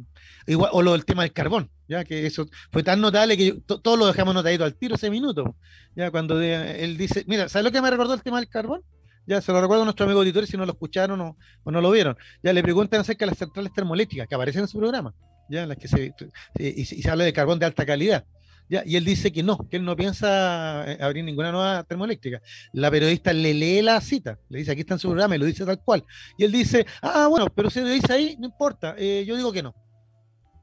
Igual, 0.47 0.71
o 0.73 0.83
lo 0.83 0.93
del 0.93 1.05
tema 1.05 1.23
del 1.23 1.33
carbón, 1.33 1.71
ya 1.89 2.05
que 2.05 2.27
eso 2.27 2.47
fue 2.71 2.83
tan 2.83 3.01
notable 3.01 3.37
que 3.37 3.61
todos 3.67 3.99
lo 3.99 4.07
dejamos 4.07 4.35
notadito 4.35 4.65
al 4.65 4.75
tiro 4.75 4.97
ese 4.97 5.11
minuto, 5.11 5.57
ya 5.95 6.11
cuando 6.11 6.41
él 6.41 6.97
dice, 6.97 7.25
mira, 7.27 7.49
¿sabes 7.49 7.65
lo 7.65 7.73
que 7.73 7.83
me 7.83 7.91
recordó 7.91 8.15
el 8.15 8.23
tema 8.23 8.39
del 8.39 8.49
carbón? 8.49 8.83
Ya 9.29 9.43
se 9.43 9.53
lo 9.53 9.61
recuerdo 9.61 9.83
a 9.83 9.85
nuestro 9.85 10.07
amigo 10.07 10.21
auditores 10.21 10.49
si 10.49 10.57
no 10.57 10.65
lo 10.65 10.73
escucharon 10.73 11.21
o, 11.21 11.37
no 11.67 11.81
lo 11.83 11.91
vieron. 11.91 12.17
Ya 12.43 12.55
le 12.55 12.63
preguntan 12.63 13.01
acerca 13.01 13.27
de 13.27 13.33
las 13.33 13.39
centrales 13.39 13.75
termoeléctricas 13.75 14.27
que 14.27 14.35
aparecen 14.35 14.63
en 14.63 14.69
su 14.69 14.79
programa, 14.79 15.15
ya 15.51 15.67
las 15.67 15.77
que 15.77 15.87
se, 15.87 16.15
y, 16.59 16.81
y 16.81 16.85
se 16.87 17.11
habla 17.11 17.25
de 17.25 17.35
carbón 17.35 17.59
de 17.59 17.67
alta 17.67 17.85
calidad. 17.85 18.25
Ya, 18.71 18.83
y 18.85 18.97
él 18.97 19.05
dice 19.05 19.33
que 19.33 19.43
no, 19.43 19.59
que 19.69 19.79
él 19.79 19.85
no 19.85 19.97
piensa 19.97 20.85
eh, 20.91 20.99
abrir 21.01 21.25
ninguna 21.25 21.51
nueva 21.51 21.85
termoeléctrica. 21.85 22.43
La 22.73 22.91
periodista 22.91 23.33
le 23.33 23.55
lee 23.55 23.83
la 23.83 24.01
cita, 24.01 24.39
le 24.49 24.59
dice 24.59 24.73
aquí 24.73 24.83
está 24.83 24.95
en 24.95 25.01
su 25.01 25.09
programa 25.09 25.37
y 25.37 25.39
lo 25.39 25.47
dice 25.47 25.65
tal 25.65 25.81
cual. 25.83 26.05
Y 26.37 26.45
él 26.45 26.53
dice, 26.53 26.87
ah, 27.01 27.29
bueno, 27.29 27.47
pero 27.55 27.71
si 27.71 27.81
lo 27.81 27.89
dice 27.89 28.13
ahí, 28.13 28.37
no 28.39 28.47
importa, 28.47 28.95
eh, 28.99 29.25
yo 29.27 29.37
digo 29.37 29.53
que 29.53 29.63
no. 29.63 29.75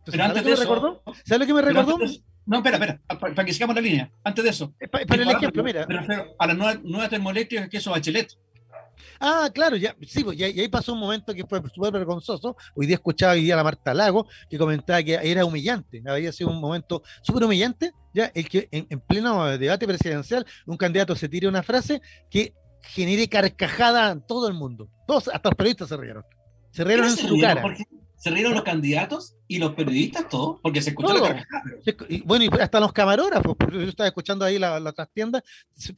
pero 0.06 0.24
antes 0.24 0.44
de 0.44 0.52
eso, 0.52 0.62
recordó? 0.62 1.02
¿Sabes 1.26 1.40
lo 1.40 1.46
que 1.48 1.54
me 1.54 1.62
recordó? 1.62 1.98
no, 2.46 2.58
espera, 2.58 2.78
espera, 2.78 3.02
para, 3.20 3.46
que 3.46 3.54
sigamos 3.54 3.76
la 3.76 3.82
línea. 3.82 4.12
Antes 4.24 4.44
de 4.44 4.50
eso. 4.52 4.76
Eh, 4.80 4.88
para, 4.88 5.04
el 5.04 5.30
ejemplo, 5.30 5.64
mira. 5.64 5.88
a 6.38 6.48
las 6.48 6.58
nuevas, 6.58 6.84
nuevas 6.84 7.10
termoeléctricas 7.10 7.70
que 7.70 7.78
eso 7.78 7.92
Bachelet. 7.92 8.30
Ah, 9.20 9.50
claro, 9.54 9.76
ya, 9.76 9.96
sí, 10.08 10.24
pues, 10.24 10.38
y, 10.38 10.44
ahí 10.44 10.68
pasó 10.68 10.94
un 10.94 11.00
momento 11.00 11.34
que 11.34 11.46
fue 11.46 11.62
súper 11.74 11.92
vergonzoso. 11.92 12.56
Hoy 12.76 12.88
día 12.88 12.96
escuchaba 12.96 13.34
hoy 13.34 13.42
día 13.42 13.54
a 13.54 13.58
la 13.58 13.64
Marta 13.64 13.94
Lago 13.94 14.28
que 14.50 14.58
comentaba 14.58 15.02
que 15.04 15.14
era 15.14 15.46
humillante, 15.46 16.02
había 16.06 16.32
sido 16.32 16.50
un 16.50 16.60
momento 16.60 17.04
súper 17.22 17.44
humillante, 17.44 17.92
ya 18.14 18.32
el 18.34 18.48
que 18.50 18.68
en, 18.72 19.00
pleno 19.02 19.58
debate 19.58 19.88
presidencial 19.88 20.46
un 20.66 20.78
candidato 20.78 21.16
se 21.16 21.30
tire 21.30 21.48
una 21.48 21.64
frase 21.64 22.02
que 22.30 22.54
genere 22.82 23.28
carcajada 23.28 24.12
en 24.12 24.22
todo 24.22 24.48
el 24.48 24.54
mundo. 24.54 24.90
Todos, 25.08 25.28
hasta 25.28 25.50
los 25.50 25.56
periodistas 25.56 25.90
se 25.90 25.98
rieron. 25.98 26.24
Se 26.72 26.84
rieron 26.84 27.08
en 27.08 27.18
su 27.18 27.40
cara. 27.40 27.64
¿Se 28.18 28.30
rieron 28.30 28.54
los 28.54 28.64
candidatos 28.64 29.36
y 29.48 29.60
los 29.60 29.74
periodistas 29.74 30.28
todos? 30.30 30.60
Porque 30.62 30.82
se 30.82 30.90
escuchó 30.90 31.14
la 31.14 31.28
carcajada. 31.28 31.64
bueno, 32.26 32.46
y 32.46 32.62
hasta 32.62 32.80
los 32.80 32.94
camarógrafos, 32.94 33.56
porque 33.58 33.78
yo 33.78 33.90
estaba 33.90 34.08
escuchando 34.08 34.46
ahí 34.46 34.58
la, 34.58 34.80
la 34.80 34.92
trastienda, 34.92 35.44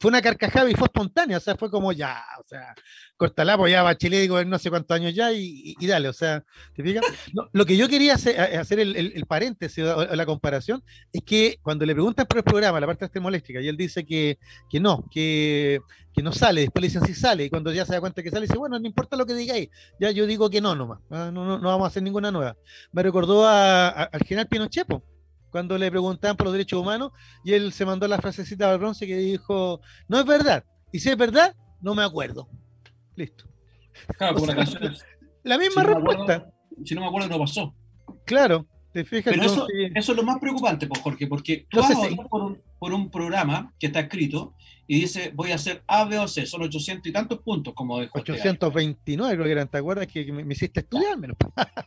fue 0.00 0.08
una 0.08 0.22
carcajada 0.22 0.70
y 0.70 0.74
fue 0.74 0.86
espontánea, 0.86 1.38
o 1.38 1.40
sea, 1.40 1.56
fue 1.56 1.70
como 1.70 1.92
ya, 1.92 2.22
o 2.38 2.46
sea, 2.46 2.74
cortala, 3.18 3.58
pues 3.58 3.72
ya 3.72 3.82
Bachelet 3.82 4.20
digo 4.20 4.42
no 4.44 4.58
sé 4.58 4.70
cuántos 4.70 4.94
años 4.94 5.14
ya 5.14 5.32
y, 5.32 5.74
dale, 5.86 6.08
o 6.08 6.12
sea, 6.12 6.44
¿te 6.74 6.82
fijas? 6.82 7.04
lo 7.52 7.66
que 7.66 7.76
yo 7.76 7.88
quería 7.88 8.14
hacer, 8.14 8.40
hacer 8.56 8.80
el, 8.80 8.96
el, 8.96 9.26
paréntesis 9.26 9.84
o 9.84 10.14
la 10.14 10.24
comparación 10.24 10.82
es 11.12 11.22
que 11.22 11.58
cuando 11.62 11.84
le 11.84 11.94
preguntan 11.94 12.26
por 12.26 12.38
el 12.38 12.44
programa, 12.44 12.80
la 12.80 12.86
parte 12.86 13.08
termoeléctrica, 13.08 13.60
y 13.60 13.68
él 13.68 13.76
dice 13.76 14.06
que, 14.06 14.38
que 14.70 14.80
no, 14.80 15.04
que, 15.10 15.80
que, 16.14 16.22
no 16.22 16.32
sale, 16.32 16.62
después 16.62 16.80
le 16.80 16.88
dicen 16.88 17.04
si 17.06 17.14
sale, 17.14 17.44
y 17.44 17.50
cuando 17.50 17.72
ya 17.72 17.84
se 17.84 17.92
da 17.92 18.00
cuenta 18.00 18.22
que 18.22 18.30
sale, 18.30 18.46
dice, 18.46 18.56
bueno, 18.56 18.78
no 18.78 18.86
importa 18.86 19.16
lo 19.16 19.26
que 19.26 19.34
digáis, 19.34 19.68
ya 19.98 20.10
yo 20.10 20.26
digo 20.26 20.48
que 20.48 20.60
no 20.60 20.74
nomás, 20.74 21.00
ah, 21.10 21.30
no, 21.32 21.44
no, 21.44 21.58
no 21.58 21.68
vamos 21.68 21.84
a 21.84 21.88
hacer 21.88 22.02
ninguna 22.02 22.30
nueva. 22.30 22.56
Me 22.92 23.02
recordó 23.02 23.37
a, 23.46 23.88
al 23.88 24.20
general 24.20 24.48
Pinochet, 24.48 24.86
cuando 25.50 25.78
le 25.78 25.90
preguntaban 25.90 26.36
por 26.36 26.46
los 26.46 26.52
derechos 26.52 26.80
humanos, 26.80 27.12
y 27.44 27.52
él 27.52 27.72
se 27.72 27.84
mandó 27.84 28.06
la 28.06 28.18
frasecita 28.18 28.70
al 28.70 28.78
bronce 28.78 29.06
que 29.06 29.16
dijo, 29.16 29.80
no 30.08 30.18
es 30.18 30.26
verdad, 30.26 30.64
y 30.92 31.00
si 31.00 31.10
es 31.10 31.16
verdad, 31.16 31.54
no 31.80 31.94
me 31.94 32.02
acuerdo. 32.02 32.48
Listo. 33.16 33.44
Claro, 34.16 34.40
la 35.42 35.58
misma 35.58 35.82
respuesta. 35.82 36.50
si 36.84 36.94
no 36.94 37.00
me 37.00 37.06
acuerdo, 37.08 37.28
no 37.28 37.38
pasó. 37.38 37.74
Claro, 38.24 38.66
te 38.92 39.04
fijas. 39.04 39.34
Pero 39.34 39.46
eso, 39.46 39.66
eso, 39.94 40.12
es 40.12 40.16
lo 40.16 40.22
más 40.22 40.38
preocupante, 40.38 40.86
pues, 40.86 41.00
Jorge, 41.00 41.26
porque 41.26 41.66
tú 41.68 41.78
vas 41.80 41.90
a 41.90 42.28
por 42.28 42.42
un, 42.42 42.62
por 42.78 42.92
un 42.92 43.10
programa 43.10 43.72
que 43.78 43.88
está 43.88 44.00
escrito 44.00 44.54
y 44.90 45.02
dice, 45.02 45.30
voy 45.34 45.52
a 45.52 45.56
hacer 45.56 45.84
A, 45.86 46.06
B 46.06 46.18
o 46.18 46.26
C, 46.26 46.46
son 46.46 46.62
800 46.62 47.06
y 47.06 47.12
tantos 47.12 47.40
puntos, 47.40 47.74
como 47.74 48.00
dijo 48.00 48.18
829 48.18 49.30
este 49.30 49.36
creo 49.36 49.44
que 49.44 49.52
eran, 49.52 49.68
¿te 49.68 49.76
acuerdas 49.76 50.06
que 50.06 50.32
me, 50.32 50.50
hiciste 50.50 50.80
estudiar? 50.80 51.18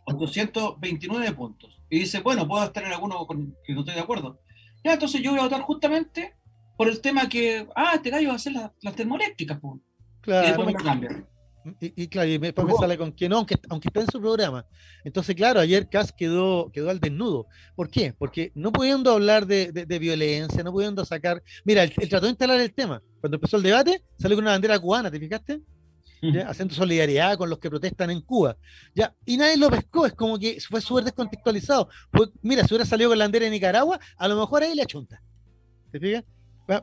829 0.05 1.31
puntos. 1.35 1.81
Y 1.89 2.01
dice, 2.01 2.19
bueno, 2.19 2.47
puedo 2.47 2.63
estar 2.63 2.83
en 2.83 2.91
alguno 2.91 3.25
con 3.25 3.57
que 3.63 3.73
no 3.73 3.79
estoy 3.79 3.95
de 3.95 4.01
acuerdo. 4.01 4.39
Ya, 4.83 4.93
entonces 4.93 5.19
yo 5.19 5.31
voy 5.31 5.39
a 5.39 5.43
votar 5.43 5.61
justamente 5.61 6.35
por 6.77 6.89
el 6.89 7.01
tema 7.01 7.27
que, 7.27 7.67
ah, 7.75 7.93
este 7.95 8.11
gallo 8.11 8.27
va 8.27 8.33
a 8.33 8.37
hacer 8.37 8.53
las, 8.53 8.95
termoeléctricas, 8.95 9.59
pues. 9.59 9.81
Claro. 10.21 10.47
Y 10.47 11.30
claro, 12.09 12.30
y 12.30 12.38
después 12.38 12.68
me 12.68 12.74
sale 12.74 12.97
con 12.97 13.12
que 13.12 13.30
no, 13.30 13.38
aunque, 13.38 13.55
aunque 13.70 13.89
está 13.89 14.01
en 14.01 14.07
su 14.07 14.20
programa. 14.20 14.66
Entonces, 15.03 15.36
claro, 15.36 15.59
ayer 15.59 15.88
Cas 15.89 16.12
quedó, 16.12 16.72
quedó 16.72 16.89
al 16.89 16.99
desnudo. 16.99 17.47
¿Por 17.76 17.89
qué? 17.89 18.14
Porque 18.18 18.51
no 18.55 18.72
pudiendo 18.72 19.12
hablar 19.12 19.45
de, 19.45 19.86
violencia, 19.99 20.64
no 20.64 20.72
pudiendo 20.72 21.05
sacar. 21.05 21.43
Mira, 21.64 21.84
él, 21.84 21.93
trató 22.09 22.26
de 22.26 22.32
instalar 22.32 22.59
el 22.59 22.74
tema. 22.74 23.01
Cuando 23.20 23.38
empezó 23.38 23.57
el 23.57 23.64
debate, 23.64 24.03
salió 24.18 24.38
con 24.38 24.45
una 24.45 24.51
bandera 24.51 24.80
cubana, 24.80 25.12
¿te 25.12 25.20
fijaste? 25.20 25.62
Haciendo 26.45 26.76
solidaridad 26.76 27.36
con 27.36 27.49
los 27.49 27.57
que 27.57 27.70
protestan 27.70 28.12
en 28.12 28.22
Cuba. 28.22 28.55
¿ya? 28.93 29.16
Y 29.26 29.38
nadie 29.38 29.57
lo 29.57 29.70
pescó, 29.70 30.05
es 30.05 30.14
como 30.14 30.38
que 30.38 30.59
fue 30.62 30.80
súper 30.82 31.05
descontextualizado. 31.05 31.89
mira, 32.41 32.64
si 32.64 32.74
hubiera 32.74 32.86
salido 32.86 33.09
con 33.09 33.18
la 33.18 33.26
bandera 33.26 33.45
de 33.45 33.51
Nicaragua, 33.51 33.99
a 34.18 34.28
lo 34.28 34.39
mejor 34.39 34.64
ahí 34.64 34.76
le 34.76 34.84
achunta. 34.84 35.22
¿Te 35.91 35.99
fijas? 35.99 36.24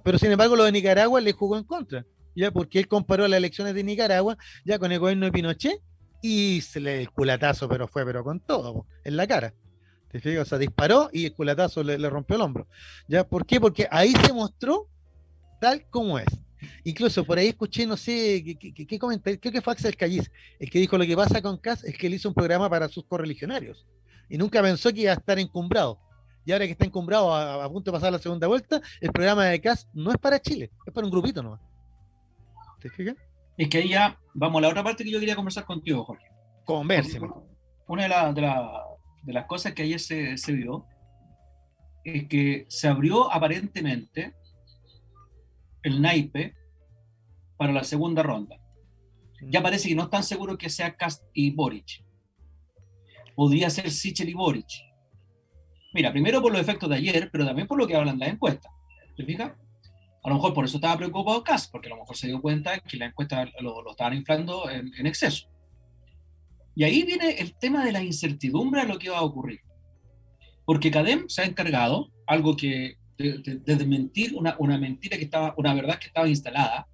Pero 0.02 0.18
sin 0.18 0.32
embargo, 0.32 0.56
lo 0.56 0.64
de 0.64 0.72
Nicaragua 0.72 1.20
le 1.20 1.32
jugó 1.32 1.56
en 1.56 1.64
contra 1.64 2.04
ya 2.38 2.50
porque 2.50 2.78
él 2.78 2.88
comparó 2.88 3.26
las 3.28 3.38
elecciones 3.38 3.74
de 3.74 3.84
Nicaragua 3.84 4.36
ya 4.64 4.78
con 4.78 4.92
el 4.92 4.98
gobierno 4.98 5.26
de 5.26 5.32
Pinochet 5.32 5.80
y 6.22 6.60
se 6.62 6.80
le 6.80 7.00
el 7.00 7.10
culatazo, 7.10 7.68
pero 7.68 7.86
fue 7.86 8.04
pero 8.04 8.24
con 8.24 8.40
todo, 8.40 8.86
en 9.04 9.16
la 9.16 9.26
cara. 9.26 9.54
¿Te 10.10 10.20
fijas? 10.20 10.42
O 10.42 10.48
sea, 10.48 10.58
disparó 10.58 11.10
y 11.12 11.26
el 11.26 11.34
culatazo 11.34 11.82
le, 11.82 11.96
rompió 12.08 12.36
el 12.36 12.42
hombro. 12.42 12.66
¿Ya? 13.08 13.24
¿Por 13.28 13.44
qué? 13.44 13.60
Porque 13.60 13.86
ahí 13.90 14.12
se 14.24 14.32
mostró 14.32 14.88
tal 15.60 15.84
como 15.90 16.18
es. 16.18 16.26
Incluso 16.82 17.24
por 17.24 17.38
ahí 17.38 17.48
escuché, 17.48 17.86
no 17.86 17.96
sé, 17.96 18.42
qué, 18.58 18.72
qué, 18.72 18.98
creo 18.98 19.52
que 19.52 19.60
fue 19.60 19.72
Axel 19.72 19.96
Callis, 19.96 20.30
el 20.58 20.70
que 20.70 20.78
dijo 20.78 20.98
lo 20.98 21.04
que 21.04 21.14
pasa 21.14 21.42
con 21.42 21.58
Cas 21.58 21.84
es 21.84 21.96
que 21.96 22.08
él 22.08 22.14
hizo 22.14 22.28
un 22.28 22.34
programa 22.34 22.68
para 22.68 22.88
sus 22.88 23.04
correligionarios 23.04 23.86
y 24.28 24.38
nunca 24.38 24.62
pensó 24.62 24.92
que 24.92 25.02
iba 25.02 25.12
a 25.12 25.16
estar 25.16 25.38
encumbrado. 25.38 26.00
Y 26.44 26.52
ahora 26.52 26.64
que 26.64 26.72
está 26.72 26.86
encumbrado 26.86 27.34
a, 27.34 27.68
punto 27.70 27.90
de 27.90 27.96
pasar 27.98 28.10
la 28.10 28.18
segunda 28.18 28.46
vuelta, 28.46 28.80
el 29.00 29.12
programa 29.12 29.44
de 29.46 29.60
Cas 29.60 29.86
no 29.92 30.10
es 30.10 30.16
para 30.16 30.40
Chile, 30.40 30.70
es 30.86 30.92
para 30.92 31.06
un 31.06 31.10
grupito 31.10 31.42
nomás. 31.42 31.60
¿Te 32.80 32.90
fijas? 32.90 33.16
Es 33.56 33.68
que 33.68 33.78
ahí 33.78 33.88
ya 33.90 34.18
vamos 34.34 34.58
a 34.58 34.62
la 34.62 34.68
otra 34.68 34.84
parte 34.84 35.04
que 35.04 35.10
yo 35.10 35.18
quería 35.18 35.36
conversar 35.36 35.64
contigo, 35.64 36.04
Jorge. 36.04 36.26
Conversemos. 36.64 37.42
Una 37.88 38.04
de, 38.04 38.42
de, 39.24 39.32
las 39.32 39.46
cosas 39.46 39.72
que 39.72 39.82
ayer 39.82 39.98
se, 39.98 40.36
se 40.36 40.52
vio 40.52 40.86
es 42.04 42.28
que 42.28 42.66
se 42.68 42.88
abrió 42.88 43.32
aparentemente 43.32 44.34
el 45.82 46.00
naipe 46.00 46.54
para 47.56 47.72
la 47.72 47.84
segunda 47.84 48.22
ronda. 48.22 48.56
Ya 49.42 49.60
mm. 49.60 49.62
parece 49.62 49.88
que 49.88 49.94
no 49.94 50.04
están 50.04 50.22
seguros 50.22 50.58
que 50.58 50.70
sea 50.70 50.96
Cast 50.96 51.24
y 51.32 51.50
Boric. 51.50 52.04
Podría 53.34 53.70
ser 53.70 53.90
Sichel 53.90 54.28
y 54.28 54.34
Boric. 54.34 54.68
Mira, 55.94 56.12
primero 56.12 56.42
por 56.42 56.52
los 56.52 56.60
efectos 56.60 56.88
de 56.88 56.96
ayer, 56.96 57.30
pero 57.32 57.46
también 57.46 57.66
por 57.66 57.78
lo 57.78 57.86
que 57.86 57.96
hablan 57.96 58.18
las 58.18 58.28
encuestas. 58.28 58.70
¿Te 59.16 59.24
fijas? 59.24 59.52
A 60.28 60.30
lo 60.30 60.34
mejor 60.34 60.52
por 60.52 60.66
eso 60.66 60.76
estaba 60.76 60.98
preocupado 60.98 61.42
Cas, 61.42 61.68
porque 61.68 61.88
a 61.88 61.94
lo 61.94 62.02
mejor 62.02 62.14
se 62.14 62.26
dio 62.26 62.42
cuenta 62.42 62.78
que 62.80 62.98
la 62.98 63.06
encuesta 63.06 63.46
lo, 63.60 63.80
lo 63.80 63.92
estaban 63.92 64.12
inflando 64.12 64.68
en, 64.68 65.06
exceso. 65.06 65.48
Y 66.74 66.84
ahí 66.84 67.02
viene 67.02 67.30
el 67.38 67.54
tema 67.54 67.82
de 67.82 67.92
la 67.92 68.02
incertidumbre 68.02 68.82
de 68.82 68.88
lo 68.88 68.98
que 68.98 69.08
va 69.08 69.20
a 69.20 69.22
ocurrir. 69.22 69.60
Porque 70.66 70.90
Cadem 70.90 71.30
se 71.30 71.40
ha 71.40 71.44
encargado, 71.46 72.12
algo 72.26 72.58
que, 72.58 72.98
de, 73.16 73.40
desmentir 73.64 74.34
una, 74.34 74.54
una, 74.58 74.76
mentira 74.76 75.16
que 75.16 75.24
estaba, 75.24 75.54
una 75.56 75.72
verdad 75.72 75.98
que 75.98 76.08
estaba 76.08 76.28
instalada, 76.28 76.86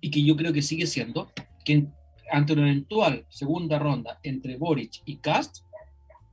y 0.00 0.10
que 0.10 0.24
yo 0.24 0.34
creo 0.34 0.54
que 0.54 0.62
sigue 0.62 0.86
siendo, 0.86 1.30
que 1.66 1.88
ante 2.30 2.54
una 2.54 2.62
eventual 2.62 3.26
segunda 3.28 3.78
ronda 3.78 4.18
entre 4.22 4.56
Boric 4.56 5.02
y 5.04 5.18
Cast, 5.18 5.58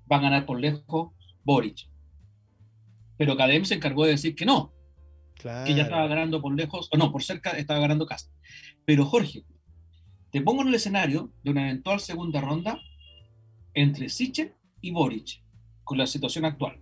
va 0.10 0.16
a 0.16 0.22
ganar 0.22 0.46
por 0.46 0.58
lejos 0.58 1.12
Boric. 1.44 1.90
Pero 3.18 3.36
Cadem 3.36 3.66
se 3.66 3.76
encargó 3.76 4.06
de 4.06 4.12
decir 4.12 4.36
que 4.36 4.46
no, 4.46 4.79
que 5.40 5.74
ya 5.74 5.84
estaba 5.84 6.08
ganando 6.08 6.42
por 6.42 6.56
lejos, 6.56 6.90
o 6.92 6.98
no, 6.98 7.12
por 7.12 7.24
cerca 7.24 7.52
estaba 7.52 7.80
ganando 7.80 8.06
Cast. 8.06 8.32
Pero 8.86 9.06
Jorge, 9.06 9.46
te 10.32 10.42
pongo 10.42 10.62
en 10.62 10.68
el 10.68 10.76
escenario 10.76 11.32
de 11.44 11.52
una 11.52 11.70
eventual 11.70 12.00
segunda 12.00 12.42
ronda 12.42 12.80
entre 13.74 14.10
Sichel 14.10 14.54
y 14.82 14.92
Boric, 14.92 15.42
con 15.84 15.98
la 15.98 16.08
situación 16.08 16.46
actual. 16.46 16.80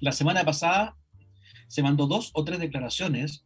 La 0.00 0.12
semana 0.12 0.44
pasada 0.44 0.96
se 1.68 1.82
mandó 1.82 2.06
dos 2.06 2.30
o 2.34 2.44
tres 2.44 2.58
declaraciones, 2.58 3.44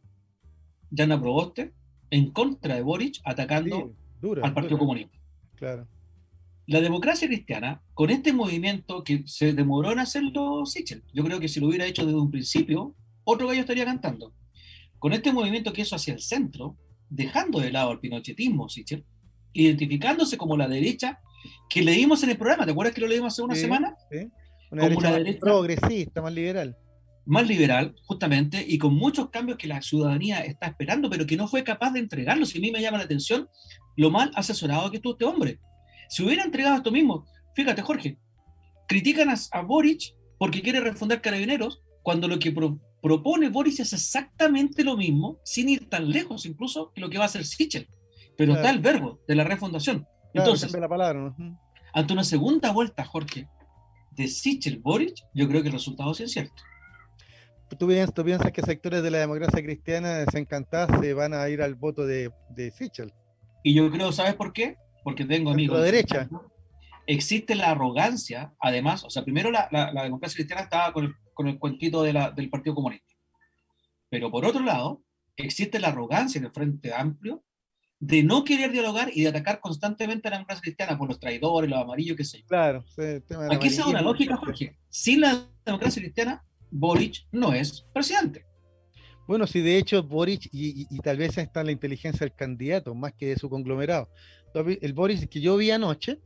Jana 0.95 1.19
Proboste, 1.19 1.73
en 2.09 2.31
contra 2.31 2.75
de 2.75 2.81
Boric, 2.81 3.19
atacando 3.23 3.93
al 4.41 4.53
Partido 4.53 4.77
Comunista. 4.77 5.17
Claro. 5.55 5.87
La 6.67 6.81
democracia 6.81 7.27
cristiana, 7.27 7.81
con 7.93 8.11
este 8.11 8.31
movimiento 8.31 9.03
que 9.03 9.23
se 9.25 9.53
demoró 9.53 9.91
en 9.91 9.99
hacerlo 9.99 10.65
Sichel, 10.65 11.03
yo 11.13 11.23
creo 11.23 11.39
que 11.39 11.47
si 11.47 11.59
lo 11.59 11.67
hubiera 11.67 11.85
hecho 11.85 12.05
desde 12.05 12.19
un 12.19 12.31
principio, 12.31 12.95
otro 13.29 13.47
gallo 13.47 13.61
estaría 13.61 13.85
cantando. 13.85 14.33
Con 14.97 15.13
este 15.13 15.31
movimiento 15.31 15.71
que 15.71 15.81
eso 15.81 15.95
hacia 15.95 16.13
el 16.13 16.21
centro, 16.21 16.77
dejando 17.09 17.59
de 17.59 17.71
lado 17.71 17.91
el 17.91 17.99
pinochetismo, 17.99 18.69
Sichel, 18.69 19.05
identificándose 19.53 20.37
como 20.37 20.57
la 20.57 20.67
derecha 20.67 21.19
que 21.69 21.81
leímos 21.81 22.23
en 22.23 22.31
el 22.31 22.37
programa, 22.37 22.65
¿te 22.65 22.71
acuerdas 22.71 22.93
que 22.93 23.01
lo 23.01 23.07
leímos 23.07 23.33
hace 23.33 23.41
una 23.41 23.55
semana? 23.55 23.95
Una 24.71 24.83
como 24.83 24.89
derecha 24.89 25.11
derecha 25.11 25.39
progresista, 25.39 26.21
más 26.21 26.33
liberal. 26.33 26.77
Más 27.25 27.47
liberal, 27.47 27.95
justamente, 28.05 28.63
y 28.67 28.77
con 28.77 28.95
muchos 28.95 29.29
cambios 29.29 29.57
que 29.57 29.67
la 29.67 29.81
ciudadanía 29.81 30.39
está 30.41 30.67
esperando, 30.67 31.09
pero 31.09 31.25
que 31.25 31.37
no 31.37 31.47
fue 31.47 31.63
capaz 31.63 31.91
de 31.91 31.99
entregarlos. 31.99 32.53
Y 32.55 32.57
a 32.57 32.61
mí 32.61 32.71
me 32.71 32.81
llama 32.81 32.97
la 32.97 33.03
atención 33.03 33.47
lo 33.95 34.09
mal 34.09 34.31
asesorado 34.35 34.89
que 34.89 34.97
estuvo 34.97 35.13
este 35.13 35.25
hombre. 35.25 35.59
Si 36.09 36.23
hubiera 36.23 36.43
entregado 36.43 36.77
esto 36.77 36.91
mismo, 36.91 37.25
fíjate, 37.55 37.81
Jorge, 37.83 38.17
critican 38.87 39.29
a, 39.29 39.35
a 39.51 39.61
Boric 39.61 40.15
porque 40.39 40.61
quiere 40.61 40.79
refundar 40.79 41.21
carabineros, 41.21 41.81
cuando 42.01 42.27
lo 42.27 42.39
que 42.39 42.51
propone 43.01 43.49
Boris 43.49 43.79
es 43.79 43.93
exactamente 43.93 44.83
lo 44.83 44.97
mismo, 44.97 45.39
sin 45.43 45.69
ir 45.69 45.89
tan 45.89 46.09
lejos 46.09 46.45
incluso 46.45 46.91
que 46.93 47.01
lo 47.01 47.09
que 47.09 47.17
va 47.17 47.25
a 47.25 47.27
hacer 47.27 47.45
Sichel. 47.45 47.87
Pero 48.37 48.55
está 48.55 48.69
el 48.69 48.79
verbo 48.79 49.19
de 49.27 49.35
la 49.35 49.43
refundación. 49.43 50.07
Entonces, 50.33 50.71
la 50.71 50.87
palabra, 50.87 51.35
ante 51.93 52.13
una 52.13 52.23
segunda 52.23 52.71
vuelta, 52.71 53.03
Jorge, 53.03 53.47
de 54.11 54.27
Sichel 54.27 54.79
Boris, 54.79 55.13
yo 55.33 55.47
creo 55.47 55.61
que 55.61 55.67
el 55.67 55.73
resultado 55.73 56.11
es 56.11 56.31
cierto. 56.31 56.63
tú, 57.77 57.87
piensas, 57.87 58.13
tú 58.13 58.23
piensas 58.23 58.51
que 58.51 58.61
sectores 58.61 59.01
de 59.03 59.11
la 59.11 59.19
democracia 59.19 59.61
cristiana 59.63 60.19
desencantadas 60.19 60.99
se 60.99 61.13
van 61.13 61.33
a 61.33 61.47
ir 61.49 61.61
al 61.61 61.75
voto 61.75 62.05
de, 62.05 62.31
de 62.49 62.71
Sichel. 62.71 63.13
Y 63.63 63.73
yo 63.73 63.89
creo, 63.91 64.11
¿sabes 64.11 64.35
por 64.35 64.53
qué? 64.53 64.77
Porque 65.03 65.25
tengo 65.25 65.51
amigos. 65.51 65.77
De 65.79 65.85
derecha. 65.85 66.29
Existe 67.07 67.55
la 67.55 67.71
arrogancia, 67.71 68.53
además, 68.59 69.03
o 69.03 69.09
sea, 69.09 69.23
primero 69.23 69.49
la, 69.51 69.67
la, 69.71 70.03
democracia 70.03 70.35
cristiana 70.35 70.61
estaba 70.61 70.93
con 70.93 71.05
el, 71.05 71.15
con 71.39 71.47
el 71.47 71.57
cuentito 71.57 72.03
de 72.03 72.11
la, 72.11 72.31
del 72.31 72.49
Partido 72.49 72.75
Comunista. 72.75 73.13
Pero 74.09 74.29
por 74.29 74.43
otro 74.43 74.61
lado, 74.61 75.01
existe 75.37 75.79
la 75.79 75.87
arrogancia 75.87 76.37
en 76.37 76.43
el 76.43 76.51
Frente 76.51 76.93
Amplio 76.93 77.45
de 77.97 78.23
no 78.23 78.43
querer 78.43 78.73
dialogar 78.73 79.09
y 79.13 79.21
de 79.21 79.29
atacar 79.29 79.61
constantemente 79.61 80.27
a 80.27 80.31
la 80.31 80.37
democracia 80.39 80.61
cristiana 80.61 80.97
por 80.97 81.07
los 81.07 81.17
traidores, 81.17 81.69
los 81.69 81.79
amarillos, 81.79 82.17
qué 82.17 82.25
sé 82.25 82.39
yo. 82.39 82.45
Claro, 82.47 82.83
Aquí 83.51 83.69
se 83.69 83.79
da 83.79 83.87
una 83.87 84.01
lógica, 84.01 84.35
Jorge. 84.35 84.75
Sin 84.89 85.21
la 85.21 85.47
democracia 85.65 86.01
cristiana, 86.01 86.43
Boric 86.71 87.25
no 87.31 87.53
es 87.53 87.85
presidente. 87.93 88.43
Bueno, 89.25 89.47
sí, 89.47 89.61
de 89.61 89.77
hecho, 89.77 90.03
Boric, 90.03 90.49
y, 90.51 90.87
y, 90.93 90.99
tal 90.99 91.15
vez 91.15 91.37
está 91.37 91.61
en 91.61 91.67
la 91.67 91.71
inteligencia 91.71 92.25
del 92.25 92.35
candidato, 92.35 92.93
más 92.95 93.13
que 93.13 93.27
de 93.27 93.37
su 93.37 93.49
conglomerado. 93.49 94.09
El 94.53 94.91
Boric 94.91 95.29
que 95.29 95.39
yo 95.39 95.55
vi 95.55 95.71
anoche, 95.71 96.19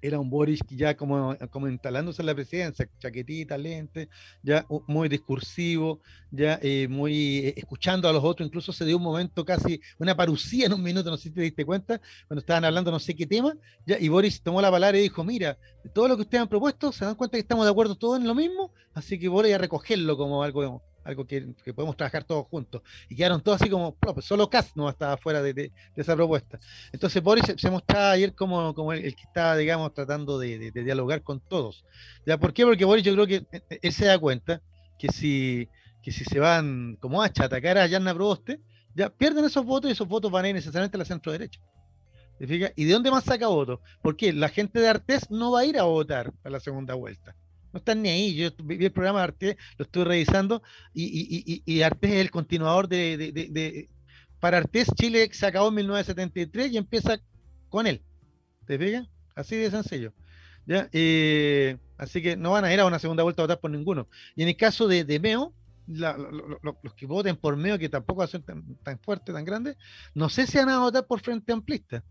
era 0.00 0.18
un 0.18 0.30
Boris 0.30 0.60
ya 0.68 0.96
como, 0.96 1.36
como 1.50 1.68
instalándose 1.68 2.22
en 2.22 2.26
la 2.26 2.34
presidencia, 2.34 2.88
chaquetita, 2.98 3.58
lente, 3.58 4.08
ya 4.42 4.66
muy 4.86 5.08
discursivo, 5.08 6.00
ya 6.30 6.58
eh, 6.62 6.88
muy 6.88 7.38
eh, 7.38 7.54
escuchando 7.56 8.08
a 8.08 8.12
los 8.12 8.24
otros, 8.24 8.46
incluso 8.46 8.72
se 8.72 8.84
dio 8.84 8.96
un 8.96 9.02
momento 9.02 9.44
casi, 9.44 9.80
una 9.98 10.16
parucía 10.16 10.66
en 10.66 10.72
un 10.72 10.82
minuto, 10.82 11.10
no 11.10 11.16
sé 11.16 11.24
si 11.24 11.30
te 11.30 11.42
diste 11.42 11.64
cuenta, 11.64 12.00
cuando 12.26 12.40
estaban 12.40 12.64
hablando 12.64 12.90
no 12.90 12.98
sé 12.98 13.14
qué 13.14 13.26
tema, 13.26 13.54
ya, 13.86 13.98
y 13.98 14.08
Boris 14.08 14.42
tomó 14.42 14.60
la 14.60 14.70
palabra 14.70 14.98
y 14.98 15.02
dijo, 15.02 15.24
mira, 15.24 15.58
todo 15.92 16.08
lo 16.08 16.16
que 16.16 16.22
ustedes 16.22 16.42
han 16.42 16.48
propuesto, 16.48 16.92
se 16.92 17.04
dan 17.04 17.14
cuenta 17.14 17.36
que 17.36 17.40
estamos 17.42 17.64
de 17.64 17.70
acuerdo 17.70 17.94
todos 17.96 18.18
en 18.18 18.26
lo 18.26 18.34
mismo, 18.34 18.72
así 18.94 19.18
que 19.18 19.28
voy 19.28 19.52
a 19.52 19.58
recogerlo 19.58 20.16
como 20.16 20.42
algo 20.42 20.82
algo 21.08 21.26
que, 21.26 21.54
podemos 21.74 21.96
trabajar 21.96 22.24
todos 22.24 22.46
juntos. 22.46 22.82
Y 23.08 23.16
quedaron 23.16 23.40
todos 23.40 23.60
así 23.60 23.70
como, 23.70 23.94
pues 23.94 24.26
solo 24.26 24.50
Cast 24.50 24.76
no 24.76 24.88
estaba 24.88 25.16
fuera 25.16 25.40
de, 25.42 25.72
esa 25.96 26.14
propuesta. 26.14 26.60
Entonces 26.92 27.22
Boris 27.22 27.44
se, 27.56 27.70
mostraba 27.70 28.10
ayer 28.12 28.34
como, 28.34 28.74
como 28.74 28.92
el, 28.92 29.14
que 29.16 29.22
estaba, 29.22 29.56
digamos, 29.56 29.94
tratando 29.94 30.38
de, 30.38 30.70
dialogar 30.70 31.22
con 31.22 31.40
todos. 31.40 31.84
¿Ya? 32.26 32.38
¿Por 32.38 32.52
qué? 32.52 32.64
Porque 32.64 32.84
Boris 32.84 33.04
yo 33.04 33.14
creo 33.14 33.26
que 33.26 33.36
eh, 33.36 33.62
eh, 33.70 33.78
él 33.82 33.92
se 33.92 34.04
da 34.04 34.18
cuenta 34.18 34.60
que 34.98 35.08
si, 35.08 35.68
que 36.02 36.12
si 36.12 36.24
se 36.24 36.38
van 36.38 36.96
como 37.00 37.22
hacha 37.22 37.44
a 37.44 37.46
atacar 37.46 37.78
a 37.78 37.86
Yanna 37.86 38.14
Proboste, 38.14 38.60
ya 38.94 39.08
pierden 39.08 39.46
esos 39.46 39.64
votos 39.64 39.88
y 39.88 39.92
esos 39.92 40.06
votos 40.06 40.30
van 40.30 40.44
a 40.44 40.48
ir 40.50 40.54
necesariamente 40.54 40.96
a 40.96 41.00
la 41.00 41.04
centro 41.06 41.32
derecha. 41.32 41.60
¿Y 42.38 42.84
de 42.84 42.92
dónde 42.92 43.10
más 43.10 43.24
saca 43.24 43.48
votos? 43.48 43.80
Porque 44.02 44.32
la 44.32 44.48
gente 44.48 44.78
de 44.78 44.88
Artés 44.88 45.30
no 45.30 45.52
va 45.52 45.60
a 45.60 45.64
ir 45.64 45.78
a 45.78 45.84
votar 45.84 46.32
a 46.44 46.50
la 46.50 46.60
segunda 46.60 46.94
vuelta 46.94 47.34
no 47.78 47.80
están 47.80 48.02
ni 48.02 48.08
ahí. 48.08 48.34
Yo 48.34 48.50
vi 48.64 48.84
el 48.84 48.92
programa 48.92 49.20
de 49.20 49.24
Artés, 49.24 49.56
lo 49.76 49.84
estuve 49.84 50.04
revisando, 50.04 50.62
y, 50.92 51.04
y, 51.04 51.62
y, 51.64 51.82
Artés 51.82 52.12
es 52.12 52.20
el 52.20 52.30
continuador 52.30 52.88
de, 52.88 53.16
de, 53.16 53.88
Para 54.40 54.58
Artés, 54.58 54.88
Chile 54.94 55.28
se 55.32 55.46
acabó 55.46 55.68
en 55.68 55.76
1973 55.76 56.72
y 56.72 56.76
empieza 56.76 57.20
con 57.68 57.86
él. 57.86 58.02
¿Te 58.66 58.78
fijas? 58.78 59.06
Así 59.34 59.56
de 59.56 59.70
sencillo. 59.70 60.12
¿Ya? 60.66 60.88
Eh, 60.92 61.78
así 61.96 62.20
que 62.20 62.36
no 62.36 62.50
van 62.50 62.64
a 62.64 62.74
ir 62.74 62.80
a 62.80 62.86
una 62.86 62.98
segunda 62.98 63.22
vuelta 63.22 63.42
a 63.42 63.44
votar 63.44 63.60
por 63.60 63.70
ninguno. 63.70 64.08
Y 64.36 64.42
en 64.42 64.48
el 64.48 64.56
caso 64.56 64.86
de, 64.86 65.04
de 65.04 65.20
Meo, 65.20 65.54
los 65.86 66.94
que 66.94 67.06
voten 67.06 67.36
por 67.36 67.56
Meo, 67.56 67.78
que 67.78 67.88
tampoco 67.88 68.18
va 68.18 68.24
a 68.24 68.28
ser 68.28 68.42
tan, 68.42 68.76
tan 68.82 68.98
fuerte, 68.98 69.32
tan 69.32 69.44
grande, 69.44 69.76
no 70.14 70.28
sé 70.28 70.46
si 70.46 70.58
van 70.58 70.68
a 70.68 70.80
votar 70.80 71.06
por 71.06 71.20
Frente 71.20 71.52
Amplista. 71.52 72.04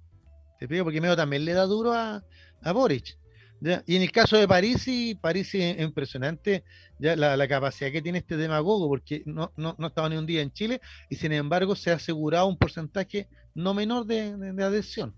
¿Te 0.59 0.67
fijas? 0.67 0.83
Porque 0.83 1.01
Meo 1.01 1.15
también 1.15 1.45
le 1.45 1.53
da 1.53 1.65
duro 1.65 1.93
a, 1.93 2.23
a 2.63 2.71
Boric. 2.71 3.17
Y 3.61 3.95
en 3.95 4.01
el 4.01 4.11
caso 4.11 4.37
de 4.37 4.47
París, 4.47 4.83
sí, 4.83 5.17
París 5.19 5.53
es 5.55 5.79
impresionante 5.81 6.63
ya 6.99 7.15
la, 7.15 7.47
capacidad 7.47 7.91
que 7.91 8.01
tiene 8.01 8.19
este 8.19 8.37
demagogo, 8.37 8.87
porque 8.87 9.23
no, 9.25 9.51
no, 9.57 9.75
no, 9.77 9.87
estaba 9.87 10.09
ni 10.09 10.17
un 10.17 10.25
día 10.25 10.41
en 10.41 10.51
Chile 10.51 10.79
y 11.09 11.15
sin 11.15 11.31
embargo 11.31 11.75
se 11.75 11.91
ha 11.91 11.95
asegurado 11.95 12.47
un 12.47 12.57
porcentaje 12.57 13.27
no 13.55 13.73
menor 13.73 14.05
de, 14.05 14.35
adhesión. 14.63 15.15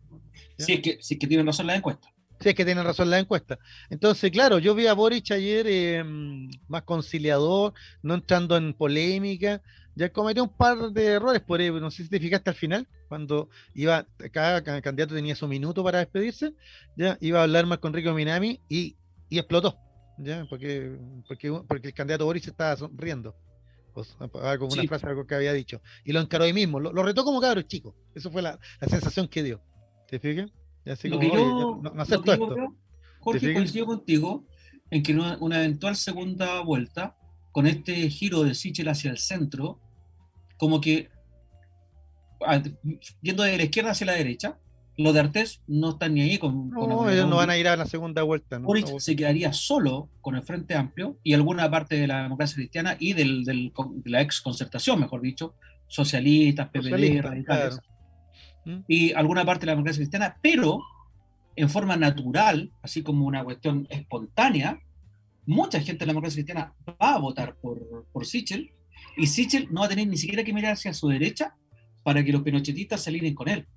Sí, 0.58 0.74
es 0.74 0.82
que, 0.82 0.98
sí 1.02 1.18
que 1.18 1.28
tienen 1.28 1.46
razón 1.46 1.68
la 1.68 1.76
encuesta. 1.76 2.08
Sí, 2.40 2.50
es 2.50 2.56
que 2.56 2.64
tienen 2.64 2.86
razón 2.86 3.10
la 3.10 3.20
encuesta. 3.20 3.60
Entonces, 3.90 4.32
claro, 4.32 4.60
yo 4.60 4.74
vi 4.74 4.88
a 4.88 4.94
Boric 4.94 5.32
ayer 5.32 5.66
eh, 5.68 6.04
más 6.70 6.84
conciliador, 6.84 7.74
no 8.02 8.14
entrando 8.14 8.56
en 8.56 8.74
polémica, 8.74 9.62
ya 10.00 10.14
cometió 10.14 10.43
un 10.43 10.50
par 10.50 10.78
de 10.91 11.06
errores 11.08 11.41
por 11.41 11.60
ahí, 11.60 11.70
no 11.70 11.91
sé 11.91 12.04
si 12.04 12.10
te 12.10 12.22
fijaste 12.22 12.50
al 12.50 12.56
final, 12.56 12.88
cuando 13.10 13.50
iba, 13.74 14.08
cada 14.32 14.64
candidato 14.64 15.14
tenía 15.14 15.36
su 15.36 15.45
minuto 15.45 15.84
para 15.84 16.00
despedirse, 16.00 16.54
ya 16.95 17.18
iba 17.20 17.41
a 17.41 17.43
hablar 17.43 17.66
más 17.66 17.80
con 17.80 17.91
Rico 17.91 18.14
Minami 18.14 18.62
y, 18.70 18.95
y 19.28 19.39
explotó, 19.39 19.78
ya, 20.18 20.45
porque, 20.50 20.97
porque, 21.28 21.52
porque 21.68 21.88
el 21.89 21.93
candidato 21.93 22.24
Boris 22.24 22.47
estaba 22.47 22.78
sonriendo. 22.78 23.36
Pues, 23.93 24.16
como 24.58 24.72
una 24.72 24.84
frase 24.84 25.08
algo 25.08 25.28
que 25.28 25.36
había 25.36 25.52
dicho. 25.52 25.82
Y 26.06 26.14
lo 26.14 26.22
encaró 26.22 26.45
ahí 26.45 26.54
mismo, 26.54 26.80
lo, 26.80 27.04
retó 27.04 27.26
como 27.26 27.41
cabro 27.41 27.62
chico. 27.64 27.93
Eso 28.16 28.32
fue 28.32 28.41
la, 28.41 28.58
la 28.80 28.88
sensación 28.88 29.28
que 29.28 29.43
dio. 29.43 29.62
¿Te 30.08 30.20
fijas? 30.20 30.50
Así 30.86 31.10
lo 31.10 31.20
que 31.20 31.28
yo, 31.28 31.82
no, 31.84 32.02
acepto 32.02 32.32
esto. 32.32 32.56
Jorge, 33.20 33.54
coincido 33.54 33.86
contigo 33.86 34.45
en 34.91 35.04
que 35.04 35.14
una, 35.14 35.38
una, 35.41 35.58
eventual 35.58 35.97
segunda 35.97 36.62
vuelta, 36.62 37.18
con 37.52 37.68
este 37.68 38.10
giro 38.10 38.43
de 38.43 38.56
Sichel 38.56 38.88
hacia 38.88 39.12
el 39.12 39.18
centro, 39.18 39.82
como 40.60 40.82
que 40.82 41.10
yendo 43.22 43.43
de 43.43 43.57
la 43.57 43.64
izquierda 43.64 43.91
hacia 43.91 44.07
la 44.07 44.14
derecha, 44.14 44.60
los 44.97 45.14
de 45.14 45.22
Artés 45.22 45.62
no 45.66 45.91
están 45.91 46.14
ni 46.14 46.22
ahí 46.22 46.38
con. 46.38 46.70
No, 46.70 47.10
ellos 47.10 47.28
no 47.28 47.38
van 47.38 47.49
a 47.49 47.57
ir 47.57 47.70
a 47.70 47.78
la 47.78 47.86
segunda 47.86 48.22
vuelta. 48.24 48.60
¿no? 48.60 48.70
se 48.99 49.16
quedaría 49.16 49.53
solo 49.53 50.10
con 50.22 50.36
el 50.36 50.43
Frente 50.43 50.76
Amplio 50.76 51.18
y 51.24 51.34
alguna 51.34 51.72
parte 51.72 51.95
de 51.95 52.05
la 52.05 52.24
democracia 52.24 52.55
cristiana 52.55 52.97
y 52.99 53.14
del, 53.14 53.45
del 53.45 53.72
de 54.03 54.10
la 54.10 54.22
ex 54.22 54.41
concertación, 54.41 54.99
mejor 54.99 55.22
dicho, 55.22 55.55
socialistas, 55.88 56.68
PPD, 56.68 57.22
radicales. 57.22 57.80
¿Mm? 58.66 58.80
Y 58.89 59.14
alguna 59.14 59.45
parte 59.45 59.62
de 59.62 59.68
la 59.68 59.72
democracia 59.74 60.01
cristiana, 60.01 60.38
pero 60.41 60.82
en 61.55 61.70
forma 61.70 61.95
natural, 61.95 62.74
así 62.82 63.01
como 63.01 63.26
una 63.26 63.45
cuestión 63.45 63.88
espontánea, 63.89 64.82
mucha 65.45 65.80
gente 65.80 65.99
de 65.99 66.07
la 66.07 66.12
democracia 66.12 66.43
cristiana 66.43 66.74
va 67.01 67.16
a 67.16 67.20
votar 67.20 67.55
por, 67.55 68.05
por 68.12 68.26
Sichel 68.26 68.74
y 69.20 69.28
Sichel 69.28 69.68
no 69.72 69.82
va 69.82 69.88
a 69.88 69.90
tener 69.90 70.08
ni 70.08 70.18
siquiera 70.18 70.44
que 70.44 70.54
mirar 70.54 70.74
hacia 70.74 70.94
su 70.94 71.08
derecha 71.08 71.56
para 72.04 72.24
que 72.24 72.32
los 72.32 72.42
pinochetistas 72.42 73.04
se 73.04 73.10
alineen 73.10 73.36
con 73.36 73.50
él. 73.50 73.68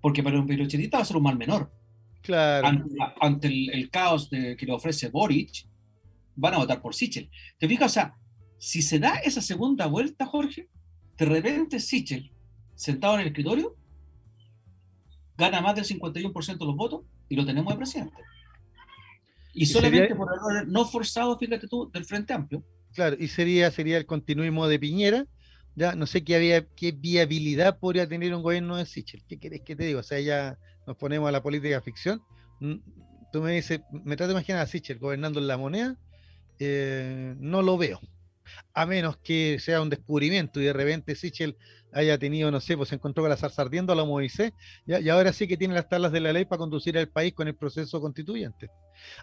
Porque 0.00 0.22
para 0.22 0.38
un 0.38 0.46
pinochetista 0.46 0.96
va 0.96 1.02
a 1.02 1.06
ser 1.06 1.16
un 1.16 1.22
mal 1.24 1.36
menor. 1.36 1.70
Claro. 2.22 2.68
Ante, 3.20 3.48
el, 3.48 3.90
caos 3.90 4.28
que 4.30 4.56
le 4.60 4.72
ofrece 4.72 5.08
Boric, 5.08 5.66
van 6.36 6.54
a 6.54 6.58
votar 6.58 6.80
por 6.80 6.94
Sichel. 6.94 7.30
¿Te 7.58 7.68
fijas? 7.68 7.92
O 7.92 7.94
sea, 7.94 8.14
si 8.58 8.82
se 8.82 8.98
da 8.98 9.16
esa 9.16 9.40
segunda 9.40 9.86
vuelta, 9.86 10.26
Jorge, 10.26 10.68
de 11.16 11.24
repente 11.24 11.80
Sichel, 11.80 12.32
sentado 12.74 13.14
en 13.14 13.20
el 13.20 13.26
escritorio, 13.28 13.76
gana 15.36 15.60
más 15.60 15.74
del 15.74 15.84
51% 15.84 16.58
de 16.58 16.64
los 16.64 16.76
votos 16.76 17.02
y 17.28 17.36
lo 17.36 17.44
tenemos 17.44 17.72
de 17.72 17.78
presidente. 17.78 18.16
Y, 19.52 19.66
solamente 19.66 20.14
por 20.14 20.32
errores 20.32 20.66
no 20.68 20.84
forzado, 20.84 21.36
fíjate 21.38 21.66
tú, 21.66 21.90
del 21.90 22.04
Frente 22.04 22.32
Amplio, 22.32 22.62
Claro, 22.98 23.14
y 23.16 23.28
sería, 23.28 23.70
sería 23.70 23.96
el 23.96 24.06
continuismo 24.06 24.66
de 24.66 24.80
Piñera. 24.80 25.24
Ya 25.76 25.94
no 25.94 26.04
sé 26.04 26.24
qué, 26.24 26.34
había, 26.34 26.66
qué 26.66 26.90
viabilidad 26.90 27.78
podría 27.78 28.08
tener 28.08 28.34
un 28.34 28.42
gobierno 28.42 28.76
de 28.76 28.86
Sichel. 28.86 29.22
¿Qué 29.28 29.38
querés 29.38 29.60
que 29.60 29.76
te 29.76 29.84
diga? 29.84 30.00
O 30.00 30.02
sea, 30.02 30.18
ya 30.18 30.58
nos 30.84 30.96
ponemos 30.96 31.28
a 31.28 31.30
la 31.30 31.40
política 31.40 31.80
ficción. 31.80 32.20
Mm, 32.58 32.78
tú 33.32 33.40
me 33.40 33.52
dices, 33.52 33.82
me 33.92 34.16
trato 34.16 34.30
de 34.30 34.32
imaginar 34.32 34.62
a 34.62 34.66
Sichel 34.66 34.98
gobernando 34.98 35.38
en 35.38 35.46
la 35.46 35.56
moneda. 35.56 35.96
Eh, 36.58 37.36
no 37.38 37.62
lo 37.62 37.78
veo. 37.78 38.00
A 38.74 38.84
menos 38.84 39.16
que 39.18 39.58
sea 39.60 39.80
un 39.80 39.90
descubrimiento 39.90 40.60
y 40.60 40.64
de 40.64 40.72
repente 40.72 41.14
Sichel 41.14 41.56
haya 41.92 42.18
tenido, 42.18 42.50
no 42.50 42.58
sé, 42.58 42.76
pues 42.76 42.88
se 42.88 42.96
encontró 42.96 43.22
con 43.22 43.30
la 43.30 43.36
zarza 43.36 43.62
ardiendo 43.62 43.92
a 43.92 43.96
la 43.96 44.04
Moisés, 44.04 44.50
y 44.86 45.08
ahora 45.08 45.32
sí 45.32 45.46
que 45.46 45.56
tiene 45.56 45.74
las 45.74 45.88
tablas 45.88 46.10
de 46.10 46.18
la 46.18 46.32
ley 46.32 46.46
para 46.46 46.58
conducir 46.58 46.98
al 46.98 47.08
país 47.08 47.32
con 47.32 47.46
el 47.46 47.54
proceso 47.54 48.00
constituyente. 48.00 48.68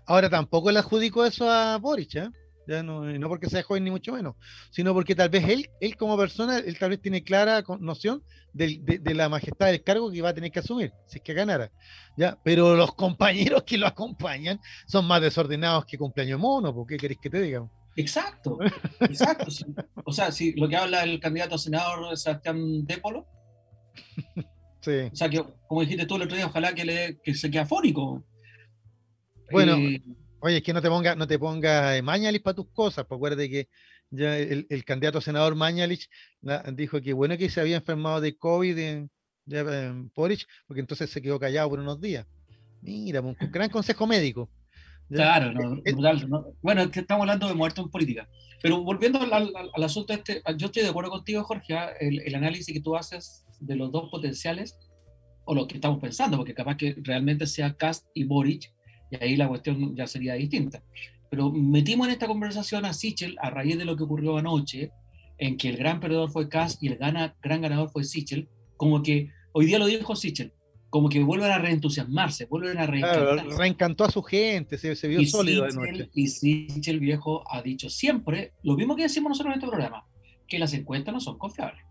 Ahora 0.05 0.29
tampoco 0.29 0.71
le 0.71 0.79
adjudico 0.79 1.25
eso 1.25 1.51
a 1.51 1.77
Boric, 1.77 2.15
¿eh? 2.15 2.29
Ya 2.67 2.83
no, 2.83 3.03
no 3.03 3.29
porque 3.29 3.49
sea 3.49 3.63
joven 3.63 3.83
ni 3.83 3.91
mucho 3.91 4.13
menos, 4.13 4.35
sino 4.71 4.93
porque 4.93 5.15
tal 5.15 5.29
vez 5.29 5.47
él, 5.49 5.69
él 5.79 5.95
como 5.95 6.17
persona, 6.17 6.59
él 6.59 6.77
tal 6.79 6.91
vez 6.91 7.01
tiene 7.01 7.23
clara 7.23 7.63
noción 7.79 8.23
de, 8.53 8.79
de, 9.01 9.13
la 9.13 9.27
majestad 9.29 9.67
del 9.67 9.83
cargo 9.83 10.11
que 10.11 10.21
va 10.21 10.29
a 10.29 10.33
tener 10.33 10.51
que 10.51 10.59
asumir, 10.59 10.93
si 11.07 11.17
es 11.17 11.23
que 11.23 11.33
ganara. 11.33 11.71
¿ya? 12.17 12.37
Pero 12.43 12.75
los 12.75 12.93
compañeros 12.95 13.63
que 13.63 13.77
lo 13.77 13.87
acompañan 13.87 14.59
son 14.87 15.05
más 15.05 15.21
desordenados 15.21 15.85
que 15.85 15.97
cumpleaños 15.97 16.39
mono, 16.39 16.73
¿por 16.73 16.87
qué 16.87 16.97
querés 16.97 17.17
que 17.21 17.29
te 17.29 17.41
digan? 17.41 17.69
Exacto, 17.95 18.57
exacto. 19.01 19.47
O 20.03 20.11
sea, 20.11 20.31
si 20.31 20.53
lo 20.53 20.67
que 20.67 20.75
habla 20.75 21.03
el 21.03 21.19
candidato 21.19 21.55
a 21.55 21.57
senador 21.57 22.17
Sebastián 22.17 22.85
Dépolo. 22.85 23.25
Sí. 24.81 25.09
O 25.11 25.15
sea, 25.15 25.29
que 25.29 25.43
como 25.67 25.81
dijiste 25.81 26.05
tú 26.05 26.15
el 26.17 26.23
otro 26.23 26.35
día, 26.35 26.45
ojalá 26.45 26.75
que, 26.75 26.85
le, 26.85 27.19
que 27.23 27.33
se 27.33 27.49
quede 27.49 27.61
afónico. 27.61 28.23
Bueno, 29.51 29.75
eh, 29.77 30.01
Oye, 30.45 30.57
es 30.57 30.63
que 30.63 30.73
no 30.73 30.81
te 30.81 30.89
ponga, 30.89 31.15
no 31.15 31.25
te 31.25 31.39
ponga 31.39 31.99
Mañalich 32.03 32.43
para 32.43 32.53
tus 32.53 32.67
cosas, 32.67 33.03
pues 33.07 33.17
acuérdate 33.17 33.49
que 33.49 33.67
ya 34.11 34.37
el, 34.37 34.85
candidato 34.85 35.19
senador 35.19 35.55
Mañalich 35.55 36.07
dijo 36.73 37.01
que 37.01 37.13
bueno 37.13 37.35
que 37.35 37.49
se 37.49 37.61
había 37.61 37.77
enfermado 37.77 38.21
de 38.21 38.37
COVID 38.37 38.77
en, 38.77 39.09
ya, 39.47 39.63
porque 40.13 40.81
entonces 40.81 41.09
se 41.09 41.19
quedó 41.19 41.39
callado 41.39 41.69
por 41.71 41.79
unos 41.79 41.99
días. 41.99 42.27
Mira, 42.83 43.23
pues, 43.23 43.35
un 43.41 43.51
gran 43.51 43.71
consejo 43.71 44.05
médico. 44.05 44.47
Claro, 45.09 45.51
no, 45.51 45.81
brutal, 45.81 46.29
bueno, 46.61 46.83
es 46.83 46.89
que 46.89 46.99
estamos 46.99 47.23
hablando 47.23 47.47
de 47.47 47.55
muerto 47.55 47.81
en 47.81 47.89
política. 47.89 48.29
Pero 48.61 48.83
volviendo 48.83 49.19
al, 49.19 49.83
asunto 49.83 50.13
este, 50.13 50.43
yo 50.57 50.67
estoy 50.67 50.83
de 50.83 50.89
acuerdo 50.89 51.09
contigo, 51.09 51.43
Jorge, 51.43 51.73
¿ah? 51.73 51.89
el, 51.99 52.35
análisis 52.35 52.71
que 52.71 52.81
tú 52.81 52.95
haces 52.95 53.43
de 53.59 53.75
los 53.75 53.91
dos 53.91 54.11
potenciales, 54.11 54.77
o 55.45 55.55
lo 55.55 55.67
que 55.67 55.77
estamos 55.77 55.99
pensando, 55.99 56.37
porque 56.37 56.53
capaz 56.53 56.77
que 56.77 56.95
realmente 56.99 57.47
sea 57.47 57.75
Cast 57.75 58.05
y 58.13 58.25
Boric, 58.25 58.74
y 59.11 59.23
ahí 59.23 59.35
la 59.35 59.47
cuestión 59.47 59.95
ya 59.95 60.07
sería 60.07 60.33
distinta. 60.33 60.83
Pero 61.29 61.51
metimos 61.51 62.07
en 62.07 62.13
esta 62.13 62.27
conversación 62.27 62.85
a 62.85 62.93
Sichel 62.93 63.35
a 63.41 63.49
raíz 63.49 63.77
de 63.77 63.85
lo 63.85 63.95
que 63.95 64.03
ocurrió 64.03 64.37
anoche, 64.37 64.91
en 65.37 65.57
que 65.57 65.69
el 65.69 65.77
gran 65.77 65.99
perdedor 65.99 66.29
fue 66.31 66.49
Cast 66.49 66.81
y 66.81 66.87
el 66.87 66.97
gran 66.97 67.33
ganador 67.43 67.89
fue 67.89 68.03
Sichel, 68.03 68.47
como 68.77 69.03
que 69.03 69.29
hoy 69.51 69.65
día 69.65 69.79
lo 69.79 69.87
dijo 69.87 70.15
Sichel, 70.15 70.53
como 70.89 71.09
que 71.09 71.21
vuelven 71.21 71.51
a 71.51 71.57
reentusiasmarse, 71.57 72.45
vuelven 72.45 72.77
a 72.77 72.85
reencantar. 72.85 73.45
reencantó 73.57 74.05
a 74.05 74.11
su 74.11 74.23
gente, 74.23 74.77
se, 74.77 74.95
se 74.95 75.07
vio 75.07 75.25
sólido 75.25 75.65
de 75.65 76.09
Y 76.13 76.27
Sichel 76.27 76.99
viejo 76.99 77.43
ha 77.51 77.61
dicho 77.61 77.89
siempre 77.89 78.53
lo 78.63 78.75
mismo 78.75 78.95
que 78.95 79.03
decimos 79.03 79.29
nosotros 79.29 79.55
en 79.55 79.59
este 79.59 79.69
programa, 79.69 80.05
que 80.47 80.59
las 80.59 80.73
encuestas 80.73 81.13
no 81.13 81.19
son 81.19 81.37
confiables. 81.37 81.83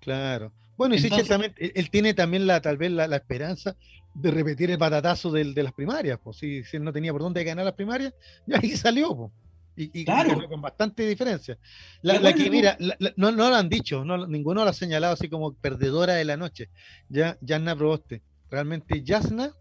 Claro. 0.00 0.52
Bueno, 0.78 0.94
y 0.94 0.98
Sichel 0.98 1.26
también, 1.26 1.52
él 1.58 1.90
tiene 1.90 2.14
también 2.14 2.46
la, 2.46 2.62
tal 2.62 2.78
vez 2.78 2.92
la, 2.92 3.04
esperanza 3.16 3.76
de 4.14 4.30
repetir 4.30 4.70
el 4.70 4.78
patatazo 4.78 5.32
de, 5.32 5.52
de 5.52 5.62
las 5.64 5.72
primarias, 5.72 6.20
pues 6.22 6.38
si, 6.38 6.62
si, 6.62 6.76
él 6.76 6.84
no 6.84 6.92
tenía 6.92 7.12
por 7.12 7.20
dónde 7.20 7.42
ganar 7.42 7.64
las 7.64 7.74
primarias, 7.74 8.14
ya 8.46 8.60
ahí 8.62 8.76
salió, 8.76 9.14
pues. 9.14 9.32
Y, 9.80 10.04
claro. 10.04 10.48
con 10.48 10.60
bastante 10.60 11.06
diferencia. 11.06 11.56
La, 12.02 12.32
que, 12.32 12.50
mira, 12.50 12.76
no, 13.16 13.30
no 13.30 13.48
lo 13.48 13.54
han 13.54 13.68
dicho, 13.68 14.04
no, 14.04 14.26
ninguno 14.26 14.64
lo 14.64 14.70
ha 14.70 14.72
señalado 14.72 15.12
así 15.12 15.28
como 15.28 15.54
perdedora 15.54 16.14
de 16.14 16.24
la 16.24 16.36
noche. 16.36 16.68
Ya, 17.08 17.38
Yasna 17.40 17.76
Proboste. 17.76 18.22
Realmente 18.50 19.04
Yasna, 19.04 19.52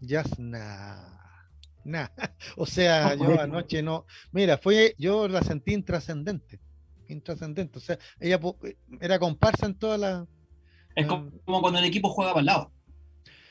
Yasna. 0.00 1.18
Nah. 1.84 2.08
O 2.56 2.64
sea, 2.64 3.14
yo 3.14 3.38
anoche 3.38 3.82
no. 3.82 4.06
Mira, 4.32 4.56
fue, 4.56 4.94
yo 4.96 5.28
la 5.28 5.42
sentí 5.42 5.74
intrascendente. 5.74 6.60
Intrascendente. 7.08 7.76
O 7.76 7.82
sea, 7.82 7.98
ella 8.18 8.40
era 9.02 9.18
comparsa 9.18 9.66
en 9.66 9.74
toda 9.74 9.98
la. 9.98 10.26
Es 10.98 11.06
como, 11.06 11.30
cuando 11.60 11.78
el 11.78 11.84
equipo 11.84 12.10
juega 12.10 12.32
para 12.32 12.40
el 12.40 12.46
lado 12.46 12.72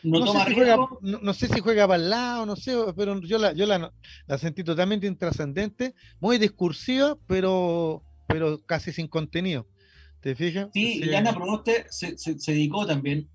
no, 0.03 1.33
sé 1.33 1.47
si 1.47 1.59
juega 1.59 1.87
para 1.87 2.01
el 2.01 2.09
lado, 2.09 2.45
no 2.45 2.55
sé, 2.55 2.75
pero 2.95 3.19
yo 3.21 3.37
la, 3.37 3.53
yo 3.53 3.65
la, 3.65 3.91
sentí 4.37 4.63
totalmente 4.63 5.07
intrascendente, 5.07 5.95
muy 6.19 6.37
discursiva, 6.37 7.17
pero, 7.27 8.03
pero 8.27 8.63
casi 8.65 8.91
sin 8.91 9.07
contenido. 9.07 9.67
¿Te 10.21 10.35
fijas? 10.35 10.69
Sí, 10.73 11.01
y 11.03 11.13
Ana 11.13 11.33
Proboste 11.33 11.85
se, 11.89 12.17
se, 12.17 12.51
dedicó 12.51 12.85
también 12.85 13.29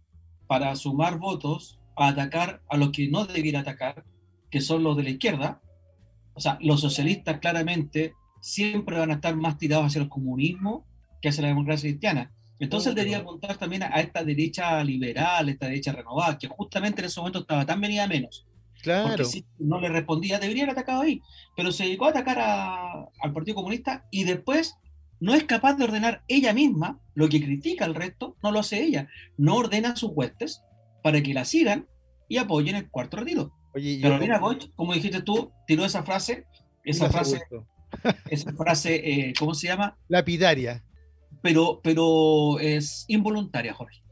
para 0.46 0.74
sumar 0.76 1.18
votos 1.18 1.78
a 1.96 2.08
atacar 2.08 2.62
a 2.68 2.76
los 2.76 2.90
que 2.90 3.08
no 3.08 3.24
debiera 3.24 3.60
atacar, 3.60 4.04
que 4.50 4.60
son 4.60 4.82
los 4.82 4.96
de 4.96 5.04
la 5.04 5.10
izquierda. 5.10 5.60
O 6.34 6.40
sea, 6.40 6.58
los 6.60 6.80
socialistas 6.80 7.38
claramente 7.40 8.14
siempre 8.40 8.98
van 8.98 9.10
a 9.10 9.14
estar 9.14 9.36
más 9.36 9.58
tirados 9.58 9.86
hacia 9.86 10.02
el 10.02 10.08
comunismo 10.08 10.86
que 11.20 11.28
hacia 11.28 11.42
la 11.42 11.48
democracia 11.48 11.88
cristiana. 11.88 12.32
Entonces 12.62 12.94
debería 12.94 13.18
apuntar 13.18 13.56
también 13.58 13.82
a 13.82 14.00
esta 14.00 14.22
derecha 14.22 14.84
liberal, 14.84 15.48
esta 15.48 15.66
derecha 15.66 15.90
renovada, 15.90 16.38
que 16.38 16.46
justamente 16.46 17.00
en 17.00 17.06
ese 17.06 17.18
momento 17.18 17.40
estaba 17.40 17.66
tan 17.66 17.80
venida 17.80 18.06
menos. 18.06 18.46
Claro. 18.82 19.08
Porque 19.08 19.24
si 19.24 19.44
no 19.58 19.80
le 19.80 19.88
respondía, 19.88 20.38
debería 20.38 20.62
haber 20.62 20.74
atacado 20.74 21.02
ahí. 21.02 21.20
Pero 21.56 21.72
se 21.72 21.82
dedicó 21.82 22.06
a 22.06 22.10
atacar 22.10 22.38
al 22.38 23.32
Partido 23.32 23.56
Comunista 23.56 24.06
y 24.12 24.22
después 24.22 24.76
no 25.18 25.34
es 25.34 25.42
capaz 25.42 25.74
de 25.74 25.82
ordenar 25.82 26.22
ella 26.28 26.52
misma 26.52 27.00
lo 27.14 27.28
que 27.28 27.42
critica 27.42 27.84
al 27.84 27.96
resto, 27.96 28.36
no 28.44 28.52
lo 28.52 28.60
hace 28.60 28.80
ella. 28.80 29.08
No 29.36 29.56
ordena 29.56 29.90
a 29.90 29.96
sus 29.96 30.12
huestes 30.14 30.62
para 31.02 31.20
que 31.20 31.34
la 31.34 31.44
sigan 31.44 31.88
y 32.28 32.36
apoyen 32.36 32.76
el 32.76 32.88
cuarto 32.88 33.16
retiro. 33.16 33.52
Oye, 33.74 33.98
Pero 34.00 34.18
mira, 34.18 34.40
como 34.76 34.94
dijiste 34.94 35.22
tú, 35.22 35.50
tiró 35.66 35.84
esa 35.84 36.04
frase, 36.04 36.46
esa 36.84 37.10
frase, 37.10 37.40
esa 38.30 38.52
frase, 38.52 38.94
eh, 38.94 39.32
¿cómo 39.36 39.52
se 39.52 39.66
llama? 39.66 39.96
Lapidaria 40.06 40.84
pero, 41.43 41.80
pero 41.82 42.59
es 42.61 43.05
involuntaria, 43.09 43.74
Jorge. 43.74 44.03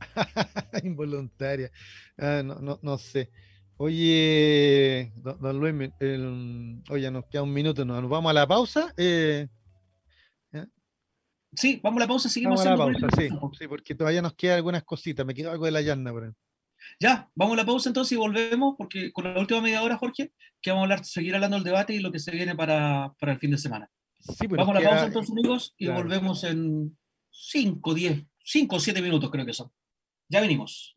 involuntaria. 0.84 1.70
Ah, 2.18 2.42
no, 2.44 2.56
no, 2.56 2.78
no, 2.82 2.98
sé. 2.98 3.30
Oye, 3.76 5.12
don, 5.16 5.58
Luis, 5.58 5.90
oye, 6.90 7.10
nos 7.10 7.24
queda 7.26 7.42
un 7.42 7.52
minuto, 7.52 7.84
nos 7.84 8.08
vamos 8.08 8.30
a 8.30 8.34
la 8.34 8.46
pausa. 8.46 8.92
Eh, 8.96 9.48
sí, 11.52 11.80
vamos 11.82 11.98
a 11.98 12.04
la 12.04 12.08
pausa, 12.08 12.28
seguimos 12.28 12.64
vamos 12.64 12.66
a 12.66 12.86
la 12.86 12.92
pausa, 12.92 13.08
sí, 13.16 13.28
sí, 13.58 13.68
porque 13.68 13.94
todavía 13.94 14.22
nos 14.22 14.34
queda 14.34 14.56
algunas 14.56 14.84
cositas, 14.84 15.26
me 15.26 15.34
quedó 15.34 15.50
algo 15.50 15.64
de 15.64 15.72
la 15.72 15.80
llana 15.80 16.12
por 16.12 16.34
Ya, 17.00 17.28
vamos 17.34 17.54
a 17.54 17.56
la 17.62 17.66
pausa 17.66 17.88
entonces 17.88 18.12
y 18.12 18.16
volvemos, 18.16 18.74
porque 18.76 19.12
con 19.12 19.24
la 19.24 19.40
última 19.40 19.60
media 19.60 19.82
hora, 19.82 19.96
Jorge, 19.96 20.32
que 20.60 20.70
vamos 20.70 20.82
a 20.82 20.84
hablar, 20.84 21.04
seguir 21.04 21.34
hablando 21.34 21.56
del 21.56 21.64
debate 21.64 21.94
y 21.94 22.00
lo 22.00 22.12
que 22.12 22.18
se 22.18 22.30
viene 22.30 22.54
para, 22.54 23.12
para 23.18 23.32
el 23.32 23.38
fin 23.38 23.50
de 23.50 23.58
semana. 23.58 23.90
Vamos 24.50 24.76
a 24.76 24.80
la 24.80 24.88
pausa 24.88 25.06
entonces, 25.06 25.32
amigos, 25.32 25.74
y 25.76 25.88
volvemos 25.88 26.44
en 26.44 26.96
5, 27.30 27.94
10, 27.94 28.24
5 28.44 28.76
o 28.76 28.80
7 28.80 29.02
minutos 29.02 29.30
creo 29.30 29.44
que 29.46 29.52
son. 29.52 29.70
Ya 30.28 30.40
venimos. 30.40 30.96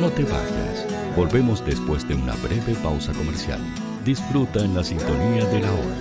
No 0.00 0.10
te 0.10 0.24
vayas. 0.24 0.86
Volvemos 1.16 1.64
después 1.64 2.06
de 2.08 2.14
una 2.14 2.34
breve 2.36 2.74
pausa 2.82 3.12
comercial. 3.12 3.60
Disfruta 4.04 4.64
en 4.64 4.74
la 4.74 4.82
sintonía 4.82 5.44
de 5.44 5.60
la 5.60 5.72
hora. 5.72 5.96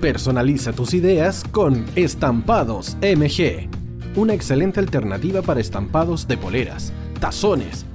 Personaliza 0.00 0.72
tus 0.72 0.94
ideas 0.94 1.44
con 1.50 1.86
Estampados 1.96 2.96
MG. 3.02 3.68
Una 4.16 4.34
excelente 4.34 4.80
alternativa 4.80 5.42
para 5.42 5.60
estampados 5.60 6.26
de 6.26 6.36
poleras, 6.36 6.92
tazones, 7.20 7.86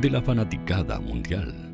de 0.00 0.08
la 0.08 0.22
fanaticada 0.22 0.98
mundial. 0.98 1.69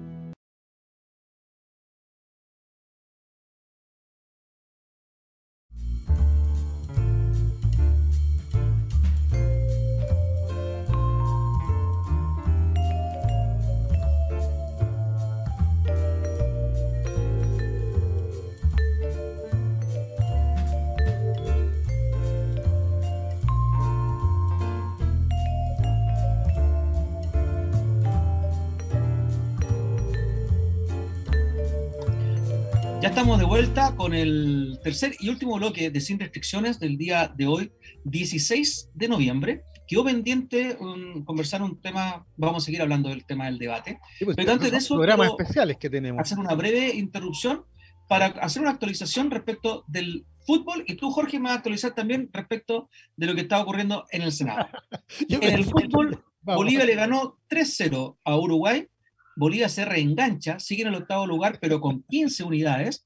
Tercer 34.87 35.16
y 35.18 35.30
último 35.30 35.57
bloque 35.57 35.91
de 35.91 36.01
Sin 36.01 36.20
Restricciones 36.20 36.78
del 36.78 36.97
día 36.97 37.26
de 37.37 37.49
hoy, 37.49 37.72
16 38.05 38.91
de 38.95 39.09
noviembre. 39.09 39.62
Quedó 39.89 40.05
pendiente 40.05 40.76
um, 40.78 41.24
conversar 41.24 41.61
un 41.61 41.80
tema, 41.80 42.24
vamos 42.37 42.62
a 42.62 42.66
seguir 42.66 42.82
hablando 42.82 43.09
del 43.09 43.26
tema 43.26 43.47
del 43.47 43.59
debate. 43.59 43.99
Sí, 44.16 44.24
pues, 44.24 44.37
pero 44.37 44.53
antes 44.53 44.70
de 44.70 44.76
eso, 44.76 44.95
programas 44.95 45.30
especiales 45.30 45.76
que 45.78 45.91
tenemos. 45.91 46.20
hacer 46.20 46.39
una 46.39 46.55
breve 46.55 46.95
interrupción 46.95 47.64
para 48.09 48.26
hacer 48.26 48.62
una 48.62 48.70
actualización 48.70 49.28
respecto 49.32 49.84
del 49.89 50.24
fútbol 50.47 50.84
y 50.87 50.95
tú, 50.95 51.11
Jorge, 51.11 51.41
me 51.41 51.47
vas 51.47 51.55
a 51.55 51.57
actualizar 51.57 51.93
también 51.93 52.30
respecto 52.32 52.89
de 53.16 53.26
lo 53.26 53.34
que 53.34 53.41
está 53.41 53.61
ocurriendo 53.61 54.05
en 54.12 54.22
el 54.22 54.30
Senado. 54.30 54.68
En 55.28 55.43
el 55.43 55.64
fútbol, 55.64 56.22
Vamos. 56.43 56.62
Bolivia 56.62 56.84
le 56.84 56.95
ganó 56.95 57.41
3-0 57.51 58.18
a 58.22 58.37
Uruguay. 58.37 58.87
Bolivia 59.34 59.68
se 59.68 59.84
reengancha, 59.84 60.61
sigue 60.61 60.82
en 60.82 60.89
el 60.89 60.95
octavo 60.95 61.26
lugar, 61.26 61.59
pero 61.61 61.80
con 61.80 62.05
15 62.05 62.45
unidades. 62.45 63.06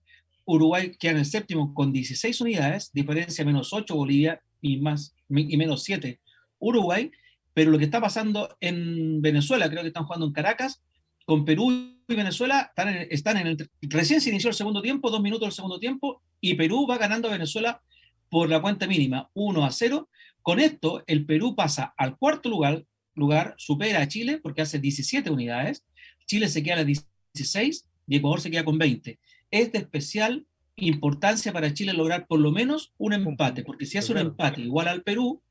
Uruguay 0.54 0.92
queda 0.98 1.12
en 1.12 1.18
el 1.18 1.26
séptimo 1.26 1.74
con 1.74 1.92
16 1.92 2.40
unidades, 2.40 2.90
diferencia 2.92 3.44
menos 3.44 3.72
8 3.72 3.94
Bolivia 3.94 4.40
y, 4.60 4.78
más, 4.78 5.14
y 5.28 5.56
menos 5.56 5.84
7 5.84 6.20
Uruguay. 6.58 7.10
Pero 7.54 7.70
lo 7.70 7.78
que 7.78 7.84
está 7.84 8.00
pasando 8.00 8.56
en 8.60 9.20
Venezuela, 9.22 9.68
creo 9.68 9.82
que 9.82 9.88
están 9.88 10.04
jugando 10.04 10.26
en 10.26 10.32
Caracas, 10.32 10.82
con 11.24 11.44
Perú 11.44 11.70
y 12.08 12.14
Venezuela, 12.14 12.68
están 12.68 12.88
en, 12.88 13.08
están 13.10 13.36
en 13.36 13.46
el, 13.48 13.70
recién 13.82 14.20
se 14.20 14.30
inició 14.30 14.50
el 14.50 14.56
segundo 14.56 14.82
tiempo, 14.82 15.10
dos 15.10 15.22
minutos 15.22 15.46
del 15.46 15.52
segundo 15.52 15.78
tiempo, 15.78 16.22
y 16.40 16.54
Perú 16.54 16.86
va 16.88 16.98
ganando 16.98 17.28
a 17.28 17.32
Venezuela 17.32 17.82
por 18.28 18.48
la 18.48 18.60
cuenta 18.60 18.86
mínima, 18.86 19.30
1 19.34 19.64
a 19.64 19.70
0. 19.70 20.08
Con 20.42 20.60
esto, 20.60 21.02
el 21.06 21.26
Perú 21.26 21.54
pasa 21.54 21.92
al 21.96 22.16
cuarto 22.16 22.48
lugar, 22.48 22.84
lugar 23.14 23.54
supera 23.58 24.00
a 24.00 24.08
Chile 24.08 24.38
porque 24.42 24.62
hace 24.62 24.78
17 24.78 25.30
unidades, 25.30 25.84
Chile 26.26 26.48
se 26.48 26.62
queda 26.62 26.74
a 26.74 26.78
las 26.78 26.86
16 26.86 27.86
y 28.06 28.16
Ecuador 28.16 28.40
se 28.40 28.50
queda 28.50 28.64
con 28.64 28.78
20. 28.78 29.18
Es 29.50 29.72
de 29.72 29.78
especial 29.78 30.46
importancia 30.76 31.52
para 31.52 31.74
Chile 31.74 31.92
lograr 31.92 32.26
por 32.26 32.40
lo 32.40 32.52
menos 32.52 32.92
un 32.98 33.12
empate, 33.12 33.62
porque 33.64 33.86
si 33.86 33.98
hace 33.98 34.12
un 34.12 34.18
empate 34.18 34.60
igual 34.60 34.88
al 34.88 35.02
Perú, 35.02 35.42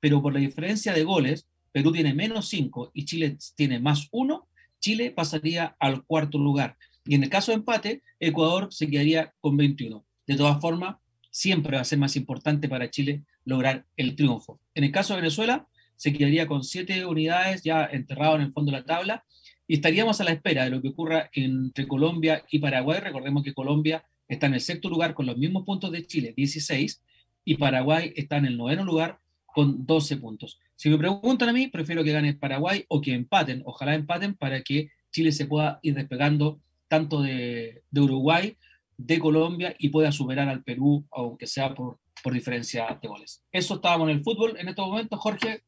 pero 0.00 0.20
por 0.20 0.32
la 0.32 0.40
diferencia 0.40 0.92
de 0.92 1.04
goles, 1.04 1.46
Perú 1.70 1.92
tiene 1.92 2.14
menos 2.14 2.48
5 2.48 2.90
y 2.92 3.04
Chile 3.04 3.36
tiene 3.54 3.78
más 3.78 4.08
1, 4.10 4.48
Chile 4.80 5.10
pasaría 5.10 5.76
al 5.78 6.04
cuarto 6.04 6.38
lugar. 6.38 6.76
Y 7.04 7.14
en 7.14 7.22
el 7.22 7.28
caso 7.30 7.52
de 7.52 7.56
empate, 7.56 8.02
Ecuador 8.20 8.68
se 8.72 8.88
quedaría 8.88 9.32
con 9.40 9.56
21. 9.56 10.04
De 10.26 10.36
todas 10.36 10.60
formas, 10.60 10.96
siempre 11.30 11.76
va 11.76 11.82
a 11.82 11.84
ser 11.84 11.98
más 11.98 12.16
importante 12.16 12.68
para 12.68 12.90
Chile 12.90 13.22
lograr 13.44 13.86
el 13.96 14.14
triunfo. 14.16 14.60
En 14.74 14.84
el 14.84 14.92
caso 14.92 15.14
de 15.14 15.20
Venezuela, 15.20 15.66
se 15.96 16.12
quedaría 16.12 16.46
con 16.46 16.64
7 16.64 17.06
unidades 17.06 17.62
ya 17.62 17.86
enterrado 17.86 18.36
en 18.36 18.42
el 18.42 18.52
fondo 18.52 18.72
de 18.72 18.78
la 18.78 18.84
tabla 18.84 19.24
y 19.72 19.76
estaríamos 19.76 20.20
a 20.20 20.24
la 20.24 20.32
espera 20.32 20.64
de 20.64 20.70
lo 20.70 20.82
que 20.82 20.88
ocurra 20.88 21.30
entre 21.32 21.88
Colombia 21.88 22.44
y 22.50 22.58
Paraguay. 22.58 23.00
Recordemos 23.00 23.42
que 23.42 23.54
Colombia 23.54 24.04
está 24.28 24.46
en 24.46 24.52
el 24.52 24.60
sexto 24.60 24.90
lugar 24.90 25.14
con 25.14 25.24
los 25.24 25.38
mismos 25.38 25.64
puntos 25.64 25.90
de 25.90 26.06
Chile, 26.06 26.34
16, 26.36 27.00
y 27.46 27.56
Paraguay 27.56 28.12
está 28.14 28.36
en 28.36 28.44
el 28.44 28.58
noveno 28.58 28.84
lugar 28.84 29.18
con 29.46 29.86
12 29.86 30.18
puntos. 30.18 30.60
Si 30.76 30.90
me 30.90 30.98
preguntan 30.98 31.48
a 31.48 31.54
mí, 31.54 31.68
prefiero 31.68 32.04
que 32.04 32.12
gane 32.12 32.34
Paraguay 32.34 32.84
o 32.88 33.00
que 33.00 33.14
empaten, 33.14 33.62
ojalá 33.64 33.94
empaten 33.94 34.34
para 34.34 34.60
que 34.60 34.90
Chile 35.10 35.32
se 35.32 35.46
pueda 35.46 35.78
ir 35.80 35.94
despegando 35.94 36.60
tanto 36.86 37.22
de, 37.22 37.82
Uruguay, 37.96 38.54
de 38.98 39.18
Colombia 39.18 39.74
y 39.78 39.88
pueda 39.88 40.12
superar 40.12 40.50
al 40.50 40.62
Perú, 40.62 41.06
aunque 41.10 41.46
sea 41.46 41.74
por, 41.74 41.98
por 42.22 42.34
diferencia 42.34 42.98
de 43.00 43.08
goles. 43.08 43.42
Eso 43.50 43.76
estábamos 43.76 44.10
en 44.10 44.18
el 44.18 44.22
fútbol 44.22 44.54
en 44.58 44.68
estos 44.68 44.86
momentos. 44.86 45.18
Jorge, 45.18 45.62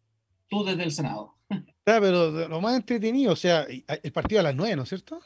tú 0.51 0.63
desde 0.63 0.83
el 0.83 0.93
Senado. 0.93 1.37
Está, 1.87 2.01
pero 2.01 2.49
lo 2.49 2.61
más 2.63 2.77
entretenido, 2.77 3.35
o 3.35 3.37
sea, 3.37 3.67
el 3.69 4.13
partido 4.13 4.41
a 4.41 4.45
las 4.45 4.55
9, 4.55 4.75
¿no 4.75 4.85
es 4.85 4.89
cierto? 4.89 5.21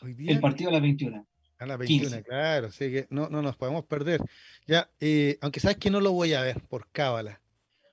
El 0.00 0.40
partido 0.40 0.70
a 0.70 0.72
las 0.72 0.80
21. 0.80 1.26
A 1.58 1.66
las 1.66 1.78
21, 1.78 2.22
claro, 2.22 2.68
así 2.68 2.90
que 2.90 3.06
no, 3.10 3.28
no 3.28 3.42
nos 3.42 3.54
podemos 3.58 3.84
perder. 3.84 4.22
Ya, 4.66 4.88
eh, 4.98 5.36
aunque 5.42 5.60
sabes 5.60 5.76
que 5.76 5.90
no 5.90 6.00
lo 6.00 6.12
voy 6.12 6.32
a 6.32 6.40
ver 6.40 6.62
por 6.62 6.88
cábala. 6.90 7.38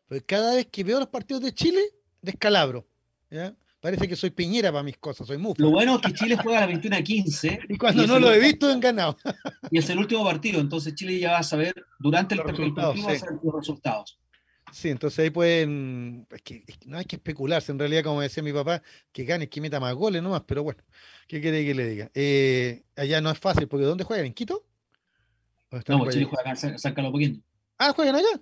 Porque 0.08 0.24
cada 0.24 0.56
vez 0.56 0.68
que 0.68 0.86
veo 0.86 1.00
los 1.00 1.10
partidos 1.10 1.44
de 1.44 1.54
Chile, 1.54 1.82
descalabro. 2.22 2.88
¿ya? 3.30 3.54
Parece 3.82 4.08
que 4.08 4.16
soy 4.16 4.30
piñera 4.30 4.72
para 4.72 4.84
mis 4.84 4.98
cosas, 4.98 5.28
soy 5.28 5.38
mufa. 5.38 5.62
Lo 5.62 5.72
bueno 5.72 5.96
es 5.96 6.02
que 6.02 6.14
Chile 6.14 6.38
juega 6.42 6.60
a 6.60 6.62
las 6.62 6.70
21 6.70 6.96
a 6.96 7.02
15. 7.02 7.60
y 7.68 7.78
cuando 7.78 8.08
no 8.08 8.20
lo 8.20 8.32
he 8.32 8.39
visto, 8.39 8.72
han 8.72 8.80
ganado. 8.80 9.18
y 9.70 9.80
es 9.80 9.89
el 9.89 9.98
último 9.98 10.24
partido, 10.24 10.62
entonces 10.62 10.96
Chile 10.96 11.20
ya 11.20 11.32
va 11.32 11.39
a 11.39 11.44
saber 11.44 11.76
durante 12.00 12.36
el, 12.36 12.42
partido 12.42 13.10
los 13.44 13.54
resultados. 13.54 14.20
Sí, 14.72 14.89
entonces 14.89 15.19
ahí 15.19 15.30
pueden. 15.30 16.28
Es 16.32 16.41
que, 16.41 16.63
no 16.86 16.97
hay 16.97 17.05
que 17.05 17.17
especularse, 17.17 17.72
en 17.72 17.80
realidad, 17.80 18.03
como 18.03 18.22
decía 18.22 18.41
mi 18.41 18.53
papá, 18.53 18.82
que 19.11 19.26
gane, 19.26 19.49
que 19.49 19.61
meta 19.61 19.80
más 19.80 19.93
goles 19.93 20.24
nomás, 20.24 20.43
pero 20.45 20.63
bueno, 20.63 20.82
¿qué 21.28 21.41
quiere 21.41 21.65
que 21.65 21.74
le 21.74 21.86
diga? 21.88 22.11
Eh, 22.13 22.84
allá 22.95 23.22
no 23.22 23.30
es 23.32 23.39
fácil, 23.39 23.67
porque 23.67 23.86
¿dónde 23.86 24.03
juegan? 24.03 24.26
¿En 24.26 24.34
Quito? 24.34 24.65
No, 25.88 25.99
pues 25.99 26.13
Chile 26.13 26.26
juega 26.26 26.51
en 26.51 26.80
San 26.80 26.93
Carlos 26.93 27.11
Poquín. 27.11 27.43
Ah, 27.78 27.93
juegan 27.93 28.15
allá. 28.15 28.41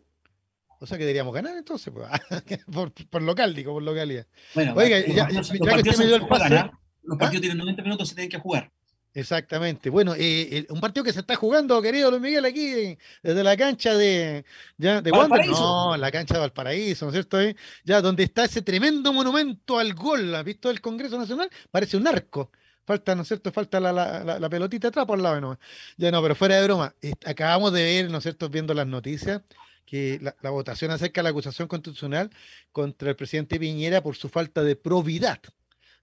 O 0.79 0.85
sea 0.85 0.97
que 0.97 1.03
deberíamos 1.03 1.33
ganar 1.33 1.57
entonces, 1.57 1.93
pues, 1.93 2.07
por, 3.09 3.21
local, 3.21 3.53
digo, 3.53 3.73
por 3.73 3.83
localidad. 3.83 4.25
Bueno, 4.55 4.73
Oiga, 4.75 4.99
ya, 4.99 5.29
ya, 5.29 5.29
ya 5.29 5.73
que 5.75 5.89
usted 5.89 5.97
me 5.97 6.05
dio 6.05 6.15
el 6.15 6.27
pase. 6.27 6.49
Los 6.49 7.15
¿ah? 7.15 7.17
partidos 7.17 7.41
tienen 7.41 7.57
90 7.57 7.83
minutos, 7.83 8.09
se 8.09 8.15
tienen 8.15 8.29
que 8.29 8.37
jugar. 8.37 8.71
Exactamente. 9.13 9.89
Bueno, 9.89 10.13
eh, 10.15 10.67
un 10.69 10.79
partido 10.79 11.03
que 11.03 11.11
se 11.11 11.21
está 11.21 11.35
jugando, 11.35 11.81
querido 11.81 12.11
Luis 12.11 12.21
Miguel, 12.21 12.45
aquí 12.45 12.97
desde 13.23 13.43
la 13.43 13.57
cancha 13.57 13.95
de, 13.95 14.45
ya, 14.77 15.01
de 15.01 15.11
Wander, 15.11 15.47
no, 15.47 15.97
la 15.97 16.11
cancha 16.11 16.35
de 16.35 16.41
Valparaíso, 16.41 17.05
¿no 17.05 17.09
es 17.11 17.15
cierto? 17.15 17.41
Eh? 17.41 17.55
Ya 17.83 18.01
donde 18.01 18.23
está 18.23 18.45
ese 18.45 18.61
tremendo 18.61 19.11
monumento 19.11 19.79
al 19.79 19.93
gol, 19.95 20.33
¿has 20.35 20.43
visto 20.45 20.69
el 20.69 20.79
Congreso 20.79 21.17
Nacional? 21.17 21.49
Parece 21.71 21.97
un 21.97 22.07
arco. 22.07 22.51
Falta, 22.85 23.15
¿no 23.15 23.23
es 23.23 23.27
cierto? 23.27 23.51
Falta 23.51 23.79
la, 23.79 23.91
la, 23.91 24.39
la 24.39 24.49
pelotita 24.49 24.87
atrás 24.89 25.05
por 25.05 25.17
el 25.17 25.23
lado, 25.23 25.41
¿no? 25.41 25.59
Ya 25.97 26.11
no, 26.11 26.21
pero 26.21 26.35
fuera 26.35 26.55
de 26.57 26.63
broma, 26.63 26.95
acabamos 27.25 27.73
de 27.73 27.83
ver, 27.83 28.11
¿no 28.11 28.17
es 28.19 28.23
cierto?, 28.23 28.49
viendo 28.49 28.73
las 28.73 28.87
noticias, 28.87 29.41
que 29.85 30.19
la, 30.21 30.35
la 30.41 30.49
votación 30.51 30.91
acerca 30.91 31.21
de 31.21 31.23
la 31.23 31.29
acusación 31.29 31.67
constitucional 31.67 32.29
contra 32.71 33.09
el 33.09 33.15
presidente 33.15 33.59
Piñera 33.59 34.01
por 34.01 34.15
su 34.15 34.29
falta 34.29 34.63
de 34.63 34.75
probidad. 34.75 35.39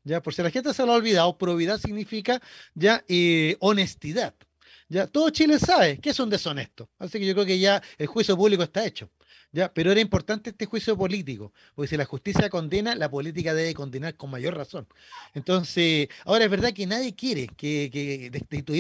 Ya, 0.07 0.23
por 0.23 0.33
si 0.33 0.41
la 0.41 0.53
gente 0.53 0.73
se 0.73 0.87
lo 0.87 0.93
ha 0.93 0.97
olvidado, 0.97 1.37
probidad 1.37 1.81
significa 1.81 2.41
ya 2.75 3.05
eh, 3.09 3.57
honestidad. 3.59 4.35
Ya, 4.89 5.09
todo 5.09 5.31
Chile 5.31 5.59
sabe 5.59 5.99
que 5.99 6.11
es 6.11 6.21
un 6.21 6.31
deshonesto. 6.31 6.89
Así 7.01 7.19
que 7.19 7.27
yo 7.27 7.35
creo 7.35 7.45
que 7.45 7.59
ya 7.59 7.83
el 7.99 8.07
juicio 8.07 8.37
público 8.37 8.63
está 8.63 8.87
hecho. 8.87 9.11
Pero 9.75 9.93
era 9.93 10.01
importante 10.01 10.51
este 10.51 10.67
juicio 10.67 10.97
político, 10.97 11.53
porque 11.75 11.89
si 11.89 11.97
la 11.97 12.05
justicia 12.05 12.51
condena, 12.51 12.95
la 12.95 13.11
política 13.11 13.55
debe 13.55 13.75
condenar 13.75 14.15
con 14.17 14.31
mayor 14.31 14.57
razón. 14.57 14.87
Entonces, 15.35 16.09
ahora 16.25 16.45
es 16.45 16.51
verdad 16.51 16.73
que 16.73 16.87
nadie 16.87 17.15
quiere 17.15 17.47
que, 17.49 17.91
que 17.91 18.31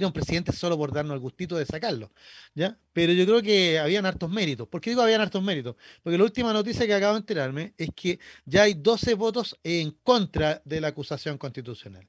a 0.02 0.06
un 0.06 0.12
presidente 0.12 0.52
solo 0.52 0.76
por 0.76 0.92
darnos 0.92 1.14
el 1.14 1.20
gustito 1.20 1.56
de 1.56 1.66
sacarlo, 1.66 2.10
¿ya? 2.54 2.78
Pero 2.92 3.12
yo 3.12 3.24
creo 3.26 3.42
que 3.42 3.78
habían 3.78 4.06
hartos 4.06 4.30
méritos. 4.30 4.68
¿Por 4.68 4.80
qué 4.80 4.90
digo 4.90 5.02
habían 5.02 5.20
hartos 5.20 5.42
méritos? 5.42 5.76
Porque 6.02 6.18
la 6.18 6.24
última 6.24 6.52
noticia 6.52 6.86
que 6.86 6.94
acabo 6.94 7.14
de 7.14 7.20
enterarme 7.20 7.74
es 7.78 7.90
que 7.94 8.18
ya 8.44 8.62
hay 8.64 8.74
12 8.74 9.14
votos 9.14 9.58
en 9.62 9.92
contra 10.02 10.62
de 10.64 10.80
la 10.80 10.88
acusación 10.88 11.38
constitucional. 11.38 12.06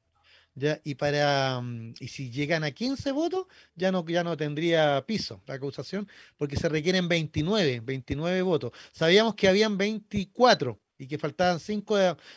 ¿Ya? 0.57 0.81
Y, 0.83 0.95
para, 0.95 1.61
mm, 1.61 1.93
y 1.99 2.07
si 2.09 2.31
llegan 2.31 2.63
a 2.63 2.71
15 2.71 3.11
votos, 3.11 3.45
ya 3.75 3.91
no, 3.91 4.05
ya 4.07 4.23
no 4.23 4.35
tendría 4.35 5.05
piso 5.05 5.41
la 5.47 5.55
acusación, 5.55 6.07
porque 6.37 6.57
se 6.57 6.69
requieren 6.69 7.07
29, 7.07 7.81
29 7.81 8.41
votos. 8.41 8.71
Sabíamos 8.91 9.35
que 9.35 9.47
habían 9.47 9.77
24 9.77 10.79
y 10.97 11.07
que 11.07 11.17
faltaban 11.17 11.59
cinco 11.59 11.95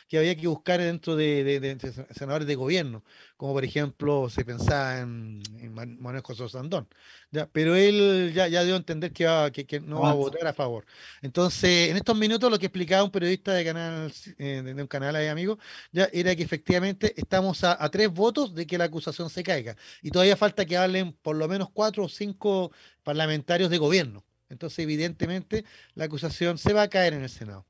que 0.08 0.18
había 0.18 0.36
que 0.36 0.46
buscar 0.46 0.80
dentro 0.80 1.16
de, 1.16 1.78
senadores 2.10 2.46
de 2.46 2.54
gobierno, 2.54 3.02
como 3.36 3.54
por 3.54 3.64
ejemplo 3.64 4.28
se 4.28 4.44
pensaba 4.44 5.00
en, 5.00 5.42
Manuel 5.72 6.22
José 6.22 6.48
Sandón. 6.48 6.88
¿ya? 7.30 7.46
Pero 7.46 7.74
él 7.74 8.32
ya, 8.34 8.48
ya 8.48 8.64
dio 8.64 8.74
a 8.74 8.78
entender 8.78 9.12
que, 9.12 9.66
que, 9.66 9.80
no 9.80 10.00
va 10.02 10.10
a 10.10 10.14
votar 10.14 10.46
a 10.46 10.52
favor. 10.52 10.84
Entonces, 11.22 11.90
en 11.90 11.96
estos 11.96 12.16
minutos 12.16 12.50
lo 12.50 12.58
que 12.58 12.66
explicaba 12.66 13.04
un 13.04 13.10
periodista 13.10 13.52
de, 13.54 13.64
canal, 13.64 14.12
eh, 14.38 14.62
de 14.62 14.82
un 14.82 14.88
canal 14.88 15.14
de 15.14 15.28
amigos, 15.30 15.58
ya 15.92 16.08
era 16.12 16.34
que 16.36 16.42
efectivamente 16.42 17.14
estamos 17.16 17.64
a, 17.64 17.88
tres 17.90 18.10
votos 18.10 18.54
de 18.54 18.66
que 18.66 18.78
la 18.78 18.84
acusación 18.84 19.30
se 19.30 19.42
caiga. 19.42 19.76
Y 20.02 20.10
todavía 20.10 20.36
falta 20.36 20.64
que 20.66 20.76
hablen 20.76 21.12
por 21.12 21.36
lo 21.36 21.48
menos 21.48 21.70
cuatro 21.70 22.04
o 22.04 22.08
cinco 22.08 22.72
parlamentarios 23.02 23.70
de 23.70 23.78
gobierno. 23.78 24.24
Entonces, 24.48 24.80
evidentemente, 24.80 25.64
la 25.94 26.04
acusación 26.04 26.58
se 26.58 26.72
va 26.72 26.82
a 26.82 26.88
caer 26.88 27.14
en 27.14 27.22
el 27.22 27.30
Senado. 27.30 27.66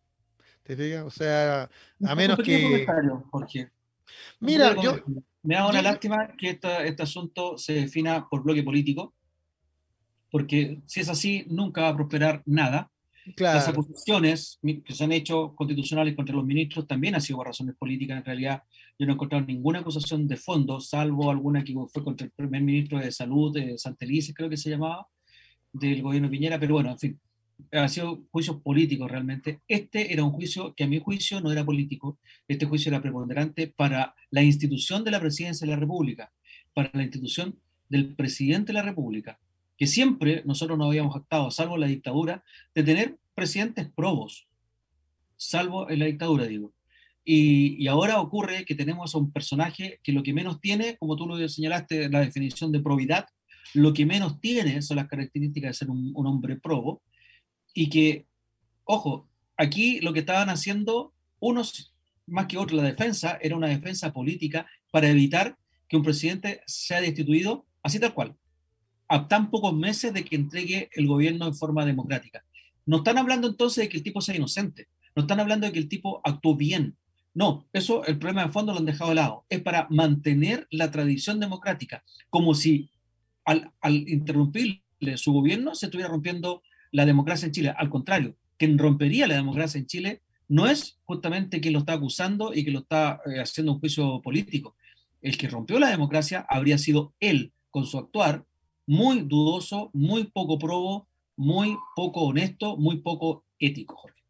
O 1.04 1.10
sea, 1.10 1.68
a 2.04 2.14
menos 2.14 2.38
que. 2.38 2.86
Mira, 4.40 4.80
yo. 4.80 4.96
Me 5.42 5.54
da 5.54 5.68
una 5.68 5.80
lástima 5.80 6.34
que 6.36 6.50
este 6.50 7.02
asunto 7.02 7.56
se 7.56 7.72
defina 7.72 8.28
por 8.28 8.42
bloque 8.42 8.62
político, 8.62 9.14
porque 10.30 10.82
si 10.84 11.00
es 11.00 11.08
así, 11.08 11.46
nunca 11.48 11.80
va 11.82 11.88
a 11.88 11.96
prosperar 11.96 12.42
nada. 12.44 12.90
Las 13.36 13.68
acusaciones 13.68 14.58
que 14.84 14.92
se 14.92 15.04
han 15.04 15.12
hecho 15.12 15.54
constitucionales 15.54 16.14
contra 16.14 16.34
los 16.34 16.44
ministros 16.44 16.86
también 16.86 17.14
han 17.14 17.22
sido 17.22 17.38
por 17.38 17.46
razones 17.46 17.74
políticas. 17.76 18.18
En 18.18 18.24
realidad, 18.24 18.62
yo 18.98 19.06
no 19.06 19.12
he 19.12 19.14
encontrado 19.14 19.46
ninguna 19.46 19.78
acusación 19.78 20.28
de 20.28 20.36
fondo, 20.36 20.78
salvo 20.80 21.30
alguna 21.30 21.64
que 21.64 21.74
fue 21.90 22.04
contra 22.04 22.26
el 22.26 22.32
primer 22.32 22.62
ministro 22.62 22.98
de 22.98 23.10
Salud, 23.10 23.54
de 23.54 23.78
Santelices, 23.78 24.34
creo 24.34 24.50
que 24.50 24.56
se 24.58 24.70
llamaba, 24.70 25.06
del 25.72 26.02
gobierno 26.02 26.28
Piñera. 26.28 26.58
Pero 26.58 26.74
bueno, 26.74 26.90
en 26.90 26.98
fin, 26.98 27.20
ha 27.72 27.88
sido 27.88 28.26
juicios 28.30 28.60
políticos 28.62 29.10
realmente. 29.10 29.60
Este 29.68 30.12
era 30.12 30.24
un 30.24 30.32
juicio 30.32 30.74
que 30.74 30.84
a 30.84 30.88
mi 30.88 30.98
juicio 31.00 31.40
no 31.40 31.52
era 31.52 31.64
político, 31.64 32.18
este 32.48 32.66
juicio 32.66 32.90
era 32.90 33.02
preponderante 33.02 33.68
para 33.68 34.14
la 34.30 34.42
institución 34.42 35.04
de 35.04 35.10
la 35.10 35.20
presidencia 35.20 35.66
de 35.66 35.72
la 35.72 35.80
República, 35.80 36.32
para 36.74 36.90
la 36.92 37.02
institución 37.02 37.58
del 37.88 38.14
presidente 38.14 38.68
de 38.68 38.74
la 38.74 38.82
República, 38.82 39.38
que 39.76 39.86
siempre 39.86 40.42
nosotros 40.44 40.78
nos 40.78 40.88
habíamos 40.88 41.16
actado, 41.16 41.50
salvo 41.50 41.76
la 41.76 41.86
dictadura, 41.86 42.44
de 42.74 42.82
tener 42.82 43.18
presidentes 43.34 43.90
probos, 43.90 44.46
salvo 45.36 45.90
en 45.90 45.98
la 45.98 46.06
dictadura, 46.06 46.46
digo. 46.46 46.72
Y, 47.24 47.82
y, 47.82 47.86
ahora 47.86 48.20
ocurre 48.20 48.64
que 48.64 48.74
tenemos 48.74 49.14
a 49.14 49.18
un 49.18 49.30
personaje 49.30 50.00
que 50.02 50.12
lo 50.12 50.22
que 50.22 50.32
menos 50.32 50.60
tiene, 50.60 50.96
como 50.96 51.16
tú 51.16 51.26
lo 51.26 51.48
señalaste, 51.48 52.08
la 52.08 52.20
definición 52.20 52.72
de 52.72 52.80
probidad, 52.80 53.26
lo 53.74 53.92
que 53.92 54.06
menos 54.06 54.40
tiene 54.40 54.82
son 54.82 54.96
las 54.96 55.06
características 55.06 55.70
de 55.70 55.74
ser 55.74 55.90
un, 55.90 56.12
un 56.14 56.26
hombre 56.26 56.56
probo, 56.56 57.02
y 57.74 57.88
que, 57.90 58.26
ojo, 58.84 59.28
aquí 59.56 60.00
lo 60.00 60.12
que 60.12 60.20
estaban 60.20 60.48
haciendo 60.48 61.12
unos 61.38 61.92
más 62.26 62.46
que 62.46 62.58
otros, 62.58 62.80
la 62.80 62.88
defensa 62.88 63.38
era 63.40 63.56
una 63.56 63.68
defensa 63.68 64.12
política 64.12 64.66
para 64.90 65.08
evitar 65.08 65.56
que 65.88 65.96
un 65.96 66.02
presidente 66.02 66.62
sea 66.66 67.00
destituido 67.00 67.66
así 67.82 67.98
tal 67.98 68.14
cual, 68.14 68.36
a 69.08 69.26
tan 69.26 69.50
pocos 69.50 69.74
meses 69.74 70.12
de 70.14 70.24
que 70.24 70.36
entregue 70.36 70.88
el 70.92 71.06
gobierno 71.06 71.46
en 71.46 71.54
forma 71.54 71.84
democrática. 71.84 72.44
No 72.86 72.98
están 72.98 73.18
hablando 73.18 73.48
entonces 73.48 73.84
de 73.84 73.88
que 73.88 73.96
el 73.98 74.02
tipo 74.02 74.20
sea 74.20 74.36
inocente, 74.36 74.88
No 75.16 75.22
están 75.22 75.40
hablando 75.40 75.66
de 75.66 75.72
que 75.72 75.80
el 75.80 75.88
tipo 75.88 76.20
actuó 76.24 76.54
bien. 76.54 76.96
No, 77.34 77.66
eso, 77.72 78.04
el 78.04 78.18
problema 78.18 78.44
de 78.44 78.52
fondo 78.52 78.72
lo 78.72 78.78
han 78.78 78.84
dejado 78.84 79.10
de 79.10 79.16
lado. 79.16 79.44
Es 79.48 79.60
para 79.60 79.86
mantener 79.90 80.66
la 80.70 80.90
tradición 80.90 81.40
democrática, 81.40 82.02
como 82.28 82.54
si 82.54 82.90
al, 83.44 83.72
al 83.80 84.08
interrumpirle 84.08 84.82
su 85.16 85.32
gobierno 85.32 85.74
se 85.74 85.86
estuviera 85.86 86.10
rompiendo 86.10 86.62
la 86.92 87.06
democracia 87.06 87.46
en 87.46 87.52
Chile. 87.52 87.74
Al 87.76 87.90
contrario, 87.90 88.36
quien 88.56 88.78
rompería 88.78 89.26
la 89.26 89.36
democracia 89.36 89.78
en 89.78 89.86
Chile 89.86 90.22
no 90.48 90.66
es 90.66 90.98
justamente 91.04 91.60
quien 91.60 91.74
lo 91.74 91.80
está 91.80 91.94
acusando 91.94 92.52
y 92.52 92.64
que 92.64 92.70
lo 92.70 92.80
está 92.80 93.20
eh, 93.26 93.40
haciendo 93.40 93.72
un 93.72 93.80
juicio 93.80 94.20
político. 94.20 94.76
El 95.22 95.36
que 95.38 95.48
rompió 95.48 95.78
la 95.78 95.90
democracia 95.90 96.44
habría 96.48 96.78
sido 96.78 97.14
él, 97.20 97.52
con 97.70 97.86
su 97.86 97.98
actuar 97.98 98.44
muy 98.86 99.20
dudoso, 99.20 99.90
muy 99.92 100.24
poco 100.24 100.58
probo, 100.58 101.06
muy 101.36 101.76
poco 101.94 102.22
honesto, 102.22 102.76
muy 102.76 102.96
poco 102.96 103.44
ético, 103.60 103.96
Jorge. 103.96 104.20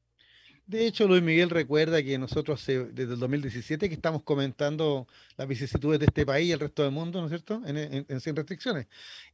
De 0.67 0.87
hecho, 0.87 1.09
Luis 1.09 1.23
Miguel 1.23 1.51
recuerda 1.51 2.01
que 2.03 2.17
nosotros 2.19 2.65
desde 2.65 3.15
el 3.15 3.19
2017 3.19 3.89
que 3.89 3.95
estamos 3.95 4.23
comentando 4.23 5.09
las 5.37 5.49
vicisitudes 5.49 5.99
de 5.99 6.07
este 6.07 6.25
país 6.25 6.49
y 6.49 6.53
el 6.53 6.61
resto 6.61 6.85
del 6.85 6.93
mundo, 6.93 7.21
¿no 7.21 7.27
es 7.27 7.31
cierto?, 7.31 7.61
en, 7.67 8.21
sin 8.21 8.37
restricciones. 8.37 8.87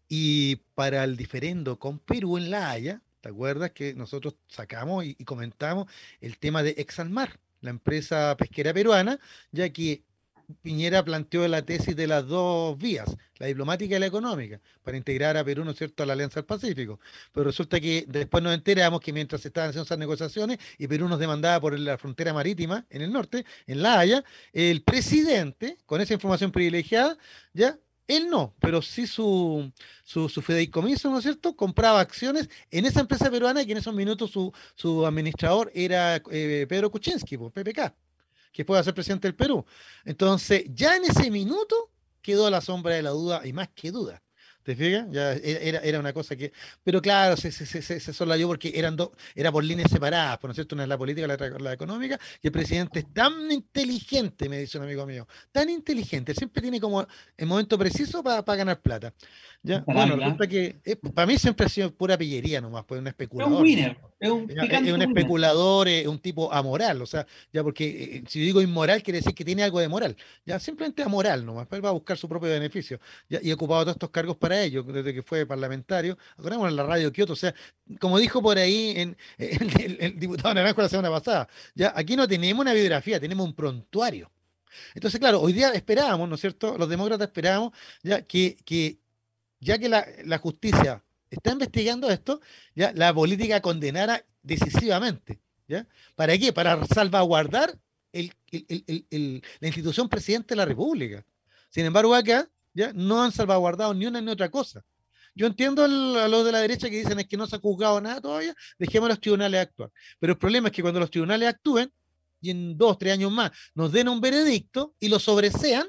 Y 0.08 0.56
para 0.74 1.04
el 1.04 1.16
diferendo 1.16 1.78
con 1.78 1.98
Perú 1.98 2.38
en 2.38 2.50
La 2.50 2.70
Haya, 2.70 3.02
¿te 3.26 3.32
acuerdas 3.32 3.72
que 3.72 3.92
nosotros 3.92 4.36
sacamos 4.46 5.04
y, 5.04 5.16
comentamos 5.24 5.90
el 6.20 6.38
tema 6.38 6.62
de 6.62 6.76
Exalmar, 6.78 7.40
la 7.60 7.70
empresa 7.70 8.36
pesquera 8.36 8.72
peruana, 8.72 9.18
ya 9.50 9.68
que 9.70 10.04
Piñera 10.62 11.04
planteó 11.04 11.48
la 11.48 11.62
tesis 11.62 11.96
de 11.96 12.06
las 12.06 12.24
dos 12.28 12.78
vías, 12.78 13.16
la 13.38 13.46
diplomática 13.48 13.96
y 13.96 13.98
la 13.98 14.06
económica, 14.06 14.60
para 14.84 14.96
integrar 14.96 15.36
a 15.36 15.42
Perú, 15.42 15.64
¿no 15.64 15.72
es 15.72 15.76
cierto?, 15.76 16.04
a 16.04 16.06
la 16.06 16.12
Alianza 16.12 16.38
del 16.38 16.44
Pacífico. 16.44 17.00
Pero 17.32 17.46
resulta 17.46 17.80
que 17.80 18.04
después 18.06 18.44
nos 18.44 18.54
enteramos 18.54 19.00
que 19.00 19.12
mientras 19.12 19.40
se 19.40 19.48
estaban 19.48 19.70
haciendo 19.70 19.86
esas 19.86 19.98
negociaciones 19.98 20.58
y 20.78 20.86
Perú 20.86 21.08
nos 21.08 21.18
demandaba 21.18 21.60
por 21.60 21.76
la 21.76 21.98
frontera 21.98 22.32
marítima 22.32 22.86
en 22.90 23.02
el 23.02 23.12
norte, 23.12 23.44
en 23.66 23.82
La 23.82 23.98
Haya, 23.98 24.22
el 24.52 24.84
presidente, 24.84 25.78
con 25.84 26.00
esa 26.00 26.14
información 26.14 26.52
privilegiada, 26.52 27.18
ya 27.52 27.76
él 28.08 28.28
no, 28.28 28.54
pero 28.60 28.82
sí 28.82 29.06
su, 29.06 29.72
su, 30.04 30.28
fideicomiso, 30.28 31.10
¿no 31.10 31.18
es 31.18 31.24
cierto? 31.24 31.56
Compraba 31.56 32.00
acciones 32.00 32.48
en 32.70 32.86
esa 32.86 33.00
empresa 33.00 33.30
peruana 33.30 33.62
y 33.62 33.66
que 33.66 33.72
en 33.72 33.78
esos 33.78 33.94
minutos 33.94 34.30
su, 34.30 34.52
su 34.74 35.04
administrador 35.06 35.70
era 35.74 36.22
eh, 36.30 36.66
Pedro 36.68 36.90
Kuczynski, 36.90 37.36
PPK 37.36 37.94
que 38.56 38.64
pueda 38.64 38.82
ser 38.82 38.94
presidente 38.94 39.28
del 39.28 39.34
Perú. 39.34 39.66
Entonces, 40.06 40.64
ya 40.70 40.96
en 40.96 41.04
ese 41.04 41.30
minuto 41.30 41.90
quedó 42.22 42.48
la 42.48 42.62
sombra 42.62 42.94
de 42.94 43.02
la 43.02 43.10
duda, 43.10 43.46
y 43.46 43.52
más 43.52 43.68
que 43.68 43.90
duda, 43.90 44.22
¿Te 44.66 44.74
fijas? 44.74 45.06
Ya 45.12 45.32
era, 45.34 45.78
era 45.78 46.00
una 46.00 46.12
cosa 46.12 46.34
que. 46.34 46.52
Pero 46.82 47.00
claro, 47.00 47.36
se, 47.36 47.52
se, 47.52 47.64
se, 47.66 48.00
se 48.00 48.12
solayó 48.12 48.48
porque 48.48 48.72
eran 48.74 48.96
dos, 48.96 49.10
era 49.36 49.52
por 49.52 49.62
líneas 49.62 49.88
separadas, 49.88 50.38
por 50.38 50.48
no 50.48 50.50
es 50.50 50.56
cierto, 50.56 50.74
una 50.74 50.82
es 50.82 50.88
la 50.88 50.98
política, 50.98 51.24
la 51.28 51.34
otra 51.34 51.50
la 51.60 51.72
económica, 51.72 52.18
y 52.42 52.48
el 52.48 52.52
presidente 52.52 52.98
es 52.98 53.14
tan 53.14 53.48
inteligente, 53.52 54.48
me 54.48 54.58
dice 54.58 54.76
un 54.78 54.82
amigo 54.82 55.06
mío, 55.06 55.28
tan 55.52 55.70
inteligente, 55.70 56.34
siempre 56.34 56.62
tiene 56.62 56.80
como 56.80 57.06
el 57.36 57.46
momento 57.46 57.78
preciso 57.78 58.24
para 58.24 58.42
ganar 58.42 58.80
plata. 58.80 59.14
¿ya? 59.62 59.84
Bueno, 59.86 60.16
resulta 60.16 60.48
que 60.48 60.80
eh, 60.84 60.96
para 60.96 61.26
mí 61.26 61.38
siempre 61.38 61.66
ha 61.66 61.68
sido 61.68 61.94
pura 61.94 62.18
pillería 62.18 62.60
nomás, 62.60 62.84
pues 62.86 63.00
un 63.00 63.06
especulador. 63.06 63.52
Es 63.52 63.58
un 63.58 63.62
winner, 63.62 63.98
es 64.18 64.30
un, 64.30 64.50
es, 64.50 64.92
un 64.92 65.02
especulador, 65.02 65.88
es 65.88 66.06
un 66.08 66.18
tipo 66.18 66.52
amoral, 66.52 67.02
o 67.02 67.06
sea, 67.06 67.24
ya 67.52 67.62
porque 67.62 68.16
eh, 68.16 68.24
si 68.26 68.40
digo 68.40 68.60
inmoral 68.60 69.02
quiere 69.04 69.18
decir 69.18 69.34
que 69.34 69.44
tiene 69.44 69.62
algo 69.62 69.78
de 69.78 69.88
moral, 69.88 70.16
ya 70.44 70.58
simplemente 70.58 71.04
amoral 71.04 71.46
nomás, 71.46 71.68
él 71.70 71.84
va 71.84 71.90
a 71.90 71.92
buscar 71.92 72.16
su 72.16 72.28
propio 72.28 72.48
beneficio, 72.48 72.98
ya, 73.28 73.38
y 73.42 73.52
ocupado 73.52 73.82
todos 73.82 73.96
estos 73.96 74.10
cargos 74.10 74.36
para 74.36 74.55
ello, 74.64 74.82
desde 74.82 75.14
que 75.14 75.22
fue 75.22 75.46
parlamentario. 75.46 76.18
Acordémonos 76.36 76.70
en 76.70 76.76
la 76.76 76.84
radio 76.84 77.12
Kioto, 77.12 77.34
o 77.34 77.36
sea, 77.36 77.54
como 78.00 78.18
dijo 78.18 78.42
por 78.42 78.58
ahí 78.58 79.14
el, 79.38 80.18
diputado 80.18 80.54
Naranjo 80.54 80.82
la 80.82 80.88
semana 80.88 81.10
pasada, 81.10 81.48
ya 81.74 81.92
aquí 81.96 82.16
no 82.16 82.26
tenemos 82.26 82.62
una 82.62 82.72
biografía, 82.72 83.20
tenemos 83.20 83.46
un 83.46 83.54
prontuario. 83.54 84.30
Entonces, 84.94 85.18
claro, 85.18 85.40
hoy 85.40 85.52
día 85.52 85.70
esperábamos, 85.70 86.28
¿no 86.28 86.34
es 86.34 86.40
cierto? 86.40 86.76
Los 86.76 86.88
demócratas 86.88 87.28
esperábamos 87.28 87.72
ya 88.02 88.22
que, 88.22 88.56
que 88.64 88.98
ya 89.60 89.78
que 89.78 89.88
la, 89.88 90.06
la 90.24 90.38
justicia 90.38 91.02
está 91.30 91.52
investigando 91.52 92.10
esto, 92.10 92.40
ya 92.74 92.92
la 92.92 93.12
política 93.14 93.60
condenara 93.60 94.24
decisivamente. 94.42 95.40
¿ya? 95.68 95.86
¿Para 96.14 96.36
qué? 96.38 96.52
Para 96.52 96.84
salvaguardar 96.86 97.78
el, 98.12 99.42
la 99.60 99.66
institución 99.66 100.08
presidente 100.08 100.54
de 100.54 100.56
la 100.56 100.64
República. 100.64 101.24
Sin 101.68 101.84
embargo, 101.84 102.14
acá 102.14 102.48
¿ya? 102.76 102.92
no 102.92 103.22
han 103.22 103.32
salvaguardado 103.32 103.94
ni 103.94 104.06
una 104.06 104.20
ni 104.20 104.30
otra 104.30 104.50
cosa. 104.50 104.84
Yo 105.34 105.46
entiendo 105.46 105.84
a 105.84 105.88
los 105.88 106.44
de 106.44 106.52
la 106.52 106.60
derecha 106.60 106.88
que 106.88 106.98
dicen 106.98 107.18
es 107.18 107.26
que 107.26 107.36
no 107.36 107.46
se 107.46 107.56
ha 107.56 107.58
juzgado 107.58 108.00
nada 108.00 108.20
todavía, 108.20 108.54
dejemos 108.78 109.06
a 109.06 109.10
los 109.10 109.20
tribunales 109.20 109.60
actuar. 109.60 109.90
Pero 110.18 110.34
el 110.34 110.38
problema 110.38 110.68
es 110.68 110.72
que 110.72 110.82
cuando 110.82 111.00
los 111.00 111.10
tribunales 111.10 111.48
actúen 111.48 111.92
y 112.40 112.50
en 112.50 112.76
dos, 112.76 112.98
tres 112.98 113.14
años 113.14 113.32
más 113.32 113.50
nos 113.74 113.92
den 113.92 114.08
un 114.08 114.20
veredicto 114.20 114.94
y 115.00 115.08
lo 115.08 115.18
sobresean, 115.18 115.88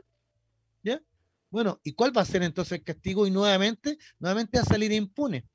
¿ya? 0.84 1.02
Bueno, 1.50 1.80
¿y 1.84 1.94
cuál 1.94 2.16
va 2.18 2.22
a 2.22 2.26
ser 2.26 2.44
entonces 2.44 2.80
el 2.80 2.84
castigo? 2.84 3.28
Y 3.28 3.32
nuevamente, 3.32 3.98
nuevamente 4.20 4.60
a 4.60 4.64
salir 4.64 4.92
impune. 4.92 5.46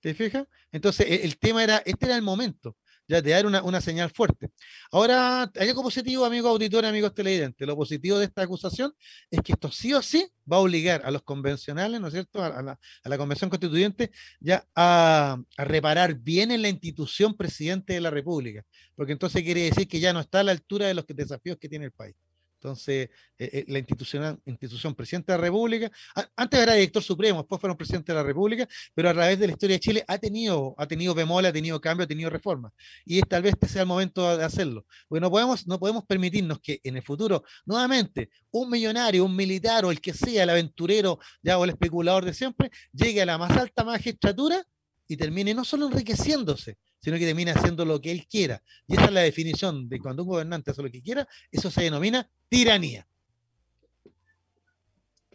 ¿Te 0.00 0.14
fijas? 0.14 0.46
Entonces, 0.72 1.06
e, 1.08 1.24
el 1.24 1.38
tema 1.38 1.62
era, 1.62 1.78
este 1.84 2.06
era 2.06 2.16
el 2.16 2.22
momento 2.22 2.76
ya 3.08 3.20
de 3.20 3.30
dar 3.30 3.46
una, 3.46 3.80
señal 3.80 4.10
fuerte. 4.10 4.50
Ahora, 4.90 5.50
hay 5.58 5.68
algo 5.68 5.82
positivo, 5.82 6.24
amigos 6.24 6.50
auditores, 6.50 6.88
amigos 6.88 7.14
televidentes. 7.14 7.66
Lo 7.66 7.76
positivo 7.76 8.18
de 8.18 8.26
esta 8.26 8.42
acusación 8.42 8.92
es 9.30 9.40
que 9.42 9.52
esto 9.52 9.70
sí 9.70 9.92
o 9.94 10.02
sí 10.02 10.26
va 10.50 10.56
a 10.56 10.60
obligar 10.60 11.02
a 11.04 11.10
los 11.10 11.22
convencionales, 11.22 12.00
¿no 12.00 12.08
es 12.08 12.12
cierto?, 12.12 12.42
a, 12.42 12.62
la, 12.62 13.18
Convención 13.18 13.50
Constituyente 13.50 14.10
ya 14.40 14.66
a, 14.74 15.38
a, 15.56 15.64
reparar 15.64 16.14
bien 16.14 16.50
en 16.50 16.62
la 16.62 16.68
institución 16.68 17.36
presidente 17.36 17.92
de 17.92 18.00
la 18.00 18.10
República, 18.10 18.64
porque 18.96 19.12
entonces 19.12 19.42
quiere 19.42 19.62
decir 19.62 19.86
que 19.86 20.00
ya 20.00 20.12
no 20.12 20.20
está 20.20 20.40
a 20.40 20.44
la 20.44 20.52
altura 20.52 20.86
de 20.86 20.94
los 20.94 21.06
desafíos 21.06 21.58
que 21.58 21.68
tiene 21.68 21.84
el 21.86 21.92
país. 21.92 22.16
Entonces, 22.62 23.10
eh, 23.38 23.50
eh, 23.52 23.64
la 23.66 23.80
institución, 23.80 24.40
institución 24.46 24.94
presidente 24.94 25.32
de 25.32 25.38
la 25.38 25.42
República, 25.42 25.90
antes 26.36 26.60
era 26.60 26.74
director 26.74 27.02
supremo, 27.02 27.40
después 27.40 27.60
fueron 27.60 27.76
presidente 27.76 28.12
de 28.12 28.16
la 28.18 28.22
República, 28.22 28.68
pero 28.94 29.10
a 29.10 29.12
través 29.12 29.36
de 29.40 29.48
la 29.48 29.52
historia 29.54 29.76
de 29.76 29.80
Chile 29.80 30.04
ha 30.06 30.16
tenido, 30.18 30.74
ha 30.78 30.86
tenido 30.86 31.12
ha 31.12 31.52
tenido 31.52 31.80
cambio, 31.80 32.04
ha 32.04 32.06
tenido 32.06 32.30
reforma. 32.30 32.72
Y 33.04 33.20
tal 33.22 33.42
vez 33.42 33.54
este 33.54 33.66
sea 33.66 33.82
el 33.82 33.88
momento 33.88 34.36
de 34.36 34.44
hacerlo. 34.44 34.86
Porque 35.08 35.20
no 35.20 35.30
podemos, 35.30 35.66
no 35.66 35.80
podemos 35.80 36.04
permitirnos 36.04 36.60
que 36.60 36.80
en 36.84 36.96
el 36.96 37.02
futuro, 37.02 37.42
nuevamente, 37.66 38.30
un 38.52 38.70
millonario, 38.70 39.24
un 39.24 39.34
militar 39.34 39.84
o 39.84 39.90
el 39.90 40.00
que 40.00 40.14
sea, 40.14 40.44
el 40.44 40.50
aventurero 40.50 41.18
ya, 41.42 41.58
o 41.58 41.64
el 41.64 41.70
especulador 41.70 42.24
de 42.24 42.32
siempre, 42.32 42.70
llegue 42.92 43.22
a 43.22 43.26
la 43.26 43.38
más 43.38 43.56
alta 43.56 43.82
magistratura 43.82 44.64
y 45.12 45.16
termine 45.18 45.52
no 45.52 45.62
solo 45.62 45.88
enriqueciéndose, 45.88 46.78
sino 46.98 47.18
que 47.18 47.26
termina 47.26 47.52
haciendo 47.52 47.84
lo 47.84 48.00
que 48.00 48.10
él 48.10 48.26
quiera. 48.26 48.62
Y 48.86 48.94
esa 48.94 49.04
es 49.04 49.12
la 49.12 49.20
definición 49.20 49.86
de 49.86 49.98
cuando 49.98 50.22
un 50.22 50.30
gobernante 50.30 50.70
hace 50.70 50.82
lo 50.82 50.90
que 50.90 51.02
quiera, 51.02 51.28
eso 51.50 51.70
se 51.70 51.82
denomina 51.82 52.26
tiranía. 52.48 53.06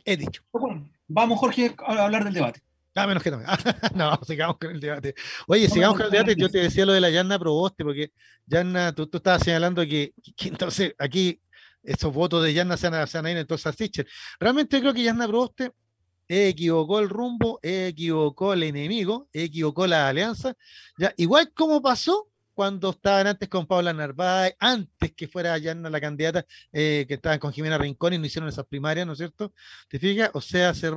He 0.03 0.17
dicho. 0.17 0.41
vamos, 1.07 1.37
Jorge, 1.37 1.75
a 1.85 2.05
hablar 2.05 2.23
del 2.23 2.33
debate. 2.33 2.61
Ah, 2.95 3.05
menos 3.05 3.21
que 3.21 3.29
no. 3.29 3.39
no, 3.93 4.19
sigamos 4.25 4.57
con 4.57 4.71
el 4.71 4.79
debate. 4.79 5.13
Oye, 5.45 5.69
sigamos 5.69 5.97
con 5.97 6.07
el 6.07 6.11
debate. 6.11 6.35
Yo 6.35 6.49
te 6.49 6.57
decía 6.57 6.83
lo 6.83 6.93
de 6.93 7.01
la 7.01 7.11
Yanna 7.11 7.37
Proboste, 7.37 7.83
porque 7.83 8.13
Yanna, 8.47 8.95
tú, 8.95 9.05
tú 9.05 9.17
estabas 9.17 9.43
señalando 9.43 9.83
que, 9.83 10.13
entonces 10.39 10.95
aquí 10.97 11.39
esos 11.83 12.11
votos 12.11 12.43
de 12.43 12.51
Yanna 12.51 12.77
se 12.77 12.89
van 12.89 13.25
a, 13.25 13.31
ir 13.31 13.37
entonces 13.37 13.67
a 13.67 13.73
Stitcher. 13.73 14.07
Realmente 14.39 14.79
creo 14.79 14.95
que 14.95 15.03
Yanna 15.03 15.27
Proboste 15.27 15.71
equivocó 16.27 16.99
el 16.99 17.09
rumbo, 17.09 17.59
equivocó 17.61 18.53
el 18.53 18.63
enemigo, 18.63 19.27
equivocó 19.33 19.87
la 19.87 20.07
alianza. 20.07 20.55
Ya, 20.97 21.13
igual 21.17 21.51
como 21.53 21.81
pasó 21.81 22.29
cuando 22.57 22.89
estaban 22.89 23.27
antes 23.27 23.47
con 23.49 23.67
Paula 23.67 23.93
Narváez, 23.93 24.55
antes 24.59 25.13
que 25.13 25.27
fuera 25.27 25.55
Yanna 25.59 25.91
la 25.91 26.01
candidata, 26.01 26.43
eh, 26.73 27.05
que 27.07 27.13
estaban 27.13 27.37
con 27.37 27.53
Jimena 27.53 27.77
Rincón 27.77 28.13
y 28.13 28.17
no 28.17 28.25
hicieron 28.25 28.49
esas 28.49 28.65
primarias, 28.65 29.05
¿no 29.05 29.13
es 29.13 29.19
cierto? 29.19 29.53
¿Te 29.87 29.99
fijas? 29.99 30.31
O 30.33 30.41
sea, 30.41 30.73
se 30.73 30.89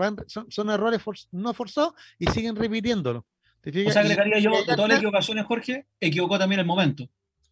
son, 0.48 0.70
errores 0.70 1.02
no 1.32 1.52
forzados 1.52 1.92
y 2.18 2.26
siguen 2.28 2.56
repitiéndolo. 2.56 3.26
¿Te 3.60 3.72
fijas? 3.72 3.90
O 3.90 3.92
sea, 3.92 4.00
agregaría 4.00 4.38
yo, 4.38 4.52
de 4.64 4.74
todas 4.74 4.88
las 4.88 4.98
equivocaciones, 4.98 5.44
Jorge, 5.44 5.86
equivocó 6.00 6.38
también 6.38 6.60
el 6.60 6.66
momento. 6.66 7.06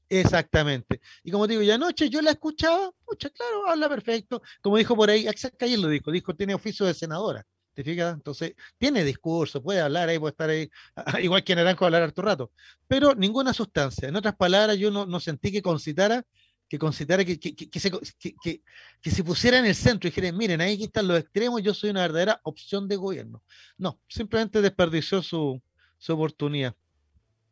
Exactamente. 0.09 1.02
Y 1.22 1.30
como 1.30 1.46
digo, 1.46 1.60
y 1.60 1.70
anoche 1.70 2.09
yo 2.09 2.22
la 2.22 2.30
escuchaba, 2.30 2.90
pucha, 3.05 3.28
claro, 3.28 3.68
habla 3.68 3.90
perfecto. 3.90 4.40
Como 4.62 4.78
dijo 4.78 4.96
por 4.96 5.10
ahí, 5.10 5.26
Axel 5.26 5.52
Calle 5.59 5.76
lo 5.76 5.88
dijo, 5.88 6.10
dijo, 6.10 6.34
tiene 6.34 6.55
oficio 6.55 6.86
de 6.86 6.94
senadora. 6.94 7.46
Entonces, 7.84 8.55
tiene 8.76 9.05
discurso, 9.05 9.62
puede 9.62 9.80
hablar 9.80 10.09
ahí, 10.09 10.18
puede 10.18 10.32
estar 10.32 10.50
ahí, 10.50 10.70
igual 11.22 11.44
que 11.44 11.55
Naranjo 11.55 11.84
hablar 11.84 12.02
harto 12.02 12.22
rato, 12.22 12.52
pero 12.86 13.14
ninguna 13.14 13.52
sustancia. 13.55 14.09
En 14.09 14.16
otras 14.16 14.36
palabras, 14.36 14.78
yo 14.78 14.90
no, 14.90 15.06
no 15.06 15.20
sentí 15.20 15.52
que 15.52 15.62
concitara 15.62 16.24
que 16.68 16.78
concitara 16.78 17.24
que, 17.24 17.40
que, 17.40 17.55
que, 17.55 17.80
se, 17.80 17.90
que, 17.90 19.10
se 19.10 19.24
pusiera 19.24 19.59
en 19.59 19.64
el 19.64 19.74
centro 19.74 20.06
y 20.06 20.10
dijera, 20.10 20.36
miren, 20.36 20.60
ahí 20.60 20.82
están 20.82 21.09
los 21.09 21.18
extremos, 21.18 21.62
yo 21.62 21.72
soy 21.72 21.90
una 21.90 22.02
verdadera 22.02 22.40
opción 22.44 22.86
de 22.88 22.96
gobierno. 22.96 23.42
No, 23.78 23.98
simplemente 24.06 24.60
desperdició 24.60 25.22
su, 25.22 25.62
su 25.96 26.12
oportunidad, 26.12 26.74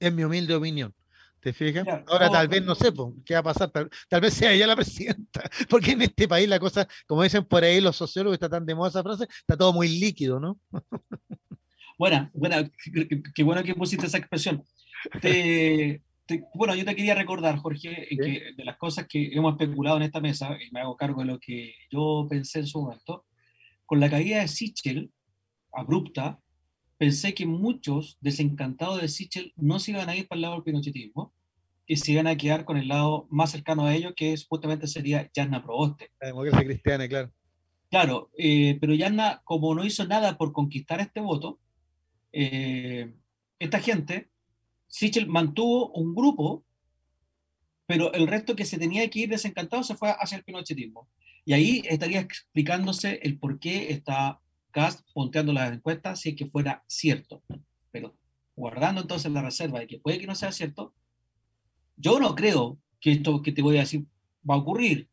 en 0.00 0.14
mi 0.14 0.24
humilde 0.24 0.54
opinión. 0.54 0.94
¿Te 1.46 1.52
fijas? 1.52 1.86
Ahora 2.08 2.28
tal 2.28 2.48
vez 2.48 2.64
no 2.64 2.74
sé 2.74 2.92
qué 3.24 3.34
va 3.34 3.38
a 3.38 3.42
pasar, 3.44 3.70
tal, 3.70 4.20
vez 4.20 4.34
sea 4.34 4.52
ella 4.52 4.66
la 4.66 4.74
presidenta, 4.84 5.48
porque 5.70 5.92
en 5.92 6.02
este 6.02 6.26
país 6.26 6.48
la 6.48 6.58
cosa, 6.58 6.88
como 7.06 7.22
dicen 7.22 7.44
por 7.44 7.62
ahí 7.62 7.80
los 7.80 7.94
sociólogos, 7.94 8.34
está 8.34 8.48
tan 8.48 8.66
de 8.66 8.74
moda 8.74 8.88
esa 8.88 9.04
frase, 9.04 9.28
está 9.30 9.56
todo 9.56 9.72
muy 9.72 9.86
líquido, 9.86 10.40
¿no? 10.40 10.58
Buena, 11.96 12.32
buena, 12.34 12.68
qué 13.32 13.44
bueno 13.44 13.62
que 13.62 13.76
pusiste 13.76 14.06
esa 14.06 14.18
expresión. 14.18 14.64
Te, 15.22 16.02
bueno, 16.52 16.74
yo 16.74 16.84
te 16.84 16.96
quería 16.96 17.14
recordar, 17.14 17.58
Jorge, 17.58 18.08
que 18.10 18.52
de 18.56 18.64
las 18.64 18.76
cosas 18.76 19.06
que 19.08 19.30
hemos 19.32 19.52
especulado 19.52 19.98
en 19.98 20.02
esta 20.02 20.20
mesa, 20.20 20.58
y 20.60 20.72
me 20.72 20.80
hago 20.80 20.96
cargo 20.96 21.20
de 21.20 21.28
lo 21.28 21.38
que 21.38 21.76
yo 21.92 22.26
pensé 22.28 22.58
en 22.58 22.66
su 22.66 22.80
momento, 22.80 23.24
con 23.84 24.00
la 24.00 24.10
caída 24.10 24.40
de 24.40 24.48
Sichel, 24.48 25.12
abrupta, 25.72 26.40
pensé 26.98 27.34
que 27.34 27.46
muchos 27.46 28.18
desencantados 28.20 29.00
de 29.00 29.06
Sichel 29.06 29.52
no 29.54 29.78
se 29.78 29.92
iban 29.92 30.08
a 30.08 30.16
ir 30.16 30.26
para 30.26 30.38
el 30.38 30.42
lado 30.42 30.54
del 30.54 30.64
pinochetismo, 30.64 31.32
y 31.86 31.96
se 31.96 32.12
iban 32.12 32.26
a 32.26 32.36
quedar 32.36 32.64
con 32.64 32.76
el 32.76 32.88
lado 32.88 33.26
más 33.30 33.52
cercano 33.52 33.86
a 33.86 33.94
ellos, 33.94 34.12
que 34.16 34.32
es, 34.32 34.46
justamente 34.46 34.86
sería 34.86 35.30
Yanna 35.32 35.62
Proboste. 35.62 36.10
La 36.20 36.28
democracia 36.28 36.64
cristiana, 36.64 37.08
claro. 37.08 37.32
Claro, 37.90 38.30
eh, 38.36 38.76
pero 38.80 38.94
Yanna, 38.94 39.42
como 39.44 39.74
no 39.74 39.84
hizo 39.84 40.04
nada 40.06 40.36
por 40.36 40.52
conquistar 40.52 41.00
este 41.00 41.20
voto, 41.20 41.60
eh, 42.32 43.14
esta 43.60 43.80
gente, 43.80 44.28
Sichel 44.88 45.28
mantuvo 45.28 45.92
un 45.92 46.14
grupo, 46.14 46.64
pero 47.86 48.12
el 48.12 48.26
resto 48.26 48.56
que 48.56 48.64
se 48.64 48.78
tenía 48.78 49.08
que 49.08 49.20
ir 49.20 49.28
desencantado 49.28 49.84
se 49.84 49.94
fue 49.94 50.10
hacia 50.10 50.36
el 50.36 50.44
pinochetismo. 50.44 51.08
Y 51.44 51.52
ahí 51.52 51.82
estaría 51.88 52.20
explicándose 52.20 53.20
el 53.22 53.38
por 53.38 53.60
qué 53.60 53.92
está 53.92 54.40
Cast 54.72 55.08
ponteando 55.14 55.52
las 55.52 55.72
encuestas 55.72 56.20
si 56.20 56.30
es 56.30 56.36
que 56.36 56.50
fuera 56.50 56.82
cierto. 56.88 57.44
Pero 57.92 58.16
guardando 58.56 59.00
entonces 59.02 59.30
la 59.30 59.42
reserva 59.42 59.78
de 59.78 59.86
que 59.86 60.00
puede 60.00 60.18
que 60.18 60.26
no 60.26 60.34
sea 60.34 60.50
cierto, 60.50 60.92
yo 61.96 62.20
no 62.20 62.34
creo 62.34 62.78
que 63.00 63.12
esto 63.12 63.42
que 63.42 63.52
te 63.52 63.62
voy 63.62 63.76
a 63.76 63.80
decir 63.80 64.04
va 64.48 64.54
a 64.54 64.58
ocurrir, 64.58 65.08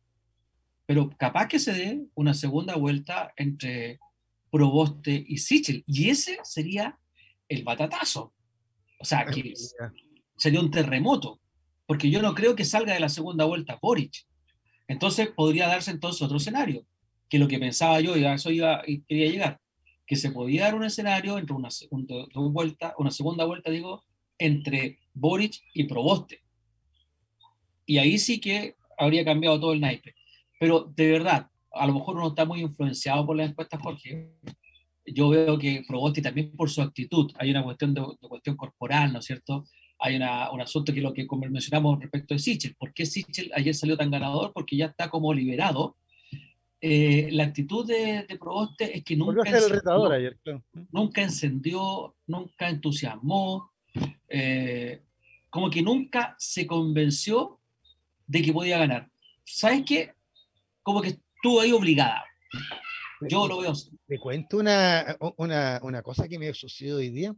pero 0.86 1.10
capaz 1.16 1.48
que 1.48 1.58
se 1.58 1.72
dé 1.72 2.06
una 2.14 2.34
segunda 2.34 2.76
vuelta 2.76 3.32
entre 3.36 3.98
Proboste 4.50 5.24
y 5.26 5.38
Sichel, 5.38 5.82
y 5.86 6.10
ese 6.10 6.38
sería 6.44 6.98
el 7.48 7.64
batatazo. 7.64 8.32
O 9.00 9.04
sea, 9.04 9.26
que 9.26 9.54
sería 10.36 10.60
un 10.60 10.70
terremoto, 10.70 11.40
porque 11.86 12.10
yo 12.10 12.22
no 12.22 12.34
creo 12.34 12.54
que 12.54 12.64
salga 12.64 12.94
de 12.94 13.00
la 13.00 13.08
segunda 13.08 13.44
vuelta 13.44 13.78
Boric. 13.80 14.26
Entonces 14.86 15.28
podría 15.28 15.66
darse 15.66 15.90
entonces 15.90 16.22
otro 16.22 16.36
escenario, 16.36 16.86
que 17.28 17.38
lo 17.38 17.48
que 17.48 17.58
pensaba 17.58 18.00
yo, 18.00 18.16
y 18.16 18.24
a 18.24 18.34
eso 18.34 18.50
iba, 18.50 18.82
y 18.86 19.00
quería 19.02 19.30
llegar, 19.30 19.60
que 20.06 20.16
se 20.16 20.30
podía 20.30 20.64
dar 20.64 20.74
un 20.74 20.84
escenario 20.84 21.38
entre 21.38 21.56
una 21.56 21.70
segunda 21.70 22.14
vuelta, 22.34 22.94
una 22.98 23.10
segunda 23.10 23.44
vuelta, 23.44 23.70
digo, 23.70 24.04
entre 24.38 25.00
Boric 25.14 25.62
y 25.72 25.84
Proboste. 25.84 26.43
Y 27.86 27.98
ahí 27.98 28.18
sí 28.18 28.40
que 28.40 28.76
habría 28.98 29.24
cambiado 29.24 29.60
todo 29.60 29.72
el 29.72 29.80
naipe. 29.80 30.14
Pero 30.58 30.92
de 30.94 31.10
verdad, 31.10 31.50
a 31.72 31.86
lo 31.86 31.94
mejor 31.94 32.16
uno 32.16 32.28
está 32.28 32.44
muy 32.44 32.60
influenciado 32.60 33.26
por 33.26 33.36
las 33.36 33.50
encuestas, 33.50 33.80
Jorge. 33.82 34.30
Yo 35.06 35.28
veo 35.28 35.58
que 35.58 35.84
Proboste 35.86 36.22
también 36.22 36.52
por 36.56 36.70
su 36.70 36.80
actitud, 36.80 37.30
hay 37.38 37.50
una 37.50 37.62
cuestión 37.62 37.92
de, 37.92 38.02
cuestión 38.20 38.56
corporal, 38.56 39.12
¿no 39.12 39.18
es 39.18 39.26
cierto? 39.26 39.66
Hay 39.98 40.16
una, 40.16 40.50
un 40.50 40.60
asunto 40.60 40.92
que 40.92 41.00
lo 41.00 41.12
que 41.12 41.26
mencionamos 41.50 42.00
respecto 42.00 42.34
de 42.34 42.38
Sichel. 42.38 42.74
¿Por 42.74 42.92
qué 42.94 43.04
Sichel 43.04 43.50
ayer 43.54 43.74
salió 43.74 43.96
tan 43.96 44.10
ganador? 44.10 44.52
Porque 44.54 44.76
ya 44.76 44.86
está 44.86 45.10
como 45.10 45.32
liberado. 45.34 45.96
Eh, 46.80 47.28
la 47.32 47.44
actitud 47.44 47.86
de, 47.86 48.24
de, 48.28 48.38
Proboste 48.38 48.96
es 48.96 49.04
que 49.04 49.16
nunca 49.16 49.48
encendió, 49.48 50.10
ayer, 50.10 50.38
nunca 50.90 51.22
encendió, 51.22 52.14
nunca 52.26 52.68
entusiasmó, 52.68 53.70
eh, 54.28 55.00
como 55.48 55.70
que 55.70 55.80
nunca 55.80 56.34
se 56.38 56.66
convenció 56.66 57.60
de 58.26 58.42
que 58.42 58.52
podía 58.52 58.78
ganar. 58.78 59.08
¿Sabes 59.44 59.82
qué? 59.86 60.14
Como 60.82 61.00
que 61.00 61.08
estuvo 61.08 61.60
ahí 61.60 61.72
obligada. 61.72 62.24
Yo 63.20 63.46
lo 63.46 63.58
veo 63.58 63.72
Te 64.06 64.18
cuento 64.18 64.58
una, 64.58 65.16
una, 65.36 65.80
una 65.82 66.02
cosa 66.02 66.28
que 66.28 66.38
me 66.38 66.52
sucedido 66.52 66.98
hoy 66.98 67.10
día. 67.10 67.34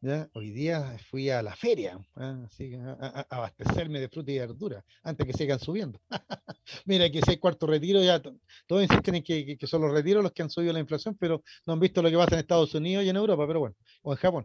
¿ya? 0.00 0.28
Hoy 0.34 0.50
día 0.50 0.96
fui 1.10 1.30
a 1.30 1.42
la 1.42 1.56
feria 1.56 1.98
¿ah? 2.16 2.44
así, 2.46 2.74
a, 2.74 3.26
abastecerme 3.30 3.98
de 3.98 4.08
fruta 4.08 4.30
y 4.30 4.38
verdura 4.38 4.84
antes 5.02 5.26
que 5.26 5.32
sigan 5.32 5.58
subiendo. 5.58 6.00
Mira 6.84 7.10
que 7.10 7.22
si 7.22 7.32
hay 7.32 7.36
cuarto 7.38 7.66
retiro, 7.66 8.02
ya 8.02 8.20
todos 8.66 8.82
insisten 8.82 9.16
en 9.16 9.22
que, 9.22 9.56
que, 9.56 9.66
son 9.66 9.82
los 9.82 9.92
retiros 9.92 10.22
los 10.22 10.32
que 10.32 10.42
han 10.42 10.50
subido 10.50 10.72
la 10.72 10.80
inflación, 10.80 11.16
pero 11.18 11.42
no 11.66 11.72
han 11.72 11.80
visto 11.80 12.02
lo 12.02 12.10
que 12.10 12.16
pasa 12.16 12.34
en 12.34 12.40
Estados 12.40 12.74
Unidos 12.74 13.04
y 13.04 13.08
en 13.08 13.16
Europa, 13.16 13.46
pero 13.46 13.60
bueno, 13.60 13.76
o 14.02 14.12
en 14.12 14.18
Japón. 14.18 14.44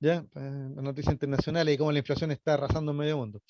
¿ya? 0.00 0.24
Eh, 0.34 0.40
noticias 0.76 1.12
internacionales 1.12 1.74
y 1.74 1.78
cómo 1.78 1.92
la 1.92 1.98
inflación 1.98 2.30
está 2.30 2.54
arrasando 2.54 2.92
en 2.92 2.98
medio 2.98 3.16
mundo. 3.16 3.40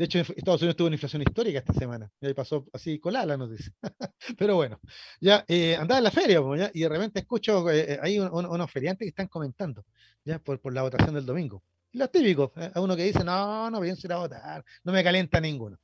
De 0.00 0.06
hecho, 0.06 0.20
Estados 0.20 0.62
Unidos 0.62 0.76
tuvo 0.76 0.86
una 0.86 0.94
inflación 0.94 1.20
histórica 1.20 1.58
esta 1.58 1.74
semana. 1.74 2.10
Y 2.22 2.26
ahí 2.28 2.32
pasó 2.32 2.66
así 2.72 2.98
colada 2.98 3.26
la 3.26 3.36
noticia. 3.36 3.70
Pero 4.38 4.56
bueno, 4.56 4.80
ya 5.20 5.44
eh, 5.46 5.76
andaba 5.76 5.98
en 5.98 6.04
la 6.04 6.10
feria 6.10 6.40
y 6.72 6.80
de 6.80 6.88
repente 6.88 7.18
escucho, 7.18 7.70
eh, 7.70 7.98
hay 8.00 8.18
unos 8.18 8.70
feriantes 8.70 9.04
que 9.04 9.10
están 9.10 9.28
comentando 9.28 9.84
ya 10.24 10.38
por, 10.38 10.58
la 10.72 10.80
votación 10.80 11.16
del 11.16 11.26
domingo. 11.26 11.62
Y 11.92 11.98
lo 11.98 12.08
típico, 12.08 12.50
¿eh? 12.56 12.70
a 12.74 12.80
uno 12.80 12.96
que 12.96 13.02
dice, 13.02 13.22
no, 13.22 13.70
no 13.70 13.78
pienso 13.82 14.06
ir 14.06 14.14
a 14.14 14.16
votar, 14.16 14.64
no 14.84 14.90
me 14.90 15.04
calienta 15.04 15.38
ninguno. 15.38 15.78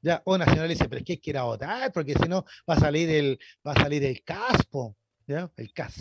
Ya, 0.00 0.22
o 0.24 0.38
Nacional 0.38 0.70
dice, 0.70 0.88
pero 0.88 1.00
es 1.00 1.04
que 1.04 1.12
hay 1.12 1.18
que 1.18 1.28
ir 1.28 1.36
a 1.36 1.42
votar, 1.42 1.92
porque 1.92 2.14
si 2.14 2.26
no 2.26 2.46
va 2.66 2.72
a 2.72 2.80
salir 2.80 3.10
el, 3.10 3.38
va 3.66 3.72
a 3.72 3.82
salir 3.82 4.02
el 4.02 4.22
caspo, 4.22 4.96
¿ya? 5.26 5.52
El 5.58 5.74
CAS. 5.74 5.96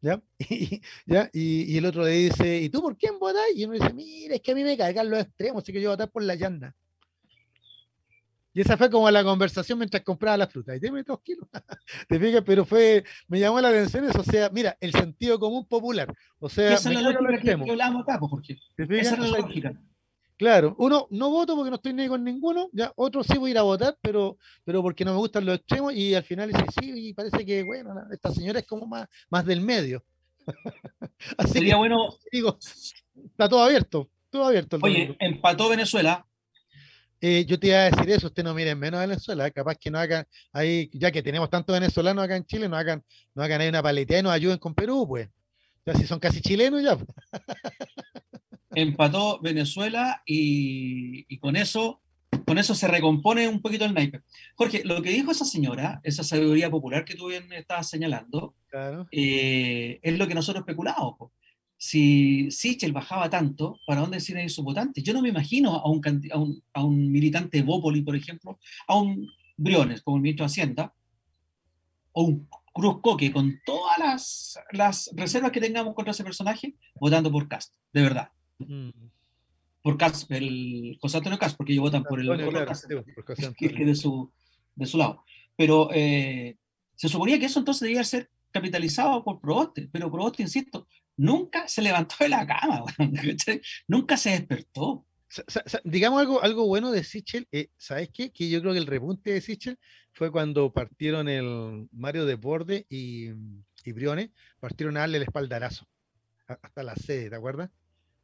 ¿Ya? 0.00 0.20
Y, 0.50 0.82
¿ya? 1.06 1.30
Y, 1.32 1.78
el 1.78 1.86
otro 1.86 2.02
le 2.02 2.10
dice, 2.10 2.62
¿y 2.62 2.68
tú 2.68 2.82
por 2.82 2.96
quién 2.96 3.20
votas? 3.20 3.44
Y 3.54 3.64
uno 3.64 3.74
dice, 3.74 3.94
mira, 3.94 4.34
es 4.34 4.40
que 4.40 4.50
a 4.50 4.54
mí 4.56 4.64
me 4.64 4.76
cargan 4.76 5.08
los 5.08 5.20
extremos, 5.20 5.62
así 5.62 5.72
que 5.72 5.80
yo 5.80 5.90
voy 5.90 5.92
a 5.92 5.96
votar 5.98 6.10
por 6.10 6.24
la 6.24 6.34
llanda. 6.34 6.74
Y 8.56 8.62
esa 8.62 8.78
fue 8.78 8.88
como 8.88 9.10
la 9.10 9.22
conversación 9.22 9.78
mientras 9.78 10.02
compraba 10.02 10.38
la 10.38 10.46
fruta. 10.46 10.74
Y 10.74 10.78
deme 10.78 11.02
dos 11.02 11.20
kilos. 11.20 11.46
¿Te 12.08 12.18
fijas? 12.18 12.42
Pero 12.42 12.64
fue, 12.64 13.04
me 13.28 13.38
llamó 13.38 13.60
la 13.60 13.68
atención 13.68 14.08
eso. 14.08 14.20
O 14.20 14.24
sea, 14.24 14.48
mira, 14.48 14.78
el 14.80 14.92
sentido 14.92 15.38
común 15.38 15.66
popular. 15.66 16.10
O 16.38 16.48
sea, 16.48 16.72
esa 16.72 16.90
es 16.90 17.02
la 17.02 17.10
lógica 17.10 17.38
que 17.42 17.70
hablamos 17.70 18.04
acá, 18.04 18.18
porque 18.18 18.56
esa 18.78 19.12
es 19.12 19.18
la 19.18 19.28
lógica. 19.40 19.78
Claro, 20.38 20.74
uno 20.78 21.06
no 21.10 21.28
voto 21.28 21.54
porque 21.54 21.68
no 21.68 21.76
estoy 21.76 21.92
ni 21.92 22.08
con 22.08 22.24
ninguno, 22.24 22.70
ya 22.72 22.92
otro 22.96 23.22
sí 23.22 23.36
voy 23.36 23.50
a 23.50 23.52
ir 23.52 23.58
a 23.58 23.62
votar, 23.62 23.98
pero, 24.00 24.38
pero 24.64 24.80
porque 24.82 25.04
no 25.04 25.12
me 25.12 25.18
gustan 25.18 25.44
los 25.44 25.56
extremos, 25.56 25.94
y 25.94 26.14
al 26.14 26.24
final 26.24 26.50
dice 26.50 26.64
sí, 26.78 26.92
y 26.94 27.12
parece 27.14 27.44
que 27.44 27.62
bueno, 27.62 27.94
esta 28.10 28.30
señora 28.30 28.60
es 28.60 28.66
como 28.66 28.86
más, 28.86 29.06
más 29.30 29.44
del 29.44 29.60
medio. 29.60 30.02
Así 31.38 31.52
Sería 31.52 31.76
bueno. 31.76 32.08
Digo, 32.32 32.58
está 32.60 33.48
todo 33.48 33.62
abierto, 33.62 34.10
todo 34.30 34.44
abierto. 34.44 34.78
Oye, 34.82 35.16
empató 35.20 35.70
Venezuela, 35.70 36.26
eh, 37.20 37.44
yo 37.46 37.58
te 37.58 37.68
iba 37.68 37.78
a 37.78 37.90
decir 37.90 38.10
eso, 38.10 38.26
usted 38.26 38.44
no 38.44 38.54
miren 38.54 38.78
menos 38.78 38.98
a 38.98 39.06
Venezuela, 39.06 39.50
capaz 39.50 39.76
que 39.76 39.90
no 39.90 39.98
hagan 39.98 40.26
ahí, 40.52 40.90
ya 40.92 41.10
que 41.10 41.22
tenemos 41.22 41.48
tantos 41.48 41.74
venezolanos 41.74 42.24
acá 42.24 42.36
en 42.36 42.44
Chile, 42.44 42.68
no 42.68 42.76
hagan, 42.76 43.02
no 43.34 43.42
hagan 43.42 43.60
ahí 43.60 43.68
una 43.68 43.82
paletea 43.82 44.20
y 44.20 44.22
nos 44.22 44.32
ayuden 44.32 44.58
con 44.58 44.74
Perú, 44.74 45.06
pues. 45.08 45.28
Ya 45.86 45.94
si 45.94 46.06
son 46.06 46.18
casi 46.18 46.40
chilenos 46.40 46.82
ya. 46.82 46.96
Pues. 46.96 47.08
Empató 48.74 49.40
Venezuela 49.40 50.22
y, 50.26 51.38
con 51.38 51.56
eso, 51.56 52.02
con 52.44 52.58
eso 52.58 52.74
se 52.74 52.88
recompone 52.88 53.48
un 53.48 53.62
poquito 53.62 53.84
el 53.84 53.94
naipe. 53.94 54.20
Jorge, 54.56 54.82
lo 54.84 55.00
que 55.00 55.10
dijo 55.10 55.30
esa 55.30 55.44
señora, 55.44 56.00
esa 56.02 56.24
sabiduría 56.24 56.70
popular 56.70 57.04
que 57.04 57.14
tú 57.14 57.28
bien 57.28 57.50
estabas 57.52 57.88
señalando, 57.88 58.54
eh, 59.10 60.00
es 60.02 60.18
lo 60.18 60.26
que 60.28 60.34
nosotros 60.34 60.62
especulamos 60.62 61.30
si 61.78 62.50
Sichel 62.50 62.92
bajaba 62.92 63.28
tanto, 63.28 63.78
¿para 63.86 64.00
dónde 64.00 64.20
se 64.20 64.32
iban 64.32 64.48
sus 64.48 64.64
votantes? 64.64 65.04
Yo 65.04 65.12
no 65.12 65.22
me 65.22 65.28
imagino 65.28 65.74
a 65.74 65.88
un, 65.90 66.00
a 66.32 66.38
un, 66.38 66.62
a 66.72 66.84
un 66.84 67.12
militante 67.12 67.58
de 67.58 67.64
Bópoli, 67.64 68.02
por 68.02 68.16
ejemplo, 68.16 68.58
a 68.86 68.96
un 68.96 69.28
Briones, 69.56 70.02
como 70.02 70.16
el 70.16 70.22
ministro 70.22 70.44
de 70.44 70.46
Hacienda, 70.46 70.94
o 72.12 72.22
un 72.24 72.48
Cruz 72.72 73.00
Coque, 73.00 73.32
con 73.32 73.58
todas 73.64 73.98
las, 73.98 74.58
las 74.72 75.10
reservas 75.14 75.50
que 75.50 75.60
tengamos 75.60 75.94
contra 75.94 76.12
ese 76.12 76.24
personaje, 76.24 76.74
votando 77.00 77.30
por 77.30 77.48
Cast, 77.48 77.74
de 77.92 78.02
verdad. 78.02 78.28
Mm. 78.58 78.90
Por 79.82 79.96
Cast, 79.96 80.30
el 80.30 80.98
José 81.00 81.18
Antonio 81.18 81.38
Cast, 81.38 81.56
porque 81.56 81.72
ellos 81.72 81.84
votan 81.84 82.02
por 82.02 82.20
el 82.20 82.26
claro, 82.26 82.66
Cast, 82.66 82.86
que, 83.56 83.68
que 83.70 83.84
de, 83.84 83.94
su, 83.94 84.30
de 84.74 84.86
su 84.86 84.98
lado. 84.98 85.24
Pero 85.56 85.88
eh, 85.92 86.56
se 86.94 87.08
suponía 87.08 87.38
que 87.38 87.46
eso 87.46 87.60
entonces 87.60 87.80
debía 87.80 88.04
ser 88.04 88.30
capitalizado 88.50 89.22
por 89.24 89.40
Proboste, 89.40 89.88
pero 89.90 90.10
Proboste, 90.10 90.42
insisto, 90.42 90.86
nunca 91.16 91.66
se 91.68 91.82
levantó 91.82 92.16
de 92.20 92.28
la 92.28 92.46
cama, 92.46 92.84
nunca 93.88 94.16
se 94.16 94.30
despertó. 94.30 95.06
digamos 95.84 96.20
algo, 96.20 96.42
algo 96.42 96.66
bueno 96.66 96.92
de 96.92 97.04
Sichel, 97.04 97.48
eh, 97.52 97.68
¿sabes 97.76 98.10
qué? 98.12 98.30
Que 98.30 98.48
yo 98.48 98.60
creo 98.60 98.72
que 98.72 98.78
el 98.78 98.86
repunte 98.86 99.32
de 99.32 99.40
Sichel 99.40 99.78
fue 100.12 100.30
cuando 100.30 100.72
partieron 100.72 101.28
el 101.28 101.88
Mario 101.92 102.24
de 102.26 102.36
Borde 102.36 102.86
y, 102.88 103.30
y 103.84 103.92
Briones, 103.92 104.30
partieron 104.60 104.96
a 104.96 105.00
darle 105.00 105.18
el 105.18 105.24
espaldarazo 105.24 105.86
hasta 106.46 106.82
la 106.82 106.94
sede, 106.96 107.30
¿te 107.30 107.36
acuerdas? 107.36 107.70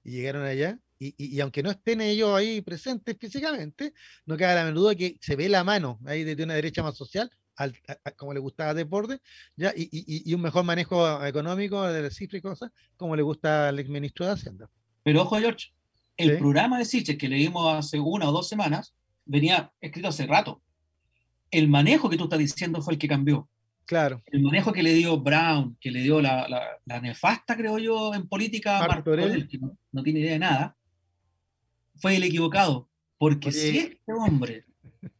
Y 0.04 0.12
llegaron 0.12 0.44
allá, 0.44 0.78
y, 0.98 1.14
y, 1.16 1.40
aunque 1.40 1.62
no 1.62 1.70
estén 1.70 2.00
ellos 2.00 2.30
ahí 2.34 2.60
presentes 2.60 3.16
físicamente, 3.18 3.92
no 4.24 4.36
queda 4.36 4.54
la 4.54 4.64
menudo 4.64 4.94
que 4.96 5.16
se 5.20 5.34
ve 5.34 5.48
la 5.48 5.64
mano 5.64 5.98
ahí 6.06 6.22
desde 6.22 6.44
una 6.44 6.54
derecha 6.54 6.82
más 6.82 6.96
social, 6.96 7.30
como 8.16 8.32
le 8.32 8.40
gustaba 8.40 8.74
Deporte, 8.74 9.20
¿ya? 9.56 9.72
Y, 9.76 9.82
y, 9.92 10.30
y, 10.30 10.34
un 10.34 10.42
mejor 10.42 10.64
manejo 10.64 11.24
económico 11.24 11.82
de 11.82 12.02
la 12.02 12.10
cifra 12.10 12.38
y 12.38 12.42
cosas, 12.42 12.70
como 12.96 13.16
le 13.16 13.22
gusta 13.22 13.68
al 13.68 13.78
exministro 13.78 14.26
de 14.26 14.32
Hacienda. 14.32 14.70
Pero 15.02 15.22
ojo, 15.22 15.36
George, 15.38 15.72
el 16.16 16.38
programa 16.38 16.78
de 16.78 16.84
Siches 16.84 17.18
que 17.18 17.28
leímos 17.28 17.74
hace 17.74 17.98
una 17.98 18.28
o 18.28 18.32
dos 18.32 18.48
semanas 18.48 18.94
venía 19.24 19.72
escrito 19.80 20.08
hace 20.08 20.26
rato. 20.26 20.62
El 21.50 21.68
manejo 21.68 22.08
que 22.08 22.16
tú 22.16 22.24
estás 22.24 22.38
diciendo 22.38 22.80
fue 22.82 22.94
el 22.94 22.98
que 22.98 23.08
cambió. 23.08 23.48
Claro. 23.84 24.22
El 24.26 24.42
manejo 24.42 24.72
que 24.72 24.82
le 24.82 24.94
dio 24.94 25.20
Brown, 25.20 25.76
que 25.80 25.90
le 25.90 26.00
dio 26.00 26.20
la, 26.22 26.48
la, 26.84 27.00
nefasta, 27.00 27.56
creo 27.56 27.78
yo, 27.78 28.14
en 28.14 28.28
política, 28.28 28.86
Martorell, 28.86 29.48
que 29.48 29.58
no, 29.58 29.76
no, 29.90 30.02
tiene 30.02 30.20
idea 30.20 30.32
de 30.32 30.38
nada, 30.38 30.76
fue 31.96 32.16
el 32.16 32.22
equivocado, 32.22 32.88
porque 33.18 33.52
si 33.52 33.78
este 33.78 34.12
hombre 34.12 34.64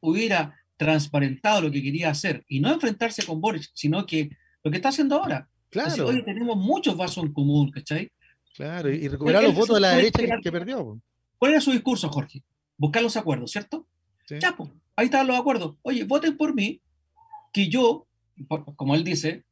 hubiera 0.01 0.62
transparentado 0.77 1.63
lo 1.63 1.71
que 1.71 1.83
quería 1.83 2.11
hacer 2.11 2.45
y 2.49 2.61
no 2.61 2.73
enfrentarse 2.73 3.25
con 3.25 3.41
Boris, 3.41 3.71
sino 3.75 4.05
que 4.07 4.31
lo 4.63 4.71
que 4.71 4.79
está 4.79 4.89
haciendo 4.89 5.17
ahora. 5.17 5.49
Claro. 5.71 6.07
hoy 6.07 6.23
tenemos 6.25 6.57
muchos 6.57 6.97
vasos 6.97 7.25
en 7.25 7.33
común, 7.33 7.71
¿cachai? 7.71 8.11
Claro, 8.55 8.91
y 8.93 9.09
recuperar 9.09 9.43
los 9.43 9.55
votos 9.55 9.77
de 9.77 9.81
la 9.81 9.97
derecha 9.97 10.23
que, 10.43 10.53
perdió. 10.53 11.01
¿Cuál 11.39 11.53
era 11.53 11.61
su 11.61 11.73
discurso, 11.73 12.11
Jorge? 12.11 12.43
Buscar 12.77 13.03
los 13.03 13.17
acuerdos, 13.17 13.51
¿cierto? 13.51 13.87
Sí. 14.27 14.37
Pues, 14.57 14.71
ahí 14.97 15.07
están 15.07 15.27
los 15.27 15.39
acuerdos. 15.39 15.77
Oye, 15.83 16.05
voten 16.05 16.37
por 16.37 16.55
mí, 16.55 16.81
que 17.53 17.69
yo, 17.69 18.07
como 18.77 18.95
él 18.95 19.05
dice, 19.05 19.45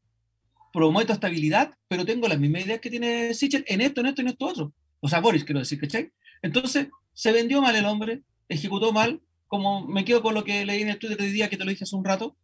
prometo 0.73 1.13
estabilidad, 1.13 1.75
pero 1.89 2.05
tengo 2.05 2.29
las 2.29 2.39
mismas 2.39 2.67
ideas 2.67 2.81
que 2.81 2.91
tiene 2.91 3.35
Sichel 3.35 3.65
en 3.67 3.81
esto, 3.81 4.01
en 4.01 4.07
esto 4.09 4.21
y 4.21 4.25
en 4.25 4.31
esto 4.31 4.47
otro. 4.47 4.73
O 5.01 5.09
sea, 5.09 5.21
Boris, 5.21 5.45
quiero 5.45 5.61
decir, 5.61 5.81
¿cachai? 5.81 6.11
Entonces, 6.43 6.89
se 7.13 7.33
vendió 7.33 7.61
mal 7.63 7.75
el 7.75 7.87
hombre, 7.87 8.23
ejecutó 8.49 8.93
mal, 8.93 9.21
como 9.51 9.85
me 9.85 10.05
quedo 10.05 10.23
con 10.23 10.33
lo 10.33 10.45
que 10.45 10.65
leí 10.65 10.83
en 10.83 10.91
el 10.91 10.99
Twitter 11.01 11.19
de 11.19 11.33
día 11.33 11.51
que 11.51 11.57
te 11.57 11.65
lo 11.65 11.71
dije 11.71 11.83
hace 11.83 11.97
un 11.97 12.05
rato, 12.05 12.37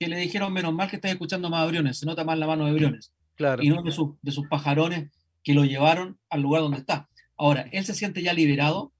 que 0.00 0.08
le 0.08 0.16
dijeron, 0.16 0.50
menos 0.54 0.72
mal 0.72 0.88
que 0.88 0.96
estás 0.96 1.10
escuchando 1.10 1.50
más 1.50 1.60
a 1.60 1.66
Briones, 1.66 1.98
se 1.98 2.06
nota 2.06 2.24
más 2.24 2.38
la 2.38 2.46
mano 2.46 2.64
de 2.64 2.72
Briones. 2.72 3.12
Claro. 3.34 3.62
Y 3.62 3.68
no 3.68 3.82
de, 3.82 3.92
de 4.22 4.32
sus 4.32 4.48
pajarones 4.48 5.10
que 5.44 5.52
lo 5.52 5.66
llevaron 5.66 6.18
al 6.30 6.40
lugar 6.40 6.62
donde 6.62 6.78
está. 6.78 7.08
Ahora, 7.36 7.68
él 7.72 7.84
se 7.84 7.92
siente 7.92 8.22
ya 8.22 8.32
liberado 8.32 8.90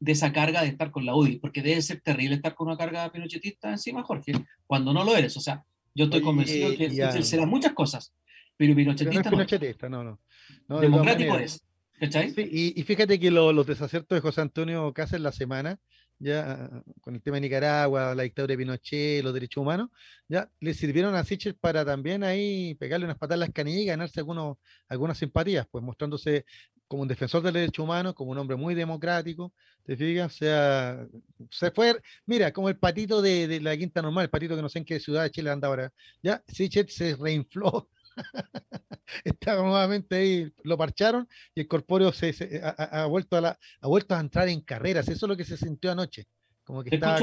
de 0.00 0.12
esa 0.12 0.34
carga 0.34 0.60
de 0.60 0.68
estar 0.68 0.90
con 0.90 1.06
la 1.06 1.16
UDI, 1.16 1.38
porque 1.38 1.62
debe 1.62 1.80
ser 1.80 2.02
terrible 2.02 2.34
estar 2.34 2.54
con 2.54 2.68
una 2.68 2.76
carga 2.76 3.10
pinochetista 3.10 3.70
encima, 3.70 4.02
Jorge, 4.02 4.32
cuando 4.66 4.92
no 4.92 5.02
lo 5.02 5.16
eres. 5.16 5.34
O 5.38 5.40
sea, 5.40 5.64
yo 5.94 6.04
estoy 6.04 6.20
convencido 6.20 6.76
que 6.76 6.84
él 6.84 7.24
será 7.24 7.46
muchas 7.46 7.72
cosas, 7.72 8.12
pero 8.58 8.76
pinochetista, 8.76 9.30
no, 9.30 9.40
es 9.40 9.46
pinochetista 9.48 9.88
no. 9.88 10.04
no, 10.04 10.20
no. 10.68 10.78
Democrático 10.78 11.38
es. 11.38 11.64
¿Cachai? 11.98 12.34
y, 12.36 12.82
fíjate 12.84 13.18
que 13.18 13.30
los 13.30 13.66
desaciertos 13.66 14.14
de 14.14 14.20
José 14.20 14.42
Antonio 14.42 14.92
Cáceres 14.92 15.22
la 15.22 15.32
semana 15.32 15.80
ya 16.18 16.70
con 17.00 17.14
el 17.14 17.22
tema 17.22 17.36
de 17.36 17.42
Nicaragua, 17.42 18.14
la 18.14 18.22
dictadura 18.24 18.52
de 18.52 18.58
Pinochet, 18.58 19.22
los 19.24 19.34
derechos 19.34 19.62
humanos, 19.62 19.90
ya 20.28 20.50
le 20.60 20.74
sirvieron 20.74 21.14
a 21.14 21.24
Sichel 21.24 21.54
para 21.56 21.84
también 21.84 22.24
ahí 22.24 22.74
pegarle 22.74 23.06
unas 23.06 23.18
patas 23.18 23.36
a 23.36 23.38
las 23.38 23.50
canillas 23.50 23.82
y 23.82 23.86
ganarse 23.86 24.20
algunos, 24.20 24.58
algunas 24.88 25.18
simpatías, 25.18 25.66
pues 25.70 25.84
mostrándose 25.84 26.44
como 26.88 27.02
un 27.02 27.08
defensor 27.08 27.42
del 27.42 27.54
derecho 27.54 27.84
humano, 27.84 28.14
como 28.14 28.32
un 28.32 28.38
hombre 28.38 28.56
muy 28.56 28.74
democrático, 28.74 29.52
¿te 29.84 29.96
fijas? 29.96 30.34
O 30.34 30.36
sea, 30.38 31.06
se 31.50 31.70
fue, 31.70 32.00
mira, 32.26 32.52
como 32.52 32.68
el 32.68 32.78
patito 32.78 33.20
de, 33.22 33.46
de 33.46 33.60
la 33.60 33.76
quinta 33.76 34.02
normal, 34.02 34.24
el 34.24 34.30
patito 34.30 34.56
que 34.56 34.62
no 34.62 34.68
sé 34.68 34.78
en 34.78 34.84
qué 34.86 34.98
ciudad 34.98 35.22
de 35.24 35.30
Chile 35.30 35.50
anda 35.50 35.68
ahora, 35.68 35.92
ya 36.22 36.42
Sichel 36.48 36.88
se 36.88 37.14
reinfló 37.16 37.90
está 39.24 39.56
nuevamente 39.56 40.16
ahí, 40.16 40.52
lo 40.64 40.76
parcharon 40.76 41.28
y 41.54 41.60
el 41.60 41.68
corpóreo 41.68 42.12
se, 42.12 42.60
ha, 42.62 43.06
vuelto 43.06 43.36
a 43.36 43.40
la, 43.40 43.58
ha 43.80 43.88
vuelto 43.88 44.14
a 44.14 44.20
entrar 44.20 44.48
en 44.48 44.60
carreras. 44.60 45.08
Eso 45.08 45.26
es 45.26 45.28
lo 45.28 45.36
que 45.36 45.44
se 45.44 45.56
sintió 45.56 45.92
anoche, 45.92 46.26
como 46.64 46.82
que 46.82 46.94
estaba 46.94 47.20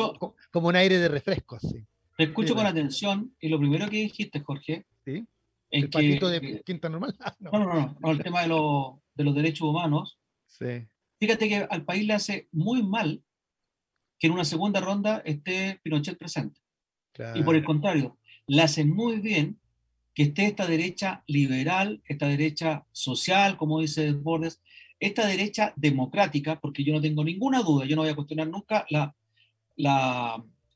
como 0.52 0.68
un 0.68 0.76
aire 0.76 0.98
de 0.98 1.08
refresco. 1.08 1.58
Así. 1.58 1.86
Te 2.18 2.24
escucho 2.24 2.56
con 2.56 2.66
atención 2.66 3.36
y 3.40 3.50
lo 3.50 3.60
primero 3.60 3.90
que 3.90 3.98
dijiste, 3.98 4.40
Jorge, 4.40 4.86
¿Sí? 5.04 5.26
el 5.70 5.90
patito 5.90 6.30
de 6.30 6.62
quinta 6.66 6.90
normal. 6.90 7.16
Ah, 7.20 7.36
no. 7.40 7.52
No, 7.52 7.98
no, 8.00 8.12
el 8.12 8.24
tema 8.24 8.42
de, 8.42 8.48
de 8.48 9.24
los 9.24 9.36
derechos 9.36 9.68
humanos. 9.68 10.18
Sí. 10.48 10.88
Fíjate 11.20 11.50
que 11.50 11.68
al 11.70 11.84
país 11.86 12.06
le 12.06 12.14
hace 12.14 12.48
muy 12.52 12.84
mal 12.84 13.24
que 14.20 14.28
en 14.28 14.34
una 14.34 14.46
segunda 14.46 14.80
ronda 14.80 15.22
esté 15.26 15.80
Pinochet 15.84 16.18
presente. 16.18 16.62
Y 17.34 17.44
por 17.44 17.56
el 17.56 17.64
contrario, 17.64 18.18
le 18.48 18.62
hace 18.62 18.84
muy 18.84 19.20
bien 19.20 19.60
que 20.16 20.24
esté 20.24 20.46
esta 20.46 20.66
derecha 20.66 21.24
liberal, 21.28 22.02
esta 22.08 22.28
derecha 22.28 22.86
social, 22.94 23.58
como 23.58 23.82
dice 23.82 24.14
Bordes, 24.14 24.62
esta 24.98 25.28
derecha 25.28 25.74
democrática, 25.76 26.58
porque 26.60 26.86
yo 26.86 26.94
no 26.94 27.02
tengo 27.02 27.24
ninguna 27.24 27.62
duda, 27.62 27.86
yo 27.86 27.98
no 27.98 28.04
voy 28.04 28.12
a 28.12 28.16
cuestionar 28.16 28.48
nunca 28.48 28.88
la, 28.90 29.14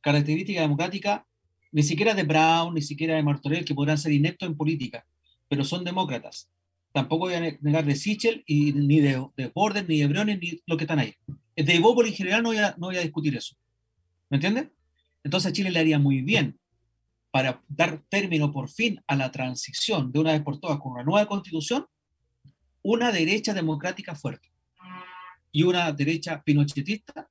característica 0.02 0.62
democrática, 0.62 1.26
ni 1.72 1.84
siquiera 1.84 2.14
de 2.14 2.24
Brown, 2.24 2.74
ni 2.74 2.82
siquiera 2.82 3.16
de 3.16 3.24
Martorell, 3.24 3.66
que 3.66 3.76
podrán 3.76 3.98
ser 3.98 4.12
ineptos 4.12 4.48
en 4.48 4.56
política, 4.56 5.06
pero 5.48 5.64
son 5.64 5.84
demócratas. 5.84 6.50
Tampoco 6.92 7.26
voy 7.26 7.36
a 7.36 7.58
negar 7.62 7.86
de 7.86 7.96
Sichel, 7.96 8.44
y, 8.46 8.74
ni 8.74 9.00
de, 9.00 9.26
de 9.38 9.48
Bordes, 9.48 9.88
ni 9.88 10.00
de 10.00 10.08
Briones, 10.08 10.40
ni 10.40 10.62
lo 10.66 10.76
que 10.76 10.84
están 10.84 11.00
ahí. 11.00 11.16
De 11.56 11.80
Bópoli 11.80 12.10
en 12.10 12.16
general 12.16 12.44
no 12.44 12.50
voy, 12.50 12.58
a, 12.58 12.76
no 12.78 12.88
voy 12.88 12.98
a 12.98 13.02
discutir 13.02 13.36
eso. 13.36 13.56
¿Me 14.30 14.38
entiendes? 14.38 14.68
Entonces 15.24 15.50
a 15.50 15.54
Chile 15.54 15.72
le 15.72 15.80
haría 15.80 16.00
muy 16.00 16.22
bien 16.22 16.58
para 17.32 17.62
dar 17.68 18.02
término 18.10 18.52
por 18.52 18.70
fin 18.70 19.02
a 19.08 19.16
la 19.16 19.32
transición 19.32 20.12
de 20.12 20.20
una 20.20 20.32
vez 20.32 20.42
por 20.42 20.60
todas 20.60 20.80
con 20.80 20.94
una 20.94 21.04
nueva 21.04 21.28
constitución, 21.28 21.86
una 22.82 23.12
derecha 23.12 23.54
democrática 23.54 24.16
fuerte 24.16 24.52
y 25.52 25.64
una 25.64 25.92
derecha 25.92 26.42
pinochetista 26.44 27.30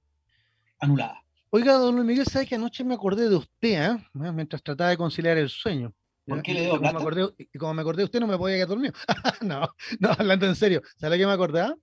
anulada. 0.79 1.23
Oiga, 1.51 1.75
don 1.75 1.95
Luis 1.95 2.07
Miguel, 2.07 2.27
¿sabe 2.27 2.47
que 2.47 2.55
anoche 2.55 2.85
me 2.85 2.95
acordé 2.95 3.29
de 3.29 3.37
usted, 3.37 3.93
eh? 3.93 3.99
mientras 4.13 4.63
trataba 4.63 4.91
de 4.91 4.99
conciliar 4.99 5.39
el 5.39 5.49
sueño? 5.49 5.95
¿Por 6.27 6.43
qué 6.43 6.53
le 6.53 6.61
dio 6.63 6.79
plata? 6.79 6.99
y 7.39 7.59
como 7.59 7.73
me 7.73 7.81
acordé 7.81 8.03
de 8.03 8.05
usted, 8.05 8.21
no 8.21 8.27
me 8.27 8.37
podía 8.37 8.57
quedar 8.57 8.69
dormido. 8.69 8.93
no, 9.41 9.67
no, 9.99 10.11
hablando 10.11 10.47
en 10.47 10.55
serio. 10.55 10.83
¿Sabe 10.97 11.17
qué 11.17 11.27
me 11.27 11.33
acordaba? 11.33 11.75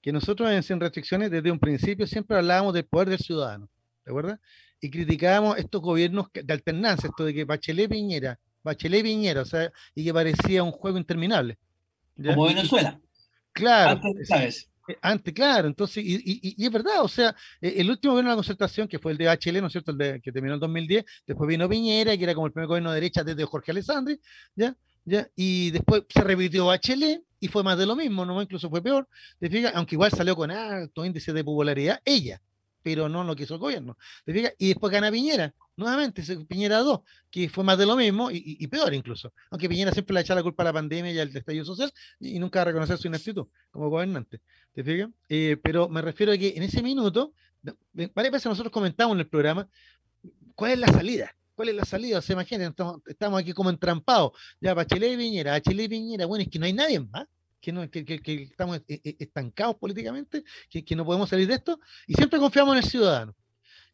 Que 0.00 0.12
nosotros 0.12 0.48
en 0.50 0.62
Sin 0.62 0.78
Restricciones, 0.78 1.32
desde 1.32 1.50
un 1.50 1.58
principio, 1.58 2.06
siempre 2.06 2.36
hablábamos 2.36 2.74
del 2.74 2.84
poder 2.84 3.08
del 3.08 3.18
ciudadano. 3.18 3.68
¿De 4.04 4.12
acuerdo? 4.12 4.38
Y 4.80 4.90
criticábamos 4.90 5.58
estos 5.58 5.80
gobiernos 5.80 6.28
de 6.32 6.52
alternancia, 6.52 7.08
esto 7.08 7.24
de 7.24 7.34
que 7.34 7.44
Bachelet 7.44 7.90
Piñera, 7.90 8.38
Bachelet 8.62 9.02
Piñera, 9.02 9.42
o 9.42 9.44
sea, 9.44 9.70
y 9.94 10.04
que 10.04 10.14
parecía 10.14 10.62
un 10.62 10.72
juego 10.72 10.98
interminable. 10.98 11.58
Como 12.16 12.46
Venezuela. 12.46 13.00
Claro. 13.52 14.00
Antes, 14.02 14.68
eh, 14.88 14.96
Antes, 15.02 15.34
claro, 15.34 15.68
entonces, 15.68 16.02
y, 16.06 16.54
es 16.64 16.70
verdad, 16.70 17.02
o 17.02 17.08
sea, 17.08 17.34
eh, 17.60 17.74
el 17.78 17.90
último 17.90 18.12
gobierno 18.12 18.30
de 18.30 18.36
la 18.36 18.38
concertación, 18.38 18.88
que 18.88 18.98
fue 18.98 19.12
el 19.12 19.18
de 19.18 19.26
Bachelet, 19.26 19.60
¿no 19.60 19.66
es 19.66 19.72
cierto?, 19.72 19.90
el 19.90 19.98
de, 19.98 20.20
que 20.20 20.32
terminó 20.32 20.54
en 20.54 20.60
2010, 20.60 21.04
después 21.26 21.48
vino 21.48 21.68
Piñera, 21.68 22.16
que 22.16 22.24
era 22.24 22.34
como 22.34 22.46
el 22.46 22.52
primer 22.52 22.68
gobierno 22.68 22.90
de 22.90 22.94
derecha 22.96 23.24
desde 23.24 23.44
Jorge 23.44 23.72
Alessandri, 23.72 24.18
¿ya? 24.54 24.74
¿ya? 25.04 25.28
Y 25.36 25.70
después 25.72 26.04
se 26.08 26.22
repitió 26.22 26.66
Bachelet, 26.66 27.22
y 27.40 27.48
fue 27.48 27.62
más 27.62 27.78
de 27.78 27.86
lo 27.86 27.94
mismo, 27.94 28.24
¿no? 28.24 28.40
Incluso 28.40 28.68
fue 28.70 28.82
peor, 28.82 29.08
¿te 29.38 29.48
fijas? 29.48 29.72
Aunque 29.74 29.94
igual 29.94 30.10
salió 30.10 30.34
con 30.34 30.50
alto 30.50 31.04
índice 31.04 31.32
de 31.32 31.44
popularidad, 31.44 32.00
ella, 32.04 32.40
pero 32.88 33.06
no 33.06 33.22
lo 33.22 33.36
quiso 33.36 33.52
el 33.52 33.60
gobierno. 33.60 33.98
Y 34.56 34.68
después 34.68 34.90
gana 34.90 35.10
Piñera, 35.10 35.54
nuevamente, 35.76 36.22
Piñera 36.46 36.78
2, 36.78 37.00
que 37.30 37.50
fue 37.50 37.62
más 37.62 37.76
de 37.76 37.84
lo 37.84 37.96
mismo 37.96 38.30
y, 38.32 38.66
peor 38.68 38.94
incluso. 38.94 39.34
Aunque 39.50 39.68
Piñera 39.68 39.92
siempre 39.92 40.14
le 40.14 40.20
echa 40.20 40.34
la 40.34 40.42
culpa 40.42 40.62
a 40.62 40.64
la 40.64 40.72
pandemia 40.72 41.12
y 41.12 41.18
al 41.18 41.36
estallido 41.36 41.66
social 41.66 41.92
y, 42.18 42.38
nunca 42.38 42.60
va 42.60 42.62
a 42.62 42.64
reconocer 42.64 42.96
su 42.96 43.08
ineptitud 43.08 43.46
como 43.70 43.90
gobernante. 43.90 44.40
¿Te 44.72 44.82
fijas? 44.82 45.10
Eh, 45.28 45.58
pero 45.62 45.90
me 45.90 46.00
refiero 46.00 46.32
a 46.32 46.38
que 46.38 46.54
en 46.56 46.62
ese 46.62 46.82
minuto, 46.82 47.34
varias 48.14 48.32
veces 48.32 48.46
nosotros 48.46 48.72
comentamos 48.72 49.14
en 49.16 49.20
el 49.20 49.28
programa, 49.28 49.68
¿cuál 50.54 50.72
es 50.72 50.78
la 50.78 50.88
salida? 50.88 51.36
¿Cuál 51.54 51.68
es 51.68 51.74
la 51.74 51.84
salida? 51.84 52.20
O 52.20 52.22
sea, 52.22 52.32
imagínense, 52.32 52.70
estamos, 52.70 53.02
estamos 53.06 53.38
aquí 53.38 53.52
como 53.52 53.68
entrampados. 53.68 54.32
Ya, 54.62 54.72
Bachelet 54.72 55.12
y 55.12 55.16
Piñera, 55.18 55.50
Bachelet 55.50 55.84
y 55.84 55.88
Piñera, 55.90 56.24
bueno, 56.24 56.42
es 56.42 56.48
que 56.48 56.58
no 56.58 56.64
hay 56.64 56.72
nadie 56.72 57.00
más 57.00 57.26
que, 57.60 57.72
no, 57.72 57.88
que, 57.90 58.04
que, 58.04 58.42
estamos 58.42 58.78
e, 58.88 59.00
e, 59.04 59.16
estancados 59.18 59.76
políticamente, 59.76 60.44
que, 60.70 60.96
no 60.96 61.04
podemos 61.04 61.28
salir 61.28 61.46
de 61.48 61.54
esto, 61.54 61.80
y 62.06 62.14
siempre 62.14 62.38
confiamos 62.38 62.72
en 62.74 62.78
el 62.78 62.84
ciudadano. 62.84 63.34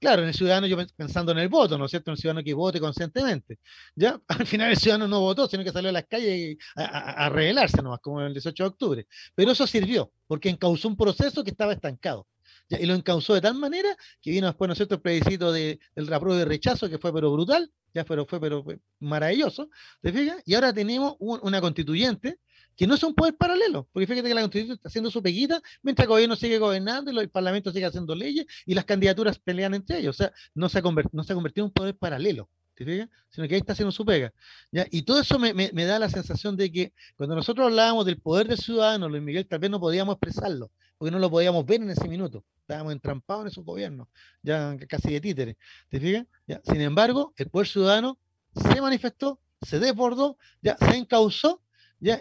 Claro, 0.01 0.23
en 0.23 0.29
el 0.29 0.35
ciudadano, 0.35 0.67
yo 0.67 0.77
pensando 0.97 1.33
en 1.33 1.39
el 1.39 1.49
voto, 1.49 1.79
¿no 1.79 1.87
es 1.87 1.91
cierto? 1.91 2.11
En 2.11 2.15
el 2.15 2.19
ciudadano 2.19 2.45
que 2.45 2.53
vote 2.53 2.79
conscientemente. 2.79 3.59
Ya, 3.95 4.21
al 4.29 4.47
final 4.47 4.71
el 4.71 4.77
ciudadano 4.77 5.09
no 5.09 5.21
votó, 5.21 5.49
sino 5.49 5.65
que 5.65 5.73
salió 5.73 5.91
a 5.91 5.93
las 5.93 6.07
calles 6.07 6.59
a, 6.77 7.25
a, 7.25 7.29
revelarse 7.31 7.83
nomás, 7.83 8.01
como 8.01 8.21
el 8.21 8.33
18 8.35 8.63
de 8.63 8.69
octubre. 8.69 9.07
Pero 9.35 9.53
eso 9.53 9.67
sirvió, 9.67 10.13
porque 10.27 10.51
encauzó 10.51 10.89
un 10.89 10.97
proceso 10.97 11.43
que 11.43 11.51
estaba 11.51 11.73
estancado. 11.73 12.27
Ya, 12.69 12.79
y 12.81 12.87
lo 12.87 12.95
encauzó 12.95 13.35
de 13.35 13.41
tal 13.41 13.55
manera 13.55 13.97
que 14.23 14.31
vino 14.31 14.47
después, 14.47 14.69
¿no 14.69 14.73
es 14.73 14.79
cierto?, 14.79 14.97
el 14.97 15.01
plebiscito 15.01 15.53
de, 15.53 15.79
del 15.95 16.13
apruebo 16.13 16.39
de 16.39 16.45
rechazo, 16.47 16.89
que 16.89 16.99
fue 16.99 17.13
pero 17.13 17.31
brutal, 17.33 17.71
ya 17.93 18.05
pero 18.05 18.27
fue 18.27 18.41
pero 18.41 18.65
maravilloso, 19.01 19.69
¿te 20.01 20.13
fijas? 20.13 20.43
Y 20.47 20.55
ahora 20.55 20.73
tenemos 20.73 21.17
una 21.19 21.61
constituyente 21.61 22.39
que 22.77 22.87
no 22.87 22.95
es 22.95 23.03
un 23.03 23.15
poder 23.15 23.37
paralelo, 23.37 23.89
porque 23.93 24.07
fíjate 24.07 24.29
que 24.29 24.35
la 24.35 24.41
constitución 24.43 24.77
está 24.77 24.89
haciendo 24.89 25.11
su 25.11 25.23
peguita 25.23 25.63
mientras 25.83 26.05
el 26.05 26.09
gobierno 26.09 26.37
sigue 26.37 26.59
gobernando 26.59 27.13
y 27.13 27.19
el 27.19 27.31
parlamento 27.31 27.73
sigue 27.73 27.87
haciendo 27.87 28.15
leyes 28.15 28.47
y 28.67 28.75
las 28.75 28.85
candidaturas 28.85 29.39
pelean 29.39 29.75
entre 29.75 29.99
ellos. 29.99 30.17
O 30.17 30.19
sea, 30.19 30.33
no 30.55 30.69
se 30.69 30.79
ha, 30.79 30.83
no 31.13 31.25
se 31.25 31.33
ha 31.33 31.35
convertido 31.35 31.65
en 31.65 31.69
un 31.69 31.73
poder 31.73 31.97
paralelo. 31.97 32.49
¿te 32.75 32.85
fijas? 32.85 33.09
Sino 33.31 33.49
que 33.49 33.55
ahí 33.55 33.61
está 33.61 33.73
haciendo 33.73 33.93
su 33.93 34.05
pega. 34.05 34.33
¿ya? 34.71 34.87
Y 34.91 35.03
todo 35.03 35.21
eso 35.21 35.39
me, 35.39 35.55
me, 35.55 35.85
da 35.85 35.99
la 35.99 36.09
sensación 36.09 36.57
de 36.57 36.71
que 36.71 36.93
cuando 37.17 37.35
nosotros 37.35 37.67
hablábamos 37.67 38.05
del 38.07 38.21
poder 38.21 38.49
del 38.49 38.59
ciudadano, 38.59 39.09
Luis 39.09 39.23
Miguel, 39.23 39.47
tal 39.47 39.61
vez 39.61 39.71
no 39.71 39.81
podíamos 39.81 40.15
expresarlo, 40.15 40.71
porque 40.99 41.11
no 41.11 41.19
lo 41.19 41.31
podíamos 41.31 41.65
ver 41.65 41.83
en 41.83 41.91
ese 41.91 42.09
minuto. 42.09 42.45
Estábamos 42.61 42.93
entrampados 42.93 43.43
en 43.43 43.49
esos 43.49 43.65
gobiernos, 43.65 44.09
ya 44.43 44.77
casi 44.89 45.13
de 45.13 45.21
títeres. 45.21 45.57
¿Te 45.89 46.01
fijas? 46.01 46.27
Sin 46.65 46.81
embargo, 46.81 47.33
el 47.37 47.49
poder 47.51 47.69
ciudadano 47.69 48.19
se 48.55 48.81
manifestó, 48.81 49.41
se 49.63 49.79
desbordó, 49.79 50.39
ya 50.63 50.77
se 50.79 50.97
encauzó 50.97 51.61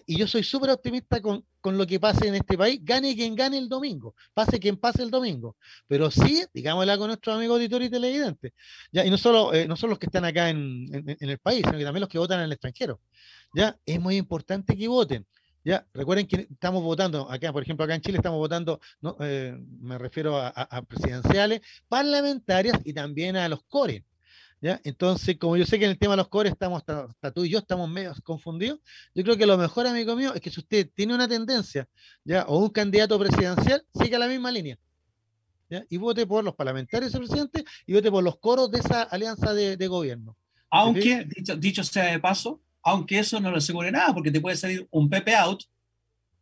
y 0.06 0.18
yo 0.18 0.28
soy 0.28 0.44
súper 0.44 0.70
optimista 0.70 1.22
con, 1.22 1.44
lo 1.64 1.86
que 1.86 2.00
pase 2.00 2.28
en 2.28 2.36
este 2.36 2.58
país, 2.58 2.80
gane 2.84 3.16
quien 3.16 3.36
gane 3.36 3.58
el 3.58 3.68
domingo, 3.68 4.16
pase 4.34 4.60
quien 4.60 4.78
pase 4.78 5.04
el 5.04 5.12
domingo. 5.12 5.58
Pero 5.88 6.10
sí, 6.10 6.44
digámosla 6.54 6.98
con 6.98 7.08
nuestros 7.08 7.36
amigos 7.36 7.56
auditores 7.56 7.88
y 7.88 7.92
televidentes. 7.92 8.54
¿ya? 8.92 9.06
Y 9.06 9.10
no 9.10 9.18
solo, 9.18 9.54
eh, 9.54 9.68
no 9.68 9.76
solo 9.76 9.92
los 9.92 10.00
que 10.00 10.06
están 10.06 10.26
acá 10.26 10.50
en, 10.50 10.88
el 11.20 11.38
país, 11.40 11.64
sino 11.66 11.78
que 11.78 11.84
también 11.84 12.02
los 12.02 12.10
que 12.10 12.18
votan 12.18 12.40
en 12.40 12.46
el 12.46 12.52
extranjero. 12.54 13.02
¿ya? 13.54 13.78
Es 13.86 14.00
muy 14.00 14.16
importante 14.16 14.78
que 14.78 14.88
voten. 14.88 15.26
Ya, 15.66 15.86
recuerden 15.94 16.28
que 16.28 16.48
estamos 16.52 16.84
votando, 16.84 17.30
acá, 17.32 17.54
por 17.54 17.64
ejemplo, 17.64 17.86
acá 17.86 17.96
en 17.96 18.02
Chile 18.02 18.18
estamos 18.18 18.38
votando, 18.38 18.82
no, 19.00 19.16
eh, 19.22 19.58
me 19.80 19.98
refiero 19.98 20.38
a, 20.38 20.50
a, 20.50 20.82
presidenciales, 20.82 21.62
parlamentarias 21.88 22.80
y 22.84 22.94
también 22.94 23.38
a 23.38 23.48
los 23.48 23.64
core. 23.64 24.04
¿Ya? 24.64 24.80
Entonces, 24.86 25.38
como 25.38 25.58
yo 25.58 25.66
sé 25.66 25.78
que 25.78 25.84
en 25.84 25.92
el 25.92 26.00
tema 26.00 26.14
de 26.14 26.18
los 26.18 26.30
cores 26.30 26.54
estamos, 26.54 26.82
hasta, 26.88 27.32
tú 27.34 27.44
y 27.44 27.50
yo 27.50 27.60
estamos 27.60 27.90
medio 27.90 28.14
confundidos, 28.24 28.80
yo 29.14 29.22
creo 29.22 29.36
que 29.36 29.46
lo 29.46 29.58
mejor, 29.58 29.86
amigo 29.86 30.16
mío, 30.16 30.34
es 30.34 30.40
que 30.40 30.50
si 30.50 30.62
usted 30.62 30.90
tiene 30.96 31.14
una 31.14 31.28
tendencia, 31.28 31.86
¿ya? 32.24 32.46
o 32.48 32.60
un 32.60 32.70
candidato 32.70 33.20
presidencial, 33.20 33.86
siga 33.94 34.18
la 34.18 34.30
misma 34.30 34.52
línea. 34.52 34.80
Y 35.90 35.98
vote 35.98 36.26
por 36.26 36.46
los 36.46 36.56
parlamentarios 36.56 37.14
y 37.14 37.18
presidente 37.18 37.66
y 37.86 37.94
vote 37.94 38.10
por 38.10 38.24
los 38.24 38.38
coros 38.38 38.72
de 38.72 38.80
esa 38.80 39.02
alianza 39.04 39.54
de, 39.54 39.88
gobierno. 39.88 40.38
Aunque, 40.70 41.26
dicho, 41.26 41.58
dicho 41.58 41.84
sea 41.84 42.06
de 42.06 42.20
paso, 42.22 42.62
aunque 42.84 43.20
eso 43.20 43.42
no 43.42 43.52
le 43.52 43.58
asegure 43.58 43.92
nada, 43.92 44.14
porque 44.14 44.32
te 44.32 44.40
puede 44.40 44.56
salir 44.56 44.88
un 44.92 45.10
Pepe 45.10 45.36
out 45.36 45.62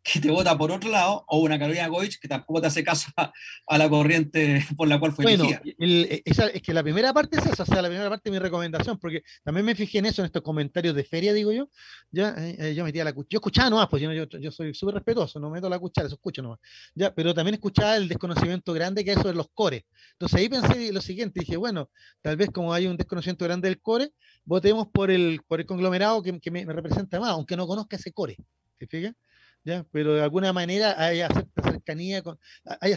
que 0.03 0.19
te 0.19 0.31
vota 0.31 0.57
por 0.57 0.71
otro 0.71 0.89
lado, 0.89 1.23
o 1.27 1.39
una 1.39 1.59
Carolina 1.59 1.87
Goich 1.87 2.19
que 2.19 2.27
tampoco 2.27 2.59
te 2.61 2.67
hace 2.67 2.83
caso 2.83 3.11
a, 3.15 3.77
la 3.77 3.89
corriente 3.89 4.65
por 4.77 4.87
la 4.87 4.99
cual 4.99 5.11
fue 5.13 5.23
bueno, 5.23 5.45
e, 5.63 6.23
es 6.25 6.61
que 6.61 6.73
la 6.73 6.81
primera 6.81 7.13
parte 7.13 7.37
es 7.37 7.45
esa, 7.45 7.63
o 7.63 7.65
sea, 7.65 7.81
la 7.81 7.87
primera 7.87 8.09
parte 8.09 8.29
de 8.29 8.31
mi 8.31 8.39
recomendación, 8.39 8.97
porque 8.97 9.23
también 9.43 9.65
me 9.65 9.75
fijé 9.75 9.99
en 9.99 10.07
eso, 10.07 10.21
en 10.21 10.27
estos 10.27 10.41
comentarios 10.41 10.95
de 10.95 11.03
feria, 11.03 11.33
digo 11.33 11.51
yo, 11.51 11.69
ya, 12.09 12.33
eh, 12.37 12.55
eh, 12.59 12.75
yo 12.75 12.83
metía 12.83 13.03
la 13.03 13.11
yo 13.11 13.25
escuchaba 13.29 13.69
nomás, 13.69 13.87
pues 13.89 14.01
yo, 14.01 14.11
yo, 14.11 14.51
soy 14.51 14.73
súper 14.73 14.95
respetuoso, 14.95 15.39
no 15.39 15.49
meto 15.49 15.69
la 15.69 15.77
cuchara, 15.77 16.07
eso 16.07 16.15
escucho 16.15 16.41
nomás, 16.41 16.59
ya, 16.95 17.13
pero 17.13 17.33
también 17.33 17.55
escuchaba 17.55 17.95
el 17.95 18.07
desconocimiento 18.07 18.73
grande 18.73 19.05
que 19.05 19.11
hay 19.11 19.17
sobre 19.17 19.35
los 19.35 19.49
cores. 19.53 19.83
Entonces 20.13 20.39
ahí 20.39 20.49
pensé 20.49 20.91
lo 20.91 21.01
siguiente, 21.01 21.41
dije, 21.41 21.57
bueno, 21.57 21.89
tal 22.21 22.37
vez 22.37 22.49
como 22.49 22.73
hay 22.73 22.87
un 22.87 22.97
desconocimiento 22.97 23.45
grande 23.45 23.67
del 23.67 23.79
core, 23.79 24.11
votemos 24.45 24.87
por 24.87 25.11
el, 25.11 25.41
por 25.47 25.59
el 25.59 25.67
conglomerado 25.67 26.23
que, 26.23 26.51
me, 26.51 26.65
me 26.65 26.73
representa 26.73 27.19
más, 27.19 27.29
aunque 27.29 27.55
no 27.55 27.67
conozca 27.67 27.97
ese 27.97 28.11
core. 28.11 28.35
¿Se 28.79 28.87
fija? 28.87 29.13
¿Ya? 29.63 29.85
pero 29.91 30.13
de 30.13 30.23
alguna 30.23 30.53
manera 30.53 30.95
hay 30.97 31.17
cierta 31.17 31.71
cercanía, 31.71 32.21
con, 32.21 32.39
hay 32.79 32.93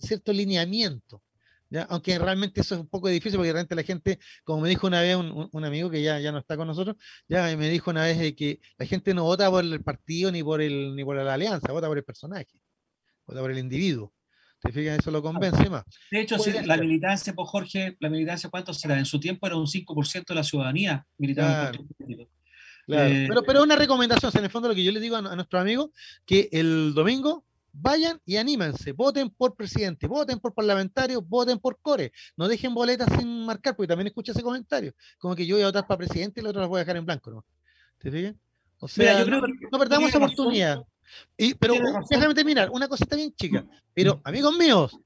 cierto 0.00 0.32
lineamiento. 0.32 1.22
¿Ya? 1.70 1.82
Aunque 1.90 2.18
realmente 2.18 2.62
eso 2.62 2.76
es 2.76 2.80
un 2.80 2.88
poco 2.88 3.08
difícil 3.08 3.36
porque 3.36 3.52
realmente 3.52 3.74
la 3.74 3.82
gente, 3.82 4.18
como 4.42 4.62
me 4.62 4.70
dijo 4.70 4.86
una 4.86 5.02
vez 5.02 5.16
un, 5.16 5.50
un, 5.52 5.64
amigo 5.66 5.90
que 5.90 6.00
ya, 6.00 6.18
ya 6.18 6.32
no 6.32 6.38
está 6.38 6.56
con 6.56 6.66
nosotros, 6.66 6.96
ya 7.28 7.54
me 7.58 7.68
dijo 7.68 7.90
una 7.90 8.04
vez 8.04 8.18
de 8.18 8.34
que 8.34 8.58
la 8.78 8.86
gente 8.86 9.12
no 9.12 9.24
vota 9.24 9.50
por 9.50 9.62
el 9.62 9.82
partido 9.82 10.32
ni 10.32 10.42
por, 10.42 10.62
el, 10.62 10.96
ni 10.96 11.04
por 11.04 11.16
la 11.16 11.34
alianza, 11.34 11.70
vota 11.70 11.86
por 11.86 11.98
el 11.98 12.04
personaje, 12.04 12.62
vota 13.26 13.40
por 13.40 13.50
el 13.50 13.58
individuo. 13.58 14.14
¿Te 14.60 14.72
fijas? 14.72 14.98
Eso 14.98 15.10
lo 15.10 15.22
convence 15.22 15.68
más. 15.68 15.84
De 16.10 16.22
hecho, 16.22 16.36
la 16.64 16.78
militancia, 16.78 17.32
por 17.32 17.44
pues, 17.44 17.50
Jorge, 17.50 17.96
la 18.00 18.08
militancia, 18.08 18.50
¿cuánto 18.50 18.72
será? 18.72 18.98
En 18.98 19.04
su 19.04 19.20
tiempo 19.20 19.46
era 19.46 19.56
un 19.56 19.66
5% 19.66 20.24
de 20.26 20.34
la 20.34 20.42
ciudadanía 20.42 21.06
militante. 21.18 21.78
Claro. 21.98 22.28
Eh, 22.88 23.26
pero, 23.28 23.42
pero 23.42 23.62
una 23.62 23.76
recomendación, 23.76 24.32
en 24.34 24.44
el 24.44 24.50
fondo 24.50 24.68
lo 24.68 24.74
que 24.74 24.82
yo 24.82 24.92
le 24.92 25.00
digo 25.00 25.16
a, 25.16 25.22
nuestros 25.22 25.60
amigos, 25.60 25.90
que 26.24 26.48
el 26.52 26.94
domingo 26.94 27.44
vayan 27.72 28.20
y 28.24 28.36
anímense, 28.36 28.92
voten 28.92 29.30
por 29.30 29.54
presidente, 29.54 30.06
voten 30.06 30.40
por 30.40 30.54
parlamentario, 30.54 31.20
voten 31.20 31.58
por 31.58 31.78
core, 31.80 32.12
no 32.36 32.48
dejen 32.48 32.74
boletas 32.74 33.08
sin 33.18 33.44
marcar, 33.44 33.76
porque 33.76 33.88
también 33.88 34.08
escucha 34.08 34.32
ese 34.32 34.42
comentario, 34.42 34.94
como 35.18 35.36
que 35.36 35.46
yo 35.46 35.56
voy 35.56 35.62
a 35.62 35.66
votar 35.66 35.86
para 35.86 35.98
presidente 35.98 36.40
y 36.40 36.42
el 36.42 36.48
otro 36.48 36.60
las 36.60 36.68
voy 36.68 36.78
a 36.78 36.80
dejar 36.80 36.96
en 36.96 37.04
blanco, 37.04 37.30
¿no? 37.30 37.44
¿Te 37.98 38.10
fijas? 38.10 38.34
O 38.80 38.88
sea, 38.88 39.24
no, 39.24 39.78
perdamos 39.78 40.08
esa 40.08 40.18
oportunidad. 40.18 40.82
Y, 41.36 41.54
pero 41.54 41.74
déjame 42.08 42.34
terminar, 42.34 42.70
una 42.70 42.88
cosita 42.88 43.16
bien 43.16 43.34
chica, 43.34 43.66
pero 43.94 44.20
amigos 44.24 44.56
míos, 44.56 44.98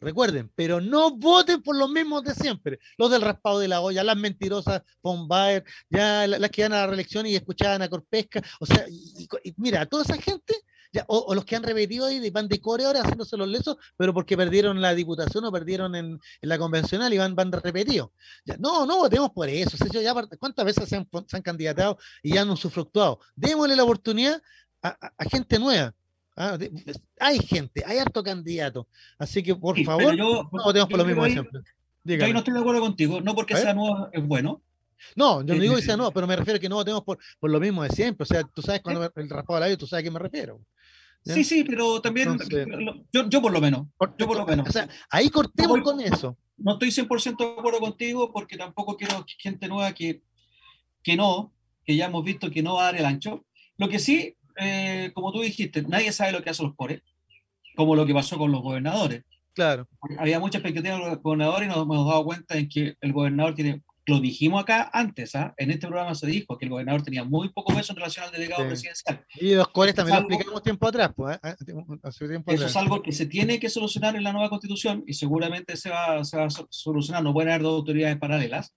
Recuerden, 0.00 0.50
pero 0.54 0.80
no 0.80 1.10
voten 1.10 1.62
por 1.62 1.76
los 1.76 1.90
mismos 1.90 2.24
de 2.24 2.34
siempre. 2.34 2.78
Los 2.96 3.10
del 3.10 3.20
raspado 3.20 3.58
de 3.58 3.68
la 3.68 3.82
olla, 3.82 4.02
las 4.02 4.16
mentirosas 4.16 4.82
von 5.02 5.28
Bayer, 5.28 5.62
ya 5.90 6.26
las 6.26 6.50
que 6.50 6.62
van 6.62 6.72
a 6.72 6.76
la 6.76 6.86
reelección 6.86 7.26
y 7.26 7.36
escuchaban 7.36 7.82
a 7.82 7.88
Corpesca. 7.88 8.42
O 8.60 8.66
sea, 8.66 8.86
mira, 9.56 9.84
toda 9.84 10.04
esa 10.04 10.16
gente, 10.16 10.54
ya, 10.90 11.04
o, 11.06 11.34
los 11.34 11.44
que 11.44 11.54
han 11.54 11.62
repetido 11.62 12.06
ahí 12.06 12.30
van 12.30 12.48
de 12.48 12.60
core 12.62 12.86
ahora 12.86 13.02
haciéndose 13.02 13.36
los 13.36 13.46
lesos, 13.46 13.76
pero 13.98 14.14
porque 14.14 14.38
perdieron 14.38 14.80
la 14.80 14.94
diputación 14.94 15.44
o 15.44 15.52
perdieron 15.52 15.94
en, 15.94 16.18
la 16.40 16.58
convencional 16.58 17.12
y 17.12 17.18
van, 17.18 17.34
van 17.34 17.52
repetidos. 17.52 18.08
Ya, 18.46 18.56
no, 18.56 18.86
no 18.86 18.96
votemos 18.96 19.30
por 19.32 19.50
eso. 19.50 19.76
¿Cuántas 20.38 20.64
veces 20.64 20.88
se 20.88 20.96
han, 20.96 21.08
se 21.26 21.42
candidatado 21.42 21.98
y 22.22 22.34
ya 22.34 22.40
han 22.40 22.50
usufructuado? 22.50 23.20
Démosle 23.36 23.76
la 23.76 23.84
oportunidad 23.84 24.40
a 24.82 25.24
gente 25.30 25.58
nueva 25.58 25.94
Ah, 26.36 26.58
hay 27.18 27.38
gente, 27.40 27.82
hay 27.84 27.98
harto 27.98 28.22
candidato. 28.22 28.86
Así 29.18 29.42
que, 29.42 29.54
por 29.54 29.82
favor, 29.84 30.16
no 30.16 30.48
votemos 30.50 30.88
por 30.88 30.98
lo 30.98 31.04
mismo 31.04 31.22
ahí, 31.24 31.34
Yo 31.34 32.24
ahí 32.24 32.32
no 32.32 32.38
estoy 32.38 32.54
de 32.54 32.60
acuerdo 32.60 32.80
contigo, 32.80 33.20
no 33.20 33.34
porque 33.34 33.56
sea 33.56 33.74
nuevo 33.74 34.08
es 34.12 34.26
bueno. 34.26 34.62
No, 35.16 35.42
yo 35.42 35.54
no 35.54 35.60
digo 35.60 35.76
que 35.76 35.82
sea 35.82 35.96
nuevo, 35.96 36.12
pero 36.12 36.26
me 36.26 36.36
refiero 36.36 36.58
a 36.58 36.60
que 36.60 36.68
no 36.68 36.76
votemos 36.76 37.02
por, 37.02 37.18
por 37.38 37.50
lo 37.50 37.58
mismo 37.58 37.82
de 37.82 37.90
siempre. 37.90 38.22
O 38.24 38.26
sea, 38.26 38.42
tú 38.42 38.62
sabes 38.62 38.82
cuando 38.82 39.02
el 39.04 39.30
raspado 39.30 39.56
al 39.56 39.60
labio, 39.60 39.78
tú 39.78 39.86
sabes 39.86 40.02
a 40.02 40.04
qué 40.04 40.10
me 40.10 40.18
refiero. 40.18 40.60
Sí, 41.24 41.44
sí, 41.44 41.64
pero 41.64 42.00
también 42.00 42.38
yo, 43.12 43.28
yo, 43.28 43.42
por 43.42 43.52
lo 43.52 43.60
menos. 43.60 43.86
Yo 44.18 44.26
por 44.26 44.38
lo 44.38 44.46
menos. 44.46 44.68
O 44.68 44.72
sea, 44.72 44.88
ahí 45.10 45.28
cortemos 45.28 45.80
con 45.82 46.00
eso. 46.00 46.36
No 46.56 46.72
estoy 46.72 46.88
100% 46.90 47.36
de 47.36 47.58
acuerdo 47.58 47.80
contigo 47.80 48.32
porque 48.32 48.56
tampoco 48.56 48.96
quiero 48.96 49.24
gente 49.38 49.68
nueva 49.68 49.92
que, 49.92 50.22
que 51.02 51.16
no, 51.16 51.52
que 51.84 51.96
ya 51.96 52.06
hemos 52.06 52.24
visto 52.24 52.50
que 52.50 52.62
no 52.62 52.74
va 52.74 52.82
a 52.82 52.84
dar 52.86 52.96
el 52.96 53.04
ancho. 53.04 53.44
Lo 53.76 53.88
que 53.88 53.98
sí, 53.98 54.36
eh, 54.60 55.10
como 55.14 55.32
tú 55.32 55.40
dijiste, 55.40 55.82
nadie 55.82 56.12
sabe 56.12 56.32
lo 56.32 56.42
que 56.42 56.50
hacen 56.50 56.66
los 56.66 56.76
core, 56.76 57.02
como 57.76 57.96
lo 57.96 58.06
que 58.06 58.14
pasó 58.14 58.38
con 58.38 58.52
los 58.52 58.62
gobernadores. 58.62 59.24
Claro. 59.54 59.88
Había 60.18 60.40
mucha 60.40 60.58
expectativa 60.58 60.94
de 60.96 61.10
los 61.10 61.22
gobernadores 61.22 61.66
y 61.66 61.68
nos 61.68 61.82
hemos 61.82 62.06
dado 62.06 62.24
cuenta 62.24 62.56
en 62.56 62.68
que 62.68 62.94
el 63.00 63.12
gobernador 63.12 63.54
tiene, 63.54 63.82
lo 64.06 64.20
dijimos 64.20 64.62
acá 64.62 64.90
antes, 64.92 65.34
¿ah? 65.34 65.54
en 65.56 65.70
este 65.70 65.86
programa 65.86 66.14
se 66.14 66.26
dijo 66.26 66.56
que 66.56 66.66
el 66.66 66.70
gobernador 66.70 67.02
tenía 67.02 67.24
muy 67.24 67.48
poco 67.50 67.74
peso 67.74 67.92
en 67.92 67.96
relación 67.96 68.26
al 68.26 68.32
delegado 68.32 68.66
presidencial. 68.66 69.24
Y 69.34 69.54
los 69.54 69.68
cores 69.68 69.94
también 69.94 70.16
lo 70.16 70.22
explicamos 70.22 70.62
tiempo 70.62 70.86
atrás. 70.86 71.10
Pues, 71.14 71.38
¿eh? 71.42 71.54
eso 72.46 72.66
es 72.66 72.76
algo 72.76 73.02
que 73.02 73.12
se 73.12 73.26
tiene 73.26 73.58
que 73.58 73.68
solucionar 73.68 74.14
en 74.16 74.24
la 74.24 74.32
nueva 74.32 74.48
constitución 74.48 75.02
y 75.06 75.14
seguramente 75.14 75.76
se 75.76 75.90
va, 75.90 76.24
se 76.24 76.36
va 76.36 76.44
a 76.44 76.50
solucionar. 76.70 77.22
No 77.22 77.32
pueden 77.32 77.50
haber 77.50 77.62
dos 77.62 77.80
autoridades 77.80 78.18
paralelas. 78.18 78.74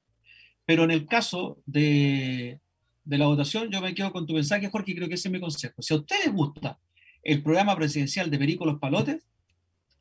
Pero 0.66 0.86
en 0.86 0.92
el 0.92 1.06
caso 1.06 1.60
de, 1.66 2.60
de 3.06 3.18
la 3.18 3.28
votación, 3.28 3.70
yo 3.70 3.82
me 3.82 3.94
quedo 3.94 4.12
con 4.12 4.26
tu 4.26 4.34
mensaje, 4.34 4.70
Jorge, 4.70 4.96
creo 4.96 5.08
que 5.08 5.16
ese 5.16 5.28
es 5.28 5.32
mi 5.32 5.40
consejo. 5.40 5.82
Si 5.82 5.94
a 5.94 5.98
ustedes 5.98 6.32
gusta 6.32 6.80
el 7.22 7.42
programa 7.42 7.76
presidencial 7.76 8.30
de 8.30 8.38
Perico 8.38 8.66
Los 8.66 8.80
Palotes, 8.80 9.28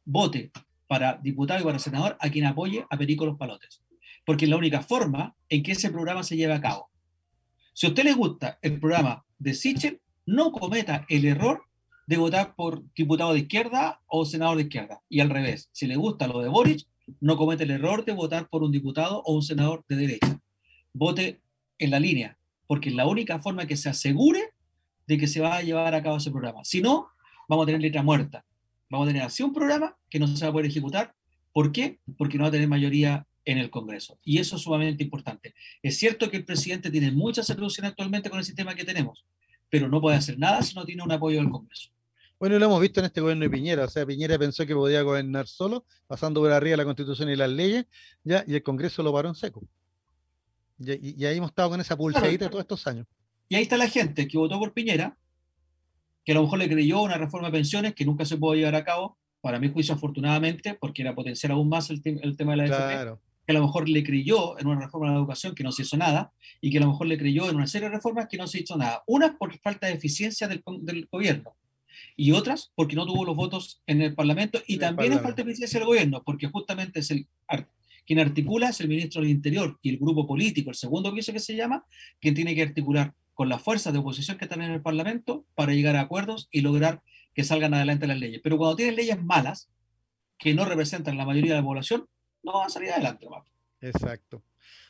vote 0.04 0.50
para 0.86 1.18
diputado 1.22 1.60
y 1.60 1.64
para 1.64 1.78
senador 1.78 2.16
a 2.20 2.30
quien 2.30 2.46
apoye 2.46 2.84
a 2.88 2.96
Perico 2.96 3.26
Los 3.26 3.38
Palotes, 3.38 3.82
porque 4.24 4.44
es 4.44 4.50
la 4.50 4.56
única 4.56 4.82
forma 4.82 5.34
en 5.48 5.62
que 5.62 5.72
ese 5.72 5.90
programa 5.90 6.22
se 6.22 6.36
lleve 6.36 6.52
a 6.52 6.60
cabo. 6.60 6.90
Si 7.72 7.86
a 7.86 7.90
usted 7.90 8.04
les 8.04 8.16
gusta 8.16 8.58
el 8.62 8.78
programa 8.78 9.24
de 9.38 9.54
Sichel, 9.54 10.00
no 10.26 10.52
cometa 10.52 11.06
el 11.08 11.24
error 11.24 11.64
de 12.06 12.16
votar 12.16 12.54
por 12.54 12.82
diputado 12.94 13.32
de 13.32 13.40
izquierda 13.40 14.00
o 14.06 14.24
senador 14.24 14.56
de 14.56 14.64
izquierda. 14.64 15.00
Y 15.08 15.20
al 15.20 15.30
revés, 15.30 15.68
si 15.72 15.86
le 15.86 15.96
gusta 15.96 16.26
lo 16.26 16.40
de 16.40 16.48
Boric, 16.48 16.86
no 17.20 17.36
cometa 17.36 17.62
el 17.62 17.70
error 17.70 18.04
de 18.04 18.12
votar 18.12 18.48
por 18.48 18.62
un 18.62 18.72
diputado 18.72 19.22
o 19.24 19.34
un 19.34 19.42
senador 19.42 19.84
de 19.88 19.96
derecha. 19.96 20.40
Vote 20.92 21.40
en 21.78 21.90
la 21.90 21.98
línea, 21.98 22.38
porque 22.72 22.88
es 22.88 22.94
la 22.94 23.06
única 23.06 23.38
forma 23.38 23.66
que 23.66 23.76
se 23.76 23.90
asegure 23.90 24.54
de 25.06 25.18
que 25.18 25.26
se 25.26 25.42
va 25.42 25.56
a 25.56 25.60
llevar 25.60 25.94
a 25.94 26.02
cabo 26.02 26.16
ese 26.16 26.30
programa. 26.30 26.64
Si 26.64 26.80
no, 26.80 27.10
vamos 27.46 27.64
a 27.64 27.66
tener 27.66 27.82
letra 27.82 28.02
muerta. 28.02 28.46
Vamos 28.88 29.06
a 29.06 29.10
tener 29.10 29.24
así 29.24 29.42
un 29.42 29.52
programa 29.52 29.94
que 30.08 30.18
no 30.18 30.26
se 30.26 30.42
va 30.42 30.48
a 30.48 30.52
poder 30.52 30.68
ejecutar. 30.68 31.14
¿Por 31.52 31.70
qué? 31.70 31.98
Porque 32.16 32.38
no 32.38 32.44
va 32.44 32.48
a 32.48 32.50
tener 32.50 32.66
mayoría 32.68 33.26
en 33.44 33.58
el 33.58 33.68
Congreso. 33.68 34.18
Y 34.24 34.38
eso 34.38 34.56
es 34.56 34.62
sumamente 34.62 35.04
importante. 35.04 35.54
Es 35.82 35.98
cierto 35.98 36.30
que 36.30 36.38
el 36.38 36.46
presidente 36.46 36.90
tiene 36.90 37.12
mucha 37.12 37.42
solución 37.42 37.84
actualmente 37.84 38.30
con 38.30 38.38
el 38.38 38.44
sistema 38.46 38.74
que 38.74 38.84
tenemos, 38.84 39.26
pero 39.68 39.86
no 39.90 40.00
puede 40.00 40.16
hacer 40.16 40.38
nada 40.38 40.62
si 40.62 40.74
no 40.74 40.86
tiene 40.86 41.02
un 41.02 41.12
apoyo 41.12 41.40
del 41.40 41.50
Congreso. 41.50 41.90
Bueno, 42.40 42.58
lo 42.58 42.64
hemos 42.64 42.80
visto 42.80 43.00
en 43.00 43.04
este 43.04 43.20
gobierno 43.20 43.44
de 43.44 43.50
Piñera. 43.50 43.84
O 43.84 43.90
sea, 43.90 44.06
Piñera 44.06 44.38
pensó 44.38 44.64
que 44.64 44.74
podía 44.74 45.02
gobernar 45.02 45.46
solo, 45.46 45.84
pasando 46.06 46.40
por 46.40 46.50
arriba 46.50 46.78
la 46.78 46.86
Constitución 46.86 47.28
y 47.28 47.36
las 47.36 47.50
leyes, 47.50 47.84
ya, 48.24 48.44
y 48.46 48.54
el 48.54 48.62
Congreso 48.62 49.02
lo 49.02 49.12
paró 49.12 49.28
en 49.28 49.34
seco. 49.34 49.62
Y, 50.84 51.24
ahí 51.24 51.36
hemos 51.36 51.50
estado 51.50 51.70
con 51.70 51.80
esa 51.80 51.96
pulsadita 51.96 52.48
todos 52.48 52.62
estos 52.62 52.86
años. 52.86 53.06
Y 53.48 53.56
ahí 53.56 53.62
está 53.62 53.76
la 53.76 53.88
gente 53.88 54.26
que 54.26 54.38
votó 54.38 54.58
por 54.58 54.72
Piñera, 54.72 55.16
que 56.24 56.32
a 56.32 56.34
lo 56.34 56.42
mejor 56.42 56.58
le 56.58 56.68
creyó 56.68 57.02
una 57.02 57.18
reforma 57.18 57.48
de 57.48 57.52
pensiones 57.52 57.94
que 57.94 58.04
nunca 58.04 58.24
se 58.24 58.36
pudo 58.36 58.54
llevar 58.54 58.74
a 58.76 58.84
cabo, 58.84 59.18
para 59.42 59.58
mi 59.58 59.70
juicio 59.70 59.94
afortunadamente, 59.94 60.74
porque 60.74 61.02
era 61.02 61.14
potenciar 61.14 61.52
aún 61.52 61.68
más 61.68 61.90
el, 61.90 62.00
tema 62.02 62.52
de 62.52 62.56
la 62.56 62.66
claro. 62.66 63.20
que 63.44 63.52
a 63.52 63.58
lo 63.58 63.66
mejor 63.66 63.88
le 63.88 64.04
creyó 64.04 64.58
en 64.58 64.68
una 64.68 64.80
reforma 64.80 65.08
de 65.08 65.14
la 65.14 65.18
educación 65.18 65.54
que 65.54 65.64
no 65.64 65.72
se 65.72 65.82
hizo 65.82 65.96
nada, 65.96 66.32
y 66.60 66.70
que 66.70 66.78
a 66.78 66.80
lo 66.80 66.86
mejor 66.88 67.08
le 67.08 67.18
creyó 67.18 67.50
en 67.50 67.56
una 67.56 67.66
serie 67.66 67.88
de 67.88 67.96
reformas 67.96 68.28
que 68.30 68.36
no 68.36 68.46
se 68.46 68.60
hizo 68.60 68.76
nada. 68.76 69.02
Unas 69.06 69.32
por 69.32 69.58
falta 69.58 69.88
de 69.88 69.94
eficiencia 69.94 70.46
del, 70.46 70.62
gobierno, 71.10 71.56
y 72.16 72.32
otras 72.32 72.70
porque 72.74 72.94
no 72.94 73.04
tuvo 73.04 73.24
los 73.24 73.36
votos 73.36 73.82
en 73.86 74.00
el 74.00 74.14
Parlamento, 74.14 74.62
y 74.66 74.78
también 74.78 75.12
es 75.12 75.20
falta 75.20 75.42
de 75.42 75.50
eficiencia 75.50 75.80
del 75.80 75.88
gobierno, 75.88 76.22
porque 76.24 76.46
justamente 76.46 77.00
es 77.00 77.10
el 77.10 77.26
quien 78.06 78.18
articula 78.18 78.70
es 78.70 78.80
el 78.80 78.88
ministro 78.88 79.22
del 79.22 79.30
Interior 79.30 79.78
y 79.82 79.90
el 79.90 79.98
grupo 79.98 80.26
político, 80.26 80.70
el 80.70 80.76
segundo 80.76 81.14
piso 81.14 81.32
que 81.32 81.40
se 81.40 81.56
llama, 81.56 81.84
quien 82.20 82.34
tiene 82.34 82.54
que 82.54 82.62
articular 82.62 83.14
con 83.34 83.48
las 83.48 83.62
fuerzas 83.62 83.92
de 83.92 83.98
oposición 83.98 84.38
que 84.38 84.44
están 84.44 84.62
en 84.62 84.72
el 84.72 84.82
Parlamento 84.82 85.44
para 85.54 85.72
llegar 85.72 85.96
a 85.96 86.02
acuerdos 86.02 86.48
y 86.50 86.60
lograr 86.60 87.02
que 87.34 87.44
salgan 87.44 87.74
adelante 87.74 88.06
las 88.06 88.18
leyes. 88.18 88.40
Pero 88.42 88.58
cuando 88.58 88.76
tienen 88.76 88.96
leyes 88.96 89.22
malas, 89.22 89.70
que 90.38 90.54
no 90.54 90.64
representan 90.64 91.16
la 91.16 91.24
mayoría 91.24 91.52
de 91.52 91.60
la 91.60 91.64
población, 91.64 92.06
no 92.42 92.52
van 92.52 92.66
a 92.66 92.70
salir 92.70 92.90
adelante. 92.90 93.26
Exacto. 93.80 94.42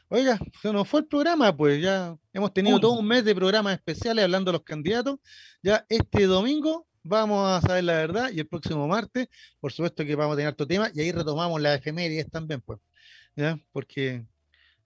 Oiga, 0.08 0.38
se 0.60 0.72
nos 0.72 0.88
fue 0.88 1.00
el 1.00 1.06
programa, 1.06 1.56
pues 1.56 1.80
ya 1.80 2.16
hemos 2.32 2.52
tenido 2.52 2.78
todo 2.78 2.98
un 2.98 3.06
mes 3.06 3.24
de 3.24 3.34
programas 3.34 3.74
especiales 3.74 4.24
hablando 4.24 4.50
de 4.50 4.58
los 4.58 4.64
candidatos. 4.64 5.18
Ya 5.62 5.86
este 5.88 6.26
domingo 6.26 6.86
vamos 7.02 7.48
a 7.50 7.66
saber 7.66 7.84
la 7.84 7.94
verdad 7.94 8.30
y 8.30 8.40
el 8.40 8.46
próximo 8.46 8.86
martes, 8.86 9.28
por 9.58 9.72
supuesto 9.72 10.04
que 10.04 10.14
vamos 10.14 10.34
a 10.34 10.36
tener 10.36 10.52
otro 10.52 10.66
tema 10.66 10.90
y 10.94 11.00
ahí 11.00 11.12
retomamos 11.12 11.60
las 11.60 11.78
efemérides 11.78 12.30
también, 12.30 12.60
pues, 12.60 12.78
¿ya? 13.36 13.58
porque 13.72 14.24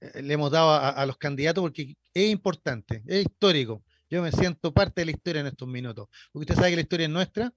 eh, 0.00 0.22
le 0.22 0.34
hemos 0.34 0.50
dado 0.50 0.70
a, 0.70 1.04
los 1.06 1.16
candidatos 1.16 1.62
porque 1.62 1.96
es 2.14 2.30
importante, 2.30 3.02
es 3.06 3.26
histórico. 3.26 3.82
Yo 4.08 4.22
me 4.22 4.30
siento 4.30 4.72
parte 4.72 5.00
de 5.00 5.06
la 5.06 5.10
historia 5.10 5.40
en 5.40 5.48
estos 5.48 5.66
minutos, 5.66 6.08
porque 6.32 6.44
usted 6.44 6.54
sabe 6.54 6.70
que 6.70 6.76
la 6.76 6.82
historia 6.82 7.06
es 7.06 7.12
nuestra 7.12 7.52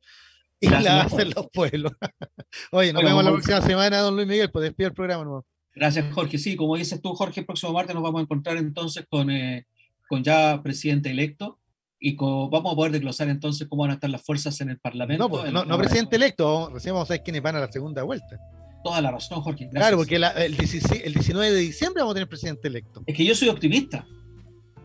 y 0.59 0.69
la 0.69 1.01
hacen 1.01 1.31
los 1.35 1.47
pueblos. 1.51 1.91
Oye, 2.71 2.91
nos 2.91 3.03
vemos 3.03 3.23
la 3.23 3.31
próxima 3.31 3.61
semana, 3.61 3.99
don 3.99 4.15
Luis 4.15 4.27
Miguel, 4.27 4.51
pues 4.51 4.63
despide 4.63 4.87
el 4.87 4.93
programa. 4.93 5.23
¿no? 5.23 5.45
Gracias, 5.75 6.11
Jorge. 6.13 6.37
Sí, 6.37 6.55
como 6.55 6.75
dices 6.75 7.01
tú, 7.01 7.13
Jorge, 7.13 7.41
el 7.41 7.45
próximo 7.45 7.73
martes 7.73 7.93
nos 7.93 8.03
vamos 8.03 8.19
a 8.19 8.23
encontrar 8.23 8.57
entonces 8.57 9.05
con, 9.07 9.29
eh, 9.29 9.67
con 10.07 10.23
ya 10.23 10.61
presidente 10.63 11.11
electo 11.11 11.59
y 11.99 12.15
vamos 12.15 12.73
a 12.73 12.75
poder 12.75 12.91
desglosar 12.93 13.29
entonces 13.29 13.67
cómo 13.67 13.83
van 13.83 13.91
a 13.91 13.93
estar 13.95 14.09
las 14.09 14.23
fuerzas 14.23 14.59
en 14.61 14.69
el 14.69 14.79
Parlamento. 14.79 15.23
No, 15.23 15.29
pues, 15.29 15.51
no, 15.51 15.77
presidente 15.77 16.15
electo, 16.15 16.69
recién 16.73 16.93
vamos 16.93 17.09
a 17.09 17.13
ver 17.13 17.23
quiénes 17.23 17.41
van 17.41 17.57
a 17.57 17.59
la 17.59 17.71
segunda 17.71 18.03
vuelta. 18.03 18.39
Toda 18.83 19.01
la 19.01 19.11
razón, 19.11 19.41
Jorge. 19.41 19.69
Claro, 19.69 19.97
porque 19.97 20.15
el, 20.15 20.23
el, 20.23 20.55
19 20.55 21.51
de 21.51 21.59
diciembre 21.59 22.01
vamos 22.01 22.13
a 22.13 22.15
tener 22.15 22.29
presidente 22.29 22.67
electo. 22.67 23.03
Es 23.05 23.15
que 23.15 23.25
yo 23.25 23.35
soy 23.35 23.49
optimista. 23.49 24.05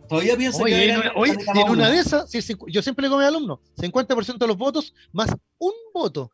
Todavía 0.08 0.36
pienso 0.36 0.64
que. 0.64 0.90
En, 0.90 1.00
en 1.00 1.70
una 1.70 1.90
de 1.90 1.98
esas, 1.98 2.30
yo 2.68 2.82
siempre 2.82 3.02
le 3.02 3.08
digo 3.08 3.16
a 3.16 3.20
mis 3.20 3.28
alumnos: 3.28 3.60
50% 3.76 4.38
de 4.38 4.46
los 4.46 4.56
votos 4.56 4.94
más 5.12 5.34
un 5.58 5.72
voto. 5.92 6.30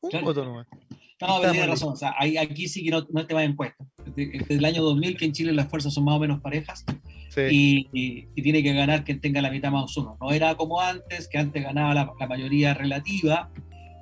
Un 0.00 0.22
voto 0.22 0.44
nomás. 0.44 0.66
No, 1.20 1.38
pero 1.40 1.52
tiene 1.52 1.66
razón. 1.66 1.92
O 1.92 1.96
sea, 1.96 2.14
aquí 2.18 2.68
sí 2.68 2.84
que 2.84 2.90
no, 2.90 3.06
no 3.10 3.26
te 3.26 3.34
va 3.34 3.44
en 3.44 3.56
puesto. 3.56 3.86
Desde, 4.16 4.54
el 4.54 4.64
año 4.64 4.82
2000 4.82 5.16
que 5.16 5.24
en 5.24 5.32
Chile 5.32 5.52
las 5.52 5.68
fuerzas 5.68 5.94
son 5.94 6.04
más 6.04 6.16
o 6.16 6.18
menos 6.18 6.40
parejas 6.40 6.84
y, 7.50 8.26
tiene 8.42 8.62
que 8.62 8.72
ganar 8.72 9.04
quien 9.04 9.20
tenga 9.20 9.40
la 9.40 9.50
mitad 9.50 9.70
más 9.70 9.96
uno. 9.96 10.16
No 10.20 10.32
era 10.32 10.54
como 10.56 10.80
antes, 10.80 11.28
que 11.28 11.38
antes 11.38 11.62
ganaba 11.62 11.94
la, 11.94 12.26
mayoría 12.26 12.74
relativa 12.74 13.50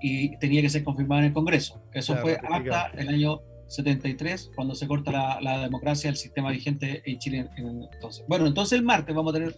y 0.03 0.37
tenía 0.39 0.61
que 0.61 0.69
ser 0.69 0.85
confirmada 0.85 1.23
en 1.23 1.29
el 1.29 1.33
Congreso. 1.33 1.83
Eso 1.93 2.17
fue 2.17 2.39
hasta 2.43 2.89
el 2.99 3.09
año 3.09 3.41
73, 3.69 4.51
cuando 4.55 4.75
se 4.75 4.87
corta 4.87 5.41
la, 5.41 5.61
democracia, 5.61 6.11
el 6.11 6.17
sistema 6.17 6.51
vigente 6.51 7.03
en 7.07 7.19
Chile. 7.19 7.49
entonces. 7.57 8.25
Bueno, 8.29 8.47
entonces 8.47 8.79
el 8.79 8.85
martes 8.85 9.15
vamos 9.15 9.33
a 9.33 9.39
tener 9.39 9.57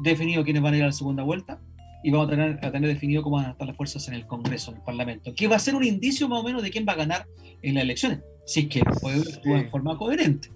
definido 0.00 0.44
quiénes 0.44 0.62
van 0.62 0.74
a 0.74 0.76
ir 0.76 0.82
a 0.84 0.86
la 0.86 0.92
segunda 0.92 1.22
vuelta 1.22 1.60
y 2.04 2.10
vamos 2.10 2.28
a 2.28 2.30
tener, 2.30 2.58
a 2.62 2.70
tener 2.70 2.88
definido 2.88 3.22
cómo 3.22 3.36
van 3.36 3.46
a 3.46 3.50
estar 3.52 3.66
las 3.66 3.76
fuerzas 3.76 4.06
en 4.08 4.14
el 4.14 4.26
Congreso, 4.26 4.70
en 4.70 4.76
el 4.76 4.82
Parlamento, 4.84 5.34
que 5.34 5.48
va 5.48 5.56
a 5.56 5.58
ser 5.58 5.74
un 5.74 5.84
indicio 5.84 6.28
más 6.28 6.40
o 6.40 6.44
menos 6.44 6.62
de 6.62 6.70
quién 6.70 6.86
va 6.88 6.92
a 6.92 6.96
ganar 6.96 7.26
en 7.62 7.74
las 7.74 7.84
elecciones, 7.84 8.20
si 8.44 8.60
es 8.60 8.68
que 8.68 8.80
puede 9.00 9.20
actuar 9.20 9.60
en 9.60 9.70
forma 9.70 9.96
coherente. 9.96 10.50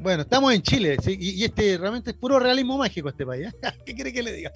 Bueno, 0.00 0.22
estamos 0.22 0.52
en 0.52 0.62
Chile, 0.62 0.96
y, 1.06 1.44
este 1.44 1.78
realmente 1.78 2.10
es 2.10 2.16
puro 2.16 2.38
realismo 2.38 2.76
mágico 2.76 3.08
este 3.08 3.24
país. 3.24 3.46
¿eh? 3.46 3.52
¿Qué 3.86 3.94
quiere 3.94 4.12
que 4.12 4.22
le 4.22 4.32
diga? 4.32 4.52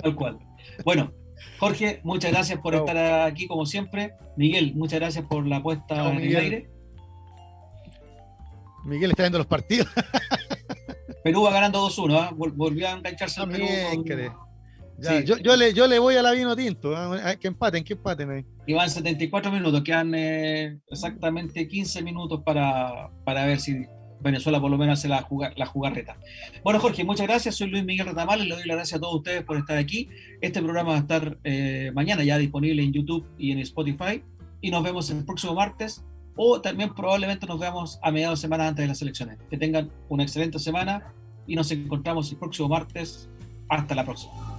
Tal 0.00 0.14
cual. 0.14 0.38
Bueno, 0.84 1.12
Jorge, 1.58 2.00
muchas 2.04 2.32
gracias 2.32 2.58
por 2.60 2.74
estar 2.74 2.96
aquí 3.26 3.46
como 3.46 3.66
siempre. 3.66 4.14
Miguel, 4.36 4.74
muchas 4.74 5.00
gracias 5.00 5.24
por 5.26 5.46
la 5.46 5.62
puesta 5.62 6.10
en 6.10 6.20
el 6.20 6.36
aire. 6.36 6.70
Miguel 8.84 9.10
está 9.10 9.24
viendo 9.24 9.38
los 9.38 9.46
partidos. 9.46 9.88
Perú 11.24 11.42
va 11.42 11.52
ganando 11.52 11.86
2-1, 11.88 12.30
¿eh? 12.30 12.52
volvió 12.54 12.88
a 12.88 12.92
engancharse 12.92 13.40
al 13.40 13.50
Perú. 13.50 13.66
yo, 15.24 15.56
le, 15.56 15.74
yo 15.74 15.86
le 15.86 15.98
voy 15.98 16.16
a 16.16 16.22
la 16.22 16.32
vino 16.32 16.56
tinto, 16.56 16.92
¿eh? 17.16 17.36
que 17.38 17.48
empaten, 17.48 17.84
que 17.84 17.94
empaten 17.94 18.46
Y 18.66 18.72
van 18.72 18.88
74 18.88 19.50
minutos, 19.52 19.82
quedan 19.82 20.14
eh, 20.14 20.78
exactamente 20.88 21.68
15 21.68 22.02
minutos 22.02 22.42
para, 22.44 23.10
para 23.24 23.44
ver 23.44 23.60
si 23.60 23.84
Venezuela 24.20 24.60
por 24.60 24.70
lo 24.70 24.78
menos 24.78 24.98
hace 24.98 25.08
la, 25.08 25.26
la 25.56 25.66
jugarreta. 25.66 26.16
Bueno, 26.64 26.80
Jorge, 26.80 27.04
muchas 27.04 27.26
gracias. 27.26 27.56
Soy 27.56 27.68
Luis 27.70 27.84
Miguel 27.84 28.06
Retamal 28.06 28.40
y 28.40 28.48
le 28.48 28.54
doy 28.54 28.64
las 28.66 28.76
gracias 28.76 28.98
a 28.98 29.00
todos 29.00 29.16
ustedes 29.16 29.42
por 29.44 29.56
estar 29.56 29.78
aquí. 29.78 30.08
Este 30.40 30.60
programa 30.60 30.90
va 30.90 30.96
a 30.96 31.00
estar 31.00 31.38
eh, 31.44 31.90
mañana 31.94 32.24
ya 32.24 32.38
disponible 32.38 32.82
en 32.82 32.92
YouTube 32.92 33.26
y 33.38 33.52
en 33.52 33.58
Spotify. 33.60 34.22
Y 34.60 34.70
nos 34.70 34.82
vemos 34.82 35.10
el 35.10 35.24
próximo 35.24 35.54
martes 35.54 36.04
o 36.36 36.60
también 36.60 36.94
probablemente 36.94 37.46
nos 37.46 37.58
veamos 37.58 37.98
a 38.02 38.10
mediados 38.10 38.40
de 38.40 38.42
semana 38.42 38.68
antes 38.68 38.82
de 38.82 38.88
las 38.88 39.02
elecciones. 39.02 39.38
Que 39.50 39.56
tengan 39.56 39.90
una 40.08 40.22
excelente 40.24 40.58
semana 40.58 41.12
y 41.46 41.54
nos 41.54 41.70
encontramos 41.70 42.30
el 42.30 42.38
próximo 42.38 42.68
martes. 42.68 43.28
Hasta 43.68 43.94
la 43.94 44.04
próxima. 44.04 44.57